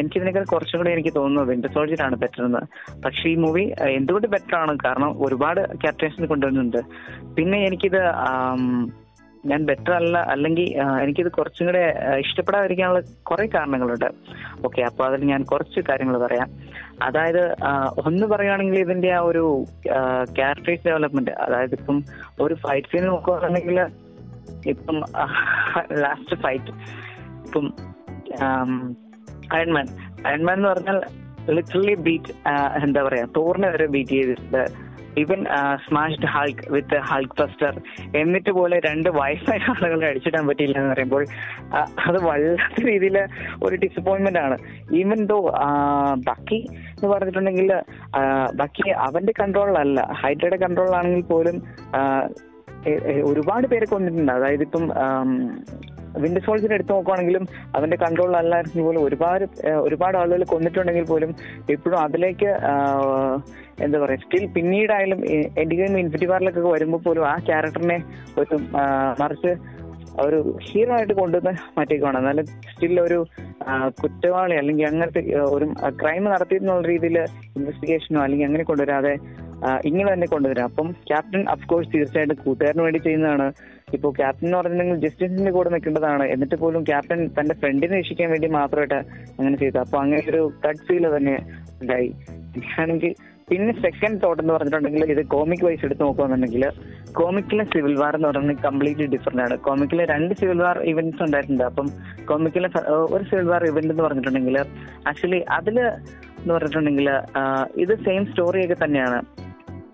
എനിക്കിതിനേക്കാൾ 0.00 0.44
കുറച്ചും 0.52 0.78
കൂടി 0.80 0.92
എനിക്ക് 0.96 1.12
തോന്നുന്നത് 1.18 1.48
വിന്റർ 1.52 1.72
സോൾജർ 1.76 2.02
ആണ് 2.06 2.16
ബെറ്റർ 2.24 2.42
എന്ന്. 2.48 2.62
പക്ഷെ 3.06 3.24
ഈ 3.32 3.36
മൂവി 3.46 3.64
എന്തുകൊണ്ട് 3.98 4.28
ബെറ്റർ 4.36 4.56
ആണ്? 4.62 4.74
കാരണം 4.84 5.10
ഒരുപാട് 5.26 5.62
ക്യാരക്ടേഴ്സിന് 5.82 6.28
കൊണ്ടുവരുന്നുണ്ട്. 6.34 6.80
പിന്നെ 7.38 7.58
എനിക്കിത് 7.66 8.00
ഞാൻ 9.50 9.60
ബെറ്റർ 9.70 9.92
അല്ല. 10.00 10.16
അല്ലെങ്കിൽ 10.32 10.66
എനിക്കിത് 11.02 11.30
കുറച്ചും 11.38 11.66
കൂടെ 11.68 11.82
ഇഷ്ടപ്പെടാതിരിക്കാനുള്ള 12.24 13.00
കുറെ 13.30 13.46
കാരണങ്ങളുണ്ട്. 13.54 14.08
ഓക്കെ 14.66 14.82
അപ്പൊ 14.88 15.02
അതിൽ 15.08 15.24
ഞാൻ 15.32 15.42
കുറച്ച് 15.52 15.80
കാര്യങ്ങൾ 15.88 16.16
പറയാം. 16.24 16.48
അതായത് 17.08 17.42
ഒന്ന് 18.06 18.26
പറയുകയാണെങ്കിൽ 18.32 18.78
ഇതിന്റെ 18.84 19.10
ആ 19.18 19.20
ഒരു 19.30 19.44
ക്യാരക്ടേഴ്സ് 20.38 20.86
ഡെവലപ്മെന്റ് 20.88 21.34
അതായത് 21.46 21.74
ഇപ്പം 21.80 21.98
ഒരു 22.44 22.54
ഫൈറ്റ് 22.64 22.90
സീൻ 22.92 23.06
നോക്കുകയാണെങ്കിൽ 23.12 23.78
ഇപ്പം 24.72 24.98
ലാസ്റ്റ് 26.04 26.36
ഫൈറ്റ് 26.44 26.72
ഇപ്പം 27.46 27.66
അയൺമാൻ 29.56 29.86
അയൺമാൻ 30.28 30.56
എന്ന് 30.58 30.68
പറഞ്ഞാൽ 30.68 30.98
ലിറ്ററലി 31.56 31.94
ബീറ്റ് 32.06 32.32
എന്താ 32.84 33.00
പറയാ 33.08 33.24
തോറിനെ 33.36 33.68
വരെ 33.74 33.86
ബീറ്റ് 33.94 34.14
ചെയ്തിട്ടുണ്ട്. 34.18 34.62
Even 35.16 35.40
smashed 35.88 36.26
Hulk 36.26 36.72
with 36.72 36.98
Hulk 37.02 37.42
buster 37.42 37.74
എന്നിട്ട് 38.16 38.50
പോലെ 38.50 38.78
രണ്ട് 38.78 39.10
വയസ്സായ 39.10 39.58
ആളുകളെ 39.68 40.06
അടിച്ചിടാൻ 40.06 40.46
പറ്റിയില്ല 40.46 40.78
എന്ന് 40.78 40.92
പറയുമ്പോൾ 40.92 41.24
അത് 42.06 42.18
വല്ലാത്ത 42.24 42.86
രീതിയിൽ 42.86 43.16
ഒരു 43.62 43.76
ഡിസപ്പോയിന്റ്മെന്റ് 43.76 44.38
ആണ്. 44.38 44.56
ഈവൻ 44.94 45.26
ദോ 45.26 45.38
ബക്കി 46.24 46.60
എന്ന് 46.90 47.08
പറഞ്ഞിട്ടുണ്ടെങ്കിൽ 47.08 47.70
ബാക്കി 48.54 48.90
അവന്റെ 48.98 49.32
കൺട്രോളിലല്ല 49.40 50.00
ഹൈഡ്രയുടെ 50.12 50.56
കൺട്രോളിലാണെങ്കിൽ 50.56 51.22
പോലും 51.22 51.58
ഒരുപാട് 53.24 53.66
പേരെ 53.66 53.86
കൊണ്ടിട്ടുണ്ട് 53.86 54.32
അതായത് 54.32 54.62
ഇപ്പം 54.62 54.84
വിന്റർ 56.24 56.42
സോൾജർ 56.46 56.72
എടുത്തു 56.76 56.92
നോക്കുവാണെങ്കിലും 56.96 57.44
കൺട്രോൾ 58.04 58.32
അല്ലായിരുന്നു 58.40 58.82
പോലും. 58.86 59.00
ഒരുപാട് 59.08 59.44
ഒരുപാട് 59.86 60.16
ആളുകൾ 60.22 60.42
കൊന്നിട്ടുണ്ടെങ്കിൽ 60.52 61.06
പോലും 61.12 61.30
ഇപ്പോഴും 61.74 61.98
അതിലേക്ക് 62.06 62.50
എന്താ 63.84 63.96
പറയാ 64.02 64.18
സ്റ്റിൽ 64.24 64.44
പിന്നീടായാലും 64.56 65.20
എൻഡ് 65.62 65.76
ഗെയിം 65.80 65.94
ഇൻഫിറ്റി 66.02 66.26
വാറിലൊക്കെ 66.32 66.68
വരുമ്പോൾ 66.74 67.00
പോലും 67.06 67.24
ആ 67.32 67.34
ക്യാരക്ടറിനെ 67.48 67.98
ഒരു 68.40 68.56
മറിച്ച് 69.22 69.52
ഒരു 70.24 70.38
ഹീറോ 70.66 70.92
ആയിട്ട് 70.96 71.14
കൊണ്ടുവന്ന് 71.14 71.52
മാറ്റിയേക്കുവാണ്. 71.76 72.18
എന്നാലും 72.20 72.46
സ്റ്റിൽ 72.70 72.94
ഒരു 73.06 73.18
കുറ്റവാളി 74.00 74.54
അല്ലെങ്കിൽ 74.60 74.84
അങ്ങനത്തെ 74.90 75.22
ഒരു 75.56 75.66
ക്രൈം 76.00 76.24
നടത്തിയിരുന്നുള്ള 76.34 76.84
രീതിയിൽ 76.92 77.18
ഇൻവെസ്റ്റിഗേഷനോ 77.58 78.20
അല്ലെങ്കിൽ 78.24 78.46
അങ്ങനെ 78.46 78.64
കൊണ്ടുവരാതെ 78.70 79.14
ഇങ്ങനെ 79.88 80.08
തന്നെ 80.12 80.26
കൊണ്ടുവരാം. 80.32 80.66
അപ്പം 80.70 80.88
ക്യാപ്റ്റൻ 81.08 81.44
അഫ്കോഴ്സ് 81.54 81.92
തീർച്ചയായിട്ടും 81.94 82.38
കൂട്ടുകാരന് 82.44 82.82
വേണ്ടി 82.86 82.98
ചെയ്യുന്നതാണ്. 82.98 83.46
ഇപ്പോൾ 83.94 84.10
ക്യാപ്റ്റൻ 84.18 84.46
എന്ന് 84.46 84.58
പറഞ്ഞിട്ടുണ്ടെങ്കിൽ 84.58 85.08
ജസ്റ്റിസിന്റെ 85.08 85.52
കൂടെ 85.52 85.70
നിൽക്കേണ്ടതാണ്. 85.70 86.24
എന്നിട്ട് 86.24 86.56
പോലും 86.64 86.82
ക്യാപ്റ്റൻ 86.90 87.20
തന്റെ 87.38 87.54
ഫ്രണ്ടിനെ 87.54 87.98
രക്ഷിക്കാൻ 87.98 88.30
വേണ്ടി 88.30 88.48
മാത്രമായിട്ട് 88.58 88.98
അങ്ങനെ 89.38 89.56
ചെയ്തു. 89.56 89.78
അപ്പൊ 89.78 89.98
അങ്ങനെ 90.02 90.22
ഒരു 90.30 90.42
കട്ട് 90.66 90.84
ഫീൽ 90.88 91.06
തന്നെ 91.16 91.36
ഉണ്ടായി. 91.82 92.10
ആണെങ്കിൽ 92.82 93.14
പിന്നെ 93.50 93.72
സെക്കൻഡ് 93.82 94.20
തോട്ട് 94.22 94.40
എന്ന് 94.42 94.52
പറഞ്ഞിട്ടുണ്ടെങ്കിൽ 94.54 95.10
ഇത് 95.14 95.20
കോമിക് 95.34 95.64
വൈസ് 95.66 95.84
എടുത്ത് 95.84 96.02
നോക്കുകയാണെന്നുണ്ടെങ്കിൽ 96.02 96.64
കോമിക്കിലെ 97.18 97.64
സിവിൽ 97.64 97.94
വാർ 98.00 98.14
എന്ന് 98.16 98.28
പറയുന്നത് 98.28 98.62
കംപ്ലീറ്റ്ലി 98.64 99.06
ഡിഫറെന്റ് 99.06 99.42
ആണ്. 99.42 99.56
കോമിക്കിലെ 99.66 100.04
രണ്ട് 100.04 100.34
സിവിൽ 100.40 100.60
വാർ 100.62 100.78
ഇവന്റ്സ് 100.92 101.22
ഉണ്ടായിട്ടുണ്ട്. 101.22 101.64
അപ്പം 101.64 101.88
കോമിക്കിലെ 102.30 102.68
ഒരു 103.14 103.24
സിവിൽ 103.30 103.48
വാർ 103.52 103.64
ഇവന്റ് 103.70 103.92
എന്ന് 103.94 104.02
പറഞ്ഞിട്ടുണ്ടെങ്കിൽ 104.02 104.58
ആക്ച്വലി 105.10 105.40
അതിൽ 105.58 105.78
എന്ന് 105.80 106.54
പറഞ്ഞിട്ടുണ്ടെങ്കിൽ 106.54 107.10
ഇത് 107.84 107.94
സെയിം 108.06 108.24
സ്റ്റോറിയൊക്കെ 108.26 108.76
തന്നെയാണ്. 108.84 109.20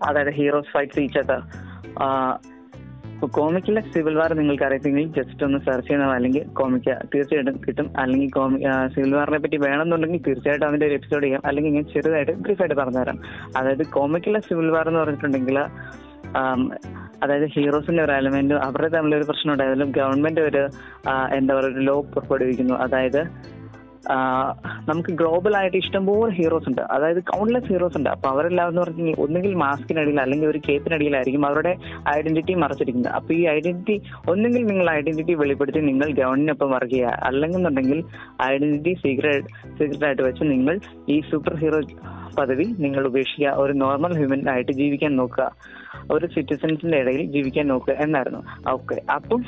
അതായത് 0.09 0.33
ഹീറോസ് 0.39 0.73
ഫൈറ്റ് 0.75 1.01
ഈച്ചൊക്കെ 1.01 1.39
കോമിക്കിലെ 3.35 3.81
സിവിൽ 3.81 4.15
വാർ 4.19 4.31
നിങ്ങൾക്ക് 4.35 4.65
അറിയത്തെങ്കിൽ 4.65 5.05
ജസ്റ്റ് 5.17 5.45
ഒന്ന് 5.45 5.59
സെർച്ച് 5.59 5.89
ചെയ്യണം 5.89 6.11
അല്ലെങ്കിൽ 6.11 6.45
കോമിക്ക 6.59 6.95
തീർച്ചയായിട്ടും 7.13 7.57
കിട്ടും. 7.67 7.89
അല്ലെങ്കിൽ 7.99 8.31
കോമി 8.37 8.59
സിവിൽ 8.95 9.13
വാറിനെ 9.15 9.39
പറ്റി 9.39 9.57
വേണമെന്നുണ്ടെങ്കിൽ 9.57 10.23
തീർച്ചയായിട്ടും 10.27 10.67
അതിന്റെ 10.69 10.87
ഒരു 10.87 10.95
എപ്പിസോഡ് 10.95 11.25
ചെയ്യാം. 11.25 11.43
അല്ലെങ്കിൽ 11.45 11.73
ഞാൻ 11.73 11.85
ചെറുതായിട്ട് 11.93 12.33
ബ്രീഫായിട്ട് 12.33 12.77
പറഞ്ഞുതരാം. 12.81 13.19
അതായത് 13.57 13.85
കോമിക്കിലെ 13.87 14.41
സിവിൽ 14.41 14.71
വാർ 14.71 14.89
എന്ന് 14.89 15.01
പറഞ്ഞിട്ടുണ്ടെങ്കിൽ 15.01 15.59
അതായത് 17.23 17.47
ഹീറോസിന്റെ 17.55 18.03
ഒരു 18.05 18.13
എലമെന്റ് 18.13 18.55
അവരുടെ 18.55 18.89
തമ്മിലൊരു 18.89 19.25
പ്രശ്നം 19.29 19.53
ഉണ്ടായാലും 19.53 19.91
ഗവൺമെന്റ് 19.97 20.41
ഒരു 20.41 20.63
എന്താ 21.37 21.53
പറയുക 21.55 21.73
ഒരു 21.73 21.81
ലോ 21.89 21.97
പുറപ്പെടുവിക്കുന്നു. 22.15 22.75
അതായത് 22.75 23.21
നമുക്ക് 24.89 25.13
ഗ്ലോബൽ 25.13 25.57
ആയിട്ട് 25.57 25.77
ഇഷ്ടംപോലെ 25.77 26.33
ഹീറോസ് 26.33 26.69
ഉണ്ട്. 26.69 26.83
അതായത് 26.83 27.23
കൗണ്ട്ലെസ് 27.23 27.65
ഹീറോസ് 27.65 27.97
ഉണ്ട്. 27.97 28.11
അപ്പൊ 28.11 28.29
അവരെല്ലാം 28.29 28.69
എന്ന് 28.69 28.83
പറഞ്ഞാൽ 28.83 29.15
ഒന്നുകിൽ 29.19 29.55
മാസ്കിനടിയിൽ 29.55 30.21
അല്ലെങ്കിൽ 30.21 30.49
ഒരു 30.49 30.61
കേപ്പിനടിയിലായിരിക്കും 30.69 31.47
അവരുടെ 31.47 31.77
ഐഡന്റിറ്റി 32.19 32.55
മറച്ചിരിക്കുന്നത്. 32.55 33.13
അപ്പൊ 33.13 33.35
ഈ 33.35 33.47
ഐഡന്റിറ്റി 33.47 34.03
ഒന്നുകിൽ 34.29 34.67
നിങ്ങൾ 34.67 34.91
ഐഡന്റിറ്റി 34.91 35.35
വെളിപ്പെടുത്തി 35.35 35.79
നിങ്ങൾ 35.79 36.13
ഗവൺമെന്റിനൊപ്പം 36.13 36.71
വർക്ക് 36.71 36.93
ചെയ്യുക. 36.93 37.09
അല്ലെന്നുണ്ടെങ്കിൽ 37.09 38.05
ഐഡന്റിറ്റി 38.43 38.95
സീക്രട്ട് 38.95 39.49
സീക്രട്ട് 39.79 40.05
ആയിട്ട് 40.05 40.23
വെച്ച് 40.23 40.43
നിങ്ങൾ 40.43 40.81
ഈ 41.09 41.21
സൂപ്പർ 41.21 41.57
ഹീറോ 41.57 41.81
പദവി 42.39 42.65
നിങ്ങൾ 42.79 43.07
ഉപേക്ഷിക്കുക. 43.07 43.49
ഒരു 43.57 43.73
നോർമൽ 43.73 44.17
ഹ്യൂമൻ 44.17 44.49
ആയിട്ട് 44.49 44.73
ജീവിക്കാൻ 44.73 45.17
നോക്കുക. 45.17 45.53
ഒരു 46.11 46.27
സിറ്റിസൻസിന്റെ 46.27 46.99
ഇടയിൽ 46.99 47.27
ജീവിക്കാൻ 47.27 47.67
നോക്കുക 47.67 47.95
എന്നായിരുന്നു. 47.95 48.71
ഓക്കെ 48.71 49.03
അപ്പം 49.15 49.45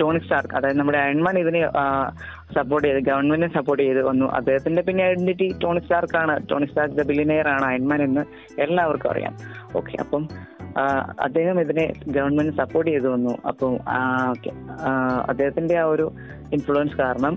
ടോണി 0.00 0.18
സ്റ്റാർക്ക് 0.18 0.54
അതായത് 0.54 0.78
നമ്മുടെ 0.78 0.98
അയൺമാൻ 0.98 1.38
ഇതിനെ 1.38 1.62
സപ്പോർട്ട് 2.56 2.88
ചെയ്ത് 2.88 3.00
ഗവൺമെന്റിനെ 3.06 3.48
സപ്പോർട്ട് 3.54 3.82
ചെയ്ത് 3.82 4.02
വന്നു. 4.08 4.26
അദ്ദേഹത്തിന്റെ 4.38 4.82
പിന്നെ 4.82 5.02
ഐഡന്റിറ്റി 5.04 5.48
ടോണി 5.62 5.80
സ്റ്റാർക്കാണ് 5.80 6.34
ടോണി 6.50 6.66
സ്റ്റാർക്ക് 6.66 6.96
ദ 6.96 7.06
ബിലിനെയർ 7.06 7.48
ആണ് 7.48 7.64
അയൺമാൻ 7.64 8.02
എന്ന് 8.02 8.24
എല്ലാവർക്കും 8.66 9.10
അറിയാം. 9.10 9.34
ഓക്കെ 9.76 9.94
അപ്പം 10.04 10.24
അദ്ദേഹം 11.20 11.56
ഇതിനെ 11.60 11.84
ഗവൺമെന്റ് 12.08 12.56
സപ്പോർട്ട് 12.56 12.90
ചെയ്തു 12.90 13.08
വന്നു. 13.08 13.32
അപ്പം 13.48 13.72
അദ്ദേഹത്തിന്റെ 15.30 15.76
ആ 15.78 15.84
ഒരു 15.84 16.06
ഇൻഫ്ലുവൻസ് 16.52 16.96
കാരണം 16.96 17.34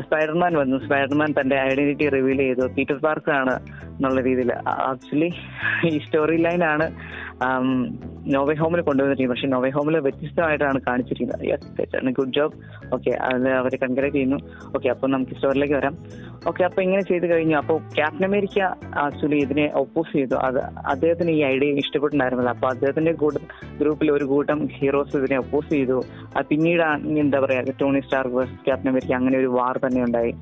സ്പൈഡർമാൻ 0.00 0.52
വന്നു. 0.58 0.76
സ്പൈഡർമാൻ 0.86 1.30
തന്റെ 1.40 1.56
ഐഡന്റിറ്റി 1.56 2.08
റിവീൽ 2.08 2.38
ചെയ്തു. 2.38 2.64
പീറ്റർ 2.76 2.98
പാർക്ക് 3.04 3.30
ആണ് 3.40 3.54
എന്നുള്ള 3.94 4.20
രീതിയിൽ. 4.28 4.50
ആക്ച്വലി 4.90 5.30
ഈ 5.88 5.98
സ്റ്റോറി 6.06 6.38
ലൈൻ 6.46 6.64
ആണ് 6.64 6.86
നോവേ 8.34 8.54
ഹോമിൽ 8.60 8.80
കൊണ്ടുവന്നിരിക്കുന്നത് 8.86 9.34
പക്ഷെ 9.34 9.48
നോവേ 9.52 9.68
ഹോമിൽ 9.76 9.96
വ്യത്യസ്തമായിട്ടാണ് 10.06 10.78
കാണിച്ചിരിക്കുന്നത്. 10.88 11.44
യെസ് 11.50 12.12
ഗുഡ് 12.18 12.34
ജോബ് 12.38 12.56
ഓക്കെ 12.94 13.12
അതിൽ 13.28 13.46
അവർ 13.60 13.74
കൺഗ്രേറ്റ് 13.84 14.16
ചെയ്യുന്നു. 14.16 14.38
ഓക്കെ 14.76 14.88
അപ്പോൾ 14.94 15.10
നമുക്ക് 15.14 15.36
സ്റ്റോറിലേക്ക് 15.38 15.76
വരാം. 15.78 15.94
ഓക്കെ 16.50 16.62
അപ്പോൾ 16.68 16.82
ഇങ്ങനെ 16.86 17.02
ചെയ്ത് 17.10 17.26
കഴിഞ്ഞു. 17.32 17.56
അപ്പോൾ 17.62 17.78
ക്യാപ്റ്റൻ 17.96 18.26
അമേരിക്ക 18.30 18.60
ആക്ച്വലി 19.04 19.38
ഇതിനെ 19.46 19.66
ഒപ്പോസ് 19.82 20.12
ചെയ്തു. 20.18 20.36
അത് 20.48 20.60
അദ്ദേഹത്തിന് 20.92 21.32
ഈ 21.38 21.40
ഐഡിയ 21.52 21.82
ഇഷ്ടപ്പെട്ടുണ്ടായിരുന്നില്ല 21.84 22.52
അപ്പോൾ 22.56 22.70
അദ്ദേഹത്തിന്റെ 22.74 23.12
കൂട്ടം 23.22 23.44
ഗ്രൂപ്പിൽ 23.82 24.10
ഒരു 24.16 24.26
കൂട്ടം 24.32 24.60
ഹീറോസ് 24.78 25.16
ഇതിനെ 25.22 25.38
ഒപ്പോസ് 25.44 25.70
ചെയ്തു. 25.76 25.98
പിന്നീട് 26.50 26.84
എന്താ 27.24 27.40
പറയാ 27.46 27.62
Tony 27.82 28.02
Stark 28.06 28.26
versus 28.36 28.58
Captain 28.66 28.90
America 28.92 29.14
അങ്ങനെ 29.20 29.38
ഒരു 29.42 29.50
വാർ 29.58 29.76
തന്നെ 29.86 30.02
ഉണ്ടായി. 30.08 30.32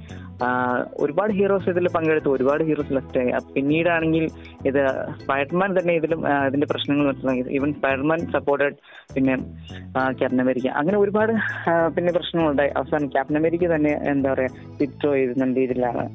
ഒരുപാട് 1.05 1.33
ഹീറോസ് 1.39 1.69
ഇതിൽ 1.71 1.89
പങ്കെടുത്തു 1.97 2.31
ഒരുപാട് 2.37 2.63
ഹീറോസ് 2.65 2.95
ലെഫ്റ്റ് 2.97 3.19
ആയി. 3.21 3.31
പിന്നീടാണെങ്കിൽ 3.55 4.25
ഇത് 4.69 4.81
സ്പൈഡർമാൻ 5.23 5.71
തന്നെ 5.79 5.95
ഇതിലും 6.01 6.21
അതിന്റെ 6.45 6.69
പ്രശ്നങ്ങൾ 6.73 7.07
മനസ്സിലാക്കി 7.07 7.55
ഈവൻ 7.59 7.73
സ്പൈഡർമാൻ 7.79 8.21
സപ്പോർട്ടഡ് 8.37 8.77
പിന്നെ 9.15 9.37
ക്യാപ്റ്റൻ 10.19 10.43
അമേരിക്ക 10.47 10.69
അങ്ങനെ 10.81 10.99
ഒരുപാട് 10.99 11.33
പിന്നെ 11.97 12.13
പ്രശ്നങ്ങളുണ്ടായി. 12.19 12.73
അവസാനം 12.81 13.09
ക്യാപ്റ്റൻ 13.17 13.39
അമേരിക്ക 13.43 13.75
തന്നെ 13.75 13.95
എന്താ 14.13 14.33
പറയാ 14.35 14.53
വിത്രോ 14.81 15.13
ചെയ്തുന്ന 15.19 15.53
രീതിയിലാണ്. 15.61 16.07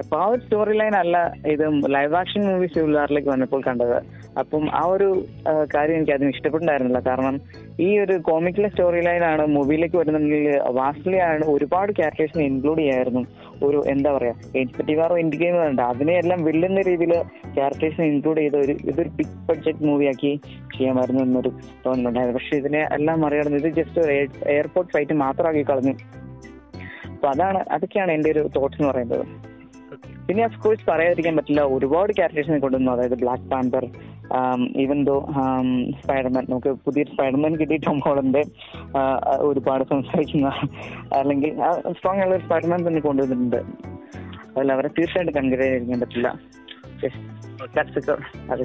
അപ്പൊ 0.00 0.16
ആ 0.22 0.26
ഒരു 0.32 0.40
സ്റ്റോറി 0.42 0.74
ലൈൻ 0.78 0.94
അല്ല 0.96 1.16
ഇത് 1.54 1.64
ലൈവ് 1.94 2.14
ആക്ഷൻ 2.20 2.42
മൂവീസ് 2.50 2.78
ഉള്ളവരിലേക്ക് 2.78 3.28
വന്നപ്പോൾ 3.28 3.62
കണ്ടത്. 3.66 3.98
അപ്പം 4.38 4.74
ആ 4.74 4.82
ഒരു 4.84 5.26
കാര്യം 5.74 5.96
എനിക്ക് 5.96 6.12
അതിന് 6.12 6.30
ഇഷ്ടപ്പെട്ടുണ്ടായിരുന്നില്ല 6.34 7.00
കാരണം 7.08 7.40
ഈ 7.80 7.98
ഒരു 7.98 8.14
കോമിക്കിലെ 8.28 8.68
സ്റ്റോറി 8.68 9.00
ലൈനാണ് 9.00 9.46
മൂവിയിലേക്ക് 9.46 9.96
വരുന്നെങ്കിൽ 9.96 10.60
വാസ്റ്റ്ലി 10.78 11.16
ആണ് 11.16 11.44
ഒരുപാട് 11.44 11.92
ക്യാരക്ടേഴ്സിനെ 11.92 12.44
ഇൻക്ലൂഡ് 12.44 12.80
ചെയ്യായിരുന്നു. 12.80 13.22
ഒരു 13.66 13.82
എന്താ 13.86 14.12
പറയാ 14.12 14.34
ആറോ 15.04 15.16
എൻഡ് 15.16 15.36
ഗെയിം 15.36 15.56
ഉണ്ട് 15.66 15.82
അതിനെയെല്ലാം 15.82 16.44
വില്ലുന്ന 16.44 16.80
രീതിയിൽ 16.80 17.14
ക്യാരക്ടേഴ്സിനെ 17.54 18.06
ഇൻക്ലൂഡ് 18.06 18.40
ചെയ്ത 18.40 18.56
ഒരു 18.56 18.72
ഇതൊരു 18.72 19.08
ബിഗ് 19.08 19.46
ബഡ്ജറ്റ് 19.48 19.84
മൂവിയാക്കി 19.84 20.40
ചെയ്യാമായിരുന്നു 20.76 21.22
എന്നൊരു 21.22 21.52
തോന്നലുണ്ടായിരുന്നു. 21.86 22.38
പക്ഷെ 22.38 22.56
ഇതിനെ 22.56 22.88
എല്ലാം 22.98 23.20
മറികടന്ന് 23.20 23.58
ഇത് 23.58 23.70
ജസ്റ്റ് 23.80 24.00
ഒരു 24.00 24.12
എയർപോർട്ട് 24.56 24.92
ഫൈറ്റ് 24.92 25.12
മാത്രമാക്കി 25.12 25.62
കളഞ്ഞു. 25.70 25.94
അപ്പൊ 27.14 27.28
അതാണ് 27.28 27.64
അതൊക്കെയാണ് 27.70 28.12
എന്റെ 28.12 28.30
ഒരു 28.30 28.50
തോട്ട്സ് 28.56 28.82
എന്ന് 28.82 28.92
പറയുന്നത്. 28.92 29.26
പിന്നെ 30.32 30.44
ഓഫ് 30.44 30.58
കോഴ്സ് 30.64 30.84
പറയാതിരിക്കാൻ 30.90 31.34
പറ്റില്ല. 31.36 31.62
ഒരുപാട് 31.76 32.10
ക്യാരക്ടേഴ്സിനെ 32.18 32.58
കൊണ്ടുവന്നു. 32.58 32.90
അതായത് 32.92 33.16
Black 33.22 33.42
Panther 33.50 33.84
even 34.82 34.98
though 35.08 35.16
Spider Man 36.02 36.44
നമുക്ക് 36.50 36.70
പുതിയ 36.84 37.02
സ്പൈഡർമാൻ 37.10 37.56
കിട്ടി 37.60 37.76
ടോം 37.86 37.98
ഹോളന്റെ 38.06 38.42
ഒരുപാട് 39.48 39.84
സംസാരിക്കുന്ന 39.90 40.52
അല്ലെങ്കിൽ 41.18 41.52
സ്ട്രോങ് 41.98 42.22
ഉള്ള 42.24 42.34
ഒരു 42.36 42.44
സ്പൈഡർമാൻ 42.44 42.80
തന്നെ 42.88 43.00
കൊണ്ടുവന്നിട്ടുണ്ട്. 43.00 43.60
അതിൽ 44.56 44.72
അവരെ 44.76 44.90
തീർച്ചയായിട്ടും 44.98 45.36
കൺഗ്രേറ്റ് 45.40 45.84
ചെയ്യാൻ 45.84 46.00
പറ്റില്ല. 46.00 46.28
അത് 48.52 48.64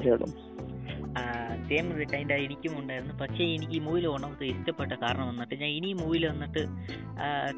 സെയിം 1.69 1.87
റിട്ടൈൻഡ് 1.99 2.35
എനിക്കും 2.45 2.73
ഉണ്ടായിരുന്നു 2.79 3.13
പക്ഷേ 3.21 3.43
എനിക്ക് 3.55 3.75
ഈ 3.79 3.81
മൂവിയിൽ 3.85 4.07
ഒന്നാമത്തെ 4.13 4.45
ഇഷ്ടപ്പെട്ട 4.53 4.93
കാരണം 5.03 5.25
വന്നിട്ട് 5.31 5.55
ഞാൻ 5.61 5.71
ഇനി 5.77 5.89
മൂവിയിൽ 6.01 6.25
വന്നിട്ട് 6.31 6.63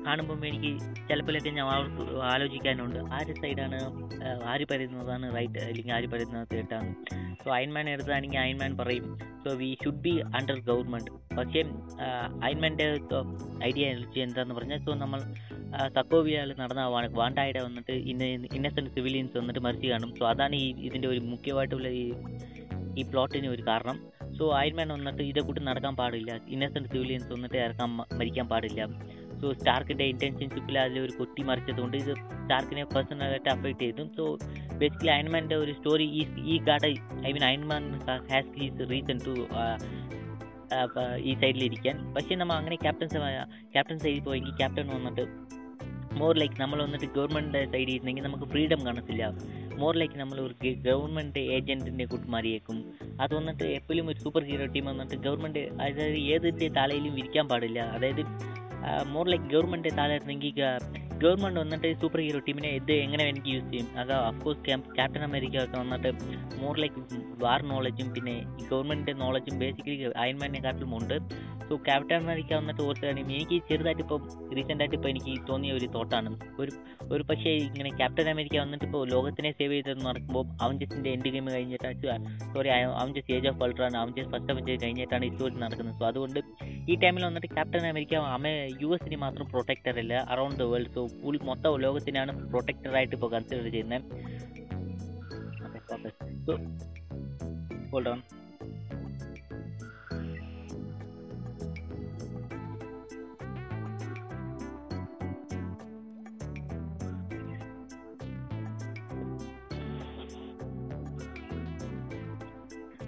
കാണുമ്പോൾ 0.06 0.46
എനിക്ക് 0.52 0.72
ചിലപ്പോഴൊക്കെ 1.10 1.52
ഞാൻ 1.58 1.68
ആലോചിക്കാനുണ്ട്. 2.34 3.00
ആര് 3.18 3.34
സൈഡാണ് 3.42 3.80
ആര് 4.52 4.66
പറയുന്നതാണ് 4.72 5.26
റൈറ്റ് 5.38 5.60
അല്ലെങ്കിൽ 5.70 5.96
ആര് 5.98 6.10
പറയുന്നത് 6.14 6.48
തെറ്റാണ്. 6.54 6.92
സോ 7.44 7.50
അയൺമാൻ 7.58 7.86
എടുത്താണെങ്കിൽ 7.96 8.40
അയൺമാൻ 8.46 8.72
പറയും. 8.82 9.06
So 9.44 9.50
we 9.62 9.70
should 9.84 10.02
be 10.06 10.14
under 10.38 10.58
government 10.70 11.12
പക്ഷേ 11.38 11.62
അയൺമാന്റെ 12.46 12.88
ഐഡിയ 13.70 13.86
എന്താണെന്ന് 14.26 14.56
പറഞ്ഞാൽ 14.60 14.80
സോ 14.88 14.94
നമ്മൾ 15.04 15.20
സക്കോവിയയിൽ 15.98 16.52
നടന്ന 16.62 16.84
വാണ്ടായുടെ 17.20 17.62
വന്നിട്ട് 17.68 17.96
ഇന്ന 18.12 18.24
ഇന്നസെന്റ് 18.58 18.92
സിവിലിയൻസ് 18.96 19.38
വന്നിട്ട് 19.40 19.62
മരിച്ചു 19.68 19.88
കാണും. 19.92 20.12
സോ 20.20 20.24
അതാണ് 20.32 20.56
ഈ 20.64 20.68
ഇതിന്റെ 20.88 21.08
ഒരു 21.14 21.22
മുഖ്യമായിട്ടുള്ള 21.34 21.90
ഈ 22.02 22.06
ഈ 23.00 23.04
പ്ലോട്ടിന് 23.12 23.48
ഒരു 23.56 23.64
കാരണം. 23.70 23.98
സോ 24.38 24.46
അയൺമാൻ 24.60 24.90
വന്നിട്ട് 24.96 25.24
ഇതേ 25.30 25.42
കൂട്ടി 25.48 25.62
നടക്കാൻ 25.70 25.96
പാടില്ല. 26.02 26.32
ഇന്നസെന്റ് 26.56 26.90
സിവിലിയൻസ് 26.94 27.30
വന്നിട്ട് 27.36 27.58
ഇറക്കാൻ 27.66 27.90
മരിക്കാൻ 28.20 28.48
പാടില്ല. 28.54 28.82
സോ 29.42 29.48
സ്റ്റാർക്കിന്റെ 29.60 30.06
ഇന്റൻഷൻഷിപ്പിൽ 30.12 30.78
ഒരു 31.04 31.14
കൊത്തി 31.20 31.42
മറിച്ചതുകൊണ്ട് 31.50 31.98
ഇത് 32.02 32.14
സ്റ്റാർക്കിനെ 32.42 32.84
പേഴ്സണലായിട്ട് 32.94 33.50
അഫക്റ്റ് 33.56 33.86
ചെയ്തു. 33.86 34.04
സോ 34.18 34.26
ബേസിക്കലി 34.82 35.12
അയൺമാന്റെ 35.16 35.58
ഒരു 35.64 35.72
സ്റ്റോറി 35.78 36.08
ഈ 36.20 36.24
ഈ 36.54 36.58
ഗാഡ 36.70 36.86
I 37.28 37.32
mean 37.36 37.46
Iron Man 37.52 37.86
has 38.34 38.52
he's 38.60 38.90
reason 38.92 39.20
to 39.28 39.36
ഈ 41.30 41.32
സൈഡിലിരിക്കാൻ 41.42 41.96
പക്ഷേ 42.16 42.34
നമ്മൾ 42.42 42.56
അങ്ങനെ 42.62 42.76
ക്യാപ്റ്റൻസ് 42.84 43.20
ക്യാപ്റ്റൻ 43.74 44.00
സൈഡിൽ 44.04 44.22
പോയെങ്കിൽ 44.28 44.54
ക്യാപ്റ്റൻ 44.60 44.88
വന്നിട്ട് 44.98 45.24
മോർ 46.20 46.34
ലൈക്ക് 46.42 46.58
നമ്മൾ 46.62 46.80
വന്നിട്ട് 46.84 47.08
ഗവൺമെന്റ് 47.16 47.60
സൈഡിൽ 47.74 47.92
ഇരുന്നെങ്കിൽ 47.96 48.24
നമുക്ക് 48.28 48.46
ഫ്രീഡം 48.52 48.80
കാണത്തില്ല. 48.86 49.24
മോർ 49.80 49.94
ലൈക്ക് 49.98 50.18
നമ്മൾ 50.20 50.38
ഒരു 50.42 50.56
ഗവൺമെന്റ് 50.82 51.42
ഏജന്റിന്റെ 51.56 52.06
കൂട്ട് 52.06 52.28
മാറിയേക്കും 52.28 52.78
അത് 53.22 53.34
വന്നിട്ട് 53.36 53.64
എപ്പോഴും 53.78 54.08
ഒരു 54.08 54.20
സൂപ്പർ 54.20 54.44
ഹീറോ 54.44 54.66
ടീം 54.66 54.86
വന്നിട്ട് 54.86 55.16
ഗവൺമെന്റ് 55.26 55.60
അതായത് 55.60 56.18
ഏതിന്റെ 56.34 56.68
തലയിലും 56.70 57.14
വിരിക്കാൻ 57.16 57.48
പാടില്ല. 57.48 57.80
അതായത് 57.96 58.24
മോർ 59.08 59.26
ലൈക്ക് 59.30 59.48
ഗവൺമെന്റ് 59.54 59.90
താഴെ 59.98 60.18
ഗവൺമെന്റ് 61.24 61.60
വന്നിട്ട് 61.64 61.90
സൂപ്പർ 62.02 62.20
ഹീറോ 62.26 62.40
ടീമിനെ 62.48 62.70
ഇത് 62.80 62.94
എങ്ങനെ 63.06 63.24
എനിക്ക് 63.32 63.50
യൂസ് 63.54 63.70
ചെയ്യും? 63.72 63.88
അത് 64.02 64.14
അഫ്കോഴ്സ് 64.30 64.62
ക്യാപ്റ്റൻ 64.98 65.24
അമേരിക്ക 65.30 65.58
ഒക്കെ 65.66 65.78
വന്നിട്ട് 65.84 66.10
മോർ 66.62 66.76
ലൈക്ക് 66.84 67.02
വാർ 67.44 67.62
നോളജും 67.72 68.10
പിന്നെ 68.16 68.36
ഗവൺമെന്റിന്റെ 68.72 69.14
നോളജും 69.24 69.56
ബേസിക്കലി 69.64 69.98
അയൺമാനെക്കാട്ടിലും 70.24 70.94
ഉണ്ട്. 71.00 71.16
സോ 71.70 71.76
ക്യാപ്റ്റൻ 71.88 72.18
അമേരിക്ക 72.26 72.52
വന്നിട്ട് 72.60 72.82
ഓർക്കുകയാണെങ്കിൽ 72.86 73.36
എനിക്ക് 73.40 73.58
ചെറുതായിട്ട് 73.70 74.04
ഇപ്പോൾ 74.04 74.20
റീസെന്റായിട്ട് 74.58 74.96
ഇപ്പോൾ 74.98 75.10
എനിക്ക് 75.14 75.34
തോന്നിയ 75.50 75.72
ഒരു 75.80 75.88
തോട്ടാണ് 75.96 76.30
ഒരു 76.62 76.72
ഒരു 77.16 77.24
പക്ഷേ 77.30 77.52
ഇങ്ങനെ 77.68 77.90
ക്യാപ്റ്റൻ 78.00 78.28
അമേരിക്ക 78.34 78.58
വന്നിട്ട് 78.64 78.86
ഇപ്പോൾ 78.88 79.04
ലോകത്തിനെ 79.14 79.52
സേവ് 79.60 79.74
ചെയ്തെന്ന് 79.76 80.06
നടക്കുമ്പോൾ 80.10 80.46
അവഞ്ചസിന്റെ 80.66 81.10
എൻഡ് 81.16 81.32
ഗെയിം 81.36 81.48
കഴിഞ്ഞിട്ട് 81.56 81.90
സോറി 82.54 82.70
അവഞ്ചസ് 83.02 83.32
ഏജ് 83.36 83.50
ഓഫ് 83.52 83.64
അൾട്രാണ് 83.66 83.98
അവഞ്ചസ് 84.04 84.30
ഫസ്റ്റ് 84.34 84.52
അവഞ്ചസ് 84.56 84.82
കഴിഞ്ഞിട്ടാണ് 84.86 85.26
ഈ 85.30 85.32
സ്റ്റോറി 85.34 85.56
നടക്കുന്നത്. 85.66 85.98
സോ 86.02 86.06
അതുകൊണ്ട് 86.12 86.40
ഈ 86.92 86.96
ടൈമിൽ 87.04 87.24
വന്നിട്ട് 87.30 87.50
ക്യാപ്റ്റൻ 87.56 87.86
അമേരിക്ക 87.92 88.16
അമേ 88.38 88.54
യു 88.84 88.90
എസിന് 88.98 89.20
മാത്രം 89.26 89.48
പ്രൊട്ടക്ടർ 89.54 89.98
അല്ല 90.04 90.14
around 90.34 90.60
the 90.64 90.68
world 90.74 90.92
so 90.98 91.04
full 91.22 91.38
മൊത്തം 91.44 91.78
ലോകത്തിനാണ് 91.80 92.32
പ്രൊട്ടക്ടറായിട്ട് 92.50 93.16
ഇപ്പോൾ 93.16 93.32
കൺസിഡർ 93.32 93.72
ചെയ്യുന്നത്. 93.72 94.06
ഓക്കെ 95.66 95.80
സോ 96.46 96.54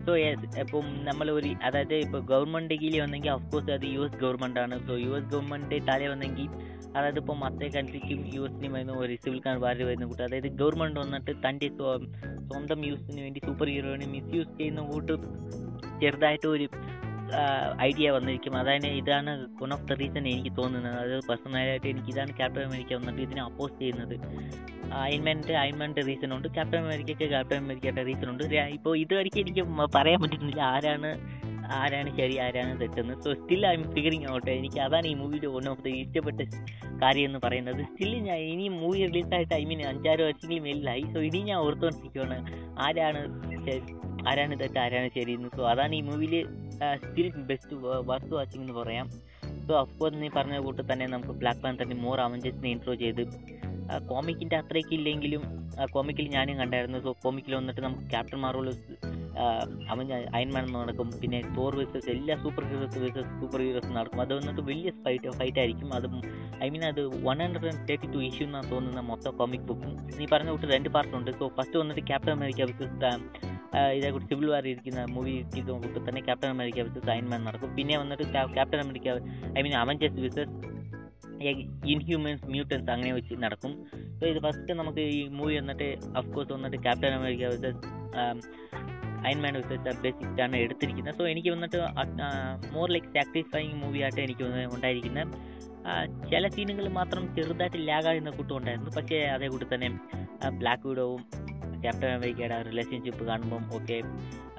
ഓൺ 0.09 0.17
ഇപ്പം 0.59 1.03
നമ്മൾ 1.03 1.31
ഒരു 1.31 1.47
അതായത് 1.63 1.93
ഇപ്പോൾ 1.93 2.21
ഗവൺമെന്റ് 2.21 2.73
കീഴിൽ 2.73 3.01
വന്നെങ്കിൽ 3.01 3.29
അഫ്കോഴ്സ് 3.29 3.71
അത് 3.71 3.85
യു 3.85 3.99
എസ് 3.99 4.13
ഗവൺമെന്റ് 4.13 4.59
ആണ്. 4.59 4.87
സോ 4.87 4.95
യു 4.95 5.11
എസ് 5.17 5.25
ഗവൺമെന്റ് 5.25 5.87
താഴെ 5.87 6.07
വന്നെങ്കിൽ 6.07 6.47
അതായത് 6.97 7.17
ഇപ്പോൾ 7.17 7.33
മറ്റേ 7.33 7.67
കൺട്രിക്കും 7.67 8.35
യു 8.35 8.41
എസിനും 8.41 8.73
വരുന്ന 8.73 8.93
ഒരു 8.93 9.15
സിവിൽ 9.15 9.41
വാരി 9.57 9.83
വരുന്ന 9.83 10.05
കൂട്ട്. 10.05 10.23
അതായത് 10.23 10.47
ഗവൺമെന്റ് 10.47 10.99
വന്നിട്ട് 10.99 11.31
തന്റെ 11.49 11.69
സ്വന്തം 12.47 12.85
യൂസിന് 12.85 13.21
വേണ്ടി 13.21 13.41
സൂപ്പർ 13.45 13.67
ഹീറോയിനെ 13.67 14.05
മിസ്യൂസ് 14.05 14.57
ചെയ്യുന്ന 14.57 14.81
കൂട്ട് 14.81 15.13
ചെറുതായിട്ട് 16.01 16.47
ഒരു 16.47 16.67
ഐഡിയ 17.88 18.11
വന്നിരിക്കും. 18.11 18.53
അതായത് 18.59 18.88
ഇതാണ് 19.01 19.32
വൺ 19.61 19.73
ഓഫ് 19.73 19.86
ദ 19.89 19.97
റീസൺ 20.01 20.23
എനിക്ക് 20.34 20.53
തോന്നുന്നത്. 20.61 20.97
അത് 21.03 21.15
പേഴ്സണലായിട്ട് 21.27 21.88
എനിക്ക് 21.93 22.09
ഇതാണ് 22.13 22.34
ക്യാപ്റ്റൻ 22.39 22.63
അമേരിക്ക 22.69 22.93
വന്നിട്ട് 22.99 23.21
ഇതിനെ 23.27 23.41
അപ്പോസ് 23.49 23.75
ചെയ്യുന്നത്. 23.79 24.15
അയൻമാന്റെ 25.03 25.55
അയൻമാന്റെ 25.63 26.01
റീസൺ 26.09 26.34
ഉണ്ട്. 26.38 26.47
ക്യാപ്റ്റൻ 26.55 26.79
അമേരിക്കയ്ക്ക് 26.88 27.27
ക്യാപ്റ്റൻ 27.29 27.57
അമേരിക്കയുടെ 27.65 28.03
റീസൺ 28.09 28.29
ഉണ്ട്. 28.34 28.43
ഇപ്പോൾ 28.77 28.97
ഇതുവരെയ്ക്ക് 29.03 29.41
എനിക്ക് 29.45 29.63
പറയാൻ 29.97 30.21
പറ്റുന്നില്ല. 30.21 30.61
ആരാണ് 30.61 31.11
ആരാണ് 31.79 32.09
ശരി 32.17 32.38
ആരാണ് 32.45 32.71
തെറ്റെന്ന്. 32.82 33.13
So 33.23 33.29
still 33.34 33.61
I 33.67 33.73
am 33.73 33.84
figuring 33.95 34.27
out 34.34 34.49
എനിക്ക് 34.51 34.79
അതാണ് 34.86 35.07
ഈ 35.07 35.13
മൂവിയുടെ 35.19 35.49
വൺ 35.55 35.65
ഓഫ് 35.69 35.84
ദ 35.86 35.88
ഇഷ്ടപ്പെട്ട 35.88 36.41
കാര്യം 37.03 37.25
എന്ന് 37.29 37.39
പറയുന്നത്. 37.43 37.82
സ്റ്റിൽ 37.91 38.15
ഞാൻ 38.27 38.39
ഇനി 38.53 38.67
മൂവി 38.67 38.99
റിലീസായിട്ട് 39.05 39.53
ഐ 39.53 39.63
മീൻ 39.69 39.82
അഞ്ചാറ് 39.91 40.23
വർഷമെങ്കിലും 40.27 40.63
മേലിലായി. 40.63 41.03
സോ 41.13 41.19
ഇനി 41.27 41.41
ഞാൻ 41.49 41.57
ഓർത്തുകൊണ്ടിരിക്കുകയാണ് 41.57 42.38
ആരാണ് 42.86 43.21
ആരാണ് 44.30 44.59
തെറ്റ് 44.59 44.80
ആരാണ് 44.80 45.09
ശരി 45.15 45.32
എന്ന് 45.32 45.49
സോ 45.57 45.63
അതാണ് 45.69 45.95
ഈ 45.95 46.01
മൂവിയിൽ 46.01 46.36
സ്റ്റിൽ 47.03 47.28
ബെസ്റ്റ് 47.49 47.76
വർത്ത് 48.09 48.34
വാച്ചിങ് 48.34 48.63
എന്ന് 48.63 48.76
പറയാം. 48.82 49.07
സോ 49.67 49.74
അഫ്കോഴ്സ് 49.80 50.22
നീ 50.22 50.30
പറഞ്ഞ 50.36 50.57
കൂട്ട് 50.65 50.82
തന്നെ 50.91 51.05
നമുക്ക് 51.07 51.34
ബ്ലാക്ക് 51.41 51.61
പാന്തറിന് 51.61 51.97
മോർ 52.05 52.19
അവഞ്ചസിനെ 52.22 52.69
ഇൻട്രോ 52.69 52.95
ചെയ്ത് 53.03 53.24
കോമിക്കിന്റെ 54.07 54.55
അത്രയ്ക്ക് 54.55 54.93
ഇല്ലെങ്കിലും 54.93 55.41
കോമിക്കിൽ 55.91 56.28
ഞാനും 56.36 56.57
കണ്ടായിരുന്നു. 56.57 56.99
സോ 56.99 57.11
കോമിക്കിൽ 57.24 57.55
വന്നിട്ട് 57.55 57.82
നമുക്ക് 57.82 58.05
ക്യാപ്റ്റൻ 58.09 58.39
മാർവൽ 58.39 58.69
അവൻ 59.93 60.05
അയൺമാൻ 60.38 60.65
നടക്കും. 60.77 61.09
പിന്നെ 61.21 61.39
തോർ 61.57 61.75
വേഴ്സസ് 61.79 62.09
എല്ലാ 62.15 62.36
super 62.43 62.63
heroes 62.71 62.99
versus 63.03 63.29
super 63.41 63.59
heroes 63.65 63.91
നടക്കും. 63.97 64.21
അത് 64.25 64.34
വന്നിട്ട് 64.38 64.63
വലിയ 64.69 64.91
ഫൈറ്റ് 65.05 65.36
ഫൈറ്റ് 65.39 65.59
ആയിരിക്കും. 65.63 65.89
അത് 65.97 66.07
ഐ 66.65 66.69
മീൻ 66.73 66.84
അത് 66.91 67.01
one 67.27 67.38
hundred 67.43 67.69
and 67.71 67.84
thirty 67.89 68.07
two 68.15 68.19
issue 68.29 68.45
എന്നാണ് 68.47 68.67
തോന്നുന്ന 68.73 69.03
മൊത്തം 69.11 69.36
കോമിക് 69.39 69.65
ബുക്കും 69.69 69.93
നീ 70.19 70.27
പറഞ്ഞ 70.34 70.49
കൂട്ട് 70.55 70.69
രണ്ട് 70.75 70.89
പാർട്ട് 70.97 71.15
ഉണ്ട്. 71.19 71.32
സോ 71.39 71.47
ഫസ്റ്റ് 71.59 71.77
വന്നിട്ട് 71.82 72.03
ക്യാപ്റ്റൻ 72.09 72.34
അമേരിക്ക 72.38 72.67
വിസസ് 72.71 72.97
ഇതേക്കൂടി 73.97 74.25
സിവിൽ 74.29 74.47
വാർ 74.53 74.65
ഇരിക്കുന്ന 74.71 75.01
മൂവി 75.15 75.34
ഇരിക്കുന്ന 75.41 75.77
കൂട്ട് 75.84 75.99
തന്നെ 76.07 76.21
ക്യാപ്റ്റൻ 76.27 76.49
അമേരിക്ക 76.55 76.79
വിസസ് 76.88 77.09
അയൺമാൻ 77.13 77.41
നടക്കും. 77.47 77.69
പിന്നെ 77.77 77.95
വന്നിട്ട് 78.01 78.25
Captain 78.57 78.79
America 78.86 79.09
I 79.57 79.63
mean 79.67 79.75
Avengers 79.84 80.21
versus 80.25 80.53
Inhumans 81.93 82.47
mutants 82.53 82.89
അങ്ങനെ 82.95 83.11
വെച്ച് 83.17 83.36
നടക്കും. 83.43 83.71
സോ 84.17 84.23
ഇത് 84.32 84.39
ഫസ്റ്റ് 84.45 84.73
നമുക്ക് 84.79 85.03
ഈ 85.17 85.21
മൂവി 85.38 85.53
വന്നിട്ട് 85.59 85.88
അഫ്കോഴ്സ് 86.19 86.51
വന്നിട്ട് 86.55 86.77
Captain 86.86 87.13
America 87.19 87.45
versus 87.53 87.79
Iron Man 89.26 89.53
the 89.59 89.93
best 90.03 90.41
ആണ് 90.45 90.55
എടുത്തിരിക്കുന്നത്. 90.55 91.15
സോ 91.15 91.24
എനിക്ക് 91.28 91.49
വന്നിട്ട് 91.49 91.80
മോർ 92.74 92.88
ലൈക്ക് 92.91 93.07
സാറ്റിസ്ഫൈങ് 93.07 93.76
മൂവിയായിട്ട് 93.84 94.22
എനിക്ക് 94.22 94.43
ഉണ്ടായിരിക്കുന്നത്. 94.76 95.28
ചില 96.32 96.47
സീനുകൾ 96.47 96.88
മാത്രം 96.99 97.24
ചെറുതായിട്ട് 97.36 97.80
ലാഗാകുന്ന 97.88 98.32
കൂട്ടം 98.39 98.55
ഉണ്ടായിരുന്നു. 98.57 98.91
പക്ഷേ 98.97 99.19
അതേ 99.36 99.47
കൂട്ടി 99.47 99.67
തന്നെ 99.74 99.89
ബ്ലാക്ക് 100.61 100.88
വിഡോവും 100.88 101.24
ക്യാപ്റ്റൻ 101.84 102.11
അമേരിക്കയുടെ 102.17 102.57
റിലേഷൻഷിപ്പ് 102.61 103.23
കാണുമ്പം 103.23 103.63
ഒക്കെ 103.77 103.97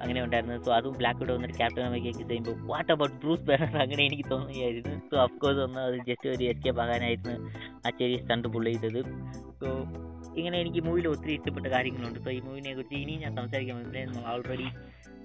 അങ്ങനെ 0.01 0.23
ഉണ്ടായിരുന്നു. 0.23 0.57
സോ 0.63 0.71
അതും 0.73 0.93
ബ്ലാക്ക് 0.97 1.19
വിഡോ 1.19 1.33
വന്നിട്ട് 1.35 1.55
ക്യാപ്റ്റൻ 1.55 1.83
അമേരിക്കയ്ക്ക് 1.83 2.29
ചെയ്യുമ്പോൾ 2.29 2.55
വാട്ട് 2.71 2.91
അബൌട്ട് 2.91 3.15
ബ്രൂസ് 3.21 3.41
ബാനർ 3.41 3.77
അങ്ങനെ 3.77 4.03
എനിക്ക് 4.05 4.25
തോന്നുകയായിരുന്നു. 4.31 4.95
സോ 5.11 5.17
അഫ്കോഴ്സ് 5.17 5.59
ഒന്ന് 5.59 5.79
അത് 5.79 5.97
ജസ്റ്റ് 6.09 6.29
ഒരു 6.29 6.43
എസ്കേപ്പ് 6.43 6.81
ആകാനായിരുന്നു 6.81 7.35
ആ 7.85 7.89
ചെറിയ 7.99 8.17
സ്റ്റണ്ട് 8.17 8.47
പുള്ള് 8.47 8.73
ചെയ്തത്. 8.73 9.01
സോ 9.61 9.67
ഇങ്ങനെ 10.37 10.57
എനിക്ക് 10.59 10.81
മൂവിയിൽ 10.85 11.07
ഒത്തിരി 11.07 11.33
ഇഷ്ടപ്പെട്ട 11.33 11.67
കാര്യങ്ങളുണ്ട്. 11.67 12.19
സോ 12.19 12.31
ഈ 12.31 12.39
മൂവിനെ 12.39 12.73
കുറിച്ച് 12.73 12.95
ഇനി 12.95 13.15
ഞാൻ 13.15 13.35
സംസാരിക്കാൻ 13.35 13.77
already 14.33 14.67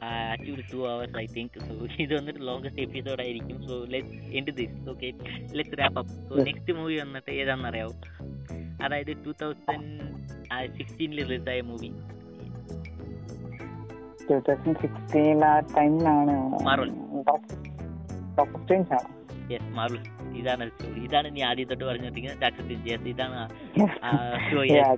achieve 0.09 0.63
two 0.73 0.79
hours 0.89 1.17
I 1.17 1.27
think 1.35 1.59
so 1.61 1.73
ഇത് 1.99 2.13
വന്നിട്ട് 2.15 2.41
ലോങ്കസ്റ്റ് 2.49 2.83
എപ്പിസോഡ് 2.83 3.23
ആയിരിക്കും. 3.23 3.57
So 3.69 3.77
let 3.95 4.11
end 4.39 4.55
this 4.57 4.77
okay 4.91 5.09
let 5.53 5.79
wrap 5.81 5.99
up 6.03 6.15
so 6.29 6.37
next 6.43 6.73
movie 6.73 6.97
വന്നിട്ട് 7.01 7.31
ഏതാണെന്ന് 7.39 7.69
അറിയാവും 7.69 7.99
അതായത് 8.85 9.13
ടൂ 9.25 9.33
തൗസൻഡ് 9.43 9.89
സിക്സ്റ്റീനിൽ 10.79 11.21
റിലീസായ 11.25 11.61
മൂവി 11.71 11.91
ടൂ 14.29 14.39
തൗസൻഡ് 14.49 14.79
സിക്സ്റ്റീൻ 14.85 15.43
ആ 15.45 15.55
ടൈമിലാണ് 15.77 16.37
Marvel. 16.65 16.91
ഡോക്ടർ 18.39 18.59
സ്ട്രേഞ്ച് 18.63 18.93
ആണ്. 18.93 19.09
യെസ് 19.53 19.71
മാർവൽ 19.77 20.01
ഇതാണ് 20.41 20.65
ഇതാണ് 21.05 21.29
നീ 21.37 21.41
ആദ്യം 21.43 21.69
തൊട്ട് 21.71 21.85
പറഞ്ഞിരിക്കുന്നത് 21.85 22.41
ഡോക്ടർ 22.43 22.65
ഇതാണ് 23.13 23.39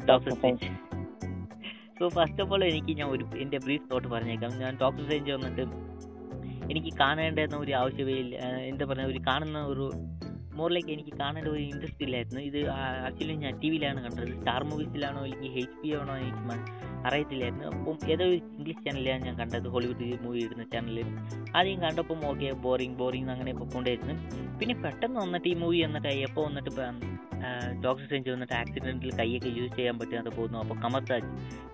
Doctor 0.08 0.32
so 2.00 2.06
first 2.08 2.42
of 2.42 2.52
all 2.52 2.62
എനിക്ക് 2.64 2.92
ഞാൻ 2.98 3.08
ഒരു 3.08 3.24
എന്റെ 3.36 3.58
ബ്രീഫ് 3.64 3.86
തോട്ട് 3.92 4.08
പറഞ്ഞേക്കാം. 4.08 4.52
ഞാൻ 4.62 4.72
ഡോക്ടർ 4.82 5.02
സ്ട്രേഞ്ച് 5.02 5.32
വന്നിട്ട് 5.32 5.64
എനിക്ക് 6.72 6.90
കാണേണ്ടതെന്ന 7.00 7.56
ഒരു 7.56 7.72
ആവശ്യമേ 7.80 8.14
ഇല്ല 8.24 8.34
എന്താ 8.70 8.84
പറയുക 8.90 9.12
ഒരു 9.12 9.20
കാണുന്ന 9.28 9.58
ഒരു 9.72 9.86
മോറിലേക്ക് 10.58 10.88
ലൈക്ക് 10.88 11.00
എനിക്ക് 11.00 11.12
കാണേണ്ട 11.18 11.48
ഒരു 11.48 11.62
ഇൻട്രസ്റ്റ് 11.62 12.04
ഇല്ലായിരുന്നു. 12.06 12.40
ഇത് 12.40 12.58
ആക്ച്വലി 13.08 13.34
ഞാൻ 13.44 13.52
ടി 13.60 13.68
വിയിലാണ് 13.72 14.00
കണ്ടത്. 14.06 14.32
സ്റ്റാർ 14.38 14.64
മൂവീസിലാണോ 14.70 15.20
എനിക്ക് 15.26 15.50
എച്ച് 15.62 15.78
പി 15.82 15.90
ആണോ 16.00 16.14
എനിക്ക് 16.24 16.42
അറിയത്തില്ലായിരുന്നു 17.08 17.66
അപ്പം 17.72 17.98
ഏതോ 18.14 18.26
ഇംഗ്ലീഷ് 18.40 18.82
ചാനലിലാണ് 18.86 19.22
ഞാൻ 19.28 19.36
കണ്ടത്. 19.42 19.68
ഹോളിവുഡ് 19.74 20.08
മൂവി 20.24 20.40
ഇടുന്ന 20.46 20.64
ചാനലിൽ 20.74 21.08
ആദ്യം 21.58 21.80
കണ്ടപ്പം 21.86 22.20
ഓക്കെ 22.30 22.50
ബോറിങ് 22.66 22.96
ബോറിങ് 23.00 23.30
അങ്ങനെ 23.34 23.52
പൊക്കോണ്ടായിരുന്നു 23.60 24.14
പിന്നെ 24.60 24.76
പെട്ടെന്ന് 24.84 25.18
വന്നിട്ട് 25.24 25.48
ഈ 25.52 25.56
മൂവി 25.64 25.80
വന്നിട്ട് 25.86 26.12
എപ്പോൾ 26.28 26.44
വന്നിട്ട് 26.48 26.70
ഡോക്ടർ 27.84 28.02
സ്ട്രേഞ്ച് 28.06 28.30
വന്നിട്ട് 28.32 28.54
ആക്സിഡന്റിൽ 28.60 29.12
കൈയൊക്കെ 29.18 29.50
യൂസ് 29.58 29.72
ചെയ്യാൻ 29.76 29.96
പറ്റാതെ 30.00 30.30
പോകുന്നു. 30.36 30.56
അപ്പോൾ 30.62 30.76
കമർതാജ് 30.82 31.28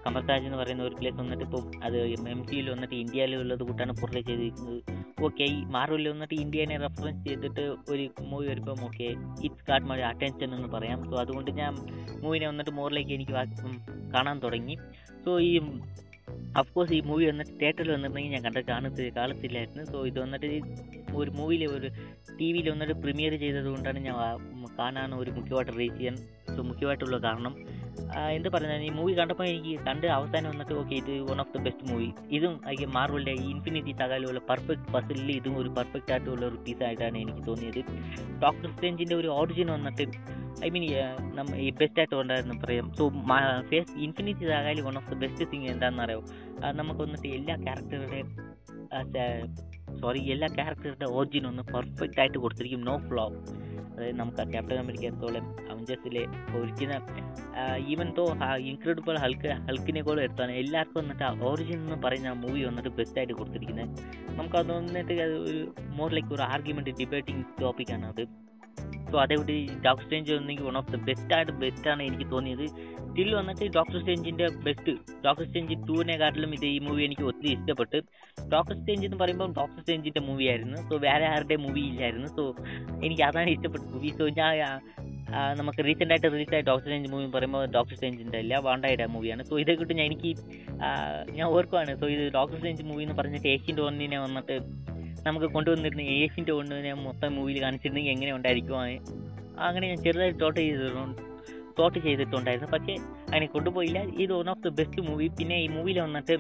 കമർതാജ് 0.05 0.45
എന്ന് 0.49 0.59
പറയുന്ന 0.61 0.83
ഒരു 0.89 0.97
പ്ലേസ് 0.99 1.19
വന്നിട്ട് 1.23 1.45
ഇപ്പം 1.47 1.65
അത് 1.87 1.97
എം 2.35 2.43
സിയിൽ 2.51 2.67
വന്നിട്ട് 2.75 2.97
ഇന്ത്യയിൽ 3.05 3.33
ഉള്ളത് 3.41 3.63
കൂട്ടാണ് 3.69 3.95
പുറത്തെ 4.01 4.23
ചെയ്തിരിക്കുന്നത്. 4.29 4.81
ഓക്കെ 5.29 5.45
ഈ 5.55 5.59
മാർവലിൽ 5.77 6.09
വന്നിട്ട് 6.15 6.37
ഇന്ത്യനെ 6.45 6.77
റെഫറൻസ് 6.85 7.25
ചെയ്തിട്ട് 7.29 7.65
ഒരു 7.95 8.05
മൂവി 8.33 8.47
വരുമ്പം 8.51 8.85
okay 8.89 9.09
it's 9.47 9.67
caught 9.71 9.87
my 9.91 9.99
attention 10.11 10.49
എന്ന് 10.59 10.71
പറയാം. 10.77 11.03
സോ 11.11 11.17
അതുകൊണ്ട് 11.25 11.51
ഞാൻ 11.61 11.75
മൂവിനെ 12.23 12.49
വന്നിട്ട് 12.53 12.75
മോറിലേക്ക് 12.81 13.15
എനിക്ക് 13.19 13.37
കാണാൻ 14.15 14.37
തുടങ്ങി. 14.47 14.77
സോ 15.27 15.33
ഈ 15.47 15.53
അഫ്കോഴ്സ് 16.61 16.93
ഈ 16.97 17.01
മൂവി 17.01 17.25
വന്നിട്ട് 17.29 17.53
തിയേറ്ററിൽ 17.61 17.91
വന്നിട്ടുണ്ടെങ്കിൽ 17.95 18.33
ഞാൻ 18.35 18.43
കണ്ട 18.45 18.59
കാണത്ത് 18.69 19.05
കാണത്തില്ലായിരുന്നു. 19.17 19.83
സോ 19.93 19.99
ഇത് 20.11 20.19
വന്നിട്ട് 20.25 20.49
ഒരു 21.15 21.31
മൂവിയിൽ 21.39 21.63
ഒരു 21.77 21.89
ടി 22.39 22.49
വിയിൽ 22.55 22.67
വന്നിട്ട് 22.73 22.95
പ്രീമിയർ 23.03 23.35
ചെയ്തത് 23.45 23.69
കൊണ്ടാണ് 23.73 24.01
ഞാൻ 24.07 24.17
കാണാൻ 24.79 25.11
ഒരു 25.15 25.31
മുഖ്യമായിട്ട് 25.39 25.75
റീച്ച് 25.79 25.99
ചെയ്യാൻ 25.99 26.17
മുഖ്യമായിട്ടുള്ള 26.65 27.19
കാരണം. 27.25 27.53
എന്ത് 28.31 28.49
പറഞ്ഞാൽ 28.49 28.83
ഈ 28.83 28.91
മൂവി 28.91 29.13
കണ്ടപ്പോൾ 29.13 29.47
എനിക്ക് 29.47 29.73
കണ്ട് 29.87 30.07
അവസാനം 30.17 30.49
വന്നിട്ട് 30.53 30.75
ഓക്കെ 30.75 30.95
ഇത് 30.95 31.13
one 31.29 31.39
of 31.41 31.53
the 31.55 31.63
best 31.63 31.87
movie 31.91 32.09
ഇതും 32.31 32.53
ഈ 32.75 32.87
മാർവലിന്റെ 32.95 33.35
ഇൻഫിനിറ്റി 33.51 33.93
സകാലുള്ള 34.01 34.41
പെർഫെക്റ്റ് 34.51 34.93
പസിലിൽ 34.95 35.31
ഇതും 35.33 35.55
ഒരു 35.59 35.71
പെർഫെക്റ്റ് 35.77 36.13
ആയിട്ടുള്ള 36.13 36.45
ഒരു 36.47 36.59
പീസായിട്ടാണ് 36.65 37.19
എനിക്ക് 37.23 37.45
തോന്നിയത്. 37.47 37.81
ഡോക്ടർ 38.43 38.69
സ്ട്രേഞ്ചിന്റെ 38.73 39.17
ഒരു 39.17 39.31
ഓറിജിൻ 39.37 39.71
വന്നിട്ട് 39.75 40.07
ഐ 40.61 40.71
മീൻ 40.71 40.85
നമ്മ 41.37 41.51
ഈ 41.59 41.71
ബെസ്റ്റ് 41.79 42.01
ആയിട്ട് 42.01 42.17
ഉണ്ടായിരുന്നു 42.21 42.55
പറയാം 42.61 42.87
so 42.99 43.07
phase 43.71 43.93
infinity 44.05 44.45
സകാലി 44.51 44.83
one 44.83 44.97
of 44.97 45.11
the 45.11 45.19
best 45.23 45.47
thing 45.51 45.69
എന്താണെന്ന് 45.73 46.05
അറിയാമോ 46.05 46.23
ആ, 46.25 46.46
നമുക്ക് 46.63 47.01
വന്നിട്ട് 47.01 47.29
എല്ലാ 47.29 47.57
ക്യാരക്ടറുടെയും 47.57 48.29
സോറി 50.01 50.21
എല്ലാ 50.31 50.49
ക്യാരക്ടറുടെ 50.49 51.05
ഒറിജിൻ 51.05 51.47
ഒന്ന് 51.47 51.63
പെർഫെക്റ്റ് 51.63 52.21
ആയിട്ട് 52.21 52.39
കൊടുത്തിരിക്കും. 52.39 52.81
നോ 52.81 52.97
ഫ്ലോ 53.09 53.25
അതായത് 53.97 54.17
നമുക്ക് 54.21 54.45
ക്യാപ്റ്റൻ 54.53 54.79
അമേരിക്ക 54.79 55.05
എത്തോളം 55.05 55.45
അവഞ്ചേഴ്സിലെ 55.71 56.23
ഒരിക്കുന്ന 56.59 56.95
ഈവൻ 57.89 58.09
തോ 58.19 58.25
ഇൻക്രെഡിബിൾ 58.57 59.19
ഹൾക്ക് 59.19 59.49
ഹൾക്കിനെ 59.49 60.03
കൂടെ 60.03 60.23
എടുത്താണ് 60.23 60.53
എല്ലാവർക്കും 60.53 61.01
വന്നിട്ട് 61.03 61.45
ഒറിജിൻ 61.45 61.79
എന്ന് 61.79 62.03
പറയുന്ന 62.07 62.33
മൂവി 62.33 62.63
വന്നിട്ട് 62.63 62.89
ബെസ്റ്റ് 62.89 63.19
ആയിട്ട് 63.19 63.33
കൊടുത്തിരിക്കുന്നത്. 63.33 63.89
നമുക്ക് 64.31 64.57
അത് 64.57 64.73
വന്നിട്ട് 64.73 65.13
ഒരു 65.13 65.73
മോർ 65.81 66.11
ലൈക്ക് 66.13 66.35
ഒരു 66.35 66.43
ആർഗ്യുമെന്റ് 66.43 66.91
ഡിബേറ്റിംഗ് 66.91 67.45
ടോപ്പിക്കാണ് 67.63 68.07
അത്. 68.07 68.46
സോ 69.11 69.17
അതേപോലെ 69.25 69.57
ഡോക്ടർ 69.85 70.03
സ്റ്റേഞ്ച് 70.05 70.33
ഒന്നെങ്കിൽ 70.37 70.65
വൺ 70.69 70.77
ഓഫ് 70.81 70.93
ദ 70.95 70.99
ബെസ്റ്റ് 71.09 71.89
ആണ് 71.93 72.03
എനിക്ക് 72.09 72.27
തോന്നിയത്. 72.33 72.65
സ്റ്റിൽ 73.09 73.29
വന്നിട്ട് 73.39 73.67
ഡോക്ടർ 73.77 73.97
സ്റ്റേഞ്ചിന്റെ 74.01 74.47
ബെസ്റ്റ് 74.65 74.93
ഡോക്ടർ 75.27 75.45
സ്റ്റേഞ്ച് 75.49 75.77
ടൂവിനെക്കാട്ടിലും 75.89 76.51
ഇത് 76.57 76.67
ഈ 76.73 76.79
മൂവി 76.87 77.03
എനിക്ക് 77.07 77.25
ഒത്തിരി 77.31 77.51
ഇഷ്ടപ്പെട്ട്. 77.57 77.99
ഡോക്ടർ 78.55 78.75
സ്റ്റേഞ്ച് 78.81 79.05
എന്ന് 79.09 79.19
പറയുമ്പോൾ 79.23 79.53
ഡോക്ടർ 79.59 79.79
സ്റ്റേഞ്ചിന്റെ 79.83 80.23
മൂവി 80.29 80.47
ആയിരുന്നു. 80.53 80.79
സോ 80.89 80.97
വേറെ 81.09 81.27
ആരുടെ 81.35 81.57
മൂവി 81.67 81.83
ഇല്ലായിരുന്നു. 81.91 82.31
സോ 82.39 82.43
എനിക്ക് 83.07 83.25
അതാണ് 83.29 83.53
ഇഷ്ടപ്പെട്ട 83.57 83.85
മൂവി 83.95 84.11
സോ 84.19 84.27
ഞാൻ 84.41 84.55
നമുക്ക് 85.59 85.81
റീസെന്റ് 85.87 86.13
ആയിട്ട് 86.15 86.29
റിലീസ് 86.35 86.53
ആയ 86.57 86.63
ഡോക്ടർ 86.67 86.85
സ്റ്റേഞ്ച് 86.87 87.09
മൂവി 87.13 87.25
പറയുമ്പോൾ 87.37 87.65
ഡോക്ടർ 87.77 87.95
സ്റ്റേഞ്ചിന്റെ 87.97 88.39
അല്ല 88.43 88.59
വാണ്ടായുടെ 88.67 89.07
മൂവിയാണ് 89.15 89.45
സോ 89.49 89.55
ഇതേ 89.63 89.75
കിട്ടും 89.81 89.97
ഞാൻ 90.01 90.07
എനിക്ക് 90.11 90.33
ഞാൻ 91.39 91.47
ഓർക്കുവാണ്. 91.55 91.95
സോ 92.03 92.09
ഇത് 92.17 92.25
ഡോക്ടർ 92.37 92.57
സ്റ്റേഞ്ച് 92.59 92.85
മൂവി 92.91 93.03
എന്ന് 93.07 93.17
പറഞ്ഞിട്ട് 93.21 93.49
ഏഷ്യൻ 93.55 93.77
ടോണിനെ 93.81 94.21
വന്നിട്ട് 94.27 94.57
നമുക്ക് 95.27 95.49
കൊണ്ടുവന്നിരുന്ന 95.55 96.03
ഏഷ്യന്റെ 96.19 96.53
ഒന്നിനെ 96.59 96.93
മൊത്തം 97.07 97.31
മൂവിയിൽ 97.37 97.59
കാണിച്ചിരുന്നെങ്കിൽ 97.65 98.13
എങ്ങനെ 98.15 98.33
ഉണ്ടായിരിക്കും 98.39 98.77
അങ്ങനെ 99.67 99.85
ഞാൻ 99.91 99.99
ചെറുതായിട്ട് 100.05 100.41
തോട്ട് 100.43 100.59
ചെയ്തിട്ടുണ്ട്. 100.61 101.23
തോട്ട് 101.79 101.99
ചെയ്തിട്ടുണ്ടായിരുന്നു. 102.05 102.69
പക്ഷേ 102.75 102.95
അങ്ങനെ 103.27 103.47
കൊണ്ടുപോയില്ല. 103.55 103.99
ഇത് 104.23 104.33
one 104.39 104.49
of 104.53 104.63
the 104.67 104.71
best 104.79 105.01
movie 105.09 105.27
പിന്നെ 105.39 105.57
ഈ 105.65 105.67
മൂവിയിൽ 105.77 105.99
വന്നിട്ട് 106.05 106.37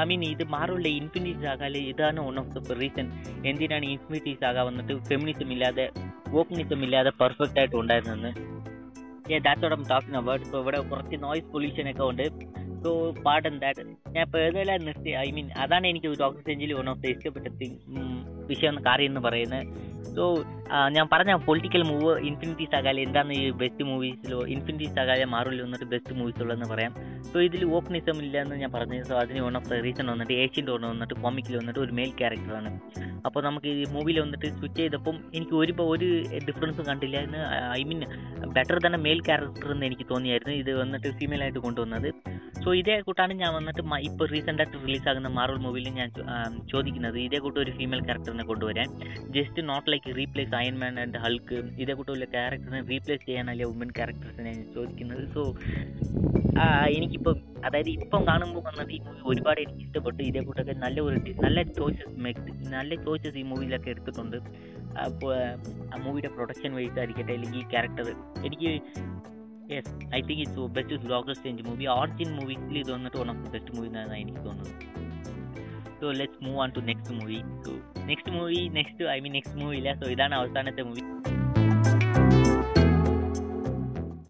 ഐ 0.00 0.04
മീൻ 0.10 0.22
ഇത് 0.30 0.44
മാറുള്ള 0.54 0.86
ഇൻഫിനിറ്റി 1.00 1.42
സാഗാൽ 1.44 1.74
ഇതാണ് 1.90 2.20
വൺ 2.28 2.38
ഓഫ് 2.42 2.52
ദ 2.56 2.78
റീസൺ 2.82 3.06
എന്തിനാണ് 3.50 3.86
ഇൻഫിനിറ്റി 3.94 4.32
സാഗ 4.42 4.56
വന്നിട്ട് 4.68 4.94
ഫെമിനിസം 5.10 5.50
ഇല്ലാതെ 5.56 5.86
വോക്കനിസം 6.36 6.82
ഇല്ലാതെ 6.86 7.12
പെർഫെക്റ്റ് 7.22 7.60
ആയിട്ട് 7.62 7.76
ഉണ്ടായിരുന്നെന്ന് 7.82 8.32
that's 9.44 9.64
what 9.64 9.76
I'm 9.76 9.84
talking 9.92 10.18
about 10.20 10.44
ഇപ്പോൾ 10.46 10.62
ഇവിടെ 10.62 10.78
കുറച്ച് 10.88 11.16
നോയ്സ് 11.22 11.46
പൊല്യൂഷൻ 11.52 11.86
ഒക്കെ 11.90 12.04
ഉണ്ട്. 12.10 12.26
സോ 12.84 12.90
പാട്ട് 13.26 13.60
ദാറ്റ് 13.60 13.82
ഞാൻ 14.14 14.24
ഇപ്പോൾ 14.26 14.38
നിർത്തി. 14.84 15.10
ഐ 15.24 15.30
മീൻ 15.30 15.46
അതാണ് 15.64 15.86
എനിക്ക് 15.86 16.06
ഡോക്ടർ 16.20 16.40
സെഞ്ചിൽ 16.40 16.72
വൺ 16.72 16.88
ഓഫ് 16.90 17.02
ദ 17.02 17.06
ഇഷ്ടപ്പെട്ട 17.06 17.48
വിഷയം 18.50 18.76
കാര്യം 18.86 19.10
എന്ന് 19.10 19.20
പറയുന്നത്. 19.20 19.64
സോ 20.16 20.24
ഞാൻ 20.96 21.06
പറഞ്ഞ 21.12 21.32
പൊളിറ്റിക്കൽ 21.46 21.82
മൂവ് 21.90 22.12
ഇൻഫിനിറ്റി 22.28 22.64
സകാല 22.74 22.96
എന്താണ് 23.06 23.32
ഈ 23.40 23.42
ബെസ്റ്റ് 23.60 23.84
മൂവീസിലോ 23.88 24.38
ഇൻഫിനിറ്റി 24.54 24.86
സകാല 24.98 25.24
മാറിൽ 25.34 25.60
വന്നിട്ട് 25.64 25.86
ബെസ്റ്റ് 25.92 26.14
മൂവീസ് 26.18 26.40
ഉള്ളതെന്ന് 26.44 26.68
പറയാം. 26.72 26.92
സോ 27.30 27.36
ഇതിൽ 27.48 27.62
ഓപ്പണിസം 27.76 28.18
ഇല്ല 28.24 28.36
എന്ന് 28.44 28.56
ഞാൻ 28.62 28.72
പറഞ്ഞു. 28.76 28.98
സോ 29.08 29.14
അതിന് 29.22 29.40
വൺ 29.46 29.56
ഓഫ് 29.60 29.68
ദ 29.72 29.80
റീസൺ 29.86 30.06
വന്നിട്ട് 30.12 30.34
ഏഷ്യൻ 30.44 30.66
ടോണ് 30.70 30.86
വന്നിട്ട് 30.92 31.14
കോമിക്കിൽ 31.24 31.56
വന്നിട്ട് 31.60 31.80
ഒരു 31.84 31.92
മെയിൽ 31.98 32.12
ക്യാരക്ടറാണ് 32.20 32.72
അപ്പോൾ 33.26 33.42
നമുക്ക് 33.48 33.68
ഈ 33.82 33.84
മൂവിയിൽ 33.96 34.18
വന്നിട്ട് 34.24 34.48
സ്വിച്ച് 34.58 34.80
ചെയ്തപ്പം 34.80 35.16
എനിക്ക് 35.36 35.56
ഒരു 35.62 35.74
ഒരു 35.94 36.08
ഡിഫറൻസും 36.48 36.84
കണ്ടില്ല 36.90 37.16
എന്ന് 37.26 37.40
ഐ 37.78 37.82
മീൻ 37.90 38.00
ബെറ്റർ 38.56 38.78
തന്നെ 38.86 38.98
മെയിൽ 39.06 39.20
ക്യാരക്ടർ 39.28 39.70
എന്ന് 39.74 39.86
എനിക്ക് 39.90 40.06
തോന്നിയായിരുന്നു. 40.10 40.54
ഇത് 40.62 40.72
വന്നിട്ട് 40.82 41.08
ഫീമെയിൽ 41.20 41.42
ആയിട്ട് 41.44 41.60
കൊണ്ടുവന്നത്. 41.66 42.08
സോ 42.64 42.74
ഇതേ 42.80 42.94
കൂട്ടാണ് 43.06 43.32
ഞാൻ 43.40 43.50
വന്നിട്ട് 43.58 43.82
ഇപ്പോൾ 44.08 44.26
റീസെന്റായിട്ട് 44.34 44.76
റിലീസാകുന്ന 44.84 45.28
മാർവൽ 45.38 45.58
മൂവിയിൽ 45.64 45.88
ഞാൻ 46.00 46.10
ചോദിക്കുന്നത്. 46.72 47.18
ഇതേ 47.26 47.38
കൂട്ട് 47.44 47.58
ഒരു 47.64 47.72
ഫീമെയിൽ 47.78 48.02
ക്യാരക്ടറിനെ 48.06 48.44
കൊണ്ടുവരാൻ. 48.50 48.88
Just 49.36 49.62
not 49.70 49.88
like 49.92 50.16
replace 50.20 50.54
Iron 50.64 50.76
Man 50.82 51.00
and 51.04 51.20
Hulk 51.24 51.56
ഇതേ 51.84 51.94
കൂട്ടുള്ള 52.00 52.26
ക്യാരക്ടറിനെ 52.36 52.82
റീപ്ലേസ് 52.92 53.24
ചെയ്യാനല്ല 53.28 53.66
വുമൻ 53.72 53.90
ക്യാരക്ടേഴ്സിനെ 53.98 54.52
ചോദിക്കുന്നത്. 54.76 55.24
സോ 55.34 55.42
എനിക്കിപ്പം 56.96 57.36
അതായത് 57.66 57.88
ഇപ്പം 57.96 58.20
കാണുമ്പോൾ 58.28 58.62
വന്നത് 58.66 58.90
ഈ 58.96 58.98
മൂവി 59.06 59.22
ഒരുപാട് 59.30 59.60
എനിക്ക് 59.62 59.82
ഇഷ്ടപ്പെട്ടു. 59.86 60.20
ഇതേ 60.30 60.40
കൂട്ടൊക്കെ 60.48 60.74
നല്ല 60.84 60.98
ഒരു 61.08 61.18
നല്ല 61.44 61.58
ചോയ്സസ് 61.78 62.14
മേക്ക് 62.24 62.52
നല്ല 62.76 62.94
ചോയ്സസ് 63.06 63.36
ഈ 63.42 63.44
മൂവിയിലൊക്കെ 63.52 63.90
എടുത്തിട്ടുണ്ട്. 63.94 64.38
അപ്പോൾ 65.06 65.32
ആ 65.92 66.02
മൂവിയുടെ 66.04 66.30
പ്രൊഡക്ഷൻ 66.36 66.72
വൈസ് 66.78 66.98
ആയിരിക്കട്ടെ 67.02 67.32
അല്ലെങ്കിൽ 67.36 67.60
ഈ 67.62 67.66
ക്യാരക്ടർ 67.74 68.08
എനിക്ക് 68.48 68.70
yes 69.72 69.92
I 70.16 70.20
think 70.28 70.42
it's 70.44 70.68
best 70.76 71.00
ബ്ലോഗസ് 71.06 71.42
change 71.44 71.64
movie 71.68 71.86
origin 71.98 72.30
മൂവിസിൽ 72.38 72.78
ഇത് 72.82 72.92
വന്നിട്ട് 72.96 73.18
വൺ 73.22 73.30
ഓഫ് 73.34 73.50
ബെസ്റ്റ് 73.54 73.72
മൂവി 73.76 73.88
എന്നാണ് 73.92 74.16
എനിക്ക് 74.24 74.42
തോന്നുന്നത്. 74.48 74.74
So 76.04 76.10
let's 76.12 76.44
move 76.44 76.58
on 76.58 76.70
to 76.70 76.80
next 76.80 77.14
movie 77.14 77.38
so 77.66 77.72
next 78.04 78.32
movie 78.32 78.68
next 78.68 79.04
I 79.04 79.20
mean 79.20 79.32
next 79.32 79.58
movie 79.60 79.76
ഇല്ല. 79.76 79.94
സോ 79.94 80.06
ഇതാണ് 80.10 80.34
അവസാനത്തെ 80.34 80.82
മൂവി 80.82 81.02